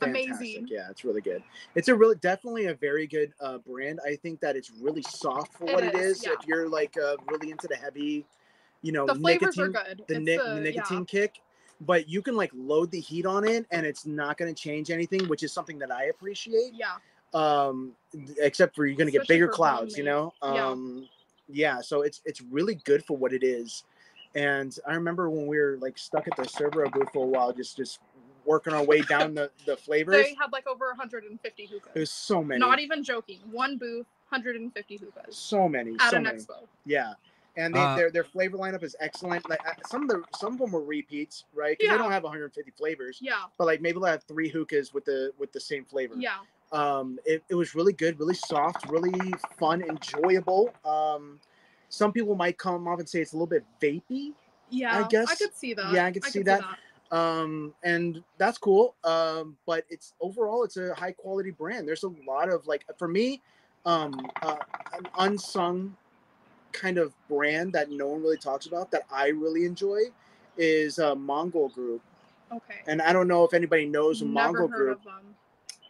Fantastic. 0.00 0.26
amazing. 0.38 0.66
Yeah, 0.68 0.90
it's 0.90 1.04
really 1.04 1.20
good. 1.20 1.42
It's 1.74 1.88
a 1.88 1.94
really 1.94 2.16
definitely 2.16 2.66
a 2.66 2.74
very 2.74 3.06
good 3.06 3.32
uh, 3.40 3.58
brand. 3.58 4.00
I 4.06 4.16
think 4.16 4.40
that 4.40 4.56
it's 4.56 4.70
really 4.70 5.02
soft 5.02 5.54
for 5.54 5.66
It 5.68 5.74
what 5.74 5.84
it 5.84 5.94
is, 5.94 6.18
is. 6.18 6.26
yeah. 6.26 6.32
If 6.32 6.46
you're 6.46 6.68
like 6.68 6.96
uh, 6.96 7.16
really 7.28 7.50
into 7.52 7.68
the 7.68 7.76
heavy, 7.76 8.26
you 8.82 8.90
know, 8.90 9.06
the 9.06 9.14
flavors 9.14 9.56
nicotine, 9.56 9.76
are 9.76 9.84
good. 9.94 10.04
the, 10.08 10.18
nic- 10.18 10.40
a- 10.40 10.44
the 10.44 10.54
yeah. 10.56 10.60
nicotine 10.80 11.04
kick, 11.04 11.40
but 11.86 12.08
you 12.08 12.22
can 12.22 12.36
like 12.36 12.50
load 12.54 12.90
the 12.90 13.00
heat 13.00 13.26
on 13.26 13.46
it, 13.46 13.66
and 13.70 13.84
it's 13.84 14.06
not 14.06 14.38
going 14.38 14.52
to 14.52 14.60
change 14.60 14.90
anything, 14.90 15.26
which 15.28 15.42
is 15.42 15.52
something 15.52 15.78
that 15.78 15.90
I 15.90 16.04
appreciate. 16.04 16.72
Yeah. 16.74 16.94
Um, 17.34 17.92
except 18.38 18.74
for 18.74 18.86
you're 18.86 18.96
going 18.96 19.10
to 19.10 19.18
get 19.18 19.26
bigger 19.26 19.48
clouds, 19.48 19.96
you 19.96 20.04
know. 20.04 20.32
homemade. 20.40 20.58
Yeah. 20.58 20.68
Um, 20.68 21.08
yeah. 21.48 21.80
So 21.80 22.02
it's 22.02 22.20
it's 22.24 22.40
really 22.40 22.76
good 22.84 23.04
for 23.04 23.16
what 23.16 23.32
it 23.32 23.42
is. 23.42 23.84
And 24.34 24.76
I 24.86 24.94
remember 24.94 25.28
when 25.28 25.46
we 25.46 25.58
were 25.58 25.76
like 25.80 25.98
stuck 25.98 26.26
at 26.26 26.36
the 26.36 26.44
Sebero 26.44 26.90
booth 26.90 27.08
for 27.12 27.24
a 27.24 27.28
while, 27.28 27.52
just 27.52 27.76
just 27.76 28.00
working 28.44 28.72
our 28.72 28.84
way 28.84 29.02
down 29.02 29.34
the 29.34 29.50
the 29.66 29.76
flavors. 29.76 30.16
They 30.16 30.36
had 30.40 30.52
like 30.52 30.66
over 30.66 30.86
150 30.86 31.66
hookahs. 31.66 31.92
There's 31.94 32.10
so 32.10 32.42
many. 32.42 32.60
Not 32.60 32.80
even 32.80 33.02
joking. 33.02 33.38
One 33.50 33.76
booth, 33.76 34.06
150 34.28 34.96
hookahs 34.96 35.36
so 35.36 35.68
many. 35.68 35.94
at 36.00 36.10
so 36.10 36.16
an 36.16 36.22
many. 36.24 36.38
expo. 36.38 36.66
Yeah. 36.86 37.14
And 37.56 37.74
they, 37.74 37.80
Uh, 37.80 37.96
their 37.96 38.10
their 38.10 38.24
flavor 38.24 38.56
lineup 38.56 38.82
is 38.82 38.96
excellent. 38.98 39.48
Like 39.48 39.60
some 39.86 40.02
of 40.02 40.08
the 40.08 40.22
some 40.38 40.54
of 40.54 40.58
them 40.58 40.72
were 40.72 40.82
repeats, 40.82 41.44
right? 41.52 41.76
Because 41.78 41.92
Yeah. 41.92 41.96
they 41.98 42.02
don't 42.02 42.12
have 42.12 42.24
150 42.24 42.70
flavors, 42.72 43.18
Yeah, 43.20 43.44
but 43.58 43.66
like 43.66 43.80
maybe 43.82 43.94
they'll 43.98 44.06
have 44.08 44.24
three 44.24 44.48
hookahs 44.48 44.94
with 44.94 45.04
the 45.04 45.32
with 45.38 45.52
the 45.52 45.60
same 45.60 45.84
flavor. 45.84 46.14
yeah. 46.16 46.38
Um, 46.72 47.18
it, 47.26 47.44
it 47.50 47.54
was 47.54 47.74
really 47.74 47.92
good, 47.92 48.18
really 48.18 48.32
soft, 48.34 48.88
really 48.88 49.34
fun, 49.58 49.82
enjoyable. 49.82 50.72
Um, 50.86 51.38
some 51.90 52.10
people 52.12 52.34
might 52.34 52.56
come 52.56 52.88
off 52.88 52.98
and 52.98 53.06
say 53.06 53.20
it's 53.20 53.32
a 53.34 53.36
little 53.36 53.46
bit 53.46 53.64
vapey. 53.82 54.32
Yeah, 54.70 55.04
I 55.04 55.06
guess- 55.08 55.28
I 55.30 55.34
could 55.34 55.54
see 55.54 55.74
that. 55.74 55.92
yeah, 55.92 56.06
I 56.06 56.12
could 56.12 56.24
see 56.24 56.42
that. 56.44 56.64
um 57.10 57.74
and 57.82 58.24
that's 58.38 58.56
cool 58.56 58.94
um 59.04 59.54
but 59.66 59.84
it's 59.90 60.14
overall 60.18 60.64
it's 60.64 60.78
a 60.78 60.94
high 60.94 61.12
quality 61.12 61.50
brand 61.50 61.86
there's 61.86 62.04
a 62.04 62.08
lot 62.26 62.48
of 62.48 62.66
like 62.66 62.86
for 62.96 63.06
me 63.06 63.42
um 63.84 64.18
uh, 64.40 64.56
an 64.94 65.06
unsung 65.18 65.94
kind 66.72 66.98
of 66.98 67.12
brand 67.28 67.72
that 67.72 67.90
no 67.90 68.06
one 68.08 68.22
really 68.22 68.36
talks 68.36 68.66
about 68.66 68.90
that 68.90 69.02
i 69.12 69.28
really 69.28 69.64
enjoy 69.64 70.00
is 70.56 70.98
uh 70.98 71.14
mongol 71.14 71.68
group 71.68 72.02
Okay. 72.52 72.80
and 72.86 73.00
i 73.02 73.12
don't 73.12 73.28
know 73.28 73.44
if 73.44 73.54
anybody 73.54 73.86
knows 73.86 74.20
a 74.20 74.24
Never 74.24 74.34
mongol 74.34 74.68
heard 74.68 74.76
group 74.76 74.98
of 74.98 75.04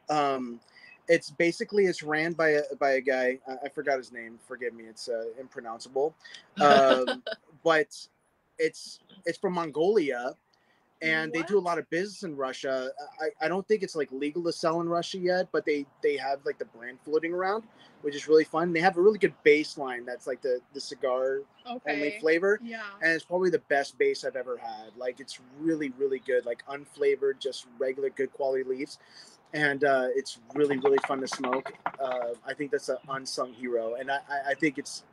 them. 0.09 0.16
um 0.18 0.61
it's 1.09 1.30
basically 1.30 1.87
it's 1.87 2.03
ran 2.03 2.33
by 2.33 2.51
a 2.51 2.62
by 2.78 2.93
a 2.93 3.01
guy 3.01 3.39
I, 3.49 3.66
I 3.66 3.68
forgot 3.68 3.99
his 3.99 4.12
name 4.12 4.39
forgive 4.47 4.74
me 4.74 4.85
it's 4.85 5.09
uh, 5.09 5.24
impronounceable 5.41 6.14
um 6.61 7.22
but 7.64 7.89
it's 8.59 9.01
it's 9.26 9.39
from 9.39 9.55
mongolia 9.55 10.35
and 11.03 11.32
they 11.32 11.42
do 11.42 11.59
a 11.59 11.61
lot 11.61 11.78
of 11.78 11.88
business 11.90 12.22
in 12.22 12.36
russia 12.36 12.90
I, 13.20 13.46
I 13.46 13.48
don't 13.48 13.66
think 13.66 13.82
it's 13.82 13.96
like 13.96 14.11
legal 14.12 14.42
to 14.44 14.53
sell 14.53 14.80
in 14.80 14.88
russia 14.88 15.18
yet 15.18 15.48
but 15.53 15.64
they 15.66 15.84
they 16.03 16.16
have 16.16 16.38
like 16.46 16.59
the 16.59 16.64
brand 16.66 16.98
floating 17.05 17.32
around 17.34 17.64
which 18.03 18.14
is 18.14 18.28
really 18.28 18.44
fun 18.44 18.72
they 18.72 18.80
have 18.80 18.96
a 18.96 19.00
really 19.00 19.18
good 19.18 19.34
baseline 19.44 20.05
that's 20.07 20.26
like 20.26 20.40
the 20.42 20.61
the 20.74 20.80
cigar 20.80 21.40
only 21.86 22.11
flavor 22.20 22.59
Yeah. 22.62 22.82
and 23.03 23.12
it's 23.12 23.24
probably 23.24 23.50
the 23.50 23.61
best 23.68 23.96
base 23.98 24.24
I've 24.24 24.34
ever 24.36 24.57
had. 24.57 24.96
Like 24.96 25.20
it's 25.20 25.38
really, 25.61 25.90
really 25.96 26.18
good. 26.18 26.44
Like 26.44 26.64
unflavored, 26.66 27.38
just 27.38 27.66
regular 27.78 28.11
good 28.11 28.32
quality 28.32 28.64
leaves, 28.64 28.98
and 29.53 29.84
uh, 29.84 30.09
it's 30.16 30.38
really, 30.55 30.76
really 30.78 30.98
fun 31.07 31.20
to 31.20 31.28
smoke. 31.28 31.72
Uh, 32.00 32.30
I 32.44 32.53
think 32.55 32.72
that's 32.72 32.88
an 32.88 32.96
unsung 33.09 33.53
hero, 33.53 33.94
and 33.94 34.11
I- 34.11 34.20
I 34.48 34.55
think 34.55 34.76
it's 34.78 35.05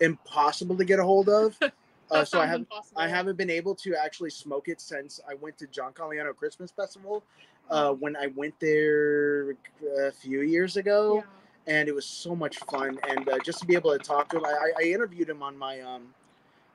impossible 0.00 0.76
to 0.76 0.84
get 0.84 0.98
a 1.00 1.04
hold 1.04 1.28
of. 1.28 1.58
Uh, 2.10 2.24
so 2.24 2.40
I 2.40 2.46
have 2.46 2.60
impossible. 2.60 3.00
I 3.00 3.08
haven't 3.08 3.36
been 3.36 3.50
able 3.50 3.74
to 3.76 3.94
actually 3.96 4.30
smoke 4.30 4.68
it 4.68 4.80
since 4.80 5.20
I 5.28 5.34
went 5.34 5.58
to 5.58 5.66
John 5.66 5.92
Caliano 5.92 6.32
Christmas 6.32 6.70
Festival. 6.70 7.22
Uh, 7.68 7.92
when 7.92 8.16
I 8.16 8.28
went 8.28 8.54
there 8.60 9.50
a 9.98 10.12
few 10.12 10.42
years 10.42 10.76
ago, 10.76 11.24
Yeah. 11.66 11.74
and 11.78 11.88
it 11.88 11.94
was 11.94 12.06
so 12.06 12.36
much 12.36 12.58
fun. 12.58 12.98
And 13.08 13.28
uh, 13.28 13.38
just 13.40 13.58
to 13.60 13.66
be 13.66 13.74
able 13.74 13.90
to 13.92 13.98
talk 13.98 14.28
to 14.30 14.36
him, 14.38 14.44
I, 14.46 14.70
I- 14.78 14.82
interviewed 14.84 15.28
him 15.28 15.42
on 15.42 15.58
my 15.58 15.80
um, 15.80 16.14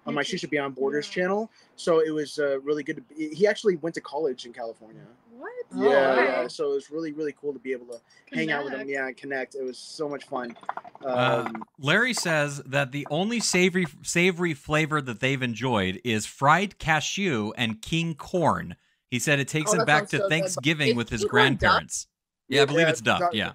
on 0.06 0.14
my 0.16 0.22
YouTube. 0.24 0.42
Shisha 0.42 0.50
Beyond 0.50 0.76
Borders 0.76 1.08
Yeah. 1.08 1.24
channel. 1.24 1.50
So 1.78 2.00
it 2.00 2.12
was 2.12 2.40
uh, 2.40 2.60
really 2.62 2.84
good. 2.84 2.98
To 2.98 3.02
be, 3.04 3.34
he 3.34 3.48
actually 3.48 3.78
went 3.78 3.96
to 3.96 4.02
college 4.02 4.46
in 4.46 4.52
California. 4.52 5.02
What? 5.42 5.52
Oh, 5.76 5.84
yeah, 5.90 6.12
okay. 6.12 6.24
yeah. 6.26 6.48
So 6.48 6.72
it 6.72 6.76
was 6.76 6.92
really 6.92 7.14
really 7.14 7.34
cool 7.40 7.52
to 7.54 7.60
be 7.60 7.72
able 7.72 7.88
to 7.88 8.00
hang 8.32 8.52
out 8.52 8.64
with 8.64 8.74
him. 8.74 8.80
Connect. 8.82 8.90
Yeah, 8.92 9.08
and 9.08 9.18
connect. 9.18 9.56
It 9.56 9.64
was 9.64 9.78
so 9.78 10.08
much 10.08 10.26
fun. 10.26 10.56
Uh, 11.04 11.44
Um, 11.48 11.64
Larry 11.80 12.14
says 12.14 12.62
that 12.66 12.92
the 12.92 13.08
only 13.10 13.40
savory 13.40 13.86
savory 14.04 14.54
flavor 14.54 15.02
that 15.02 15.20
they've 15.20 15.42
enjoyed 15.42 16.00
is 16.04 16.26
fried 16.28 16.78
cashew 16.78 17.54
and 17.58 17.82
king 17.82 18.14
corn. 18.14 18.76
He 19.10 19.18
said 19.18 19.40
it 19.40 19.48
takes 19.48 19.74
Oh, 19.74 19.80
him 19.80 19.86
back 19.86 20.10
to 20.10 20.18
so. 20.20 20.30
Thanksgiving 20.30 20.90
Is 20.90 20.96
with 20.96 21.10
his 21.10 21.22
king 21.22 21.30
corn 21.30 21.44
duck? 21.54 21.60
grandparents. 21.60 22.08
Yeah, 22.48 22.62
I 22.62 22.66
believe 22.66 22.82
Yeah, 22.86 22.90
it's 22.92 23.02
duck. 23.02 23.20
duck. 23.20 23.34
Yeah. 23.34 23.54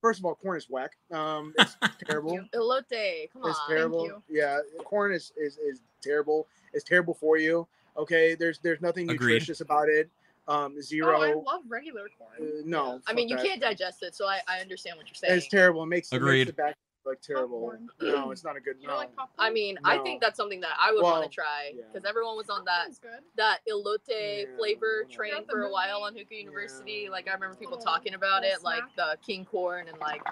first 0.00 0.20
of 0.20 0.24
all, 0.24 0.36
corn 0.36 0.56
is 0.56 0.66
whack. 0.70 0.92
Um, 1.10 1.52
it's 1.58 1.76
terrible. 2.06 2.38
Elote, 2.54 3.32
come 3.32 3.42
on. 3.42 3.50
It's 3.50 3.60
terrible. 3.68 4.04
you. 4.04 4.22
Yeah, 4.28 4.60
corn 4.84 5.12
is, 5.12 5.32
is 5.36 5.56
is 5.58 5.80
terrible. 6.00 6.46
It's 6.72 6.84
terrible 6.84 7.14
for 7.14 7.36
you. 7.38 7.66
Okay, 7.96 8.36
there's 8.36 8.60
there's 8.60 8.80
nothing 8.80 9.10
Agreed. 9.10 9.32
nutritious 9.34 9.60
about 9.60 9.88
it. 9.88 10.08
Um, 10.48 10.80
zero. 10.80 11.18
Oh, 11.18 11.22
I 11.22 11.34
love 11.34 11.62
regular 11.68 12.06
corn. 12.18 12.30
uh, 12.40 12.62
no, 12.64 13.00
I 13.06 13.12
mean, 13.12 13.28
you 13.28 13.36
that. 13.36 13.44
can't 13.44 13.60
digest 13.60 14.02
it, 14.02 14.14
so 14.14 14.26
I, 14.26 14.40
I 14.48 14.60
understand 14.60 14.96
what 14.96 15.06
you're 15.06 15.14
saying. 15.14 15.36
It's 15.36 15.48
terrible. 15.48 15.82
It 15.82 15.86
makes, 15.86 16.10
it 16.12 16.22
makes 16.22 16.46
the 16.46 16.52
back 16.54 16.74
look 17.04 17.20
terrible. 17.20 17.60
Popcorn. 17.60 17.88
No, 18.00 18.30
it's 18.30 18.44
not 18.44 18.56
a 18.56 18.60
good. 18.60 18.76
You 18.80 18.86
No. 18.86 18.92
don't 18.94 18.98
like 19.00 19.14
popcorn? 19.16 19.34
I 19.38 19.50
mean, 19.50 19.76
I 19.84 19.98
think 19.98 20.20
that's 20.22 20.36
something 20.38 20.60
that 20.60 20.72
I 20.80 20.90
would 20.92 21.02
Well, 21.02 21.12
want 21.20 21.30
to 21.30 21.34
try 21.34 21.72
yeah. 21.74 21.82
because 21.92 22.06
everyone 22.08 22.36
was 22.36 22.48
on 22.48 22.64
that 22.64 22.88
good. 23.02 23.20
that 23.36 23.58
elote 23.70 23.98
Yeah, 24.08 24.44
flavor 24.56 25.04
yeah. 25.08 25.14
train 25.16 25.44
for 25.50 25.62
a 25.64 25.70
while 25.70 26.02
on 26.02 26.16
Hookah 26.16 26.34
University. 26.34 27.02
Yeah. 27.04 27.10
Like 27.10 27.28
I 27.28 27.34
remember 27.34 27.54
people 27.56 27.76
Little- 27.76 27.84
talking 27.92 28.14
about 28.14 28.42
little 28.42 28.56
it, 28.58 28.64
like 28.64 28.82
the 28.96 29.16
king 29.24 29.44
corn 29.44 29.88
and 29.88 29.98
like 30.00 30.22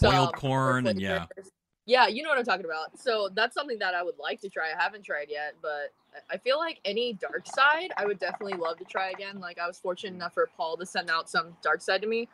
Boiled 0.00 0.34
corn 0.34 0.86
and 0.88 1.00
yeah. 1.00 1.26
flavors. 1.34 1.52
Yeah, 1.86 2.08
you 2.08 2.22
know 2.22 2.28
what 2.28 2.38
I'm 2.38 2.44
talking 2.44 2.64
about. 2.64 2.98
So 2.98 3.28
that's 3.32 3.54
something 3.54 3.78
that 3.78 3.94
I 3.94 4.02
would 4.02 4.18
like 4.18 4.40
to 4.40 4.48
try. 4.48 4.72
I 4.76 4.82
haven't 4.82 5.02
tried 5.04 5.28
yet, 5.30 5.54
but 5.62 5.92
I- 6.14 6.34
I 6.34 6.36
feel 6.38 6.58
like 6.58 6.80
any 6.84 7.12
dark 7.14 7.46
side, 7.46 7.92
I 7.96 8.04
would 8.06 8.18
definitely 8.18 8.58
love 8.58 8.76
to 8.78 8.84
try 8.84 9.10
again. 9.10 9.38
Like 9.40 9.58
I 9.58 9.66
was 9.68 9.78
fortunate 9.78 10.14
enough 10.14 10.34
for 10.34 10.48
Paul 10.56 10.76
to 10.78 10.86
send 10.86 11.10
out 11.10 11.30
some 11.30 11.56
dark 11.62 11.80
side 11.80 12.02
to 12.02 12.08
me 12.08 12.28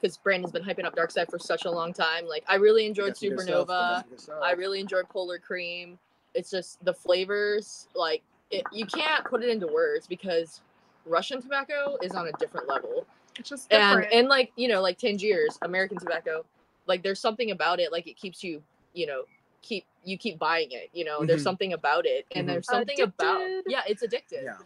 because 0.00 0.18
Brandon's 0.18 0.52
been 0.52 0.62
hyping 0.62 0.84
up 0.84 0.94
dark 0.94 1.10
side 1.10 1.28
for 1.30 1.38
such 1.38 1.64
a 1.64 1.70
long 1.70 1.92
time. 1.94 2.26
Like 2.26 2.44
I 2.46 2.56
really 2.56 2.84
enjoyed 2.86 3.08
Got 3.08 3.16
some 3.16 3.28
good 3.30 3.40
stuff, 3.40 3.66
Supernova. 3.66 3.66
got 3.66 4.00
some 4.02 4.10
good 4.10 4.20
stuff. 4.20 4.40
I 4.42 4.52
really 4.52 4.80
enjoyed 4.80 5.08
Polar 5.08 5.38
Cream. 5.38 5.98
It's 6.34 6.50
just 6.50 6.84
the 6.84 6.94
flavors, 6.94 7.88
like 7.94 8.22
it, 8.50 8.64
you 8.72 8.84
can't 8.84 9.24
put 9.24 9.42
it 9.42 9.48
into 9.48 9.66
words 9.66 10.06
because 10.06 10.60
Russian 11.06 11.40
tobacco 11.40 11.96
is 12.02 12.12
on 12.12 12.28
a 12.28 12.32
different 12.32 12.68
level. 12.68 13.06
It's 13.38 13.48
just 13.48 13.72
And 13.72 14.04
and 14.12 14.28
like 14.28 14.52
you 14.56 14.68
know, 14.68 14.82
like 14.82 14.98
Tangiers, 14.98 15.58
American 15.62 15.98
tobacco, 15.98 16.44
like 16.86 17.02
there's 17.02 17.20
something 17.20 17.50
about 17.50 17.80
it, 17.80 17.92
like 17.92 18.06
it 18.06 18.16
keeps 18.16 18.42
you, 18.44 18.62
you 18.94 19.06
know, 19.06 19.22
keep 19.62 19.84
you 20.04 20.16
keep 20.16 20.38
buying 20.38 20.68
it. 20.72 20.88
You 20.92 21.04
know, 21.04 21.24
there's 21.24 21.40
Mhm. 21.40 21.44
something 21.44 21.72
about 21.74 22.06
it, 22.06 22.26
and 22.34 22.46
Mhm. 22.46 22.52
there's 22.52 22.66
something 22.66 23.00
about 23.00 23.40
yeah, 23.66 23.82
it's 23.86 24.02
addictive. 24.02 24.44
Yeah. 24.44 24.56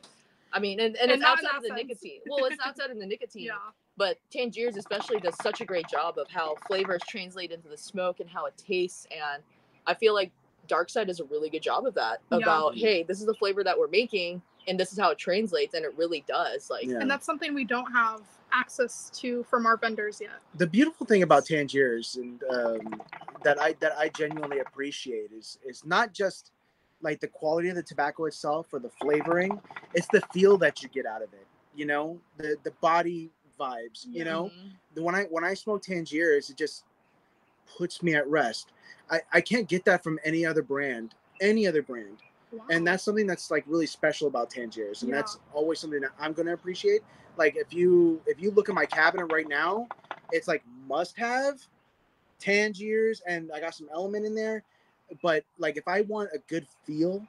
I 0.53 0.61
mean, 0.61 0.79
and, 0.79 0.95
and, 0.97 1.11
And 1.11 1.13
it's 1.13 1.23
not 1.23 1.41
in 1.41 1.47
outside 1.47 1.57
of 1.57 1.63
the 1.65 1.75
nicotine. 1.83 2.21
Well, 2.27 2.45
it's 2.45 2.61
outside 2.65 2.91
of 2.91 2.99
the 2.99 3.07
nicotine 3.07 3.47
yeah. 3.47 3.59
but 3.97 4.19
Tangiers 4.31 4.77
especially 4.77 5.19
does 5.19 5.37
such 5.43 5.61
a 5.61 5.65
great 5.65 5.89
job 5.89 6.17
of 6.17 6.29
how 6.31 6.55
flavors 6.69 7.03
translate 7.09 7.51
into 7.51 7.69
the 7.69 7.77
smoke 7.77 8.21
and 8.21 8.31
how 8.31 8.47
it 8.47 8.57
tastes 8.57 9.07
and 9.11 9.43
I 9.87 9.95
feel 9.95 10.15
like 10.15 10.31
Dark 10.69 10.91
Side 10.91 11.09
does 11.09 11.19
a 11.21 11.25
really 11.25 11.51
good 11.51 11.63
job 11.63 11.87
of 11.87 11.95
that 11.95 12.21
Yeah. 12.31 12.39
about 12.39 12.77
hey 12.77 13.03
this 13.03 13.19
is 13.19 13.27
the 13.27 13.35
flavor 13.35 13.65
that 13.65 13.77
we're 13.77 13.89
making 13.89 14.43
and 14.69 14.79
this 14.79 14.93
is 14.93 14.99
how 14.99 15.11
it 15.11 15.19
translates 15.19 15.75
and 15.75 15.85
it 15.85 15.93
really 15.97 16.25
does 16.27 16.71
like 16.71 16.87
Yeah. 16.87 16.99
And 17.01 17.11
that's 17.11 17.27
something 17.27 17.55
we 17.55 17.65
don't 17.65 17.91
have 17.93 18.23
access 18.53 19.11
to 19.15 19.43
from 19.45 19.67
our 19.67 19.77
vendors 19.77 20.21
yet. 20.21 20.41
the 20.57 20.67
beautiful 20.67 21.07
thing 21.07 21.23
about 21.23 21.45
Tangiers 21.45 22.17
and 22.17 22.43
um, 22.51 23.03
that 23.43 23.61
I 23.61 23.75
that 23.81 23.93
I 23.99 24.09
genuinely 24.11 24.61
appreciate 24.61 25.33
is 25.33 25.59
is 25.65 25.85
not 25.85 26.13
just 26.13 26.53
like 27.03 27.21
the 27.21 27.29
quality 27.29 27.69
of 27.69 27.75
the 27.75 27.83
tobacco 27.83 28.25
itself 28.27 28.69
or 28.73 28.79
the 28.79 28.91
flavoring, 29.01 29.61
it's 29.93 30.07
the 30.13 30.23
feel 30.33 30.57
that 30.59 30.83
you 30.83 30.89
get 30.89 31.05
out 31.05 31.21
of 31.23 31.33
it. 31.35 31.47
You 31.75 31.87
know, 31.87 32.19
the 32.39 32.57
the 32.63 32.71
body 32.81 33.31
vibes. 33.59 34.07
You 34.11 34.25
know, 34.25 34.45
Mhm. 34.47 34.71
the 34.95 35.03
when 35.03 35.15
I 35.15 35.25
when 35.25 35.45
I 35.45 35.55
smoke 35.55 35.83
Tangiers, 35.83 36.49
it 36.51 36.57
just 36.57 36.85
puts 37.77 38.03
me 38.03 38.15
at 38.15 38.27
rest. 38.29 38.71
I 39.11 39.21
I 39.33 39.41
can't 39.41 39.69
get 39.69 39.85
that 39.87 40.03
from 40.05 40.19
any 40.25 40.47
other 40.47 40.63
brand, 40.63 41.15
any 41.41 41.67
other 41.67 41.83
brand, 41.83 42.19
Wow. 42.55 42.65
and 42.71 42.87
that's 42.87 43.03
something 43.03 43.27
that's 43.27 43.51
like 43.51 43.65
really 43.67 43.87
special 43.87 44.29
about 44.29 44.51
Tangiers, 44.51 45.03
and 45.03 45.11
Yeah. 45.11 45.17
that's 45.17 45.39
always 45.53 45.79
something 45.81 46.01
that 46.01 46.13
I'm 46.19 46.33
gonna 46.33 46.55
appreciate. 46.55 47.03
Like 47.37 47.57
if 47.57 47.73
you 47.73 48.21
if 48.27 48.41
you 48.41 48.51
look 48.53 48.69
at 48.69 48.75
my 48.75 48.87
cabinet 48.87 49.27
right 49.27 49.49
now, 49.49 49.89
it's 50.31 50.47
like 50.49 50.63
must 50.87 51.17
have 51.19 51.61
Tangiers, 52.39 53.23
and 53.27 53.51
I 53.53 53.61
got 53.61 53.75
some 53.75 53.89
element 53.93 54.27
in 54.27 54.35
there. 54.35 54.63
But 55.23 55.45
like 55.59 55.77
if 55.77 55.87
I 55.89 56.03
want 56.03 56.31
a 56.33 56.39
good 56.49 56.67
feel, 56.85 57.27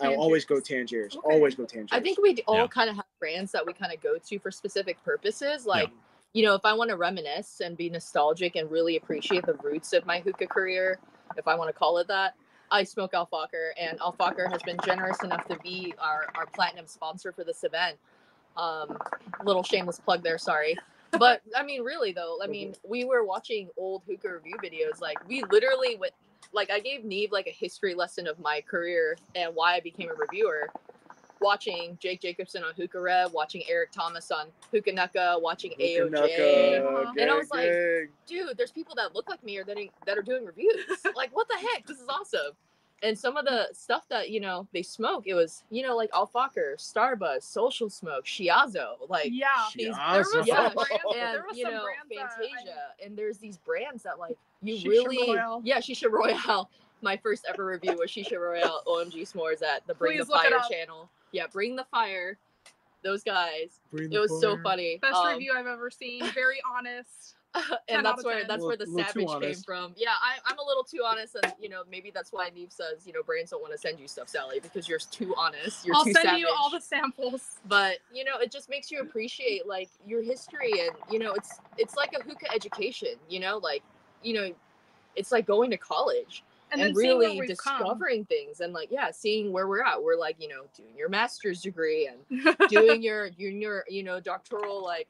I'll 0.00 0.14
always 0.14 0.44
go 0.44 0.60
Tangiers. 0.60 1.16
Okay. 1.16 1.34
Always 1.34 1.54
go 1.54 1.64
Tangiers. 1.64 1.90
I 1.92 2.00
think 2.00 2.18
we 2.20 2.42
all 2.46 2.56
Yeah. 2.56 2.66
kind 2.68 2.90
of 2.90 2.96
have 2.96 3.04
brands 3.18 3.52
that 3.52 3.64
we 3.66 3.72
kind 3.72 3.92
of 3.92 4.00
go 4.00 4.18
to 4.18 4.38
for 4.38 4.50
specific 4.50 5.02
purposes. 5.04 5.66
Like, 5.66 5.90
you 6.32 6.44
know, 6.44 6.54
if 6.54 6.64
I 6.64 6.72
want 6.72 6.90
to 6.90 6.96
reminisce 6.96 7.60
and 7.60 7.76
be 7.76 7.90
nostalgic 7.90 8.56
and 8.56 8.70
really 8.70 8.96
appreciate 8.96 9.44
the 9.46 9.54
roots 9.54 9.92
of 9.92 10.06
my 10.06 10.20
hookah 10.20 10.46
career, 10.46 10.98
if 11.36 11.46
I 11.46 11.54
want 11.54 11.68
to 11.68 11.72
call 11.74 11.98
it 11.98 12.08
that, 12.08 12.34
I 12.70 12.84
smoke 12.84 13.14
Al 13.14 13.26
Fakher, 13.26 13.70
and 13.78 13.98
Al 14.00 14.12
Fakher 14.12 14.50
has 14.50 14.62
been 14.62 14.78
generous 14.84 15.22
enough 15.22 15.46
to 15.48 15.58
be 15.58 15.94
our, 15.98 16.26
our 16.36 16.46
platinum 16.46 16.86
sponsor 16.86 17.32
for 17.32 17.44
this 17.44 17.64
event. 17.64 17.96
Um, 18.56 18.96
little 19.44 19.62
shameless 19.62 19.98
plug 19.98 20.22
there, 20.22 20.38
sorry. 20.38 20.76
But 21.12 21.42
I 21.56 21.64
mean, 21.64 21.82
really 21.82 22.12
though, 22.12 22.38
I 22.42 22.46
mean, 22.46 22.74
we 22.86 23.04
were 23.04 23.24
watching 23.24 23.68
old 23.76 24.02
hookah 24.06 24.34
review 24.34 24.56
videos. 24.62 25.00
Like, 25.00 25.26
we 25.28 25.42
literally 25.50 25.96
went, 25.96 26.12
like, 26.52 26.70
I 26.70 26.78
gave 26.78 27.04
Neve 27.04 27.32
like 27.32 27.46
a 27.46 27.52
history 27.52 27.94
lesson 27.94 28.26
of 28.26 28.38
my 28.38 28.60
career 28.60 29.16
and 29.34 29.54
why 29.54 29.74
I 29.74 29.80
became 29.80 30.08
a 30.08 30.14
reviewer 30.14 30.68
watching 31.40 31.96
Jake 32.00 32.20
Jacobson 32.20 32.62
on 32.64 32.74
Hookah 32.74 33.00
Rev, 33.00 33.32
watching 33.32 33.62
Eric 33.68 33.92
Thomas 33.92 34.30
on 34.30 34.46
Hookah 34.72 34.92
Nuka, 34.92 35.36
watching 35.40 35.72
AOJ. 35.80 36.80
Uh-huh. 36.80 37.12
And 37.18 37.30
I 37.30 37.34
was 37.34 37.48
gang, 37.48 37.60
like. 37.60 38.10
Dude, 38.26 38.56
there's 38.56 38.72
people 38.72 38.94
that 38.96 39.14
look 39.14 39.28
like 39.28 39.42
me 39.42 39.58
or 39.58 39.64
that 39.64 39.76
that 40.06 40.18
are 40.18 40.22
doing 40.22 40.44
reviews. 40.44 40.84
like, 41.16 41.34
what 41.34 41.48
the 41.48 41.56
heck? 41.56 41.86
This 41.86 41.98
is 42.00 42.08
awesome. 42.08 42.52
And 43.02 43.18
some 43.18 43.38
of 43.38 43.46
the 43.46 43.68
stuff 43.72 44.04
that 44.10 44.28
you 44.28 44.40
know 44.40 44.68
they 44.74 44.82
smoke, 44.82 45.24
it 45.26 45.32
was 45.32 45.62
you 45.70 45.82
know 45.82 45.96
like 45.96 46.10
Al 46.12 46.26
Fakher, 46.26 46.76
Starbuzz, 46.76 47.44
Social 47.44 47.88
Smoke, 47.88 48.26
Shiazo, 48.26 48.96
like 49.08 49.28
yeah. 49.32 49.46
these- 49.74 49.94
There 49.96 50.18
was 50.34 50.46
Yeah, 50.46 50.68
brands, 50.68 50.92
and 51.16 51.34
there 51.34 51.44
was 51.48 51.56
you 51.56 51.64
some 51.64 51.72
know 51.74 51.82
brands 51.84 52.08
that 52.10 52.18
I- 52.18 52.28
Fantasia, 52.28 52.76
and 53.02 53.16
there's 53.16 53.38
these 53.38 53.56
brands 53.56 54.02
that 54.02 54.18
like 54.18 54.36
you 54.62 54.74
Shisha 54.74 54.88
really, 54.88 55.30
Royale. 55.34 55.62
yeah, 55.64 55.78
Shisha 55.78 56.10
Royale. 56.10 56.68
My 57.02 57.16
first 57.16 57.46
ever 57.48 57.64
review 57.66 57.96
was 57.98 58.10
Shisha 58.10 58.38
Royale 58.38 58.82
OMG 58.86 59.22
S'mores 59.30 59.62
at 59.62 59.86
the 59.86 59.94
Bring 59.94 60.18
Please 60.18 60.26
the 60.26 60.32
Fire 60.34 60.60
channel. 60.70 61.08
Yeah, 61.32 61.46
Bring 61.46 61.76
the 61.76 61.84
Fire. 61.90 62.36
Those 63.02 63.22
guys. 63.22 63.80
Bring 63.90 64.12
It 64.12 64.18
was 64.18 64.40
so 64.40 64.58
funny. 64.62 64.98
Best 65.00 65.14
Um, 65.14 65.32
review 65.32 65.54
I've 65.56 65.66
ever 65.66 65.90
seen. 65.90 66.24
Very 66.32 66.60
honest. 66.76 67.36
and 67.88 68.06
that's 68.06 68.22
where 68.24 68.38
10. 68.40 68.46
that's 68.48 68.62
where 68.62 68.76
the 68.76 68.84
Little- 68.86 69.22
little 69.22 69.40
savage 69.40 69.54
came 69.56 69.62
from. 69.64 69.92
Yeah, 69.96 70.10
I, 70.22 70.36
I'm 70.46 70.56
a 70.58 70.62
little 70.64 70.84
too 70.84 71.02
honest, 71.04 71.36
and 71.42 71.52
you 71.58 71.68
know 71.68 71.82
maybe 71.90 72.12
that's 72.14 72.32
why 72.32 72.48
Neve 72.54 72.70
says 72.70 73.04
you 73.06 73.12
know 73.12 73.24
brands 73.24 73.50
don't 73.50 73.60
want 73.60 73.72
to 73.72 73.78
send 73.78 73.98
you 73.98 74.06
stuff, 74.06 74.28
Sally, 74.28 74.60
because 74.60 74.88
you're 74.88 75.00
too 75.00 75.34
honest. 75.36 75.84
You're 75.84 75.96
I'll 75.96 76.04
too 76.04 76.12
send 76.12 76.26
savage. 76.26 76.40
you 76.42 76.48
all 76.56 76.70
the 76.70 76.80
samples. 76.80 77.56
But 77.66 77.98
you 78.12 78.22
know, 78.24 78.38
it 78.38 78.52
just 78.52 78.70
makes 78.70 78.92
you 78.92 79.00
appreciate 79.00 79.66
like 79.66 79.88
your 80.06 80.22
history, 80.22 80.70
and 80.80 80.90
you 81.10 81.18
know, 81.18 81.32
it's 81.32 81.58
it's 81.76 81.96
like 81.96 82.12
a 82.12 82.22
hookah 82.22 82.52
education. 82.54 83.14
You 83.28 83.40
know, 83.40 83.56
like 83.58 83.82
you 84.22 84.34
know, 84.34 84.54
it's 85.16 85.32
like 85.32 85.44
going 85.44 85.70
to 85.70 85.76
college 85.76 86.44
And, 86.72 86.80
and, 86.80 86.88
then 86.88 86.94
seeing 86.94 87.18
where 87.18 87.28
really 87.28 87.40
we've 87.40 87.58
come. 87.58 87.78
discovering 87.78 88.24
things, 88.26 88.60
and 88.60 88.72
like 88.72 88.90
yeah, 88.90 89.10
seeing 89.10 89.52
where 89.52 89.66
we're 89.66 89.82
at. 89.82 90.02
We're 90.02 90.16
like 90.16 90.36
you 90.38 90.48
know 90.48 90.62
doing 90.76 90.96
your 90.96 91.08
master's 91.08 91.60
degree 91.60 92.08
and 92.08 92.56
doing 92.68 93.02
your 93.02 93.26
your 93.36 93.84
you 93.88 94.02
know 94.02 94.20
doctoral 94.20 94.82
like 94.82 95.08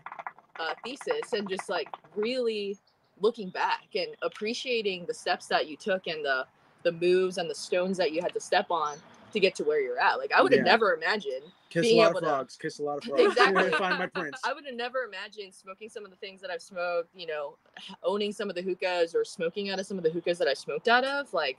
uh, 0.59 0.75
thesis 0.85 1.33
and 1.33 1.49
just 1.49 1.69
like 1.69 1.89
really 2.17 2.79
looking 3.21 3.51
back 3.51 3.85
and 3.95 4.09
appreciating 4.23 5.05
the 5.07 5.15
steps 5.15 5.47
that 5.47 5.67
you 5.67 5.77
took 5.77 6.07
and 6.07 6.25
the 6.25 6.47
the 6.83 6.93
moves 6.93 7.39
and 7.39 7.51
the 7.51 7.55
stones 7.55 7.97
that 7.99 8.13
you 8.13 8.23
had 8.23 8.33
to 8.33 8.41
step 8.41 8.71
on 8.71 8.97
to 9.33 9.41
get 9.41 9.55
to 9.55 9.65
where 9.65 9.81
you're 9.81 9.99
at 9.99 10.19
like 10.19 10.33
i 10.33 10.43
would 10.43 10.53
have 10.53 10.61
Yeah. 10.65 10.73
never 10.73 10.95
imagined 10.95 11.45
Kiss 11.69 11.87
a 11.87 11.89
being 11.89 11.99
lot 11.99 12.09
able 12.11 12.19
of 12.19 12.25
to- 12.25 12.31
frogs. 12.31 12.57
Kiss 12.57 12.79
a 12.81 12.83
lot 12.83 12.99
of 12.99 13.05
frogs. 13.05 13.23
Exactly. 13.23 13.71
Find 13.71 13.99
my 13.99 14.07
prince. 14.07 14.41
i 14.45 14.53
would 14.53 14.65
have 14.67 14.75
never 14.75 15.05
imagined 15.05 15.55
smoking 15.55 15.89
some 15.89 16.05
of 16.05 16.11
the 16.11 16.17
things 16.17 16.41
that 16.41 16.51
i've 16.51 16.63
smoked 16.63 17.09
you 17.15 17.27
know 17.27 17.57
owning 18.03 18.33
some 18.33 18.49
of 18.49 18.57
the 18.57 18.63
hookahs 18.63 19.15
or 19.15 19.25
smoking 19.25 19.71
out 19.71 19.79
of 19.79 19.87
some 19.87 19.97
of 19.97 20.05
the 20.05 20.11
hookahs 20.11 20.39
that 20.39 20.49
i 20.49 20.55
smoked 20.55 20.89
out 20.89 21.05
of 21.05 21.33
like 21.33 21.59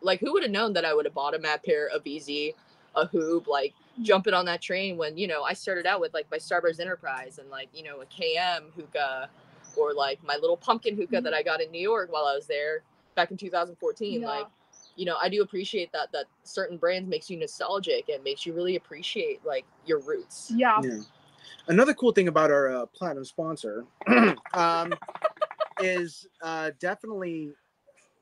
like 0.00 0.20
who 0.20 0.32
would 0.32 0.42
have 0.42 0.52
known 0.52 0.72
that 0.72 0.84
i 0.84 0.94
would 0.94 1.04
have 1.04 1.14
bought 1.14 1.34
a 1.34 1.38
Mattpear 1.38 1.88
of 1.94 2.06
easy 2.06 2.54
a 2.94 3.06
hoop 3.06 3.46
like 3.46 3.72
jumping 4.00 4.34
on 4.34 4.44
that 4.46 4.60
train 4.62 4.96
when 4.96 5.16
you 5.16 5.26
know 5.26 5.42
I 5.42 5.52
started 5.52 5.86
out 5.86 6.00
with 6.00 6.14
like 6.14 6.26
my 6.30 6.38
Starbuzz 6.38 6.80
Enterprise 6.80 7.38
and 7.38 7.48
like 7.50 7.68
you 7.74 7.82
know 7.82 8.00
a 8.00 8.06
KM 8.06 8.72
hookah 8.74 9.28
or 9.76 9.94
like 9.94 10.22
my 10.24 10.36
little 10.36 10.56
pumpkin 10.56 10.96
hookah 10.96 11.20
that 11.20 11.24
mm-hmm. 11.24 11.34
I 11.34 11.42
got 11.42 11.60
in 11.60 11.70
New 11.70 11.80
York 11.80 12.12
while 12.12 12.24
I 12.24 12.34
was 12.34 12.46
there 12.46 12.82
back 13.14 13.30
in 13.30 13.36
2014. 13.36 14.20
Yeah. 14.20 14.26
Like 14.26 14.46
you 14.96 15.04
know 15.06 15.16
I 15.20 15.28
do 15.28 15.42
appreciate 15.42 15.90
that 15.92 16.12
that 16.12 16.26
certain 16.42 16.76
brands 16.76 17.08
makes 17.08 17.28
you 17.30 17.36
nostalgic 17.38 18.08
and 18.08 18.22
makes 18.24 18.44
you 18.46 18.52
really 18.52 18.76
appreciate 18.76 19.44
like 19.44 19.64
your 19.86 20.00
roots. 20.00 20.52
yeah. 20.54 20.80
Yeah. 20.82 20.98
Another 21.68 21.94
cool 21.94 22.10
thing 22.12 22.26
about 22.28 22.50
our 22.50 22.68
uh, 22.74 22.86
platinum 22.86 23.24
sponsor 23.24 23.84
um, 24.54 24.92
is 25.80 26.26
uh, 26.42 26.72
definitely 26.80 27.52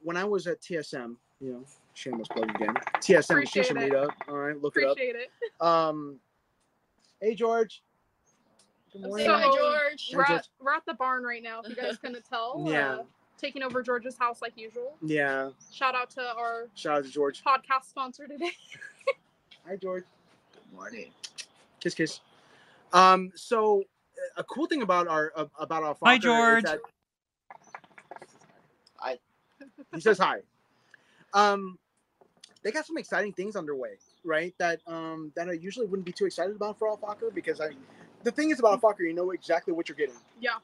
when 0.03 0.16
I 0.18 0.25
was 0.25 0.47
at 0.47 0.61
TSM, 0.61 1.16
you 1.41 1.53
know, 1.53 1.64
shameless 1.95 2.29
plug 2.29 2.51
again. 2.55 2.75
TSM 2.97 3.31
Appreciate 3.31 3.66
Shisha 3.68 3.83
it. 3.83 3.93
Meetup. 3.93 4.11
All 4.29 4.35
right, 4.37 4.61
look 4.61 4.77
Appreciate 4.77 5.16
it. 5.16 5.31
it 5.43 5.53
up. 5.61 5.66
Um, 5.66 6.16
hey, 7.23 7.35
George. 7.35 7.83
Good 8.93 9.03
morning. 9.03 9.27
saying 9.27 9.39
hi, 9.39 9.51
So- 9.51 9.57
George. 9.59 10.11
We're 10.14 10.23
at, 10.37 10.49
we're 10.61 10.75
at 10.75 10.85
the 10.87 10.95
barn 10.95 11.23
right 11.25 11.43
now. 11.43 11.61
If 11.64 11.71
you 11.71 11.77
guys 11.77 11.97
couldn't 12.03 12.25
tell. 12.29 12.62
Yeah. 12.68 12.93
Uh, 12.97 13.03
taking 13.41 13.62
over 13.62 13.82
George's 13.82 14.16
house 14.18 14.43
like 14.43 14.53
usual. 14.57 14.97
Yeah. 15.03 15.51
Shout 15.72 15.95
out 15.95 16.11
to 16.11 16.22
our 16.36 16.68
Shout 16.74 16.99
out 16.99 17.05
to 17.05 17.11
George. 17.11 17.43
podcast 17.43 17.88
sponsor 17.88 18.26
today. 18.26 18.51
Hi, 19.66 19.76
George. 19.76 20.05
Good 20.53 20.76
morning. 20.76 21.11
Kiss, 21.80 21.95
kiss. 21.95 22.20
Um, 22.93 23.32
so 23.34 23.84
a 24.36 24.45
cool 24.45 24.66
thing 24.66 24.82
about 24.82 25.09
our 25.09 25.32
uh, 25.34 25.47
about 25.59 25.82
our 25.82 25.97
Hi, 26.05 26.16
Fokker 26.16 26.18
is 26.18 26.22
George. 26.24 26.64
that- 26.64 26.80
Hi. 28.97 29.18
He 29.95 30.01
says 30.01 30.18
hi. 30.18 30.41
Um, 31.32 31.78
they 32.62 32.70
got 32.70 32.84
some 32.86 32.99
exciting 32.99 33.32
things 33.32 33.57
underway, 33.57 33.93
right? 34.24 34.55
That 34.59 34.80
um 34.86 35.32
that 35.36 35.49
I 35.49 35.53
usually 35.53 35.86
wouldn't 35.86 36.05
be 36.05 36.12
too 36.12 36.26
excited 36.26 36.55
about 36.55 36.78
for 36.78 36.88
Al 36.88 36.99
Fakher 36.99 37.32
because 37.34 37.61
I, 37.61 37.70
the 38.24 38.30
thing 38.30 38.51
is 38.51 38.59
about 38.59 38.72
Al 38.72 38.80
Fakher, 38.80 39.01
you 39.01 39.14
know 39.14 39.30
exactly 39.30 39.72
what 39.72 39.88
you're 39.88 39.97
getting. 39.97 40.16
Yeah. 40.41 40.57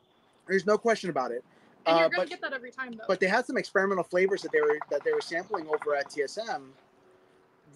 There's 0.46 0.66
no 0.66 0.76
question 0.76 1.08
about 1.10 1.30
it. 1.32 1.42
And 1.86 1.96
Uh, 1.96 2.00
you're 2.00 2.08
gonna 2.10 2.22
but- 2.22 2.28
get 2.28 2.40
that 2.40 2.52
every 2.52 2.70
time 2.70 2.92
though. 2.92 3.04
but 3.06 3.20
they 3.20 3.28
had 3.28 3.46
some 3.46 3.56
experimental 3.56 4.04
flavors 4.04 4.42
that 4.42 4.52
they 4.52 4.60
were 4.60 4.78
that 4.90 5.04
they 5.04 5.12
were 5.12 5.20
sampling 5.20 5.68
over 5.68 5.94
at 5.94 6.10
TSM. 6.10 6.72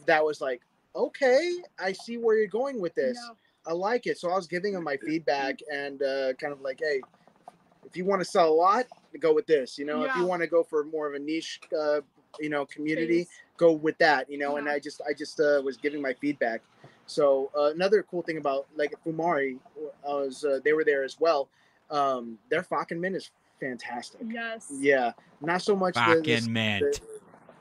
That 0.06 0.24
was 0.24 0.40
like, 0.40 0.62
okay, 0.96 1.62
I 1.78 1.92
see 1.92 2.16
where 2.18 2.36
you're 2.36 2.46
going 2.48 2.80
with 2.80 2.94
this. 2.94 3.16
Yeah. 3.20 3.34
I 3.66 3.72
like 3.72 4.06
it. 4.06 4.18
So 4.18 4.30
I 4.30 4.36
was 4.36 4.46
giving 4.46 4.72
them 4.72 4.82
my 4.84 4.96
feedback 4.96 5.60
and 5.70 6.02
uh, 6.02 6.32
kind 6.34 6.52
of 6.52 6.60
like, 6.62 6.80
hey, 6.80 7.02
if 7.84 7.96
you 7.96 8.04
want 8.04 8.20
to 8.20 8.24
sell 8.24 8.48
a 8.48 8.54
lot, 8.54 8.86
go 9.20 9.34
with 9.34 9.46
this. 9.46 9.78
You 9.78 9.84
know, 9.84 10.02
if 10.04 10.16
you 10.16 10.24
want 10.24 10.40
to 10.42 10.48
go 10.48 10.62
for 10.64 10.84
more 10.84 11.06
of 11.06 11.14
a 11.14 11.18
niche, 11.18 11.60
uh, 11.78 12.00
you 12.38 12.48
know, 12.48 12.64
community, 12.66 13.28
go 13.58 13.72
with 13.72 13.98
that. 13.98 14.30
You 14.30 14.38
know, 14.38 14.56
and 14.56 14.68
I 14.68 14.78
just 14.78 15.00
I 15.08 15.12
just 15.12 15.38
uh, 15.40 15.60
was 15.64 15.76
giving 15.76 16.00
my 16.00 16.14
feedback. 16.14 16.62
So 17.06 17.50
uh, 17.56 17.72
another 17.74 18.02
cool 18.02 18.22
thing 18.22 18.38
about 18.38 18.66
like 18.76 18.94
Fumari 19.04 19.58
I 20.08 20.14
was 20.14 20.44
uh, 20.44 20.60
they 20.64 20.72
were 20.72 20.84
there 20.84 21.04
as 21.04 21.20
well. 21.20 21.48
Um, 21.90 22.38
their 22.48 22.62
Falconman 22.62 23.14
is 23.16 23.30
fantastic. 23.60 24.20
Yes. 24.28 24.72
Yeah, 24.78 25.12
not 25.40 25.62
so 25.62 25.76
much 25.76 25.94
the, 25.94 26.00
the, 26.00 26.34
Fucking 26.36 26.52
mint. 26.52 27.00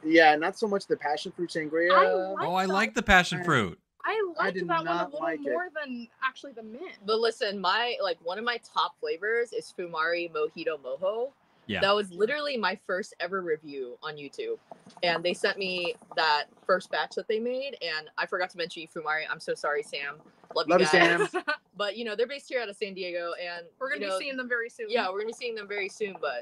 the- 0.03 0.09
yeah, 0.11 0.35
not 0.35 0.57
so 0.57 0.67
much 0.67 0.87
the 0.87 0.95
passion 0.95 1.31
fruit 1.33 1.49
sangria. 1.49 1.91
I 1.91 2.05
Oh, 2.45 2.53
I 2.55 2.65
like 2.65 2.93
the 2.93 3.03
passion 3.03 3.43
fruit. 3.43 3.77
I 4.05 4.31
liked 4.37 4.55
did 4.57 4.67
that 4.69 4.85
one 4.85 4.87
a 4.87 5.05
little 5.05 5.19
like 5.19 5.39
it. 5.41 5.51
more 5.51 5.67
than 5.75 6.07
actually 6.23 6.53
the 6.53 6.63
mint. 6.63 6.93
But 7.05 7.19
listen, 7.19 7.59
my 7.59 7.97
like 8.01 8.17
one 8.23 8.37
of 8.39 8.45
my 8.45 8.59
top 8.73 8.97
flavors 8.99 9.51
is 9.51 9.73
Fumari 9.77 10.31
Mojito 10.31 10.79
Mojo. 10.81 11.31
Yeah. 11.69 11.81
That 11.81 11.95
was 11.95 12.11
literally 12.11 12.57
my 12.57 12.79
first 12.87 13.13
ever 13.19 13.41
review 13.41 13.95
on 14.01 14.15
YouTube. 14.15 14.57
And 15.03 15.23
they 15.23 15.35
sent 15.35 15.59
me 15.59 15.93
that 16.15 16.45
first 16.65 16.89
batch 16.89 17.13
that 17.13 17.27
they 17.27 17.39
made. 17.39 17.77
And 17.83 18.09
I 18.17 18.25
forgot 18.25 18.49
to 18.49 18.57
mention 18.57 18.81
you, 18.81 18.87
Fumari. 18.87 19.21
I'm 19.29 19.39
so 19.39 19.53
sorry, 19.53 19.83
Sam. 19.83 20.15
Love 20.55 20.67
you 20.67 20.71
Love 20.71 20.81
you, 20.81 20.87
guys. 20.87 21.29
Sam. 21.29 21.43
But 21.77 21.95
you 21.95 22.03
know, 22.03 22.13
they're 22.13 22.27
based 22.27 22.49
here 22.49 22.59
out 22.59 22.67
of 22.67 22.75
San 22.75 22.93
Diego 22.93 23.31
and 23.41 23.65
We're 23.79 23.87
gonna 23.87 24.01
you 24.01 24.07
know, 24.07 24.19
be 24.19 24.25
seeing 24.25 24.35
them 24.35 24.49
very 24.49 24.69
soon. 24.69 24.87
Yeah, 24.89 25.07
we're 25.09 25.19
gonna 25.19 25.27
be 25.27 25.33
seeing 25.33 25.55
them 25.55 25.65
very 25.65 25.87
soon, 25.87 26.17
but 26.19 26.41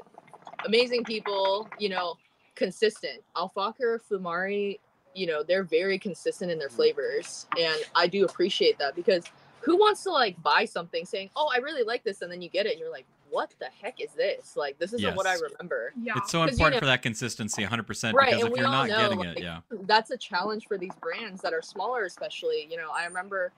amazing 0.66 1.04
people, 1.04 1.70
you 1.78 1.90
know, 1.90 2.16
consistent. 2.56 3.22
Al 3.36 3.52
Fakher, 3.56 4.00
Fumari, 4.10 4.80
you 5.14 5.28
know, 5.28 5.44
they're 5.44 5.64
very 5.64 6.00
consistent 6.00 6.50
in 6.50 6.58
their 6.58 6.70
mm. 6.70 6.76
flavors. 6.76 7.46
And 7.60 7.76
I 7.94 8.08
do 8.08 8.26
appreciate 8.26 8.80
that 8.80 8.96
because 8.96 9.26
who 9.60 9.78
wants 9.78 10.02
to 10.04 10.12
like 10.12 10.42
buy 10.42 10.66
something 10.66 11.06
saying, 11.06 11.30
Oh, 11.36 11.52
I 11.54 11.58
really 11.58 11.84
like 11.84 12.04
this, 12.04 12.24
and 12.24 12.32
then 12.32 12.42
you 12.42 12.50
get 12.50 12.66
it 12.66 12.72
and 12.72 12.80
you're 12.80 12.92
like, 12.92 13.06
what 13.30 13.54
the 13.60 13.68
heck 13.82 14.00
is 14.02 14.12
this? 14.14 14.56
Like 14.56 14.78
this 14.80 14.94
isn't 14.94 15.16
what 15.16 15.28
I 15.28 15.36
remember. 15.36 15.94
Yeah. 16.02 16.14
It's 16.18 16.32
so 16.32 16.40
'Cause, 16.40 16.50
you 16.50 16.54
important 16.54 16.76
know- 16.76 16.80
for 16.80 16.86
that 16.88 17.02
consistency 17.02 17.64
100% 17.64 18.14
Right, 18.14 18.36
because 18.36 18.46
if 18.52 18.58
you're 18.58 18.64
not 18.70 18.88
know, 18.90 18.98
getting 18.98 19.20
like, 19.20 19.38
it, 19.38 19.44
yeah. 19.44 19.60
that's 19.84 20.12
a 20.12 20.18
challenge 20.18 20.66
for 20.68 20.78
these 20.78 20.94
brands 21.02 21.42
that 21.42 21.54
are 21.54 21.62
smaller 21.62 22.06
especially 22.06 22.68
you 22.70 22.78
know 22.78 22.90
i 22.96 23.06
remember 23.06 23.52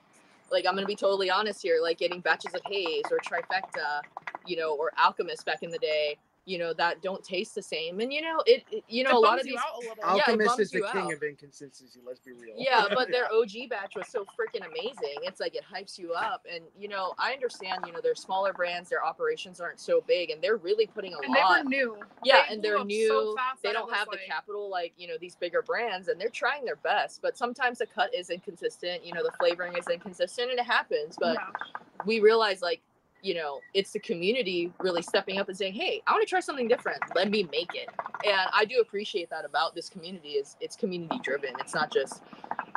like 0.52 0.66
i'm 0.68 0.74
gonna 0.76 0.86
be 0.88 0.96
totally 0.96 1.30
honest 1.30 1.62
here 1.62 1.80
like 1.82 1.98
getting 1.98 2.20
batches 2.22 2.54
of 2.54 2.62
haze 2.68 3.04
or 3.12 3.18
trifecta 3.20 4.02
you 4.46 4.56
know 4.58 4.76
or 4.76 4.92
alchemist 4.98 5.46
back 5.46 5.62
in 5.64 5.70
the 5.70 5.78
day 5.80 6.18
you 6.50 6.58
know 6.58 6.74
that 6.74 7.02
don't 7.04 7.24
taste 7.24 7.54
the 7.54 7.62
same 7.62 8.00
and 8.00 8.12
you 8.12 8.22
know 8.22 8.42
it, 8.48 8.64
it- 8.72 8.84
you 8.88 9.04
know 9.04 9.12
It 9.12 9.16
a 9.16 9.20
lot 9.20 9.40
of 9.40 9.46
these 9.46 9.56
out 9.58 9.76
a 9.76 9.80
little. 9.80 9.96
Yeah, 10.00 10.04
it 10.16 10.30
Alchemist 10.30 10.48
bums 10.50 10.60
is 10.62 10.72
the 10.72 10.82
king 10.92 11.08
out. 11.08 11.14
of 11.14 11.22
inconsistency. 11.22 12.00
Let's 12.06 12.20
be 12.20 12.32
real. 12.34 12.56
yeah 12.58 12.86
but 12.94 13.12
their 13.16 13.28
og 13.32 13.54
batch 13.70 13.94
was 13.96 14.08
so 14.08 14.26
freaking 14.36 14.66
amazing 14.66 15.20
it's 15.30 15.40
like 15.40 15.56
it 15.56 15.64
hypes 15.74 16.00
you 16.00 16.14
up 16.14 16.42
and 16.52 16.64
you 16.78 16.88
know 16.88 17.14
i 17.20 17.34
understand 17.34 17.84
you 17.86 17.92
know 17.94 18.00
they're 18.02 18.16
smaller 18.16 18.52
brands 18.54 18.90
their 18.90 19.06
operations 19.06 19.62
aren't 19.62 19.80
so 19.80 20.02
big 20.08 20.32
and 20.32 20.42
they're 20.42 20.58
really 20.58 20.88
putting 20.88 21.14
a 21.14 21.18
and 21.24 21.36
they 21.36 21.40
lot 21.42 21.64
were 21.64 21.70
new. 21.70 21.98
yeah 22.24 22.44
They 22.48 22.54
and 22.56 22.64
they're 22.64 22.84
new 22.84 23.08
so 23.08 23.36
fast 23.36 23.62
they 23.62 23.72
don't 23.72 23.88
was 23.88 23.96
have 23.96 24.08
the 24.12 24.18
capital 24.28 24.70
like 24.70 24.94
you 24.98 25.08
know 25.08 25.18
these 25.20 25.36
bigger 25.36 25.62
brands 25.62 26.08
and 26.08 26.20
they're 26.20 26.30
trying 26.30 26.66
their 26.66 26.78
best 26.78 27.22
but 27.22 27.38
sometimes 27.38 27.78
the 27.78 27.86
cut 27.86 28.14
is 28.14 28.30
inconsistent 28.32 29.06
you 29.06 29.14
know 29.14 29.24
the 29.24 29.32
flavoring 29.40 29.76
is 29.78 29.88
inconsistent 29.88 30.50
and 30.50 30.60
it 30.60 30.66
happens 30.66 31.16
but 31.20 31.36
yeah. 31.36 31.46
we 32.06 32.20
realize 32.20 32.62
like 32.62 32.82
you 33.22 33.34
know 33.34 33.60
it's 33.74 33.92
the 33.92 34.00
community 34.00 34.72
really 34.80 35.02
stepping 35.02 35.38
up 35.38 35.48
and 35.50 35.58
saying 35.58 35.74
hey 35.74 36.02
i 36.08 36.12
want 36.12 36.22
to 36.22 36.30
try 36.30 36.40
something 36.40 36.68
different. 36.68 37.00
Let 37.16 37.30
me 37.30 37.44
make 37.52 37.74
it. 37.76 37.90
And 38.26 38.50
i 38.54 38.66
do 38.66 38.80
appreciate 38.82 39.30
that 39.30 39.46
about 39.46 39.76
this 39.76 39.90
community 39.90 40.30
is 40.30 40.56
it's 40.60 40.76
community 40.76 41.20
driven. 41.24 41.52
It's 41.60 41.74
not 41.74 41.92
just 41.92 42.24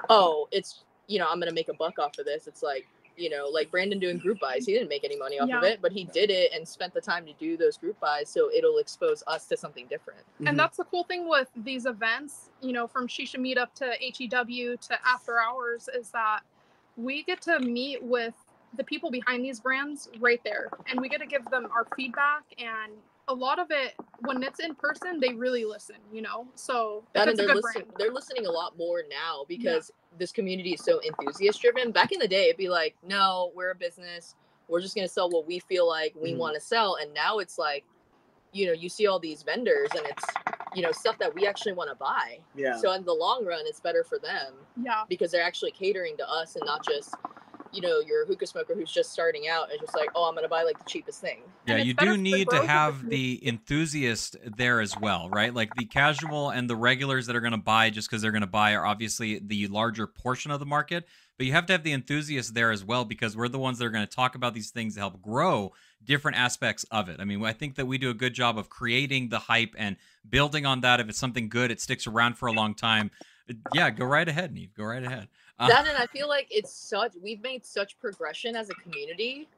oh 0.08 0.48
it's 0.50 0.84
you 1.06 1.18
know 1.18 1.26
i'm 1.28 1.38
gonna 1.38 1.52
make 1.52 1.68
a 1.68 1.74
buck 1.74 1.98
off 1.98 2.18
of 2.18 2.24
this. 2.24 2.46
It's 2.46 2.62
like 2.62 2.86
you 3.16 3.28
know 3.28 3.46
like 3.52 3.70
brandon 3.70 3.98
doing 3.98 4.18
group 4.18 4.40
buys. 4.40 4.64
He 4.66 4.72
didn't 4.72 4.88
make 4.88 5.04
any 5.04 5.16
money 5.16 5.38
off 5.38 5.50
of 5.50 5.62
it 5.64 5.80
but 5.82 5.92
he 5.92 6.04
did 6.04 6.30
it 6.30 6.52
and 6.54 6.66
spent 6.66 6.94
the 6.94 7.00
time 7.00 7.26
to 7.26 7.32
do 7.34 7.56
those 7.56 7.76
group 7.76 8.00
buys 8.00 8.28
so 8.28 8.50
it'll 8.50 8.78
expose 8.78 9.22
us 9.26 9.46
to 9.46 9.56
something 9.56 9.86
different. 9.88 10.20
Mhm. 10.40 10.48
And 10.48 10.58
that's 10.58 10.78
the 10.78 10.84
cool 10.84 11.04
thing 11.04 11.28
with 11.28 11.50
these 11.56 11.86
events, 11.86 12.50
you 12.60 12.72
know, 12.72 12.86
from 12.86 13.06
Shisha 13.06 13.38
Meetup 13.38 13.74
to 13.74 13.94
HEW 14.00 14.76
to 14.88 14.98
After 15.06 15.38
Hours, 15.38 15.88
is 15.94 16.10
that 16.10 16.40
we 16.96 17.22
get 17.22 17.40
to 17.42 17.58
meet 17.60 18.02
with 18.02 18.34
the 18.76 18.84
people 18.84 19.10
behind 19.10 19.44
these 19.44 19.60
brands 19.60 20.08
right 20.20 20.40
there. 20.44 20.68
And 20.90 21.00
we 21.00 21.08
get 21.08 21.20
to 21.20 21.26
give 21.26 21.44
them 21.50 21.68
our 21.74 21.86
feedback. 21.96 22.42
And 22.58 22.92
a 23.28 23.34
lot 23.34 23.58
of 23.58 23.68
it, 23.70 23.94
when 24.20 24.42
it's 24.42 24.60
in 24.60 24.74
person, 24.74 25.20
they 25.20 25.32
really 25.34 25.64
listen, 25.64 25.96
you 26.12 26.22
know? 26.22 26.46
So 26.54 27.04
if 27.08 27.12
that 27.12 27.28
and 27.28 27.34
a 27.34 27.36
they're 27.36 27.46
good 27.54 27.62
listening 27.64 27.84
brand. 27.84 27.96
they're 27.98 28.12
listening 28.12 28.46
a 28.46 28.50
lot 28.50 28.76
more 28.78 29.02
now 29.08 29.44
because 29.48 29.90
this 30.18 30.32
community 30.32 30.72
is 30.74 30.84
so 30.84 31.00
enthusiast 31.02 31.60
driven 31.60 31.92
back 31.92 32.12
in 32.12 32.18
the 32.18 32.28
day 32.28 32.44
it'd 32.44 32.56
be 32.58 32.68
like 32.68 32.94
no 33.06 33.50
we're 33.54 33.70
a 33.70 33.74
business 33.74 34.34
we're 34.68 34.80
just 34.80 34.94
going 34.94 35.06
to 35.06 35.12
sell 35.12 35.30
what 35.30 35.46
we 35.46 35.58
feel 35.58 35.88
like 35.88 36.14
we 36.20 36.32
Mhm. 36.32 36.36
want 36.38 36.54
to 36.54 36.60
sell 36.60 36.96
and 37.00 37.14
now 37.14 37.38
it's 37.38 37.56
like 37.58 37.84
you 38.52 38.66
know 38.66 38.72
you 38.72 38.90
see 38.90 39.06
all 39.06 39.18
these 39.18 39.42
vendors 39.42 39.88
and 39.96 40.04
it's 40.06 40.24
you 40.74 40.82
know 40.82 40.92
stuff 40.92 41.16
that 41.18 41.34
we 41.34 41.46
actually 41.46 41.72
want 41.72 41.88
to 41.88 41.96
buy 41.96 42.38
yeah. 42.54 42.76
so 42.76 42.92
in 42.92 43.04
the 43.04 43.12
long 43.12 43.46
run 43.46 43.60
it's 43.66 43.80
better 43.80 44.04
for 44.04 44.18
them 44.18 44.52
Yeah. 44.82 45.04
because 45.08 45.30
they're 45.30 45.42
actually 45.42 45.70
catering 45.70 46.16
to 46.18 46.28
us 46.28 46.56
and 46.56 46.66
not 46.66 46.84
just 46.84 47.14
you 47.72 47.80
know 47.80 48.00
your 48.00 48.26
hookah 48.26 48.46
smoker 48.46 48.74
who's 48.74 48.92
just 48.92 49.12
starting 49.12 49.48
out 49.48 49.70
and 49.70 49.80
just 49.80 49.96
like 49.96 50.08
oh 50.14 50.24
i'm 50.24 50.34
going 50.34 50.44
to 50.44 50.48
buy 50.48 50.62
like 50.62 50.78
the 50.78 50.90
cheapest 50.90 51.20
thing 51.20 51.40
Yeah, 51.66 51.76
you 51.76 51.94
do 51.94 52.16
need 52.16 52.48
to 52.50 52.66
have 52.66 53.08
the 53.08 53.40
enthusiast 53.46 54.36
there 54.56 54.80
as 54.80 54.98
well, 54.98 55.28
right? 55.30 55.54
Like 55.54 55.74
the 55.76 55.84
casual 55.84 56.50
and 56.50 56.68
the 56.68 56.74
regulars 56.76 57.26
that 57.26 57.36
are 57.36 57.40
going 57.40 57.52
to 57.52 57.58
buy 57.58 57.90
just 57.90 58.10
because 58.10 58.20
they're 58.20 58.32
going 58.32 58.40
to 58.40 58.48
buy 58.48 58.74
are 58.74 58.84
obviously 58.84 59.38
the 59.38 59.68
larger 59.68 60.06
portion 60.06 60.50
of 60.50 60.58
the 60.58 60.66
market, 60.66 61.06
but 61.38 61.46
you 61.46 61.52
have 61.52 61.66
to 61.66 61.72
have 61.72 61.84
the 61.84 61.92
enthusiasts 61.92 62.50
there 62.50 62.72
as 62.72 62.84
well 62.84 63.04
because 63.04 63.36
we're 63.36 63.48
the 63.48 63.58
ones 63.58 63.78
that 63.78 63.84
are 63.84 63.90
going 63.90 64.06
to 64.06 64.12
talk 64.12 64.34
about 64.34 64.54
these 64.54 64.70
things 64.70 64.94
to 64.94 65.00
help 65.00 65.22
grow 65.22 65.72
different 66.04 66.36
aspects 66.36 66.84
of 66.90 67.08
it. 67.08 67.20
I 67.20 67.24
mean, 67.24 67.44
I 67.44 67.52
think 67.52 67.76
that 67.76 67.86
we 67.86 67.96
do 67.96 68.10
a 68.10 68.14
good 68.14 68.34
job 68.34 68.58
of 68.58 68.68
creating 68.68 69.28
the 69.28 69.38
hype 69.38 69.74
and 69.78 69.96
building 70.28 70.66
on 70.66 70.80
that. 70.80 70.98
If 70.98 71.08
it's 71.08 71.18
something 71.18 71.48
good, 71.48 71.70
it 71.70 71.80
sticks 71.80 72.06
around 72.06 72.38
for 72.38 72.48
a 72.48 72.52
long 72.52 72.74
time. 72.74 73.10
Yeah, 73.72 73.90
go 73.90 74.04
right 74.04 74.28
ahead, 74.28 74.52
Neve. 74.52 74.74
Go 74.74 74.84
right 74.84 75.02
ahead. 75.02 75.28
Uh, 75.62 75.68
that 75.68 75.86
and 75.86 75.96
i 75.96 76.06
feel 76.06 76.28
like 76.28 76.46
it's 76.50 76.72
such 76.72 77.12
we've 77.22 77.42
made 77.42 77.64
such 77.64 77.98
progression 78.00 78.56
as 78.56 78.68
a 78.70 78.74
community 78.74 79.48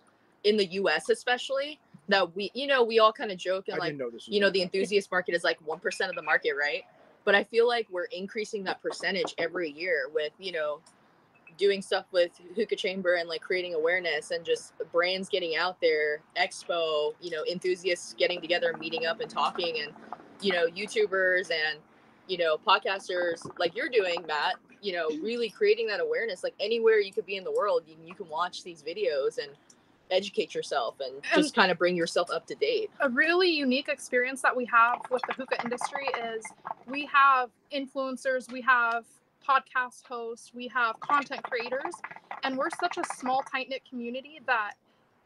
in 0.44 0.56
the 0.56 0.64
us 0.66 1.08
especially 1.08 1.80
that 2.08 2.34
we 2.36 2.50
you 2.54 2.66
know 2.66 2.82
we 2.82 2.98
all 2.98 3.12
kind 3.12 3.30
of 3.30 3.38
joke 3.38 3.68
and 3.68 3.76
I 3.76 3.86
like 3.86 3.96
know 3.96 4.10
you 4.26 4.40
know 4.40 4.50
the 4.50 4.62
enthusiast 4.62 5.10
market 5.10 5.34
is 5.34 5.44
like 5.44 5.58
1% 5.66 6.08
of 6.08 6.14
the 6.14 6.22
market 6.22 6.52
right? 6.58 6.82
But 7.24 7.34
i 7.34 7.42
feel 7.42 7.66
like 7.66 7.88
we're 7.90 8.04
increasing 8.04 8.64
that 8.64 8.82
percentage 8.82 9.34
every 9.38 9.70
year 9.70 10.10
with 10.12 10.32
you 10.38 10.52
know 10.52 10.80
doing 11.56 11.80
stuff 11.80 12.04
with 12.12 12.32
hookah 12.56 12.76
chamber 12.76 13.14
and 13.14 13.28
like 13.28 13.40
creating 13.40 13.74
awareness 13.74 14.30
and 14.30 14.44
just 14.44 14.72
brands 14.92 15.28
getting 15.28 15.56
out 15.56 15.80
there 15.80 16.20
expo 16.36 17.14
you 17.20 17.30
know 17.30 17.44
enthusiasts 17.50 18.14
getting 18.18 18.40
together 18.40 18.74
meeting 18.78 19.06
up 19.06 19.20
and 19.20 19.30
talking 19.30 19.80
and 19.80 19.92
you 20.40 20.52
know 20.52 20.66
youtubers 20.66 21.50
and 21.50 21.78
you 22.26 22.36
know 22.36 22.56
podcasters 22.56 23.48
like 23.58 23.74
you're 23.76 23.88
doing 23.88 24.16
matt 24.26 24.56
you 24.84 24.92
know 24.92 25.08
really 25.22 25.48
creating 25.48 25.86
that 25.86 26.00
awareness 26.00 26.44
like 26.44 26.54
anywhere 26.60 26.98
you 27.00 27.12
could 27.12 27.26
be 27.26 27.36
in 27.36 27.44
the 27.44 27.52
world 27.52 27.82
you, 27.86 27.96
you 28.04 28.14
can 28.14 28.28
watch 28.28 28.62
these 28.62 28.82
videos 28.82 29.38
and 29.38 29.50
educate 30.10 30.54
yourself 30.54 30.96
and 31.00 31.22
just 31.34 31.54
kind 31.54 31.70
of 31.70 31.78
bring 31.78 31.96
yourself 31.96 32.30
up 32.30 32.46
to 32.46 32.54
date. 32.54 32.90
A 33.00 33.08
really 33.08 33.50
unique 33.50 33.88
experience 33.88 34.42
that 34.42 34.54
we 34.54 34.64
have 34.66 34.98
with 35.10 35.22
the 35.26 35.34
hookah 35.34 35.62
industry 35.62 36.08
is 36.34 36.44
we 36.86 37.06
have 37.06 37.50
influencers, 37.72 38.50
we 38.50 38.60
have 38.62 39.04
podcast 39.46 40.06
hosts, 40.06 40.52
we 40.54 40.68
have 40.68 40.98
content 41.00 41.42
creators, 41.44 41.94
and 42.42 42.56
we're 42.56 42.70
such 42.70 42.96
a 42.98 43.04
small, 43.16 43.42
tight 43.42 43.68
knit 43.68 43.82
community 43.88 44.40
that 44.46 44.74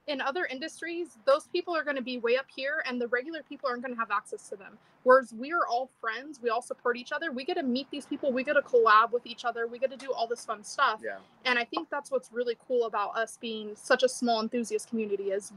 in 0.08 0.20
other 0.22 0.46
industries, 0.46 1.18
those 1.26 1.46
people 1.48 1.76
are 1.76 1.84
going 1.84 1.96
to 1.96 2.02
be 2.02 2.18
way 2.18 2.36
up 2.36 2.46
here, 2.54 2.82
and 2.86 3.00
the 3.00 3.06
regular 3.08 3.42
people 3.46 3.68
aren't 3.68 3.82
going 3.82 3.94
to 3.94 3.98
have 4.00 4.10
access 4.10 4.48
to 4.48 4.56
them. 4.56 4.78
Whereas 5.04 5.32
we 5.32 5.52
are 5.52 5.66
all 5.70 5.90
friends, 6.00 6.40
we 6.42 6.48
all 6.50 6.62
support 6.62 6.96
each 6.96 7.12
other. 7.12 7.30
We 7.30 7.44
get 7.44 7.56
to 7.58 7.62
meet 7.62 7.88
these 7.90 8.06
people, 8.06 8.32
we 8.32 8.42
get 8.42 8.54
to 8.54 8.62
collab 8.62 9.12
with 9.12 9.26
each 9.26 9.44
other, 9.44 9.66
we 9.66 9.78
get 9.78 9.90
to 9.90 9.96
do 9.96 10.12
all 10.12 10.26
this 10.26 10.44
fun 10.44 10.64
stuff 10.64 11.00
Yeah. 11.04 11.18
and 11.44 11.58
i 11.58 11.64
think 11.64 11.88
that's 11.90 12.10
what's 12.10 12.30
really 12.32 12.56
cool 12.66 12.86
about 12.86 13.16
us 13.16 13.38
being 13.40 13.74
such 13.74 14.02
a 14.02 14.08
small 14.08 14.40
enthusiast 14.40 14.88
community 14.88 15.30
is 15.30 15.52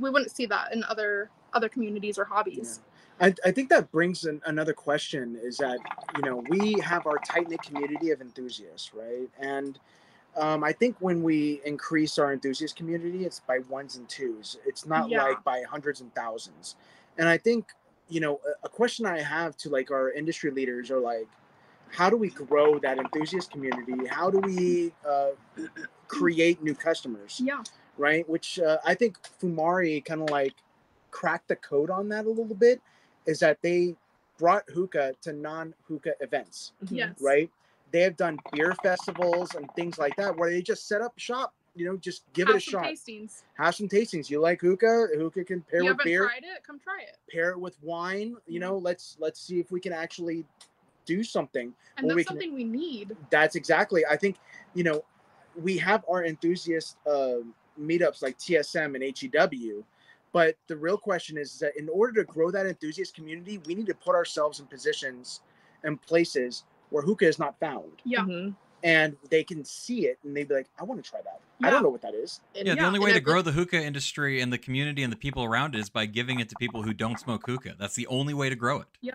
we 0.00 0.10
wouldn't 0.10 0.30
see 0.30 0.46
that 0.46 0.72
in 0.72 0.82
other 0.84 1.30
other 1.52 1.68
communities 1.68 2.18
or 2.18 2.24
hobbies 2.24 2.80
Yeah. 3.20 3.26
I, 3.26 3.34
I 3.48 3.52
think 3.52 3.68
that 3.70 3.90
brings 3.92 4.24
an, 4.24 4.40
another 4.46 4.72
question 4.72 5.38
is 5.40 5.56
that 5.58 5.78
you 6.16 6.22
know 6.22 6.42
we 6.48 6.74
have 6.80 7.06
our 7.06 7.18
tight 7.18 7.48
knit 7.48 7.62
community 7.62 8.10
of 8.10 8.20
enthusiasts, 8.20 8.92
right? 8.94 9.28
And 9.38 9.78
um, 10.36 10.64
I 10.64 10.72
think 10.72 10.96
when 11.00 11.22
we 11.22 11.60
increase 11.64 12.18
our 12.18 12.32
enthusiast 12.32 12.76
community, 12.76 13.24
it's 13.24 13.40
by 13.40 13.58
ones 13.68 13.96
and 13.96 14.08
twos. 14.08 14.58
It's 14.64 14.86
not 14.86 15.10
Yeah. 15.10 15.22
like 15.24 15.44
by 15.44 15.62
hundreds 15.62 16.00
and 16.00 16.14
thousands. 16.14 16.76
And 17.18 17.28
I 17.28 17.36
think 17.36 17.72
you 18.08 18.20
know 18.20 18.40
a, 18.46 18.66
a 18.66 18.68
question 18.68 19.06
I 19.06 19.20
have 19.20 19.56
to 19.58 19.68
like 19.68 19.90
our 19.90 20.10
industry 20.12 20.50
leaders 20.50 20.90
are 20.90 21.00
like, 21.00 21.28
how 21.90 22.08
do 22.08 22.16
we 22.16 22.30
grow 22.30 22.78
that 22.78 22.98
enthusiast 22.98 23.50
community? 23.50 24.06
How 24.06 24.30
do 24.30 24.38
we 24.38 24.92
uh, 25.06 25.30
create 26.08 26.62
new 26.62 26.74
customers? 26.74 27.40
yeah 27.44 27.62
right? 27.98 28.28
Which 28.28 28.58
uh, 28.58 28.78
I 28.84 28.94
think 28.94 29.18
Fumari 29.40 30.04
kind 30.04 30.22
of 30.22 30.30
like 30.30 30.54
cracked 31.10 31.48
the 31.48 31.56
code 31.56 31.90
on 31.90 32.08
that 32.08 32.24
a 32.24 32.28
little 32.28 32.54
bit, 32.54 32.80
is 33.26 33.40
that 33.40 33.58
they 33.62 33.96
brought 34.38 34.64
hookah 34.70 35.14
to 35.22 35.32
non-hookah 35.32 36.14
events, 36.20 36.72
yes 36.90 37.14
right? 37.20 37.50
They 37.92 38.00
have 38.00 38.16
done 38.16 38.38
beer 38.52 38.74
festivals 38.82 39.54
and 39.54 39.68
things 39.76 39.98
like 39.98 40.16
that 40.16 40.36
where 40.36 40.50
they 40.50 40.62
just 40.62 40.88
set 40.88 41.02
up 41.02 41.12
shop, 41.18 41.54
you 41.76 41.84
know, 41.86 41.96
just 41.96 42.24
give 42.32 42.48
have 42.48 42.56
it 42.56 42.58
a 42.58 42.60
some 42.60 42.72
shot, 42.72 42.84
tastings 42.86 43.42
have 43.54 43.74
some 43.74 43.88
tastings. 43.88 44.30
You 44.30 44.40
like 44.40 44.60
hookah? 44.60 45.08
Hookah 45.16 45.44
can 45.44 45.62
pair 45.62 45.80
you 45.80 45.86
with 45.86 45.98
haven't 45.98 46.04
beer, 46.04 46.26
tried 46.26 46.44
it 46.44 46.64
come 46.66 46.78
try 46.80 47.02
it 47.02 47.16
pair 47.30 47.50
it 47.50 47.60
with 47.60 47.76
wine. 47.82 48.36
You 48.46 48.60
know, 48.60 48.78
let's 48.78 49.16
let's 49.20 49.40
see 49.40 49.60
if 49.60 49.70
we 49.70 49.80
can 49.80 49.92
actually 49.92 50.44
do 51.04 51.22
something 51.22 51.72
and 51.96 52.08
that's 52.08 52.16
we 52.16 52.24
can- 52.24 52.34
something 52.34 52.54
we 52.54 52.64
need 52.64 53.16
that's 53.30 53.56
exactly 53.56 54.04
i 54.06 54.16
think 54.16 54.36
you 54.74 54.84
know 54.84 55.04
we 55.60 55.76
have 55.76 56.04
our 56.10 56.24
enthusiast 56.24 56.96
uh, 57.06 57.38
meetups 57.80 58.22
like 58.22 58.38
tsm 58.38 58.94
and 58.94 59.52
hew 59.52 59.84
but 60.32 60.56
the 60.66 60.76
real 60.76 60.96
question 60.96 61.36
is 61.36 61.58
that 61.58 61.76
in 61.76 61.88
order 61.88 62.22
to 62.22 62.24
grow 62.24 62.50
that 62.50 62.66
enthusiast 62.66 63.14
community 63.14 63.58
we 63.66 63.74
need 63.74 63.86
to 63.86 63.94
put 63.94 64.14
ourselves 64.14 64.60
in 64.60 64.66
positions 64.66 65.40
and 65.84 66.00
places 66.02 66.64
where 66.92 67.02
hookah 67.02 67.26
is 67.26 67.38
not 67.38 67.58
found 67.58 67.90
yeah 68.04 68.20
Mhm. 68.20 68.54
and 68.84 69.16
they 69.30 69.42
can 69.44 69.64
see 69.64 70.06
it 70.06 70.18
and 70.24 70.36
they'd 70.36 70.48
be 70.48 70.54
like 70.54 70.68
i 70.78 70.84
want 70.84 71.02
to 71.02 71.08
try 71.10 71.20
that 71.22 71.40
i 71.62 71.70
don't 71.70 71.82
know 71.82 71.88
what 71.88 72.02
that 72.02 72.14
is 72.14 72.40
And- 72.56 72.66
Yeah, 72.66 72.74
the 72.74 72.84
only 72.84 72.98
way 72.98 73.10
to 73.10 73.14
think- 73.14 73.24
grow 73.24 73.42
the 73.42 73.52
hookah 73.52 73.82
industry 73.82 74.40
and 74.40 74.52
the 74.52 74.58
community 74.58 75.02
and 75.02 75.12
the 75.12 75.16
people 75.16 75.44
around 75.44 75.74
it 75.74 75.78
is 75.80 75.88
by 75.90 76.06
giving 76.06 76.40
it 76.40 76.48
to 76.50 76.54
people 76.58 76.82
who 76.82 76.92
don't 76.92 77.18
smoke 77.18 77.46
hookah. 77.46 77.74
That's 77.78 77.94
the 77.94 78.06
only 78.08 78.34
way 78.34 78.48
to 78.48 78.56
grow 78.56 78.80
it. 78.80 78.88
yeah 79.00 79.14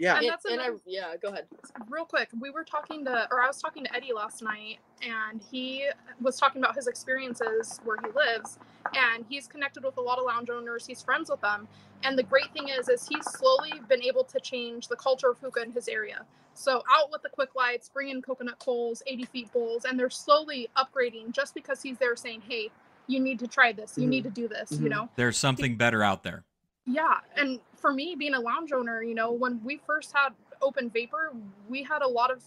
And 0.00 0.18
and, 0.18 0.28
that's 0.28 0.44
and 0.44 0.60
I 0.60 0.64
another- 0.66 0.80
yeah 0.86 1.14
go 1.20 1.28
ahead 1.28 1.46
real 1.88 2.04
quick 2.04 2.28
we 2.40 2.50
were 2.50 2.64
talking 2.64 3.04
to 3.04 3.28
or 3.30 3.40
i 3.42 3.46
was 3.46 3.60
talking 3.62 3.84
to 3.84 3.94
eddie 3.94 4.12
last 4.12 4.42
night 4.42 4.78
and 5.02 5.40
he 5.50 5.88
was 6.20 6.36
talking 6.36 6.60
about 6.62 6.74
his 6.74 6.86
experiences 6.88 7.80
where 7.84 7.96
he 8.04 8.10
lives 8.12 8.58
and 8.94 9.24
he's 9.28 9.46
connected 9.46 9.84
with 9.84 9.96
a 9.96 10.00
lot 10.00 10.18
of 10.18 10.24
lounge 10.26 10.50
owners 10.50 10.84
he's 10.86 11.00
friends 11.02 11.30
with 11.30 11.40
them 11.40 11.68
and 12.02 12.18
the 12.18 12.22
great 12.24 12.52
thing 12.52 12.68
is 12.68 12.88
is 12.88 13.06
he's 13.08 13.24
slowly 13.24 13.72
been 13.88 14.02
able 14.02 14.24
to 14.24 14.40
change 14.40 14.88
the 14.88 14.96
culture 14.96 15.28
of 15.30 15.38
hookah 15.38 15.62
in 15.62 15.70
his 15.70 15.86
area 15.88 16.24
so 16.54 16.82
out 16.92 17.10
with 17.12 17.22
the 17.22 17.28
quick 17.28 17.54
lights 17.54 17.88
bring 17.88 18.08
in 18.08 18.20
coconut 18.20 18.58
coals 18.58 19.02
80 19.06 19.24
feet 19.26 19.52
bowls 19.52 19.84
and 19.84 19.98
they're 19.98 20.10
slowly 20.10 20.68
upgrading 20.76 21.30
just 21.32 21.54
because 21.54 21.80
he's 21.82 21.98
there 21.98 22.16
saying 22.16 22.42
hey 22.48 22.70
you 23.06 23.20
need 23.20 23.38
to 23.40 23.46
try 23.46 23.70
this. 23.70 23.98
You 23.98 24.06
Mhm. 24.06 24.08
need 24.10 24.24
to 24.24 24.30
do 24.30 24.48
this. 24.48 24.70
Mhm. 24.72 24.82
You 24.84 24.88
know. 24.88 25.08
There's 25.14 25.36
something 25.36 25.76
better 25.76 26.02
out 26.02 26.22
there. 26.22 26.42
Yeah, 26.86 27.18
and 27.36 27.60
for 27.76 27.92
me, 27.92 28.14
being 28.18 28.34
a 28.34 28.40
lounge 28.40 28.72
owner, 28.72 29.02
you 29.02 29.14
know, 29.14 29.32
when 29.32 29.62
we 29.64 29.80
first 29.86 30.12
had 30.14 30.30
open 30.60 30.90
vapor, 30.90 31.32
we 31.68 31.82
had 31.82 32.02
a 32.02 32.08
lot 32.08 32.30
of 32.30 32.42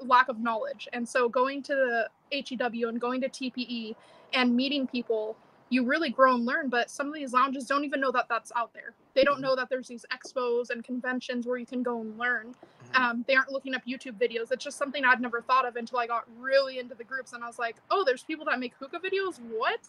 lack 0.00 0.28
of 0.28 0.40
knowledge, 0.40 0.88
and 0.92 1.08
so 1.08 1.28
going 1.28 1.62
to 1.64 1.74
the 1.74 2.08
HEW 2.32 2.88
and 2.88 3.00
going 3.00 3.20
to 3.20 3.28
TPE 3.28 3.94
and 4.32 4.56
meeting 4.56 4.86
people, 4.86 5.36
you 5.68 5.84
really 5.84 6.10
grow 6.10 6.34
and 6.34 6.46
learn. 6.46 6.68
But 6.70 6.90
some 6.90 7.08
of 7.08 7.14
these 7.14 7.32
lounges 7.32 7.66
don't 7.66 7.84
even 7.84 8.00
know 8.00 8.10
that 8.12 8.26
that's 8.28 8.52
out 8.56 8.72
there. 8.72 8.94
They 9.14 9.24
don't 9.24 9.40
know 9.40 9.54
that 9.56 9.68
there's 9.68 9.88
these 9.88 10.06
expos 10.12 10.70
and 10.70 10.82
conventions 10.82 11.46
where 11.46 11.58
you 11.58 11.66
can 11.66 11.82
go 11.82 12.00
and 12.00 12.18
learn. 12.18 12.54
Um, 12.94 13.24
they 13.26 13.34
aren't 13.34 13.50
looking 13.52 13.74
up 13.74 13.82
YouTube 13.86 14.18
videos. 14.18 14.50
It's 14.50 14.64
just 14.64 14.78
something 14.78 15.04
I'd 15.04 15.20
never 15.20 15.40
thought 15.42 15.66
of 15.66 15.76
until 15.76 15.98
I 15.98 16.06
got 16.06 16.24
really 16.38 16.78
into 16.78 16.94
the 16.94 17.04
groups, 17.04 17.32
and 17.34 17.44
I 17.44 17.46
was 17.46 17.58
like, 17.58 17.76
oh, 17.90 18.04
there's 18.04 18.22
people 18.22 18.46
that 18.46 18.58
make 18.58 18.72
hookah 18.78 19.00
videos. 19.00 19.38
What? 19.40 19.80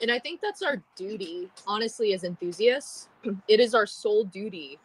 And 0.00 0.10
I 0.10 0.18
think 0.18 0.40
that's 0.40 0.62
our 0.62 0.82
duty, 0.96 1.48
honestly, 1.66 2.12
as 2.14 2.24
enthusiasts. 2.24 3.08
It 3.48 3.60
is 3.60 3.74
our 3.74 3.86
sole 3.86 4.24
duty 4.24 4.78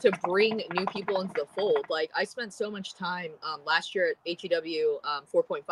to 0.00 0.12
bring 0.22 0.62
new 0.74 0.86
people 0.86 1.20
into 1.20 1.34
the 1.34 1.46
fold. 1.54 1.86
Like 1.88 2.10
I 2.16 2.24
spent 2.24 2.52
so 2.52 2.70
much 2.70 2.94
time 2.94 3.32
um, 3.42 3.60
last 3.64 3.94
year 3.94 4.14
at 4.26 4.40
HEW 4.40 4.98
um, 5.04 5.24
4.5. 5.32 5.64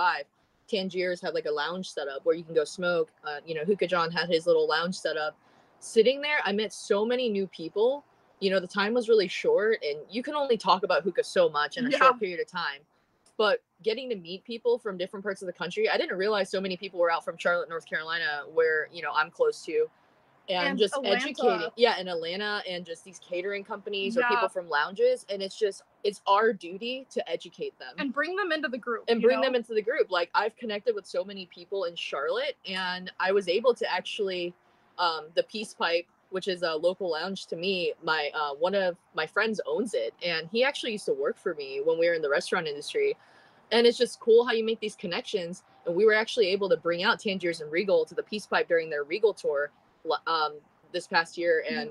Tangiers 0.68 1.20
had 1.20 1.34
like 1.34 1.46
a 1.46 1.50
lounge 1.50 1.90
setup 1.90 2.24
where 2.24 2.34
you 2.34 2.42
can 2.44 2.54
go 2.54 2.64
smoke. 2.64 3.10
Uh, 3.24 3.38
you 3.46 3.54
know, 3.54 3.64
Hookah 3.64 3.86
John 3.86 4.10
had 4.10 4.28
his 4.28 4.46
little 4.46 4.68
lounge 4.68 4.96
setup. 4.96 5.36
Sitting 5.80 6.20
there, 6.20 6.38
I 6.44 6.52
met 6.52 6.72
so 6.72 7.06
many 7.06 7.28
new 7.28 7.46
people. 7.46 8.04
You 8.40 8.50
know, 8.50 8.60
the 8.60 8.66
time 8.66 8.94
was 8.94 9.08
really 9.08 9.28
short, 9.28 9.78
and 9.82 9.98
you 10.10 10.22
can 10.22 10.34
only 10.34 10.56
talk 10.56 10.82
about 10.82 11.02
hookah 11.02 11.24
so 11.24 11.48
much 11.48 11.76
in 11.76 11.86
a 11.86 11.90
Yeah. 11.90 11.98
short 11.98 12.20
period 12.20 12.40
of 12.40 12.48
time. 12.48 12.80
But 13.36 13.60
getting 13.82 14.08
to 14.10 14.16
meet 14.16 14.44
people 14.44 14.78
from 14.78 14.96
different 14.96 15.22
parts 15.24 15.42
of 15.42 15.46
the 15.46 15.52
country, 15.52 15.88
I 15.88 15.96
didn't 15.96 16.16
realize 16.18 16.50
so 16.50 16.60
many 16.60 16.76
people 16.76 16.98
were 16.98 17.10
out 17.10 17.24
from 17.24 17.36
Charlotte, 17.36 17.68
North 17.68 17.86
Carolina, 17.86 18.42
where 18.52 18.88
you 18.92 19.02
know 19.02 19.12
I'm 19.14 19.30
close 19.30 19.64
to, 19.66 19.86
and, 20.48 20.68
And 20.68 20.78
just 20.78 20.94
Atlanta. 20.96 21.16
educating. 21.16 21.68
Yeah, 21.76 21.98
in 21.98 22.08
Atlanta, 22.08 22.62
and 22.68 22.84
just 22.84 23.04
these 23.04 23.18
catering 23.20 23.64
companies 23.64 24.16
or 24.16 24.22
people 24.28 24.48
from 24.48 24.68
lounges, 24.68 25.26
and 25.28 25.42
it's 25.42 25.58
just 25.58 25.82
it's 26.04 26.20
our 26.26 26.52
duty 26.52 27.06
to 27.10 27.28
educate 27.30 27.78
them 27.78 27.94
And 27.98 28.12
bring 28.12 28.34
them 28.36 28.52
into 28.52 28.68
the 28.68 28.78
group. 28.78 29.04
and 29.08 29.20
bring 29.20 29.40
know? 29.40 29.46
them 29.46 29.54
into 29.54 29.74
the 29.74 29.82
group. 29.82 30.10
Like 30.10 30.30
I've 30.34 30.56
connected 30.56 30.94
with 30.94 31.06
so 31.06 31.24
many 31.24 31.46
people 31.46 31.84
in 31.84 31.94
Charlotte, 31.94 32.56
and 32.68 33.10
I 33.20 33.32
was 33.32 33.48
able 33.48 33.74
to 33.74 33.92
actually, 33.92 34.54
um, 34.98 35.26
the 35.34 35.42
Peace 35.44 35.74
Pipe, 35.74 36.06
which 36.30 36.48
is 36.48 36.62
a 36.62 36.74
local 36.74 37.10
lounge 37.10 37.46
to 37.46 37.56
me. 37.56 37.94
My 38.02 38.30
uh, 38.34 38.54
one 38.54 38.74
of 38.74 38.96
my 39.14 39.26
friends 39.26 39.60
owns 39.66 39.94
it, 39.94 40.14
and 40.24 40.48
he 40.50 40.64
actually 40.64 40.92
used 40.92 41.06
to 41.06 41.12
work 41.14 41.36
for 41.38 41.54
me 41.54 41.80
when 41.84 41.98
we 41.98 42.08
were 42.08 42.14
in 42.14 42.22
the 42.22 42.30
restaurant 42.30 42.66
industry. 42.66 43.16
And 43.70 43.86
it's 43.86 43.98
just 43.98 44.18
cool 44.20 44.46
how 44.46 44.52
you 44.52 44.64
make 44.64 44.80
these 44.80 44.96
connections. 44.96 45.62
And 45.86 45.94
we 45.94 46.04
were 46.04 46.14
actually 46.14 46.48
able 46.48 46.68
to 46.70 46.76
bring 46.76 47.02
out 47.02 47.20
Tangiers 47.20 47.60
and 47.60 47.70
Regal 47.70 48.04
to 48.06 48.14
the 48.14 48.22
Peace 48.22 48.46
Pipe 48.46 48.68
during 48.68 48.88
their 48.88 49.04
Regal 49.04 49.34
tour 49.34 49.70
um, 50.26 50.54
this 50.92 51.06
past 51.06 51.36
year, 51.36 51.64
and 51.68 51.90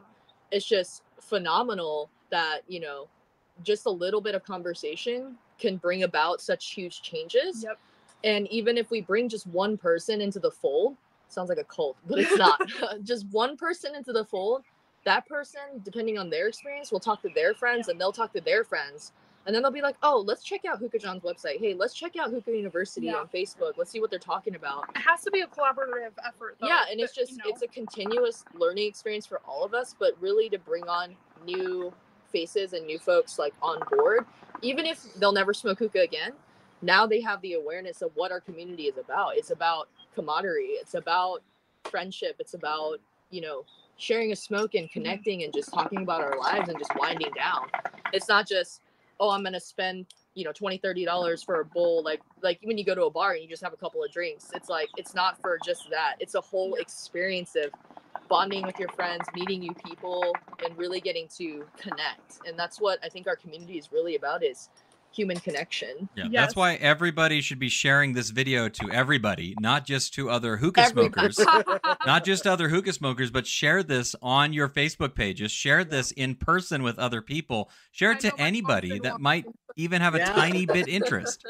it's 0.51 0.65
just 0.65 1.03
phenomenal 1.21 2.09
that 2.29 2.59
you 2.67 2.79
know 2.79 3.07
just 3.63 3.85
a 3.85 3.89
little 3.89 4.21
bit 4.21 4.35
of 4.35 4.43
conversation 4.43 5.35
can 5.59 5.77
bring 5.77 6.03
about 6.03 6.41
such 6.41 6.73
huge 6.73 7.01
changes. 7.01 7.63
Yep. 7.63 7.79
and 8.23 8.47
even 8.47 8.77
if 8.77 8.89
we 8.91 9.01
bring 9.01 9.29
just 9.29 9.47
one 9.47 9.77
person 9.77 10.21
into 10.21 10.39
the 10.39 10.51
fold 10.51 10.95
sounds 11.27 11.49
like 11.49 11.57
a 11.57 11.63
cult 11.63 11.97
but 12.07 12.19
it's 12.19 12.37
not. 12.37 12.59
Just 13.03 13.25
one 13.31 13.57
person 13.57 13.95
into 13.95 14.13
the 14.13 14.25
fold 14.25 14.63
that 15.03 15.25
person 15.27 15.61
depending 15.83 16.17
on 16.17 16.29
their 16.29 16.47
experience 16.47 16.91
will 16.91 16.99
talk 16.99 17.21
to 17.21 17.29
their 17.35 17.53
friends 17.53 17.87
and 17.87 17.99
they'll 17.99 18.11
talk 18.11 18.33
to 18.33 18.41
their 18.41 18.63
friends 18.63 19.11
and 19.47 19.55
then 19.55 19.63
they'll 19.63 19.71
be 19.71 19.81
like 19.81 19.95
oh 20.03 20.23
let's 20.27 20.43
check 20.43 20.65
out 20.65 20.77
hookah 20.77 20.99
john's 20.99 21.23
website. 21.23 21.57
Hey 21.59 21.73
let's 21.73 21.95
check 21.95 22.15
out 22.17 22.29
hookah 22.29 22.55
university 22.55 23.07
Yeah. 23.07 23.15
on 23.15 23.27
facebook. 23.27 23.73
Let's 23.77 23.89
see 23.89 23.99
what 23.99 24.11
they're 24.11 24.19
talking 24.19 24.55
about. 24.55 24.85
It 24.95 24.99
has 24.99 25.21
to 25.23 25.31
be 25.31 25.41
a 25.41 25.47
collaborative 25.47 26.11
effort. 26.25 26.57
Though, 26.61 26.67
yeah 26.67 26.83
and 26.91 26.99
it's 26.99 27.15
just 27.15 27.31
you 27.31 27.37
know, 27.37 27.43
it's 27.47 27.63
a 27.63 27.67
continuous 27.67 28.45
learning 28.53 28.87
experience 28.87 29.25
for 29.25 29.41
all 29.47 29.63
of 29.63 29.73
us 29.73 29.95
but 29.97 30.13
really 30.21 30.49
to 30.49 30.59
bring 30.59 30.83
on 30.83 31.15
new 31.45 31.91
faces 32.31 32.73
and 32.73 32.85
new 32.85 32.99
folks 32.99 33.39
like 33.39 33.53
on 33.61 33.79
board 33.89 34.25
even 34.61 34.85
if 34.85 35.13
they'll 35.15 35.31
never 35.31 35.53
smoke 35.53 35.79
hookah 35.79 36.01
again 36.01 36.33
now 36.81 37.07
they 37.07 37.21
have 37.21 37.41
the 37.41 37.53
awareness 37.53 38.01
of 38.01 38.11
what 38.15 38.31
our 38.31 38.39
community 38.39 38.83
is 38.83 38.97
about. 38.97 39.35
It's 39.35 39.51
about 39.51 39.89
camaraderie. 40.15 40.77
It's 40.79 40.93
about 40.93 41.41
friendship. 41.85 42.35
It's 42.39 42.53
about 42.53 42.99
you 43.29 43.41
know 43.41 43.65
sharing 43.97 44.31
a 44.31 44.35
smoke 44.35 44.75
and 44.75 44.85
mm-hmm. 44.85 44.93
connecting 44.93 45.43
and 45.43 45.53
just 45.53 45.73
talking 45.73 46.03
about 46.03 46.21
our 46.21 46.37
lives 46.37 46.69
and 46.69 46.77
just 46.77 46.91
winding 46.97 47.31
down. 47.35 47.67
It's 48.13 48.29
not 48.29 48.47
just 48.47 48.81
oh 49.19 49.29
i'm 49.29 49.43
gonna 49.43 49.59
spend 49.59 50.05
you 50.35 50.43
know 50.43 50.51
20 50.51 50.77
30 50.77 51.05
dollars 51.05 51.43
for 51.43 51.61
a 51.61 51.65
bowl 51.65 52.03
like 52.03 52.21
like 52.41 52.59
when 52.63 52.77
you 52.77 52.83
go 52.83 52.95
to 52.95 53.05
a 53.05 53.09
bar 53.09 53.33
and 53.33 53.43
you 53.43 53.49
just 53.49 53.63
have 53.63 53.73
a 53.73 53.77
couple 53.77 54.03
of 54.03 54.11
drinks 54.11 54.49
it's 54.53 54.69
like 54.69 54.89
it's 54.97 55.13
not 55.13 55.39
for 55.41 55.57
just 55.65 55.89
that 55.89 56.15
it's 56.19 56.35
a 56.35 56.41
whole 56.41 56.75
experience 56.75 57.55
of 57.55 57.71
bonding 58.29 58.65
with 58.65 58.77
your 58.77 58.89
friends 58.89 59.25
meeting 59.33 59.59
new 59.59 59.73
people 59.85 60.33
and 60.65 60.77
really 60.77 60.99
getting 60.99 61.27
to 61.29 61.65
connect 61.77 62.39
and 62.45 62.57
that's 62.59 62.79
what 62.79 62.99
i 63.03 63.09
think 63.09 63.27
our 63.27 63.35
community 63.35 63.77
is 63.77 63.91
really 63.91 64.15
about 64.15 64.43
is 64.43 64.69
human 65.17 65.39
connection 65.39 66.07
Yeah, 66.15 66.25
Yes. 66.25 66.31
that's 66.33 66.55
why 66.55 66.75
everybody 66.75 67.41
should 67.41 67.57
be 67.59 67.69
sharing 67.69 68.13
this 68.13 68.29
video 68.29 68.69
to 68.69 68.91
everybody, 68.91 69.55
not 69.57 69.85
just 69.85 70.13
to 70.13 70.29
other 70.29 70.57
hookah 70.57 70.81
Everybody. 70.81 71.33
smokers, 71.33 71.65
not 72.05 72.23
just 72.23 72.45
other 72.45 72.69
hookah 72.69 72.93
smokers, 72.93 73.31
but 73.31 73.47
share 73.47 73.81
this 73.83 74.15
on 74.21 74.53
your 74.53 74.69
Facebook 74.69 75.15
pages. 75.15 75.51
Share 75.51 75.83
this 75.83 76.11
in 76.11 76.35
person 76.35 76.83
with 76.83 76.99
other 76.99 77.21
people. 77.21 77.69
Share 77.91 78.11
it 78.11 78.23
know 78.23 78.29
to 78.29 78.39
anybody 78.39 78.99
that 78.99 79.13
one. 79.13 79.21
might 79.21 79.45
even 79.75 80.01
have 80.01 80.13
a 80.15 80.19
Yeah. 80.19 80.33
tiny 80.33 80.65
bit 80.65 80.87
interest. 80.99 81.45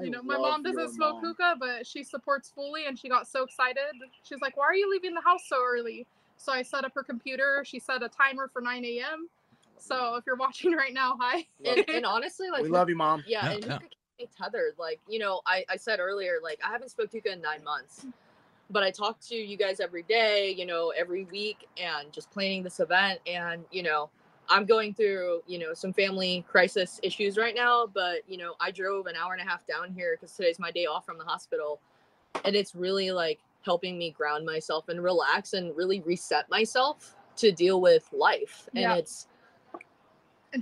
You 0.00 0.10
know, 0.10 0.22
my 0.22 0.38
mom 0.38 0.62
doesn't 0.62 0.94
smoke 0.94 1.16
mom. 1.16 1.24
hookah, 1.26 1.56
but 1.60 1.86
she 1.86 2.02
supports 2.02 2.48
fully, 2.50 2.86
and 2.86 2.98
she 2.98 3.08
got 3.08 3.28
so 3.28 3.42
excited. 3.42 3.82
She's 4.22 4.40
like, 4.40 4.56
"Why 4.56 4.64
are 4.64 4.74
you 4.74 4.90
leaving 4.90 5.14
the 5.14 5.20
house 5.20 5.42
so 5.46 5.56
early?" 5.62 6.06
So 6.38 6.52
I 6.52 6.62
set 6.62 6.84
up 6.86 6.92
her 6.94 7.02
computer. 7.02 7.62
She 7.66 7.78
set 7.78 8.02
a 8.02 8.08
timer 8.08 8.48
for 8.50 8.62
9 8.62 8.82
a.m. 8.84 9.28
So 9.80 10.14
if 10.16 10.24
you're 10.26 10.36
watching 10.36 10.72
right 10.76 10.92
now, 10.94 11.16
hi. 11.18 11.46
and, 11.66 11.84
and 11.92 12.06
honestly 12.06 12.50
like 12.50 12.62
We 12.62 12.68
love 12.68 12.88
you, 12.88 12.96
mom. 12.96 13.24
yeah, 13.26 13.44
Yeah, 13.44 13.52
and 13.52 13.64
yeah. 13.64 13.72
hookah 13.72 13.80
can 13.80 13.88
be 14.18 14.28
tethered 14.36 14.74
like 14.78 15.00
you 15.08 15.18
know 15.18 15.40
I, 15.46 15.64
I 15.68 15.76
said 15.76 15.98
earlier 15.98 16.34
like 16.42 16.58
i 16.66 16.70
haven't 16.70 16.90
smoked 16.90 17.12
hookah 17.12 17.32
in 17.32 17.40
nine 17.40 17.64
months 17.64 18.06
but 18.70 18.82
i 18.82 18.90
talk 18.90 19.18
to 19.28 19.34
you 19.34 19.56
guys 19.56 19.80
every 19.80 20.02
day 20.02 20.54
you 20.56 20.66
know 20.66 20.92
every 20.96 21.24
week 21.24 21.66
and 21.78 22.12
just 22.12 22.30
planning 22.30 22.62
this 22.62 22.80
event 22.80 23.20
and 23.26 23.64
you 23.70 23.82
know 23.82 24.10
i'm 24.50 24.66
going 24.66 24.92
through 24.92 25.42
you 25.46 25.58
know 25.58 25.72
some 25.72 25.92
family 25.92 26.44
crisis 26.48 27.00
issues 27.02 27.38
right 27.38 27.54
now 27.54 27.86
but 27.86 28.16
you 28.28 28.36
know 28.36 28.54
i 28.60 28.70
drove 28.70 29.06
an 29.06 29.16
hour 29.16 29.32
and 29.32 29.40
a 29.40 29.44
half 29.44 29.66
down 29.66 29.90
here 29.90 30.16
because 30.20 30.34
today's 30.36 30.58
my 30.58 30.70
day 30.70 30.84
off 30.86 31.06
from 31.06 31.16
the 31.16 31.24
hospital 31.24 31.80
and 32.44 32.54
it's 32.54 32.74
really 32.74 33.10
like 33.12 33.38
helping 33.62 33.96
me 33.98 34.10
ground 34.10 34.44
myself 34.44 34.88
and 34.90 35.02
relax 35.02 35.54
and 35.54 35.74
really 35.76 36.00
reset 36.00 36.48
myself 36.50 37.16
to 37.36 37.52
deal 37.52 37.80
with 37.80 38.06
life 38.12 38.68
and 38.74 38.82
Yeah. 38.82 38.94
it's 38.96 38.98
And 38.98 39.06
just 39.16 39.29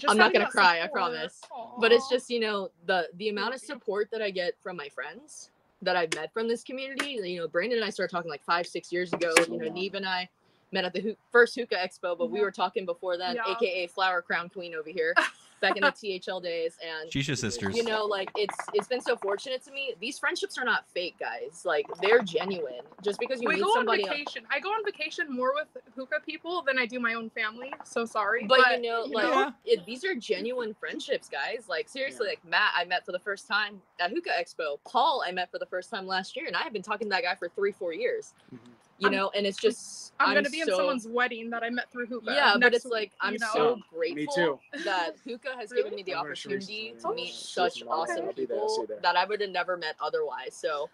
I'm 0.08 0.16
not 0.18 0.32
gonna 0.32 0.48
cry, 0.48 0.78
I 0.80 0.82
support. 0.86 0.92
promise. 0.92 1.40
but 1.80 1.92
it's 1.92 2.08
just 2.08 2.28
you 2.30 2.40
know 2.40 2.70
the 2.86 3.08
the 3.16 3.28
amount 3.28 3.54
of 3.54 3.60
support 3.60 4.08
that 4.12 4.20
i 4.22 4.30
get 4.30 4.54
from 4.62 4.76
my 4.76 4.88
friends 4.88 5.50
that 5.82 5.96
i've 5.96 6.12
met 6.14 6.32
from 6.32 6.48
this 6.48 6.62
community 6.62 7.12
you 7.12 7.38
know 7.38 7.48
brandon 7.48 7.78
and 7.78 7.84
i 7.86 7.90
started 7.90 8.10
talking 8.12 8.30
like 8.30 8.42
five 8.44 8.66
six 8.66 8.92
years 8.92 9.12
ago 9.12 9.32
you 9.48 9.58
know 9.58 9.68
neve 9.70 9.94
and 9.94 10.06
i 10.06 10.28
met 10.72 10.84
at 10.84 10.92
the 10.92 11.00
Hoo- 11.00 11.16
first 11.32 11.54
hookah 11.54 11.76
expo 11.76 12.18
but 12.18 12.30
we 12.30 12.40
were 12.40 12.50
talking 12.50 12.84
before 12.84 13.16
then 13.16 13.36
Yeah. 13.36 13.52
aka 13.54 13.86
flower 13.86 14.20
crown 14.20 14.48
queen 14.48 14.74
over 14.74 14.90
here 14.90 15.14
back 15.60 15.76
in 15.76 15.82
the 15.82 15.92
thl 16.20 16.42
days 16.42 16.76
and 16.86 17.10
Shisha 17.10 17.36
sisters. 17.36 17.76
you 17.76 17.82
know 17.82 18.04
like 18.04 18.30
it's 18.36 18.56
it's 18.74 18.86
been 18.88 19.00
so 19.00 19.16
fortunate 19.16 19.62
to 19.64 19.70
me 19.72 19.94
these 20.00 20.18
friendships 20.18 20.56
are 20.58 20.64
not 20.64 20.84
fake 20.94 21.16
guys 21.18 21.62
like 21.64 21.86
they're 22.00 22.22
genuine 22.22 22.80
just 23.02 23.18
because 23.18 23.40
you 23.40 23.48
we 23.48 23.54
meet 23.56 23.62
go 23.62 23.68
on 23.70 23.74
somebody 23.78 24.06
else- 24.06 24.16
vacation. 24.18 24.42
I 24.50 24.60
go 24.60 24.68
on 24.70 24.84
vacation 24.84 25.26
more 25.34 25.52
with 25.54 25.68
hookah 25.96 26.20
people 26.24 26.62
than 26.66 26.78
I 26.78 26.86
do 26.86 26.98
my 27.00 27.14
own 27.14 27.30
family. 27.30 27.72
So 27.84 28.04
sorry, 28.04 28.44
but, 28.46 28.58
you 28.82 28.82
know 28.82 29.04
like 29.08 29.24
know? 29.24 29.52
It, 29.64 29.84
these 29.86 30.04
are 30.04 30.14
genuine 30.14 30.74
friendships 30.78 31.28
guys 31.28 31.64
like 31.68 31.88
seriously 31.88 32.26
like 32.28 32.40
matt 32.44 32.72
i 32.76 32.84
met 32.84 33.04
for 33.04 33.12
the 33.12 33.18
first 33.18 33.46
time 33.48 33.80
at 34.00 34.10
hookah 34.10 34.30
expo 34.40 34.78
paul 34.86 35.22
i 35.26 35.32
met 35.32 35.50
for 35.50 35.58
the 35.58 35.66
first 35.66 35.90
time 35.90 36.06
last 36.06 36.36
year 36.36 36.46
and 36.46 36.56
i 36.56 36.62
have 36.62 36.72
been 36.72 36.82
talking 36.82 37.06
to 37.06 37.10
that 37.10 37.22
guy 37.22 37.34
for 37.34 37.48
three 37.48 37.72
four 37.72 37.92
years 37.92 38.34
Mhm. 38.54 38.58
You 38.98 39.08
I'm- 39.08 39.16
know 39.16 39.30
and 39.36 39.46
it's 39.46 39.58
just 39.58 40.12
I'm, 40.20 40.34
gonna 40.34 40.50
be 40.50 40.60
in 40.60 40.66
someone's 40.66 41.06
wedding 41.06 41.48
that 41.50 41.62
I 41.62 41.70
met 41.70 41.90
through 41.92 42.06
hookah. 42.06 42.32
yeah 42.34 42.56
but 42.60 42.74
it's 42.74 42.84
like 42.84 43.00
week, 43.02 43.12
i'm 43.20 43.32
you 43.34 43.38
know? 43.38 43.46
so 43.52 43.78
grateful 43.94 44.16
Me 44.16 44.26
too. 44.34 44.58
that 44.84 45.12
hookah 45.24 45.54
has 45.56 45.70
Really? 45.70 45.84
given 45.84 45.96
me 45.96 46.02
the 46.02 46.14
I'm 46.14 46.24
gonna 46.24 46.34
show 46.34 46.50
you 46.50 46.56
opportunity 46.56 46.94
some- 46.98 47.12
to 47.12 47.16
meet 47.16 47.28
show 47.28 47.68
such 47.68 47.82
awesome 47.88 48.26
I'll 48.26 48.32
be 48.32 48.44
there, 48.46 48.58
I'll 48.58 48.68
see 48.68 48.80
people 48.82 48.96
you 48.96 49.00
that 49.02 49.16
i 49.16 49.24
would 49.24 49.40
have 49.40 49.50
never 49.50 49.76
met 49.76 49.94
otherwise 50.00 50.54
so 50.54 50.90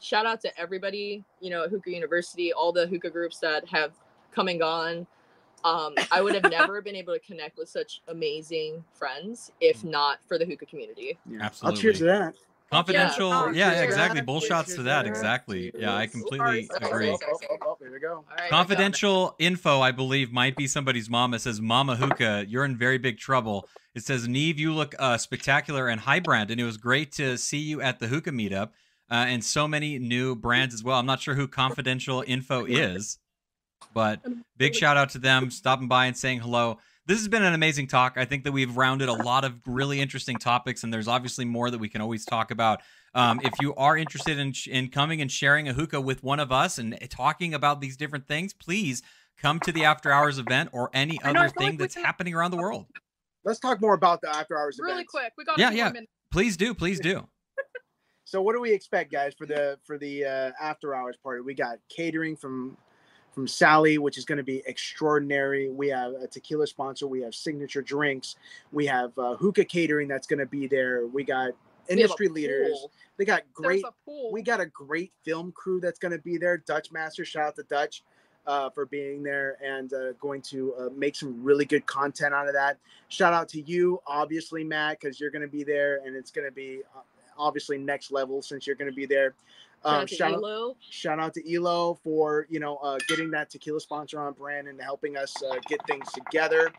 shout 0.00 0.26
out 0.26 0.40
to 0.42 0.58
everybody 0.60 1.24
you 1.40 1.48
know 1.50 1.64
at 1.64 1.70
hookah 1.70 1.90
university 1.90 2.52
all 2.52 2.70
the 2.72 2.86
hookah 2.86 3.10
groups 3.10 3.38
that 3.38 3.66
have 3.68 3.92
come 4.32 4.48
and 4.48 4.58
gone 4.60 5.06
um, 5.64 5.96
I 6.12 6.20
would 6.22 6.34
have 6.34 6.44
never 6.52 6.80
been 6.80 6.94
able 6.94 7.14
to 7.14 7.18
connect 7.18 7.58
with 7.58 7.68
such 7.68 8.00
amazing 8.06 8.84
friends 8.92 9.50
if 9.60 9.82
not 9.82 10.18
for 10.28 10.38
the 10.38 10.44
hookah 10.44 10.66
community. 10.66 11.18
Yeah. 11.28 11.38
Absolutely. 11.42 11.42
I'll 11.42 11.46
Absolutely. 11.46 11.82
cheers 11.82 11.98
to 11.98 12.04
that. 12.04 12.34
Confidential. 12.70 13.30
Yeah. 13.30 13.52
Yeah, 13.52 13.70
Cheers 13.70 13.78
to 13.78 13.84
exactly. 13.84 14.20
that. 14.20 14.26
Bull 14.26 14.40
shots 14.40 14.70
to 14.70 14.76
to 14.76 14.82
that. 14.84 15.02
that. 15.04 15.08
Exactly. 15.08 15.72
Yeah, 15.78 15.94
I 15.94 16.06
completely 16.06 16.66
Sorry, 16.66 16.66
sorry, 16.66 16.86
agree. 16.92 17.06
sorry, 17.18 17.18
sorry. 17.40 17.48
Oh, 17.50 17.56
oh, 17.62 17.66
oh, 17.70 17.76
there 17.80 17.90
we 17.90 17.98
go. 17.98 18.08
All 18.08 18.24
right, 18.28 18.36
I 18.38 18.40
got 18.40 18.46
it. 18.46 18.50
Confidential 18.50 19.34
info, 19.38 19.80
I 19.80 19.90
believe, 19.92 20.32
might 20.32 20.56
be 20.56 20.66
somebody's 20.66 21.08
mom. 21.08 21.32
It 21.34 21.40
says, 21.40 21.60
Mama 21.60 21.96
Hookah, 21.96 22.44
you're 22.48 22.64
in 22.64 22.76
very 22.76 22.98
big 22.98 23.18
trouble. 23.18 23.68
It 23.94 24.04
says, 24.04 24.28
Neve, 24.28 24.58
you 24.58 24.72
look 24.74 24.94
uh, 24.98 25.16
spectacular 25.18 25.88
and 25.88 26.00
hi, 26.02 26.20
Brandon. 26.20 26.58
It 26.58 26.64
was 26.64 26.76
great 26.76 27.12
to 27.12 27.36
see 27.38 27.58
you 27.58 27.80
at 27.80 27.98
the 28.00 28.08
hookah 28.08 28.30
meetup. 28.32 28.68
uh, 29.10 29.24
and 29.26 29.42
so 29.42 29.66
many 29.66 29.98
new 29.98 30.36
brands 30.36 30.74
as 30.74 30.84
well. 30.84 30.98
I'm 30.98 31.06
not 31.06 31.20
sure 31.20 31.34
who 31.34 31.48
Confidential 31.48 32.22
Info 32.26 32.66
is, 32.66 33.18
but 33.94 34.20
big 34.58 34.74
shout 34.74 34.96
out 34.98 35.08
to 35.10 35.18
them 35.18 35.50
stopping 35.50 35.88
by 35.88 36.06
and 36.06 36.16
saying 36.16 36.40
hello. 36.40 36.78
This 37.08 37.16
has 37.20 37.28
been 37.28 37.42
an 37.42 37.54
amazing 37.54 37.86
talk. 37.86 38.18
I 38.18 38.26
think 38.26 38.44
that 38.44 38.52
we've 38.52 38.76
rounded 38.76 39.08
a 39.08 39.14
lot 39.14 39.42
of 39.42 39.54
really 39.66 39.98
interesting 39.98 40.36
topics, 40.36 40.84
and 40.84 40.92
there's 40.92 41.08
obviously 41.08 41.46
more 41.46 41.70
that 41.70 41.78
we 41.78 41.88
can 41.88 42.02
always 42.02 42.26
talk 42.26 42.50
about. 42.50 42.82
Um, 43.14 43.40
if 43.42 43.54
you 43.62 43.74
are 43.76 43.96
interested 43.96 44.38
in, 44.38 44.52
in 44.70 44.90
coming 44.90 45.22
and 45.22 45.32
sharing 45.32 45.68
a 45.68 45.72
hookah 45.72 46.02
with 46.02 46.22
one 46.22 46.38
of 46.38 46.52
us 46.52 46.76
and 46.76 46.98
talking 47.08 47.54
about 47.54 47.80
these 47.80 47.96
different 47.96 48.28
things, 48.28 48.52
please 48.52 49.00
come 49.38 49.58
to 49.60 49.72
the 49.72 49.86
after 49.86 50.12
hours 50.12 50.38
event 50.38 50.68
or 50.74 50.90
any 50.92 51.18
I 51.24 51.32
know, 51.32 51.40
I 51.40 51.44
other 51.44 51.48
like 51.48 51.56
thing 51.56 51.76
that's 51.78 51.94
can- 51.94 52.04
happening 52.04 52.34
around 52.34 52.50
the 52.50 52.58
world. 52.58 52.84
Let's 53.42 53.58
talk 53.58 53.80
more 53.80 53.94
about 53.94 54.20
the 54.20 54.28
after 54.28 54.58
hours 54.58 54.78
Really 54.78 54.92
events. 54.92 55.10
quick. 55.10 55.32
We 55.38 55.44
got 55.46 55.58
Yeah, 55.58 55.70
yeah. 55.70 55.84
more 55.84 55.92
minutes. 55.94 56.12
Please 56.30 56.58
do, 56.58 56.74
please 56.74 57.00
do. 57.00 57.26
So 58.24 58.42
what 58.42 58.52
do 58.54 58.60
we 58.60 58.70
expect, 58.72 59.10
guys, 59.10 59.32
for 59.38 59.46
the 59.46 59.78
for 59.86 59.96
the 59.96 60.26
uh, 60.26 60.50
after 60.60 60.94
hours 60.94 61.16
party? 61.16 61.40
We 61.40 61.54
got 61.54 61.78
catering 61.88 62.36
from 62.36 62.76
from 63.38 63.46
Sally, 63.46 63.98
which 63.98 64.18
is 64.18 64.24
going 64.24 64.38
to 64.38 64.42
be 64.42 64.64
extraordinary. 64.66 65.70
We 65.70 65.86
have 65.90 66.12
a 66.14 66.26
tequila 66.26 66.66
sponsor. 66.66 67.06
We 67.06 67.22
have 67.22 67.36
signature 67.36 67.82
drinks. 67.82 68.34
We 68.72 68.84
have 68.86 69.16
uh, 69.16 69.36
hookah 69.36 69.66
catering 69.66 70.08
that's 70.08 70.26
going 70.26 70.40
to 70.40 70.46
be 70.46 70.66
there. 70.66 71.06
We 71.06 71.22
got 71.22 71.52
We 71.88 71.94
industry 71.94 72.26
leaders. 72.26 72.72
pool. 72.72 72.90
They 73.16 73.24
got 73.24 73.42
great. 73.54 73.82
There's 73.82 73.92
a 73.92 74.04
pool. 74.04 74.32
We 74.32 74.42
got 74.42 74.58
a 74.58 74.66
great 74.66 75.12
film 75.24 75.52
crew 75.52 75.78
that's 75.78 76.00
going 76.00 76.10
to 76.10 76.18
be 76.18 76.36
there. 76.36 76.56
Dutch 76.56 76.90
Master, 76.90 77.24
shout 77.24 77.46
out 77.46 77.54
to 77.54 77.62
Dutch 77.62 78.02
uh, 78.44 78.70
for 78.70 78.86
being 78.86 79.22
there 79.22 79.56
and 79.64 79.92
uh, 79.92 80.14
going 80.14 80.42
to 80.42 80.74
uh, 80.74 80.88
make 80.96 81.14
some 81.14 81.40
really 81.40 81.64
good 81.64 81.86
content 81.86 82.34
out 82.34 82.48
of 82.48 82.54
that. 82.54 82.78
Shout 83.06 83.32
out 83.32 83.48
to 83.50 83.60
you, 83.60 84.00
obviously, 84.04 84.64
Matt, 84.64 84.98
because 84.98 85.20
you're 85.20 85.30
going 85.30 85.42
to 85.42 85.48
be 85.48 85.62
there 85.62 86.00
and 86.04 86.16
it's 86.16 86.32
going 86.32 86.48
to 86.48 86.52
be 86.52 86.80
uh, 86.96 87.02
obviously 87.38 87.78
next 87.78 88.10
level 88.10 88.42
since 88.42 88.66
you're 88.66 88.74
going 88.74 88.90
to 88.90 88.96
be 88.96 89.06
there. 89.06 89.36
Shout 89.82 89.94
Um, 89.94 90.00
out 90.02 90.08
to 90.08 90.14
shout, 90.14 90.30
out, 90.32 90.36
Elo. 90.38 90.76
shout 90.80 91.18
out 91.20 91.34
to 91.34 91.54
Elo 91.54 91.94
for 92.02 92.46
you 92.50 92.60
know 92.60 92.76
uh, 92.78 92.98
getting 93.08 93.30
that 93.32 93.50
tequila 93.50 93.80
sponsor 93.80 94.20
on 94.20 94.32
brand 94.32 94.68
and 94.68 94.80
helping 94.80 95.16
us 95.16 95.34
uh, 95.42 95.56
get 95.68 95.84
things 95.86 96.10
together. 96.12 96.70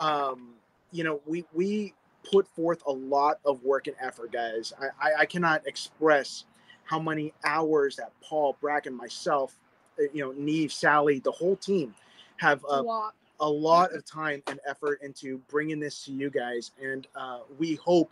Um, 0.00 0.54
you 0.90 1.04
know, 1.04 1.20
we 1.26 1.44
we 1.52 1.94
put 2.30 2.46
forth 2.48 2.82
a 2.86 2.92
lot 2.92 3.38
of 3.44 3.62
work 3.62 3.86
and 3.86 3.96
effort, 4.00 4.32
guys. 4.32 4.72
I, 4.80 5.08
I, 5.08 5.14
I 5.20 5.26
cannot 5.26 5.66
express 5.66 6.44
how 6.84 6.98
many 6.98 7.32
hours 7.44 7.96
that 7.96 8.12
Paul, 8.22 8.56
Bracken, 8.60 8.94
myself, 8.94 9.56
uh, 9.98 10.04
you 10.12 10.24
know, 10.24 10.32
Neve, 10.32 10.72
Sally, 10.72 11.18
the 11.20 11.30
whole 11.32 11.56
team 11.56 11.94
have 12.38 12.64
a 12.64 12.74
uh, 12.74 12.82
lot. 12.82 13.14
a 13.40 13.48
lot 13.48 13.92
of 13.94 14.04
time 14.06 14.42
and 14.46 14.58
effort 14.66 15.00
into 15.02 15.38
bringing 15.48 15.78
this 15.80 16.04
to 16.06 16.12
you 16.12 16.30
guys, 16.30 16.72
and 16.82 17.06
uh, 17.14 17.40
we 17.58 17.74
hope 17.76 18.10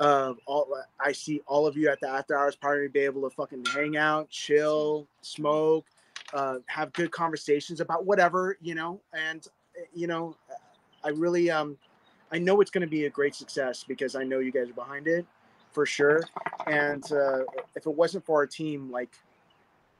uh, 0.00 0.34
all 0.46 0.68
I 1.00 1.12
see 1.12 1.42
all 1.46 1.66
of 1.66 1.76
you 1.76 1.88
at 1.88 2.00
the 2.00 2.08
after 2.08 2.36
hours 2.36 2.56
party 2.56 2.88
be 2.88 3.00
able 3.00 3.28
to 3.28 3.34
fucking 3.34 3.64
hang 3.74 3.96
out, 3.96 4.30
chill, 4.30 5.06
smoke, 5.20 5.86
uh, 6.32 6.58
have 6.66 6.92
good 6.92 7.10
conversations 7.10 7.80
about 7.80 8.06
whatever 8.06 8.56
you 8.60 8.74
know, 8.74 9.00
and 9.12 9.46
uh, 9.78 9.84
you 9.94 10.06
know, 10.06 10.36
I 11.04 11.10
really 11.10 11.50
um, 11.50 11.76
I 12.30 12.38
know 12.38 12.60
it's 12.60 12.70
going 12.70 12.82
to 12.82 12.90
be 12.90 13.06
a 13.06 13.10
great 13.10 13.34
success 13.34 13.84
because 13.86 14.14
I 14.14 14.24
know 14.24 14.38
you 14.38 14.52
guys 14.52 14.70
are 14.70 14.74
behind 14.74 15.08
it 15.08 15.26
for 15.72 15.86
sure, 15.86 16.22
and 16.66 17.04
uh, 17.12 17.40
if 17.74 17.86
it 17.86 17.94
wasn't 17.94 18.24
for 18.24 18.40
our 18.40 18.46
team, 18.46 18.90
like. 18.90 19.10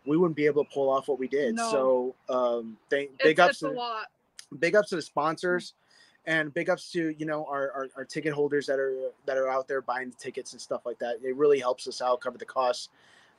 We 0.04 0.16
wouldn't 0.16 0.34
be 0.34 0.46
able 0.46 0.64
to 0.64 0.70
pull 0.74 0.90
off 0.90 1.06
what 1.06 1.20
we 1.20 1.28
did. 1.28 1.54
No. 1.54 1.70
So, 1.70 2.14
um, 2.28 2.76
thank 2.90 3.16
big 3.22 3.38
ups 3.38 3.50
it's 3.52 3.62
a 3.62 3.68
lot. 3.68 4.06
big 4.58 4.74
ups 4.74 4.88
to 4.88 4.96
the 4.96 5.02
sponsors 5.02 5.74
and 6.26 6.52
big 6.54 6.70
ups 6.70 6.90
to 6.92 7.10
you 7.18 7.26
know 7.26 7.44
our, 7.46 7.70
our, 7.72 7.88
our 7.96 8.04
ticket 8.04 8.32
holders 8.32 8.66
that 8.66 8.78
are 8.78 9.10
that 9.26 9.36
are 9.36 9.48
out 9.48 9.66
there 9.68 9.80
buying 9.82 10.10
the 10.10 10.16
tickets 10.16 10.52
and 10.52 10.60
stuff 10.60 10.82
like 10.86 10.98
that 10.98 11.16
it 11.22 11.36
really 11.36 11.58
helps 11.58 11.88
us 11.88 12.00
out 12.00 12.20
cover 12.20 12.38
the 12.38 12.44
costs 12.44 12.88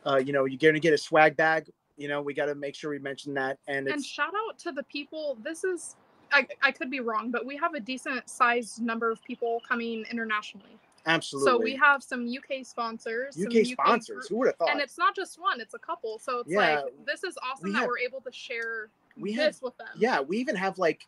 uh, 0.06 0.18
you 0.18 0.34
know 0.34 0.46
you're 0.46 0.58
gonna 0.58 0.80
get 0.80 0.94
a 0.94 0.98
swag 0.98 1.36
bag 1.38 1.70
you 1.98 2.08
know 2.08 2.22
we 2.22 2.34
got 2.34 2.48
to 2.48 2.56
make 2.56 2.76
sure 2.76 2.90
we 2.92 3.00
mention 3.00 3.34
that 3.34 3.58
and 3.68 3.88
And 3.88 4.04
shout 4.04 4.34
out 4.48 4.58
to 4.60 4.72
the 4.72 4.84
people. 4.84 5.38
This 5.44 5.64
is, 5.64 5.96
I, 6.32 6.48
I 6.64 6.72
could 6.72 6.90
be 6.90 7.00
wrong, 7.02 7.30
but 7.30 7.46
we 7.46 7.56
have 7.58 7.76
a 7.76 7.80
decent 7.80 8.28
sized 8.28 8.82
number 8.82 9.12
of 9.12 9.24
people 9.24 9.62
coming 9.70 10.04
internationally. 10.10 10.80
absolutely 11.06 11.52
So 11.52 11.58
we 11.64 11.76
have 11.76 12.02
some 12.02 12.28
UK 12.28 12.66
sponsors. 12.66 13.36
some 13.36 13.46
uk 13.56 13.66
sponsors 13.68 14.28
who 14.28 14.38
would 14.38 14.48
have 14.48 14.56
thought 14.58 14.72
and 14.72 14.82
it's 14.82 14.98
not 14.98 15.16
just 15.16 15.40
one; 15.40 15.62
it's 15.62 15.76
a 15.76 15.80
couple. 15.80 16.18
So 16.20 16.40
it's 16.40 16.50
Yeah, 16.50 16.82
like 16.82 16.86
this 17.06 17.24
is 17.24 17.38
awesome 17.44 17.66
we 17.66 17.72
that 17.74 17.80
have- 17.82 17.88
we're 17.88 18.00
able 18.00 18.22
to 18.22 18.32
share 18.32 18.90
we 19.18 19.32
have 19.34 19.54
this 19.54 19.62
with 19.62 19.78
them. 19.78 19.90
yeah 19.96 20.20
we 20.20 20.38
even 20.40 20.56
have 20.56 20.80
like 20.80 21.08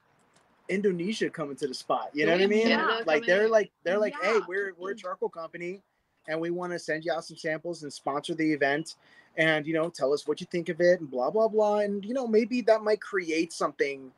indonesia 0.70 1.30
coming 1.30 1.56
to 1.56 1.68
the 1.68 1.74
spot 1.74 2.10
you 2.14 2.26
know 2.26 2.32
what 2.34 2.42
i 2.42 2.48
mean? 2.48 2.68
Canada 2.68 3.04
like 3.06 3.26
they're 3.26 3.50
like 3.50 3.72
they're 3.84 4.00
like 4.00 4.16
hey 4.22 4.40
we're 4.48 4.74
we're 4.78 4.92
a 4.92 4.96
charcoal 4.96 5.30
company 5.30 5.82
and 6.28 6.40
we 6.40 6.50
want 6.50 6.72
to 6.72 6.80
send 6.80 7.06
you 7.06 7.12
out 7.12 7.26
some 7.26 7.38
samples 7.38 7.84
and 7.84 7.92
sponsor 7.92 8.34
the 8.34 8.54
event 8.54 8.96
and 9.38 9.68
you 9.68 9.74
know 9.74 9.90
tell 9.90 10.14
us 10.14 10.28
what 10.28 10.40
you 10.40 10.48
think 10.50 10.70
of 10.70 10.82
it 10.82 11.00
and 11.00 11.10
blah 11.10 11.30
blah 11.30 11.48
blah. 11.48 11.80
And 11.80 12.04
you 12.06 12.14
know 12.14 12.28
maybe 12.28 12.62
that 12.62 12.84
might 12.84 13.02
create 13.02 13.54
something 13.54 14.12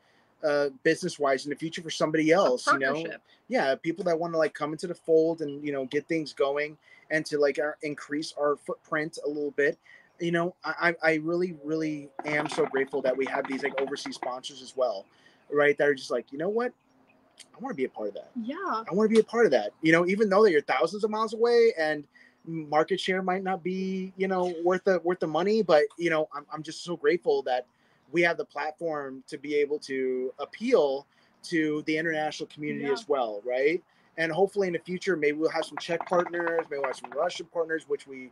uh 0.44 0.68
business 0.84 1.18
wise 1.18 1.44
in 1.44 1.50
the 1.50 1.56
future 1.56 1.82
for 1.82 1.90
somebody 1.90 2.30
else 2.30 2.68
you 2.68 2.78
know? 2.78 3.04
yeah 3.48 3.74
people 3.74 4.04
that 4.04 4.16
want 4.16 4.32
to 4.32 4.38
like 4.38 4.54
come 4.54 4.70
into 4.70 4.86
the 4.86 4.94
fold 4.94 5.42
and 5.42 5.64
you 5.64 5.72
know 5.72 5.84
get 5.86 6.06
things 6.06 6.32
going 6.32 6.78
and 7.10 7.26
to 7.26 7.38
like 7.38 7.58
our, 7.58 7.76
increase 7.82 8.34
our 8.38 8.56
footprint 8.56 9.18
a 9.24 9.28
little 9.28 9.50
bit. 9.52 9.78
You 10.20 10.32
know 10.32 10.54
I 10.64 10.94
I 11.02 11.14
really 11.14 11.56
really 11.64 12.08
am 12.24 12.48
so 12.48 12.66
grateful 12.66 13.02
that 13.02 13.16
we 13.16 13.24
have 13.26 13.46
these 13.48 13.62
like 13.62 13.80
overseas 13.80 14.16
sponsors 14.16 14.62
as 14.62 14.76
well 14.76 15.06
right 15.50 15.76
that 15.78 15.88
are 15.88 15.94
just 15.94 16.10
like 16.10 16.30
you 16.32 16.38
know 16.38 16.48
what 16.48 16.72
i 17.56 17.58
want 17.60 17.72
to 17.72 17.76
be 17.76 17.84
a 17.84 17.88
part 17.88 18.08
of 18.08 18.14
that 18.14 18.30
Yeah. 18.42 18.54
i 18.58 18.92
want 18.92 19.08
to 19.08 19.14
be 19.14 19.20
a 19.20 19.24
part 19.24 19.44
of 19.46 19.52
that 19.52 19.72
you 19.82 19.92
know 19.92 20.06
even 20.06 20.28
though 20.28 20.42
that 20.44 20.50
you're 20.52 20.60
thousands 20.62 21.04
of 21.04 21.10
miles 21.10 21.34
away 21.34 21.72
and 21.78 22.04
market 22.44 22.98
share 22.98 23.22
might 23.22 23.42
not 23.42 23.62
be 23.62 24.12
you 24.16 24.28
know 24.28 24.54
worth 24.64 24.84
the 24.84 25.00
worth 25.04 25.20
the 25.20 25.26
money 25.26 25.62
but 25.62 25.84
you 25.98 26.10
know 26.10 26.28
i'm, 26.34 26.46
I'm 26.52 26.62
just 26.62 26.82
so 26.84 26.96
grateful 26.96 27.42
that 27.42 27.66
we 28.10 28.22
have 28.22 28.36
the 28.38 28.44
platform 28.44 29.22
to 29.28 29.36
be 29.38 29.54
able 29.56 29.78
to 29.80 30.32
appeal 30.38 31.06
to 31.44 31.82
the 31.86 31.96
international 31.96 32.48
community 32.48 32.86
Yeah. 32.86 32.92
as 32.92 33.06
well 33.08 33.42
right 33.44 33.82
and 34.16 34.32
hopefully 34.32 34.66
in 34.66 34.72
the 34.72 34.78
future 34.80 35.14
maybe 35.16 35.36
we'll 35.38 35.50
have 35.50 35.64
some 35.64 35.76
czech 35.78 36.06
partners 36.08 36.60
maybe 36.70 36.80
we'll 36.80 36.88
have 36.88 36.96
some 36.96 37.10
russian 37.10 37.46
partners 37.46 37.84
which 37.86 38.06
we 38.06 38.30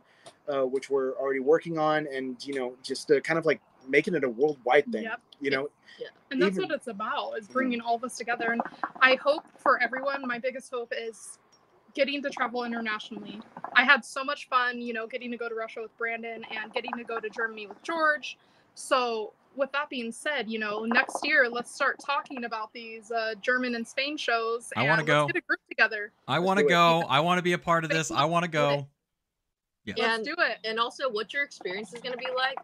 uh, 0.49 0.63
which 0.65 0.89
we're 0.89 1.13
already 1.13 1.39
working 1.39 1.77
on 1.77 2.07
and 2.11 2.43
you 2.45 2.53
know 2.55 2.73
just 2.83 3.07
to 3.07 3.21
kind 3.21 3.37
of 3.37 3.45
like 3.45 3.61
making 3.89 4.15
it 4.15 4.23
a 4.23 4.29
worldwide 4.29 4.85
thing 4.91 5.03
Yep. 5.03 5.21
you 5.39 5.51
know 5.51 5.69
and 6.31 6.41
that's 6.41 6.57
even- 6.57 6.69
what 6.69 6.75
it's 6.75 6.87
about 6.87 7.33
is 7.39 7.47
bringing 7.47 7.81
all 7.81 7.97
this 7.97 8.17
together 8.17 8.51
and 8.51 8.61
i 9.01 9.15
hope 9.15 9.45
for 9.57 9.81
everyone 9.81 10.21
my 10.27 10.37
biggest 10.39 10.71
hope 10.71 10.93
is 10.97 11.39
getting 11.93 12.21
to 12.21 12.29
travel 12.29 12.63
internationally 12.63 13.41
i 13.75 13.83
had 13.83 14.03
so 14.05 14.23
much 14.23 14.47
fun 14.49 14.79
you 14.81 14.93
know 14.93 15.07
getting 15.07 15.31
to 15.31 15.37
go 15.37 15.49
to 15.49 15.55
russia 15.55 15.81
with 15.81 15.95
brandon 15.97 16.43
and 16.51 16.73
getting 16.73 16.91
to 16.93 17.03
go 17.03 17.19
to 17.19 17.29
germany 17.29 17.65
with 17.67 17.81
george 17.81 18.37
so 18.75 19.33
with 19.55 19.71
that 19.71 19.89
being 19.89 20.11
said 20.11 20.47
you 20.49 20.59
know 20.59 20.85
next 20.85 21.17
year 21.25 21.49
let's 21.49 21.73
start 21.73 21.97
talking 22.05 22.43
about 22.43 22.71
these 22.73 23.11
uh, 23.11 23.33
german 23.41 23.73
and 23.75 23.87
spain 23.87 24.15
shows 24.17 24.71
I 24.75 24.85
wanna 24.87 25.03
go. 25.03 25.25
get 25.25 25.37
a 25.37 25.41
group 25.41 25.59
together 25.69 26.11
I 26.27 26.37
want 26.39 26.57
to 26.59 26.63
do 26.63 26.67
it. 26.67 26.71
go. 26.71 27.03
I 27.09 27.21
want 27.21 27.39
to 27.39 27.41
be 27.41 27.53
a 27.53 27.57
part 27.57 27.83
of 27.83 27.89
this. 27.89 28.11
I 28.11 28.25
want 28.25 28.43
to 28.43 28.49
go. 28.51 28.87
Let's 29.97 30.23
do 30.23 30.35
it. 30.39 30.57
and 30.63 30.79
also 30.79 31.09
what 31.09 31.33
your 31.33 31.43
experience 31.43 31.93
is 31.93 32.01
going 32.01 32.11
to 32.13 32.17
be 32.17 32.27
like 32.35 32.57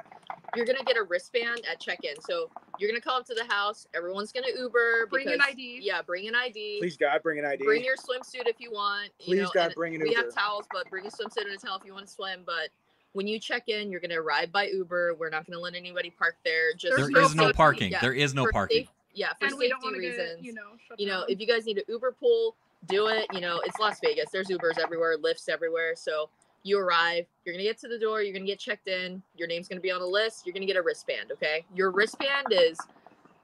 you're 0.56 0.66
going 0.66 0.78
to 0.78 0.84
get 0.86 0.98
a 0.98 1.04
wristband 1.04 1.62
at 1.72 1.80
check-in. 1.80 2.20
So 2.22 2.48
you're 2.80 2.90
going 2.90 3.00
to 3.00 3.04
come 3.08 3.20
up 3.20 3.26
to 3.28 3.34
the 3.34 3.46
house 3.46 3.88
everyone's 3.96 4.32
going 4.32 4.44
to 4.52 4.60
uber 4.60 5.08
Bring 5.08 5.30
an 5.30 5.40
ID. 5.42 5.80
yeah 5.82 6.02
bring 6.02 6.28
an 6.28 6.36
id 6.36 6.78
please 6.80 6.98
god 6.98 7.22
bring 7.24 7.40
an 7.40 7.46
id 7.46 7.64
bring 7.64 7.84
your 7.84 7.96
swimsuit 7.96 8.48
if 8.48 8.56
you 8.60 8.72
want 8.72 9.10
you 9.20 9.26
please 9.36 9.42
know, 9.44 9.52
god 9.54 9.66
and 9.68 9.76
bring 9.76 9.96
an 9.96 10.02
we 10.02 10.10
uber. 10.10 10.22
have 10.22 10.34
towels 10.34 10.66
but 10.72 10.90
bring 10.90 11.06
a 11.06 11.10
swimsuit 11.10 11.46
and 11.46 11.54
a 11.54 11.58
towel 11.58 11.78
if 11.78 11.86
you 11.86 11.94
want 11.94 12.06
to 12.08 12.12
swim. 12.12 12.42
But 12.46 12.70
when 13.14 13.28
you 13.28 13.40
check 13.40 13.70
in 13.70 13.92
you're 13.92 14.00
going 14.02 14.10
to 14.12 14.18
arrive 14.18 14.52
by 14.52 14.68
uber. 14.68 15.14
We're 15.16 15.30
not 15.30 15.46
going 15.46 15.54
to 15.58 15.60
let 15.60 15.76
anybody 15.76 16.10
park 16.10 16.36
there. 16.44 16.74
Just 16.74 16.98
There's 16.98 17.10
There 17.10 17.22
no 17.22 17.26
is 17.28 17.36
no 17.36 17.44
safety, 17.44 17.58
parking. 17.58 17.92
yeah, 17.92 18.02
There 18.02 18.14
is 18.14 18.34
no 18.34 18.46
for 18.46 18.52
parking. 18.52 18.78
safe- 18.86 18.90
yeah 19.16 19.30
for 19.40 19.46
and 19.46 19.52
safety 19.52 19.70
don't 19.70 19.84
want 19.84 19.96
to 19.96 20.00
reasons 20.02 20.38
get 20.38 20.44
you 20.44 20.54
know 20.54 20.70
you 20.98 21.06
know 21.06 21.24
if 21.30 21.40
you 21.40 21.46
guys 21.46 21.66
need 21.68 21.78
an 21.78 21.84
uber 21.88 22.12
pool 22.12 22.56
do 22.88 23.08
it. 23.08 23.28
You 23.34 23.42
know 23.42 23.62
it's 23.66 23.78
las 23.80 24.00
vegas. 24.04 24.30
There's 24.32 24.48
ubers 24.48 24.78
everywhere 24.80 25.16
lifts 25.18 25.48
everywhere. 25.48 25.94
So 25.96 26.30
you 26.64 26.80
arrive 26.80 27.26
you're 27.46 27.54
gonna 27.54 27.64
get 27.64 27.78
to 27.78 27.88
the 27.88 28.00
door 28.00 28.22
you're 28.22 28.34
gonna 28.34 28.46
get 28.46 28.60
checked 28.60 28.88
in 28.88 29.22
your 29.36 29.48
name's 29.48 29.68
gonna 29.68 29.82
be 29.82 29.92
on 29.92 30.02
a 30.02 30.06
list 30.06 30.46
you're 30.46 30.54
gonna 30.54 30.66
get 30.66 30.78
a 30.78 30.82
wristband 30.82 31.32
okay? 31.32 31.66
Your 31.76 31.92
wristband 31.92 32.48
is 32.52 32.78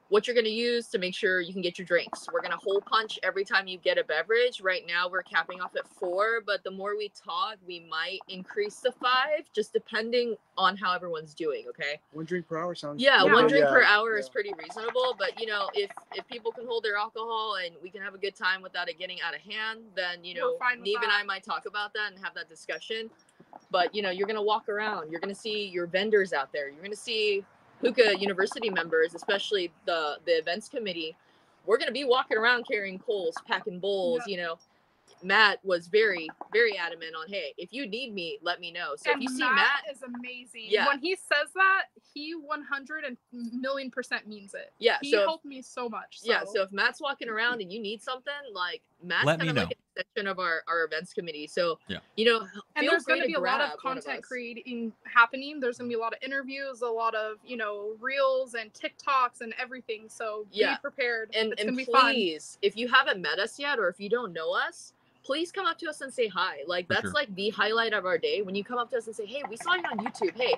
what 0.09 0.27
you're 0.27 0.35
gonna 0.35 0.49
use 0.49 0.87
to 0.87 0.97
make 0.97 1.15
sure 1.15 1.39
you 1.41 1.53
can 1.53 1.61
get 1.61 1.77
your 1.77 1.85
drinks 1.85 2.27
we're 2.31 2.41
gonna 2.41 2.57
hole 2.57 2.81
punch 2.81 3.19
every 3.23 3.43
time 3.45 3.67
you 3.67 3.77
get 3.77 3.97
a 3.97 4.03
beverage 4.03 4.61
right 4.61 4.83
now 4.87 5.07
we're 5.09 5.23
capping 5.23 5.61
off 5.61 5.75
at 5.75 5.87
four 5.87 6.41
but 6.45 6.63
the 6.63 6.71
more 6.71 6.97
we 6.97 7.09
talk 7.09 7.55
we 7.67 7.79
might 7.89 8.19
increase 8.27 8.79
to 8.81 8.91
five 8.91 9.41
just 9.53 9.73
depending 9.73 10.35
on 10.57 10.75
how 10.75 10.93
everyone's 10.93 11.33
doing 11.33 11.65
okay 11.69 11.99
one 12.11 12.25
drink 12.25 12.47
per 12.47 12.57
hour 12.57 12.75
sounds 12.75 13.01
yeah, 13.01 13.19
oh, 13.21 13.27
Yeah. 13.27 13.33
one 13.33 13.47
drink 13.47 13.65
per 13.67 13.81
Yeah, 13.81 13.97
hour 13.97 14.17
is 14.17 14.27
pretty 14.29 14.53
reasonable. 14.61 15.15
But 15.17 15.39
you 15.39 15.47
know, 15.47 15.69
if 15.73 15.89
if 16.13 16.27
people 16.27 16.51
can 16.51 16.65
hold 16.65 16.83
their 16.83 16.97
alcohol 16.97 17.57
and 17.63 17.73
we 17.81 17.89
can 17.89 18.01
have 18.01 18.13
a 18.13 18.17
good 18.17 18.35
time 18.35 18.61
without 18.61 18.89
it 18.89 18.99
getting 18.99 19.21
out 19.21 19.33
of 19.33 19.41
hand, 19.41 19.81
then 19.95 20.23
you 20.23 20.33
We're 20.35 20.41
know, 20.51 20.57
fine 20.57 20.79
with 20.79 20.85
Neve 20.85 20.97
and. 21.03 21.11
I 21.11 21.23
might 21.23 21.43
talk 21.43 21.65
about 21.65 21.93
that 21.93 22.11
and 22.11 22.23
have 22.23 22.33
that 22.33 22.49
discussion. 22.49 23.09
But 23.71 23.93
you 23.95 24.01
know, 24.01 24.09
you're 24.09 24.27
gonna 24.27 24.41
walk 24.43 24.67
around. 24.67 25.11
You're 25.11 25.21
gonna 25.21 25.35
see 25.35 25.67
your 25.67 25.85
vendors 25.87 26.33
out 26.33 26.51
there. 26.51 26.69
You're 26.69 26.83
gonna 26.83 26.95
see 26.95 27.45
Hookah 27.81 28.17
University 28.19 28.69
members, 28.69 29.13
especially 29.15 29.71
the 29.85 30.17
the 30.25 30.33
events 30.37 30.67
committee. 30.69 31.15
We're 31.65 31.77
gonna 31.77 31.91
be 31.91 32.03
walking 32.05 32.37
around 32.37 32.65
carrying 32.69 32.99
poles, 32.99 33.35
packing 33.47 33.79
bowls. 33.79 34.21
Yeah. 34.25 34.31
You 34.31 34.43
know, 34.43 34.59
Matt 35.21 35.59
was 35.65 35.87
very, 35.87 36.29
very 36.53 36.77
adamant 36.77 37.13
on, 37.19 37.27
hey, 37.27 37.53
if 37.57 37.73
you 37.73 37.85
need 37.87 38.13
me, 38.13 38.39
let 38.41 38.59
me 38.61 38.71
know. 38.71 38.95
So 38.95 39.11
and 39.11 39.21
if 39.21 39.29
you 39.29 39.35
see 39.35 39.43
Matt, 39.43 39.55
Matt, 39.55 39.93
is 39.95 40.01
amazing. 40.01 40.65
Yeah. 40.69 40.87
When 40.87 40.99
he 40.99 41.15
says 41.15 41.49
that, 41.55 41.83
he 42.13 42.31
100 42.33 43.03
and 43.03 43.17
million 43.31 43.91
percent 43.91 44.27
means 44.27 44.53
it. 44.53 44.71
yeah. 44.79 44.97
He 45.01 45.11
So 45.11 45.19
if- 45.19 45.25
helped 45.25 45.45
me 45.45 45.61
so 45.61 45.89
much. 45.89 46.19
yeah. 46.23 46.43
So 46.45 46.61
if 46.61 46.71
Matt's 46.71 47.01
walking 47.01 47.27
around 47.29 47.61
and 47.61 47.71
you 47.71 47.79
need 47.81 48.01
something, 48.01 48.33
like 48.53 48.81
Matt's 49.03 49.25
Let 49.25 49.39
kind 49.39 49.43
me 49.43 49.49
of 49.49 49.55
like 49.57 49.65
know. 49.67 49.71
an 49.71 49.77
extension 49.99 50.27
of 50.27 50.39
our 50.39 50.63
our 50.67 50.83
events 50.85 51.13
committee. 51.13 51.47
So 51.47 51.79
Yeah. 51.87 51.99
you 52.15 52.25
know, 52.25 52.47
and 52.75 52.87
there's 52.87 53.03
going 53.03 53.21
to 53.21 53.27
be 53.27 53.33
a 53.33 53.39
lot 53.39 53.61
of 53.61 53.77
content 53.79 54.19
us. 54.19 54.25
creating 54.25 54.93
happening. 55.05 55.59
There's 55.59 55.77
going 55.77 55.89
to 55.89 55.95
be 55.95 55.99
a 55.99 56.01
lot 56.01 56.13
of 56.13 56.19
interviews, 56.23 56.81
a 56.81 56.87
lot 56.87 57.15
of 57.15 57.37
you 57.45 57.57
know 57.57 57.95
reels 57.99 58.55
and 58.55 58.71
TikToks 58.73 59.41
and 59.41 59.53
everything. 59.59 60.05
So 60.09 60.45
Yeah. 60.51 60.75
be 60.75 60.79
prepared. 60.81 61.35
and 61.35 61.53
it's 61.53 61.61
and 61.61 61.71
going 61.75 61.85
to 61.85 61.85
be 61.85 61.91
fun. 61.91 62.13
please 62.13 62.57
if 62.61 62.75
you 62.77 62.87
haven't 62.87 63.21
met 63.21 63.39
us 63.39 63.59
yet 63.59 63.79
or 63.79 63.87
if 63.89 63.99
you 63.99 64.09
don't 64.09 64.33
know 64.33 64.53
us 64.53 64.93
please 65.23 65.51
come 65.51 65.65
up 65.65 65.77
to 65.77 65.87
us 65.89 66.01
and 66.01 66.13
say 66.13 66.27
hi 66.27 66.59
like 66.65 66.87
For 66.87 66.93
that's 66.93 67.05
sure. 67.05 67.11
like 67.11 67.33
the 67.35 67.49
highlight 67.49 67.93
of 67.93 68.05
our 68.05 68.17
day 68.17 68.41
when 68.41 68.55
you 68.55 68.63
come 68.63 68.77
up 68.79 68.89
to 68.91 68.97
us 68.97 69.07
and 69.07 69.15
say 69.15 69.25
hey 69.25 69.43
we 69.49 69.57
saw 69.57 69.75
you 69.75 69.83
on 69.91 69.97
youtube 69.99 70.35
hey 70.35 70.55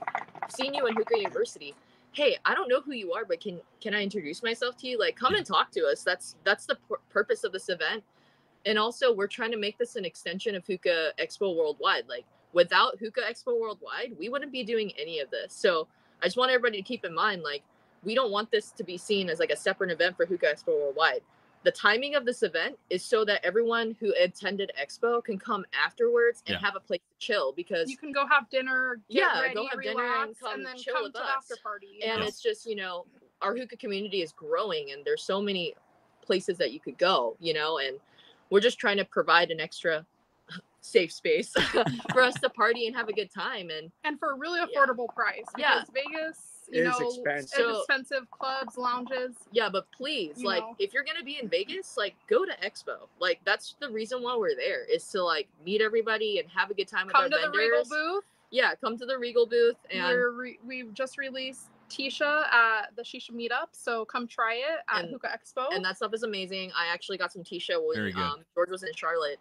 seen 0.50 0.74
you 0.74 0.86
in 0.88 0.96
hookah 0.96 1.18
university 1.18 1.74
hey 2.14 2.38
i 2.46 2.54
don't 2.54 2.70
know 2.70 2.80
who 2.82 2.94
you 2.94 3.12
are 3.14 3.26
but 3.26 3.42
can 3.42 3.60
can 3.82 3.94
i 3.94 4.02
introduce 4.04 4.44
myself 4.44 4.78
to 4.78 4.88
you 4.88 5.00
like 5.00 5.16
come 5.16 5.36
and 5.36 5.46
talk 5.46 5.72
to 5.72 5.82
us 5.86 6.04
that's 6.04 6.36
that's 6.44 6.66
the 6.66 6.76
pur- 6.88 7.00
purpose 7.10 7.44
of 7.44 7.52
this 7.52 7.70
event 7.70 8.04
and 8.66 8.78
also 8.78 9.14
we're 9.14 9.28
trying 9.28 9.52
to 9.52 9.58
make 9.58 9.78
this 9.78 9.96
an 9.96 10.06
extension 10.06 10.56
of 10.56 10.66
hookah 10.66 11.12
expo 11.20 11.56
worldwide 11.56 12.08
like 12.08 12.26
without 12.54 12.98
hookah 13.00 13.22
expo 13.22 13.60
worldwide 13.60 14.14
we 14.20 14.30
wouldn't 14.30 14.52
be 14.52 14.64
doing 14.64 14.92
any 15.00 15.20
of 15.20 15.30
this 15.32 15.54
so 15.54 15.88
i 16.22 16.26
just 16.26 16.38
want 16.38 16.52
everybody 16.52 16.78
to 16.78 16.84
keep 16.88 17.06
in 17.06 17.14
mind 17.14 17.42
like 17.44 17.64
we 18.04 18.16
don't 18.16 18.32
want 18.32 18.50
this 18.52 18.72
to 18.72 18.84
be 18.84 18.98
seen 18.98 19.30
as 19.30 19.40
like 19.40 19.52
a 19.52 19.56
separate 19.58 19.92
event 19.92 20.16
for 20.16 20.26
hookah 20.26 20.46
expo 20.48 20.68
worldwide 20.80 21.22
the 21.64 21.72
timing 21.72 22.16
of 22.16 22.26
this 22.26 22.42
event 22.42 22.76
is 22.90 23.04
so 23.04 23.24
that 23.24 23.40
everyone 23.46 23.96
who 24.00 24.12
attended 24.20 24.72
expo 24.82 25.24
can 25.24 25.38
come 25.38 25.64
afterwards 25.80 26.42
and 26.48 26.56
Yeah. 26.56 26.66
have 26.66 26.76
a 26.76 26.80
place 26.80 27.02
to 27.20 27.26
chill 27.28 27.52
because 27.52 27.88
You 27.88 27.98
can 27.98 28.12
go 28.12 28.26
have 28.26 28.50
dinner, 28.50 29.00
get 29.12 29.30
Yeah, 29.36 29.42
ready, 29.42 29.54
go 29.54 29.68
have 29.68 29.80
dinner 29.84 30.04
and 30.24 30.40
come 30.40 30.54
and 30.56 30.66
then 30.66 30.76
chill 30.76 30.96
come 30.96 31.04
with 31.04 31.14
to 31.14 31.20
the 31.20 31.24
us. 31.26 31.36
after 31.38 31.56
party. 31.62 32.00
and 32.04 32.22
know? 32.22 32.28
it's 32.28 32.42
just 32.42 32.66
you 32.68 32.76
know 32.76 33.06
our 33.44 33.56
hookah 33.56 33.78
community 33.78 34.22
is 34.24 34.32
growing 34.32 34.92
and 34.92 35.06
there's 35.06 35.22
so 35.24 35.40
many 35.40 35.76
places 36.24 36.58
that 36.58 36.72
you 36.72 36.80
could 36.80 36.98
go 36.98 37.36
you 37.40 37.54
know 37.54 37.78
and 37.78 38.00
we're 38.52 38.60
just 38.60 38.78
trying 38.78 38.98
to 38.98 39.06
provide 39.06 39.50
an 39.50 39.60
extra 39.60 40.06
safe 40.82 41.12
space 41.12 41.52
for 42.12 42.22
us 42.22 42.34
to 42.42 42.50
party 42.50 42.88
and 42.88 42.96
have 42.96 43.08
a 43.08 43.14
good 43.14 43.32
time 43.32 43.70
and 43.70 43.92
and 44.04 44.20
for 44.20 44.32
a 44.32 44.36
really 44.36 44.60
Yeah. 44.60 44.66
affordable 44.80 45.08
price. 45.16 45.46
Yeah. 45.58 45.84
Because 45.84 45.90
Vegas, 45.94 46.38
you 46.72 46.84
It 46.84 46.88
is 46.88 47.00
know, 47.00 47.08
expensive. 47.10 47.50
So- 47.58 47.78
expensive 47.80 48.32
clubs, 48.32 48.78
lounges. 48.78 49.36
yeah 49.52 49.70
but 49.70 49.86
please 49.92 50.36
You 50.42 50.48
like 50.48 50.62
know. 50.64 50.76
if 50.80 50.94
you're 50.94 51.04
gonna 51.04 51.24
be 51.24 51.40
in 51.42 51.48
vegas 51.50 51.98
like 51.98 52.16
go 52.28 52.46
to 52.46 52.52
expo 52.64 53.08
like 53.20 53.40
that's 53.46 53.76
the 53.80 53.90
reason 53.90 54.22
why 54.24 54.36
we're 54.36 54.56
there 54.56 54.84
is 54.86 55.06
to 55.12 55.24
like 55.24 55.48
meet 55.66 55.82
everybody 55.82 56.40
and 56.40 56.50
have 56.50 56.72
a 56.72 56.74
good 56.74 56.88
time 56.88 57.08
with 57.08 57.16
Come 57.16 57.24
our 57.26 57.30
to 57.30 57.36
the 57.36 57.42
vendors 57.42 57.90
Regal 57.92 58.14
booth. 58.16 58.24
yeah 58.52 58.74
come 58.76 58.98
to 58.98 59.06
the 59.06 59.18
regal 59.18 59.46
booth 59.46 59.76
and 59.92 60.04
We're 60.04 60.32
re- 60.32 60.60
we've 60.66 60.94
just 60.94 61.18
released 61.18 61.68
Tisha 61.92 62.44
at 62.52 62.96
the 62.96 63.02
Shisha 63.04 63.32
Meetup, 63.32 63.68
so 63.74 64.06
come 64.06 64.28
try 64.28 64.56
it 64.56 64.80
at 64.90 65.04
And- 65.04 65.12
Hookah 65.12 65.28
Expo. 65.38 65.74
and 65.76 65.84
that 65.86 65.98
stuff 65.98 66.14
is 66.14 66.24
amazing 66.24 66.72
i 66.76 66.86
actually 66.92 67.18
got 67.18 67.32
some 67.34 67.44
t-shirt 67.44 67.78
when 67.86 68.16
um, 68.16 68.44
george 68.56 68.70
was 68.70 68.84
in 68.84 68.94
charlotte 68.96 69.38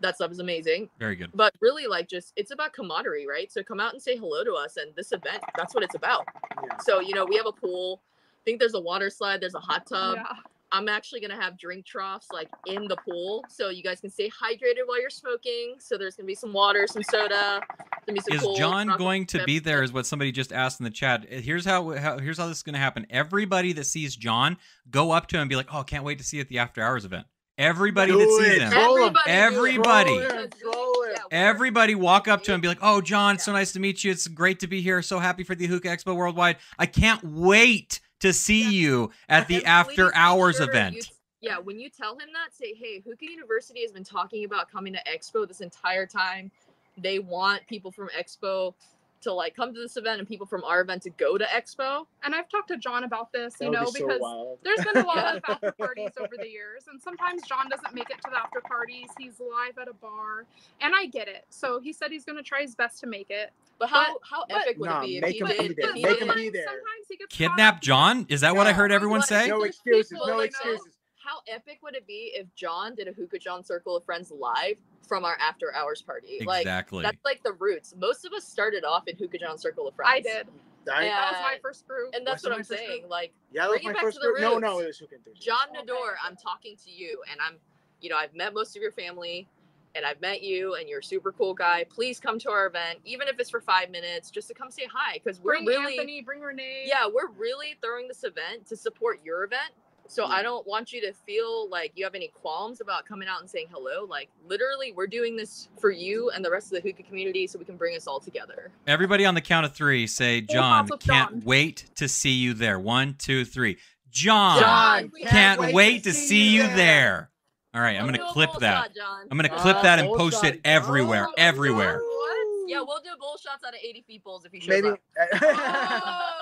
that 0.00 0.16
stuff 0.16 0.30
is 0.30 0.38
amazing 0.38 0.88
Very 0.98 1.14
good. 1.16 1.30
but 1.34 1.52
really 1.60 1.86
like 1.86 2.08
just 2.08 2.32
it's 2.36 2.50
about 2.52 2.72
camaraderie 2.72 3.26
right 3.26 3.52
so 3.52 3.62
come 3.62 3.80
out 3.80 3.92
and 3.92 4.02
say 4.02 4.16
hello 4.16 4.42
to 4.44 4.54
us 4.54 4.76
and 4.78 4.94
this 4.96 5.12
event 5.12 5.42
that's 5.56 5.74
what 5.74 5.84
it's 5.84 5.94
about 5.94 6.24
Yeah. 6.66 6.76
so 6.78 7.00
you 7.00 7.14
know 7.14 7.24
we 7.24 7.36
have 7.36 7.46
a 7.46 7.52
pool 7.52 8.00
i 8.08 8.40
think 8.44 8.58
there's 8.60 8.74
a 8.74 8.80
water 8.80 9.10
slide 9.10 9.40
there's 9.40 9.54
a 9.54 9.60
hot 9.60 9.86
tub 9.86 10.16
yeah. 10.16 10.32
I'm 10.72 10.88
actually 10.88 11.20
gonna 11.20 11.40
have 11.40 11.58
drink 11.58 11.84
troughs 11.84 12.26
like 12.32 12.48
in 12.66 12.86
the 12.88 12.96
pool 12.96 13.44
so 13.48 13.68
you 13.70 13.82
guys 13.82 14.00
can 14.00 14.10
stay 14.10 14.28
hydrated 14.30 14.86
while 14.86 15.00
you're 15.00 15.10
smoking 15.10 15.74
so 15.78 15.96
there's 15.98 16.16
gonna 16.16 16.26
be 16.26 16.34
some 16.34 16.52
water 16.52 16.86
some 16.88 17.02
soda 17.02 17.60
gonna 18.06 18.14
be 18.14 18.20
some 18.20 18.34
Is 18.34 18.40
cool 18.42 18.56
John 18.56 18.96
going 18.98 19.26
to 19.26 19.44
be 19.44 19.58
there? 19.58 19.82
Is 19.82 19.92
what 19.92 20.06
somebody 20.06 20.32
just 20.32 20.52
asked 20.52 20.80
in 20.80 20.84
the 20.84 20.90
chat. 20.90 21.26
Uh, 21.30 21.36
Here's 21.36 21.64
how, 21.64 21.90
how 21.96 22.18
here's 22.18 22.38
how 22.38 22.46
this 22.48 22.56
is 22.58 22.62
going 22.62 22.72
to 22.74 22.78
happen. 22.80 23.06
Everybody 23.10 23.72
that 23.74 23.84
sees 23.84 24.16
John, 24.16 24.56
go 24.90 25.10
up 25.12 25.26
to 25.28 25.36
him 25.36 25.42
and 25.42 25.48
be 25.50 25.54
like, 25.56 25.68
"Oh, 25.72 25.82
can't 25.82 26.02
wait 26.02 26.18
to 26.18 26.24
see 26.24 26.38
you 26.38 26.40
at 26.40 26.48
the 26.48 26.58
after 26.58 26.82
hours 26.82 27.04
event." 27.04 27.26
Everybody 27.58 28.12
that 28.12 28.18
Do 28.18 28.38
sees 28.42 28.54
it. 28.56 28.62
him, 28.62 28.70
Troll 28.72 28.98
'em. 29.04 29.14
everybody. 29.26 30.10
Everybody. 30.10 30.10
Troll 30.10 30.20
him, 30.20 30.26
Because 30.28 30.50
we- 30.54 30.60
troll 30.72 31.02
him. 31.04 31.10
yeah, 31.12 31.18
we're- 31.30 31.48
everybody 31.48 31.94
walk 31.94 32.26
up 32.26 32.42
to 32.44 32.52
him 32.52 32.54
and 32.54 32.62
be 32.62 32.68
like, 32.68 32.78
"Oh, 32.80 33.00
John, 33.02 33.38
so 33.38 33.52
nice 33.52 33.72
to 33.72 33.80
meet 33.80 34.02
you. 34.02 34.10
It's 34.10 34.26
great 34.28 34.60
to 34.60 34.66
be 34.66 34.80
here. 34.80 35.02
So 35.02 35.18
happy 35.18 35.44
for 35.44 35.54
the 35.54 35.66
Hookah 35.66 35.88
Expo 35.88 36.16
Worldwide. 36.16 36.56
I 36.78 36.86
can't 36.86 37.22
wait 37.22 38.00
to 38.20 38.32
see 38.32 38.62
Yeah. 38.62 38.68
you 38.68 39.10
at 39.28 39.48
the 39.48 39.56
And 39.56 39.66
after 39.66 40.14
hours 40.14 40.56
sure 40.56 40.68
event." 40.68 40.96
you- 40.96 41.02
yeah, 41.42 41.58
when 41.58 41.78
you 41.78 41.88
tell 41.88 42.18
him 42.18 42.28
that, 42.34 42.54
say, 42.54 42.74
"Hey, 42.74 43.00
Hookah 43.00 43.24
University 43.24 43.82
has 43.82 43.92
been 43.92 44.04
talking 44.04 44.44
about 44.44 44.70
coming 44.70 44.92
to 44.92 45.02
Expo 45.04 45.48
this 45.48 45.60
entire 45.60 46.06
time. 46.06 46.50
They 46.98 47.18
want 47.18 47.66
people 47.66 47.90
from 47.90 48.08
Expo 48.10 48.74
to 49.22 49.32
like 49.32 49.54
come 49.54 49.72
to 49.74 49.80
this 49.80 49.96
event 49.96 50.18
and 50.18 50.28
people 50.28 50.46
from 50.46 50.64
our 50.64 50.80
event 50.80 51.02
to 51.02 51.10
go 51.10 51.36
to 51.38 51.44
Expo." 51.44 52.06
And 52.22 52.34
I've 52.34 52.48
talked 52.48 52.68
to 52.68 52.76
John 52.76 53.04
about 53.04 53.32
this, 53.32 53.54
That 53.54 53.64
you 53.66 53.70
know, 53.70 53.84
be 53.86 54.00
because 54.00 54.20
wild. 54.20 54.58
there's 54.62 54.84
been 54.84 55.02
a 55.02 55.06
lot 55.06 55.36
of 55.36 55.42
after 55.48 55.72
parties 55.72 56.10
over 56.18 56.36
the 56.38 56.48
years, 56.48 56.84
and 56.90 57.00
sometimes 57.00 57.42
John 57.42 57.68
doesn't 57.68 57.94
make 57.94 58.10
it 58.10 58.16
to 58.24 58.30
the 58.30 58.38
after 58.38 58.60
parties. 58.60 59.08
He's 59.18 59.40
live 59.40 59.78
at 59.78 59.88
a 59.88 59.94
bar, 59.94 60.44
and 60.80 60.94
I 60.96 61.06
get 61.06 61.28
it. 61.28 61.44
So 61.50 61.80
he 61.80 61.92
said 61.92 62.10
he's 62.10 62.24
going 62.24 62.36
to 62.36 62.42
try 62.42 62.62
his 62.62 62.74
best 62.74 63.00
to 63.00 63.06
make 63.06 63.30
it. 63.30 63.50
But 63.78 63.88
how 63.88 64.04
But- 64.14 64.20
how 64.28 64.44
but- 64.48 64.58
epic 64.62 64.76
would 64.78 64.90
Nah, 64.90 65.00
it 65.02 65.06
be 65.06 65.16
if 65.16 65.22
make 65.22 65.32
he 65.34 65.38
him 65.40 65.46
did? 65.48 65.58
be 65.76 65.82
there. 65.82 65.92
Make 65.94 66.18
him 66.20 66.34
be 66.34 66.50
there. 66.50 66.64
Sometimes 66.64 67.06
he 67.08 67.16
gets 67.16 67.34
Kidnap. 67.36 67.80
John? 67.80 68.26
Is 68.28 68.42
that 68.42 68.54
what 68.54 68.66
I 68.66 68.72
heard 68.72 68.92
everyone 68.92 69.22
say? 69.22 69.48
No 69.48 69.62
excuses. 69.62 70.18
No 70.26 70.40
excuses. 70.40 70.96
How 71.30 71.38
epic 71.46 71.78
would 71.84 71.94
it 71.94 72.08
be 72.08 72.32
if 72.34 72.52
John 72.56 72.96
did 72.96 73.06
a 73.06 73.12
Hookah 73.12 73.38
John 73.38 73.62
Circle 73.62 73.96
of 73.96 74.04
Friends 74.04 74.32
live 74.32 74.74
from 75.06 75.24
our 75.24 75.36
after 75.40 75.72
hours 75.72 76.02
party? 76.02 76.40
Like 76.44 76.62
Exactly. 76.62 77.02
that's 77.04 77.24
like 77.24 77.40
the 77.44 77.52
roots. 77.52 77.94
Most 77.96 78.24
of 78.24 78.32
us 78.32 78.44
started 78.44 78.82
off 78.84 79.06
in 79.06 79.16
Hookah 79.16 79.38
John 79.38 79.56
Circle 79.56 79.86
of 79.86 79.94
Friends. 79.94 80.10
I 80.12 80.20
did. 80.20 80.48
I- 80.92 81.04
Yeah. 81.04 81.20
That 81.20 81.32
was 81.32 81.40
my 81.42 81.58
first 81.62 81.86
group. 81.86 82.14
And 82.14 82.26
that's 82.26 82.42
what 82.42 82.52
I'm 82.52 82.64
saying. 82.64 83.02
group? 83.02 83.10
Like 83.12 83.32
yeah, 83.52 83.62
that 83.62 83.70
was 83.70 83.78
bring 83.78 83.84
it 83.84 83.86
my 83.90 83.92
back 83.92 84.02
first 84.02 84.16
to 84.16 84.26
the 84.26 84.32
group. 84.32 84.40
No, 84.40 84.58
no, 84.58 84.80
it 84.80 84.86
was 84.88 84.98
Hookah 84.98 85.14
Enthusiast. 85.16 85.46
John 85.46 85.68
Okay. 85.70 85.86
Nador, 85.86 86.14
I'm 86.24 86.34
talking 86.34 86.74
to 86.84 86.90
you, 86.90 87.22
and 87.30 87.40
I'm, 87.40 87.58
you 88.00 88.10
know, 88.10 88.16
I've 88.16 88.34
met 88.34 88.52
most 88.52 88.74
of 88.74 88.82
your 88.82 88.90
family, 88.90 89.46
and 89.94 90.04
I've 90.04 90.20
met 90.20 90.42
you, 90.42 90.74
and 90.74 90.88
you're 90.88 90.98
a 90.98 91.04
super 91.04 91.30
cool 91.30 91.54
guy. 91.54 91.84
Please 91.90 92.18
come 92.18 92.40
to 92.40 92.50
our 92.50 92.66
event, 92.66 92.98
even 93.04 93.28
if 93.28 93.38
it's 93.38 93.50
for 93.50 93.60
five 93.60 93.90
minutes, 93.90 94.32
just 94.32 94.48
to 94.48 94.54
come 94.54 94.72
say 94.72 94.88
hi, 94.92 95.20
because 95.22 95.38
we're 95.38 95.52
Bring 95.58 95.66
really, 95.66 95.92
Anthony, 95.98 96.22
bring 96.22 96.40
Renee. 96.40 96.86
yeah, 96.86 97.06
we're 97.06 97.30
really 97.38 97.76
throwing 97.80 98.08
this 98.08 98.24
event 98.24 98.66
to 98.66 98.76
support 98.76 99.20
your 99.24 99.44
event. 99.44 99.70
So 100.10 100.24
I 100.24 100.42
don't 100.42 100.66
want 100.66 100.92
you 100.92 101.00
to 101.02 101.12
feel 101.12 101.68
like 101.70 101.92
you 101.94 102.02
have 102.02 102.16
any 102.16 102.28
qualms 102.34 102.80
about 102.80 103.06
coming 103.06 103.28
out 103.28 103.40
and 103.42 103.48
saying 103.48 103.68
hello. 103.70 104.04
Like 104.08 104.28
literally, 104.44 104.90
we're 104.90 105.06
doing 105.06 105.36
this 105.36 105.68
for 105.78 105.92
you 105.92 106.30
and 106.30 106.44
the 106.44 106.50
rest 106.50 106.72
of 106.72 106.82
the 106.82 106.88
hookah 106.88 107.04
community, 107.04 107.46
so 107.46 107.60
we 107.60 107.64
can 107.64 107.76
bring 107.76 107.94
us 107.96 108.08
all 108.08 108.18
together. 108.18 108.72
Everybody 108.88 109.24
on 109.24 109.34
the 109.36 109.40
count 109.40 109.66
of 109.66 109.72
three 109.72 110.08
say, 110.08 110.40
John, 110.40 110.88
can't 110.98 111.30
John." 111.30 111.42
wait 111.44 111.84
to 111.94 112.08
see 112.08 112.32
you 112.32 112.54
there. 112.54 112.76
One, 112.80 113.14
two, 113.18 113.44
three. 113.44 113.76
John, 114.10 114.58
John, 114.58 115.12
can't, 115.28 115.72
wait, 115.72 116.02
to 116.02 116.12
see 116.12 116.48
you 116.48 116.62
there. 116.64 117.30
All 117.72 117.80
right, 117.80 117.90
I'm 117.90 118.02
We'll 118.06 118.14
going 118.14 118.14
do 118.14 118.22
to 118.24 118.28
a 118.30 118.32
clip 118.32 118.50
that. 118.58 118.90
shot, 118.96 119.20
I'm 119.30 119.38
going 119.38 119.48
to 119.48 119.54
Uh, 119.54 119.62
clip 119.62 119.82
that 119.82 120.00
and 120.00 120.08
post 120.08 120.42
shot. 120.42 120.54
it 120.54 120.60
everywhere, 120.64 121.28
Oh, 121.28 121.34
everywhere. 121.38 122.00
What? 122.00 122.68
Yeah, 122.68 122.82
we'll 122.84 122.98
do 123.04 123.10
bull 123.20 123.36
shots 123.40 123.62
out 123.64 123.74
of 123.74 123.80
80 123.80 124.02
feet 124.08 124.24
bowls 124.24 124.44
if 124.44 124.50
he 124.50 124.58
shows 124.58 124.68
Maybe. 124.68 124.88
up. 124.88 124.98
Oh, 125.42 126.39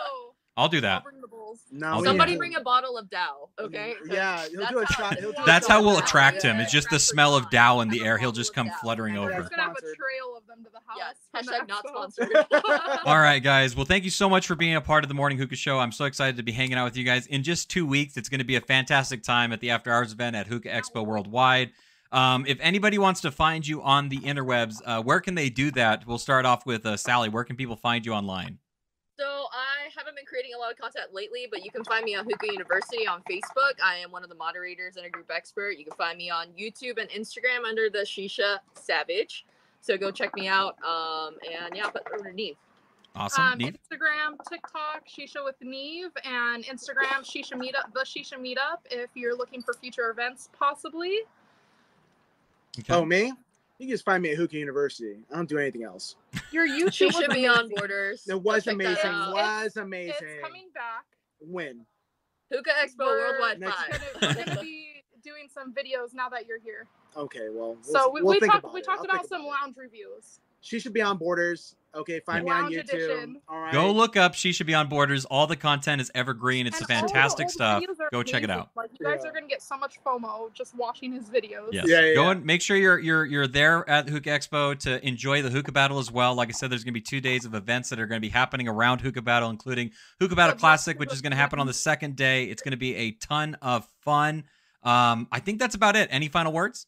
I'll 0.58 0.68
do 0.68 0.80
that. 0.82 1.04
bring 1.04 1.20
the 1.20 1.28
bulls. 1.28 1.60
no, 1.70 1.86
I'll 1.86 1.96
we 1.98 2.02
do 2.02 2.08
Somebody 2.10 2.32
that. 2.32 2.38
bring 2.38 2.56
a 2.56 2.60
bottle 2.60 2.98
of 2.98 3.08
Dow, 3.08 3.48
okay? 3.58 3.94
Yeah, 4.10 4.46
he'll 4.48 4.66
do 4.66 4.78
a 4.78 4.80
That's 4.80 4.94
shot. 4.94 5.14
how- 5.14 5.20
He'll 5.20 5.32
do 5.32 5.42
a 5.42 5.46
That's 5.46 5.66
how 5.68 5.80
we'll 5.80 5.90
of 5.94 6.00
Dow. 6.00 6.04
attract 6.04 6.42
him. 6.42 6.58
It's 6.60 6.72
just 6.72 6.90
the 6.90 6.98
smell 6.98 7.34
of 7.36 7.48
Dow 7.50 7.80
in 7.80 7.88
the 7.88 8.04
air. 8.04 8.18
He'll 8.18 8.32
just 8.32 8.52
come 8.54 8.70
fluttering 8.82 9.14
And 9.16 9.24
over. 9.24 9.40
He's 9.40 9.48
gonna 9.48 9.62
have 9.62 9.76
a 9.76 9.80
trail 9.80 10.36
of 10.36 10.46
them 10.46 10.64
to 10.64 10.70
the 10.70 10.78
house. 10.78 10.84
Yes. 10.98 11.14
Hashtag 11.46 11.68
not 11.68 11.86
sponsored. 11.86 12.32
All 13.06 13.18
right, 13.20 13.38
guys. 13.40 13.76
Well, 13.76 13.84
thank 13.84 14.02
you 14.04 14.10
so 14.10 14.28
much 14.28 14.46
for 14.48 14.56
being 14.56 14.74
a 14.74 14.80
part 14.80 15.04
of 15.04 15.08
the 15.08 15.14
Morning 15.14 15.38
Hookah 15.38 15.54
Show. 15.54 15.78
I'm 15.78 15.92
so 15.92 16.06
excited 16.06 16.36
to 16.38 16.42
be 16.42 16.50
hanging 16.50 16.74
out 16.76 16.84
with 16.84 16.96
you 16.96 17.04
guys. 17.04 17.26
In 17.28 17.42
just 17.44 17.70
two 17.70 17.86
weeks, 17.86 18.16
it's 18.16 18.28
going 18.28 18.38
to 18.40 18.44
be 18.44 18.56
a 18.56 18.60
fantastic 18.60 19.22
time 19.22 19.52
at 19.52 19.60
the 19.60 19.70
After 19.70 19.92
Hours 19.92 20.12
event 20.12 20.34
at 20.34 20.48
Hookah 20.48 20.68
Expo 20.70 21.06
Worldwide. 21.06 21.70
Um, 22.10 22.46
if 22.48 22.58
anybody 22.60 22.98
wants 22.98 23.20
to 23.20 23.30
find 23.30 23.64
you 23.66 23.80
on 23.82 24.08
the 24.08 24.18
interwebs, 24.18 24.76
uh, 24.84 25.02
where 25.02 25.20
can 25.20 25.34
they 25.36 25.50
do 25.50 25.70
that? 25.72 26.04
We'll 26.06 26.18
start 26.18 26.46
off 26.46 26.66
with 26.66 26.84
uh, 26.86 26.96
Sally. 26.96 27.28
Where 27.28 27.44
can 27.44 27.54
people 27.54 27.76
find 27.76 28.04
you 28.04 28.12
online? 28.14 28.58
So 29.18 29.24
I 29.26 29.67
haven't 29.98 30.14
been 30.14 30.24
creating 30.24 30.52
a 30.54 30.58
lot 30.58 30.70
of 30.70 30.78
content 30.78 31.12
lately, 31.12 31.48
but 31.50 31.64
you 31.64 31.70
can 31.70 31.84
find 31.84 32.04
me 32.04 32.14
on 32.14 32.24
Hookah 32.24 32.52
University 32.52 33.06
on 33.06 33.20
Facebook. 33.28 33.74
I 33.82 33.96
am 33.96 34.12
one 34.12 34.22
of 34.22 34.28
the 34.28 34.36
moderators 34.36 34.96
and 34.96 35.04
a 35.04 35.10
group 35.10 35.30
expert. 35.34 35.76
You 35.76 35.84
can 35.84 35.96
find 35.96 36.16
me 36.16 36.30
on 36.30 36.46
YouTube 36.58 36.98
and 36.98 37.10
Instagram 37.10 37.64
under 37.68 37.90
the 37.90 37.98
Shisha 37.98 38.58
Savage. 38.74 39.44
So 39.80 39.98
go 39.98 40.10
check 40.10 40.34
me 40.34 40.46
out. 40.46 40.76
Um, 40.84 41.34
and 41.44 41.76
yeah, 41.76 41.88
put 41.90 42.06
over 42.14 42.30
to 42.30 42.34
Neve. 42.34 42.56
Awesome. 43.16 43.44
Um, 43.44 43.58
Neat. 43.58 43.74
Instagram, 43.74 44.36
TikTok, 44.48 45.08
Shisha 45.08 45.44
with 45.44 45.56
Neve, 45.60 46.10
and 46.24 46.64
Instagram, 46.64 47.22
Shisha 47.22 47.54
Meetup, 47.54 47.92
the 47.92 48.00
Shisha 48.00 48.34
Meetup. 48.34 48.78
If 48.90 49.10
you're 49.14 49.36
looking 49.36 49.60
for 49.60 49.74
future 49.74 50.10
events, 50.10 50.48
possibly. 50.56 51.18
Okay. 52.78 52.94
Oh, 52.94 53.04
me? 53.04 53.32
You 53.78 53.86
can 53.86 53.94
just 53.94 54.04
find 54.04 54.22
me 54.22 54.30
at 54.32 54.36
Hookah 54.36 54.56
University. 54.56 55.18
I 55.32 55.36
don't 55.36 55.48
do 55.48 55.58
anything 55.58 55.84
else. 55.84 56.16
Your 56.50 56.66
YouTube 56.68 56.84
was 57.14 57.14
Shisha 57.16 57.32
Beyond 57.32 57.58
amazing. 57.60 57.76
Borders. 57.76 58.24
It 58.28 58.42
was 58.42 58.64
check 58.64 58.74
amazing. 58.74 59.10
out. 59.10 59.34
Was 59.34 59.76
amazing. 59.76 60.14
It's 60.20 60.42
coming 60.42 60.68
back. 60.74 61.04
When? 61.40 61.86
Hookah 62.52 62.70
Expo 62.82 62.98
We're 63.00 63.18
Worldwide 63.32 63.60
next- 63.60 63.74
5. 63.76 63.88
We're 64.14 64.20
gonna, 64.34 64.44
gonna 64.46 64.60
be 64.62 65.04
doing 65.22 65.48
some 65.52 65.58
some 65.58 65.74
videos 65.74 66.14
now 66.14 66.28
that 66.28 66.46
you're 66.46 66.60
here. 66.60 66.86
Okay, 67.16 67.48
well, 67.50 67.74
we'll 67.74 67.82
So 67.82 68.10
we, 68.12 68.22
we'll 68.22 68.34
we 68.40 68.46
talked 68.46 68.60
about 68.60 68.74
we 68.74 68.80
talked 68.80 69.00
I'll 69.00 69.04
about 69.06 69.28
some 69.28 69.40
about 69.42 69.50
lounge 69.62 69.76
reviews. 69.76 70.40
Shisha 70.62 70.92
Beyond 70.92 71.18
Borders. 71.18 71.74
Okay, 71.94 72.20
find 72.20 72.44
me 72.44 72.50
on 72.50 72.70
YouTube. 72.70 72.80
edition. 72.80 73.40
All 73.48 73.58
right. 73.58 73.72
Go 73.72 73.90
look 73.90 74.16
up 74.16 74.34
Shisha 74.34 74.64
Beyond 74.66 74.90
Borders. 74.90 75.24
All 75.24 75.46
the 75.46 75.56
content 75.56 76.02
is 76.02 76.10
evergreen. 76.14 76.66
It's 76.66 76.78
And 76.78 76.86
the 76.86 76.94
all 76.96 77.02
the 77.02 77.08
fantastic 77.08 77.44
old 77.46 77.50
stuff. 77.50 77.82
videos 77.82 78.00
are 78.00 78.08
Go 78.12 78.22
check 78.22 78.42
it 78.42 78.50
out. 78.50 78.70
Like 78.76 78.90
you 79.00 79.06
guys 79.06 79.20
Yeah. 79.24 79.30
are 79.30 79.32
gonna 79.32 79.46
get 79.48 79.62
so 79.62 79.76
much 79.78 79.98
FOMO 80.04 80.52
just 80.52 80.76
watching 80.76 81.12
his 81.12 81.24
videos. 81.30 81.68
Yes. 81.72 81.86
Yeah, 81.88 82.00
yeah, 82.02 82.14
Go 82.14 82.28
and 82.30 82.44
make 82.44 82.60
sure 82.60 82.76
you're 82.76 82.98
you're 82.98 83.24
you're 83.24 83.46
there 83.46 83.88
at 83.88 84.04
the 84.04 84.12
Hookah 84.12 84.28
Expo 84.28 84.78
to 84.80 85.04
enjoy 85.06 85.40
the 85.40 85.48
Hookah 85.50 85.72
Battle 85.72 85.98
as 85.98 86.12
well. 86.12 86.34
Like 86.34 86.50
I 86.50 86.52
said, 86.52 86.70
there's 86.70 86.84
going 86.84 86.92
to 86.92 87.00
be 87.00 87.04
two 87.04 87.22
days 87.22 87.46
of 87.46 87.54
events 87.54 87.88
that 87.88 87.98
are 87.98 88.06
going 88.06 88.20
to 88.20 88.26
be 88.26 88.30
happening 88.32 88.68
around 88.68 89.00
Hookah 89.00 89.22
Battle, 89.22 89.48
including 89.48 89.90
Hookah 90.20 90.36
Battle 90.36 90.54
Good 90.56 90.60
Classic, 90.60 90.98
which 90.98 91.12
is 91.12 91.22
going 91.22 91.30
to 91.32 91.36
happen 91.38 91.58
on 91.58 91.66
the 91.66 91.72
second 91.72 92.16
day. 92.16 92.44
It's 92.44 92.62
going 92.62 92.72
to 92.72 92.76
be 92.78 92.94
a 92.96 93.12
ton 93.12 93.56
of 93.62 93.88
fun. 94.02 94.44
Um, 94.82 95.26
I 95.32 95.40
think 95.40 95.58
that's 95.58 95.74
about 95.74 95.96
it. 95.96 96.08
Any 96.12 96.28
final 96.28 96.52
words? 96.52 96.86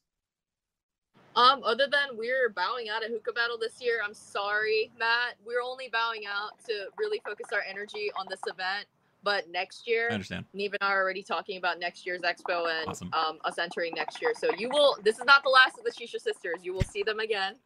Um, 1.37 1.63
other 1.65 1.87
than 1.87 2.17
we're 2.17 2.49
bowing 2.49 2.89
out 2.89 3.03
at 3.05 3.11
Hookah 3.11 3.33
Battle 3.33 3.57
this 3.59 3.81
year, 3.81 4.01
I'm 4.05 4.15
sorry, 4.15 4.91
Matt. 4.99 5.37
We're 5.47 5.63
only 5.63 5.89
bowing 5.93 6.23
out 6.27 6.59
to 6.67 6.87
really 6.99 7.21
focus 7.25 7.47
our 7.53 7.63
energy 7.69 8.11
on 8.19 8.27
this 8.29 8.41
event. 8.47 8.87
But 9.23 9.51
next 9.51 9.87
year, 9.87 10.09
I 10.11 10.15
understand. 10.15 10.47
Neve 10.55 10.73
and 10.73 10.83
I 10.83 10.93
are 10.93 11.03
already 11.03 11.23
talking 11.23 11.59
about 11.59 11.79
next 11.79 12.07
year's 12.07 12.23
expo 12.23 12.71
and 12.71 12.89
Awesome. 12.89 13.11
um, 13.13 13.39
us 13.45 13.59
entering 13.59 13.93
next 13.95 14.21
year. 14.23 14.33
So 14.37 14.49
you 14.57 14.71
will. 14.71 14.97
This 15.05 15.19
is 15.19 15.25
not 15.27 15.43
the 15.43 15.51
last 15.51 15.79
of 15.79 15.85
the 15.85 15.91
Shisha 15.91 16.19
sisters. 16.21 16.61
You 16.63 16.73
will 16.73 16.83
see 16.83 17.03
them 17.03 17.21
again. 17.21 17.57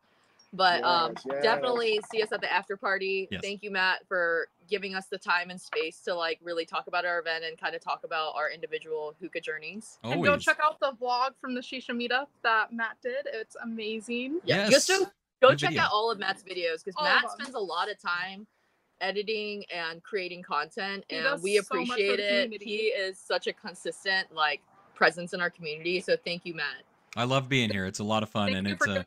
But 0.54 0.84
um, 0.84 1.12
Yes, 1.16 1.24
yes. 1.26 1.42
definitely 1.42 2.00
see 2.12 2.22
us 2.22 2.30
at 2.30 2.40
the 2.40 2.50
after 2.52 2.76
party. 2.76 3.26
Yes. 3.30 3.40
Thank 3.42 3.62
you, 3.64 3.70
Matt, 3.72 4.06
for 4.06 4.46
giving 4.70 4.94
us 4.94 5.06
the 5.10 5.18
time 5.18 5.50
and 5.50 5.60
space 5.60 5.98
to 6.02 6.14
like 6.14 6.38
really 6.42 6.64
talk 6.64 6.86
about 6.86 7.04
our 7.04 7.18
event 7.18 7.44
and 7.44 7.58
kind 7.58 7.74
of 7.74 7.80
talk 7.82 8.02
about 8.04 8.34
our 8.36 8.50
individual 8.50 9.14
hookah 9.20 9.40
journeys. 9.40 9.98
And 10.04 10.22
go 10.22 10.36
check 10.38 10.58
out 10.64 10.78
the 10.80 10.92
vlog 11.00 11.30
from 11.40 11.54
the 11.54 11.60
Shisha 11.60 11.90
meetup 11.90 12.26
that 12.44 12.72
Matt 12.72 12.96
did. 13.02 13.26
It's 13.26 13.56
amazing. 13.62 14.40
Yeah, 14.44 14.68
Yes. 14.68 14.86
just 14.86 14.88
go, 14.88 14.98
go 15.42 15.48
Good 15.50 15.58
check 15.58 15.70
video. 15.70 15.82
out 15.82 15.90
all 15.92 16.10
of 16.10 16.18
Matt's 16.20 16.42
videos 16.44 16.84
because 16.84 16.94
Matt 17.02 17.30
spends 17.32 17.54
a 17.56 17.58
lot 17.60 17.90
of 17.90 18.00
time 18.00 18.46
editing 19.00 19.64
and 19.74 20.02
creating 20.04 20.42
content, 20.42 21.04
He 21.08 21.16
and 21.16 21.24
does 21.24 21.42
we 21.42 21.58
so 21.58 21.74
much 21.80 21.88
for 21.88 21.96
the 21.96 22.10
appreciate 22.12 22.20
it. 22.20 22.62
He 22.62 22.76
is 22.86 23.18
such 23.18 23.48
a 23.48 23.52
consistent 23.52 24.32
like 24.32 24.60
presence 24.94 25.34
in 25.34 25.40
our 25.40 25.50
community. 25.50 26.00
So 26.00 26.16
thank 26.24 26.42
you, 26.46 26.54
Matt. 26.54 26.84
I 27.16 27.24
love 27.24 27.48
being 27.48 27.70
here. 27.70 27.86
It's 27.86 27.98
a 27.98 28.04
lot 28.04 28.22
of 28.22 28.28
fun, 28.28 28.46
Thank 28.46 28.58
and 28.58 28.68
you 28.68 28.74
it's 28.74 28.84
for 28.86 29.04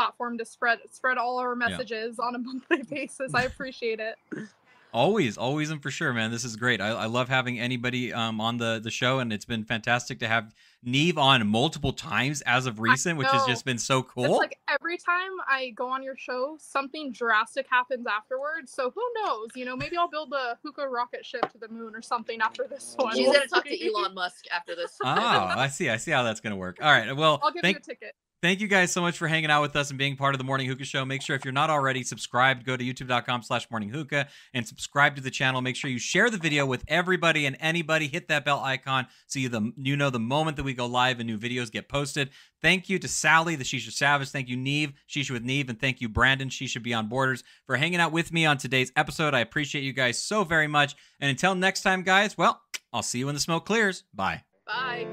giving 0.00 0.10
us 0.10 0.16
this 0.16 0.16
platform 0.16 0.38
to 0.38 0.44
spread 0.44 0.78
spread 0.90 1.18
all 1.18 1.38
our 1.38 1.54
messages 1.54 2.18
on 2.18 2.34
a 2.34 2.38
monthly 2.68 2.82
basis. 2.82 3.34
I 3.34 3.42
appreciate 3.42 4.00
it. 4.00 4.16
Always, 4.92 5.38
always, 5.38 5.70
and 5.70 5.80
for 5.80 5.92
sure, 5.92 6.12
man. 6.12 6.32
This 6.32 6.44
is 6.44 6.56
great. 6.56 6.80
I, 6.80 6.88
I 6.88 7.06
love 7.06 7.28
having 7.28 7.60
anybody 7.60 8.12
um, 8.12 8.40
on 8.40 8.56
the 8.56 8.80
the 8.82 8.90
show, 8.90 9.20
and 9.20 9.32
it's 9.32 9.44
been 9.44 9.62
fantastic 9.62 10.18
to 10.18 10.26
have 10.26 10.52
Neve 10.82 11.16
on 11.16 11.46
multiple 11.46 11.92
times 11.92 12.40
as 12.40 12.66
of 12.66 12.80
recent, 12.80 13.16
which 13.16 13.28
has 13.28 13.46
just 13.46 13.64
been 13.64 13.78
so 13.78 14.00
It's 14.00 14.10
cool. 14.10 14.36
like 14.38 14.58
every 14.68 14.96
time 14.96 15.30
I 15.48 15.70
go 15.76 15.88
on 15.88 16.02
your 16.02 16.16
show, 16.16 16.56
something 16.58 17.12
drastic 17.12 17.68
happens 17.70 18.04
afterwards. 18.04 18.72
So 18.72 18.90
who 18.90 19.02
knows? 19.22 19.50
You 19.54 19.64
know, 19.64 19.76
maybe 19.76 19.96
I'll 19.96 20.10
build 20.10 20.32
a 20.32 20.58
hookah 20.64 20.88
rocket 20.88 21.24
ship 21.24 21.48
to 21.52 21.58
the 21.58 21.68
moon 21.68 21.94
or 21.94 22.02
something 22.02 22.40
after 22.40 22.66
this 22.68 22.96
one. 22.98 23.14
She's 23.14 23.26
gonna 23.32 23.46
talk 23.46 23.66
to. 23.66 23.86
Elon 23.88 24.12
Musk 24.12 24.46
after 24.52 24.74
this. 24.74 24.98
oh, 25.04 25.06
I 25.06 25.68
see. 25.68 25.88
I 25.88 25.98
see 25.98 26.10
how 26.10 26.24
that's 26.24 26.40
gonna 26.40 26.56
work. 26.56 26.78
All 26.82 26.90
right. 26.90 27.14
Well, 27.16 27.38
I'll 27.44 27.52
give 27.52 27.62
thank 27.62 27.76
you 27.76 27.80
a 27.80 27.94
ticket. 27.94 28.16
Thank 28.42 28.60
you 28.60 28.68
guys 28.68 28.90
so 28.90 29.02
much 29.02 29.18
for 29.18 29.28
hanging 29.28 29.50
out 29.50 29.60
with 29.60 29.76
us 29.76 29.90
and 29.90 29.98
being 29.98 30.16
part 30.16 30.34
of 30.34 30.38
the 30.38 30.44
Morning 30.44 30.66
Hookah 30.66 30.84
Show. 30.84 31.04
Make 31.04 31.20
sure 31.20 31.36
if 31.36 31.44
you're 31.44 31.52
not 31.52 31.68
already 31.68 32.02
subscribed, 32.02 32.64
go 32.64 32.74
to 32.74 32.82
youtube.com 32.82 33.42
slash 33.42 33.70
morning 33.70 33.90
hookah 33.90 34.28
and 34.54 34.66
subscribe 34.66 35.14
to 35.16 35.22
the 35.22 35.30
channel. 35.30 35.60
Make 35.60 35.76
sure 35.76 35.90
you 35.90 35.98
share 35.98 36.30
the 36.30 36.38
video 36.38 36.64
with 36.64 36.82
everybody 36.88 37.44
and 37.44 37.54
anybody. 37.60 38.08
Hit 38.08 38.28
that 38.28 38.46
bell 38.46 38.60
icon 38.60 39.06
so 39.26 39.38
you 39.38 39.50
the 39.50 39.72
you 39.76 39.94
know 39.94 40.08
the 40.08 40.18
moment 40.18 40.56
that 40.56 40.62
we 40.62 40.72
go 40.72 40.86
live 40.86 41.20
and 41.20 41.26
new 41.26 41.38
videos 41.38 41.70
get 41.70 41.88
posted. 41.88 42.30
Thank 42.62 42.88
you 42.88 42.98
to 42.98 43.08
Sally, 43.08 43.56
the 43.56 43.64
Shisha 43.64 43.92
Savage. 43.92 44.30
Thank 44.30 44.48
you, 44.48 44.56
Neve, 44.56 44.94
Shisha 45.08 45.32
with 45.32 45.44
Neve, 45.44 45.68
and 45.68 45.78
thank 45.78 46.00
you, 46.00 46.08
Brandon, 46.08 46.48
Shisha 46.48 46.82
Beyond 46.82 47.10
Borders, 47.10 47.44
for 47.66 47.76
hanging 47.76 48.00
out 48.00 48.12
with 48.12 48.32
me 48.32 48.46
on 48.46 48.56
today's 48.56 48.90
episode. 48.96 49.34
I 49.34 49.40
appreciate 49.40 49.82
you 49.82 49.92
guys 49.92 50.22
so 50.22 50.44
very 50.44 50.66
much. 50.66 50.94
And 51.20 51.30
until 51.30 51.54
next 51.54 51.82
time, 51.82 52.02
guys, 52.02 52.38
well, 52.38 52.62
I'll 52.92 53.02
see 53.02 53.18
you 53.18 53.26
when 53.26 53.34
the 53.34 53.40
smoke 53.40 53.66
clears. 53.66 54.04
Bye. 54.14 54.44
Bye. 54.66 55.06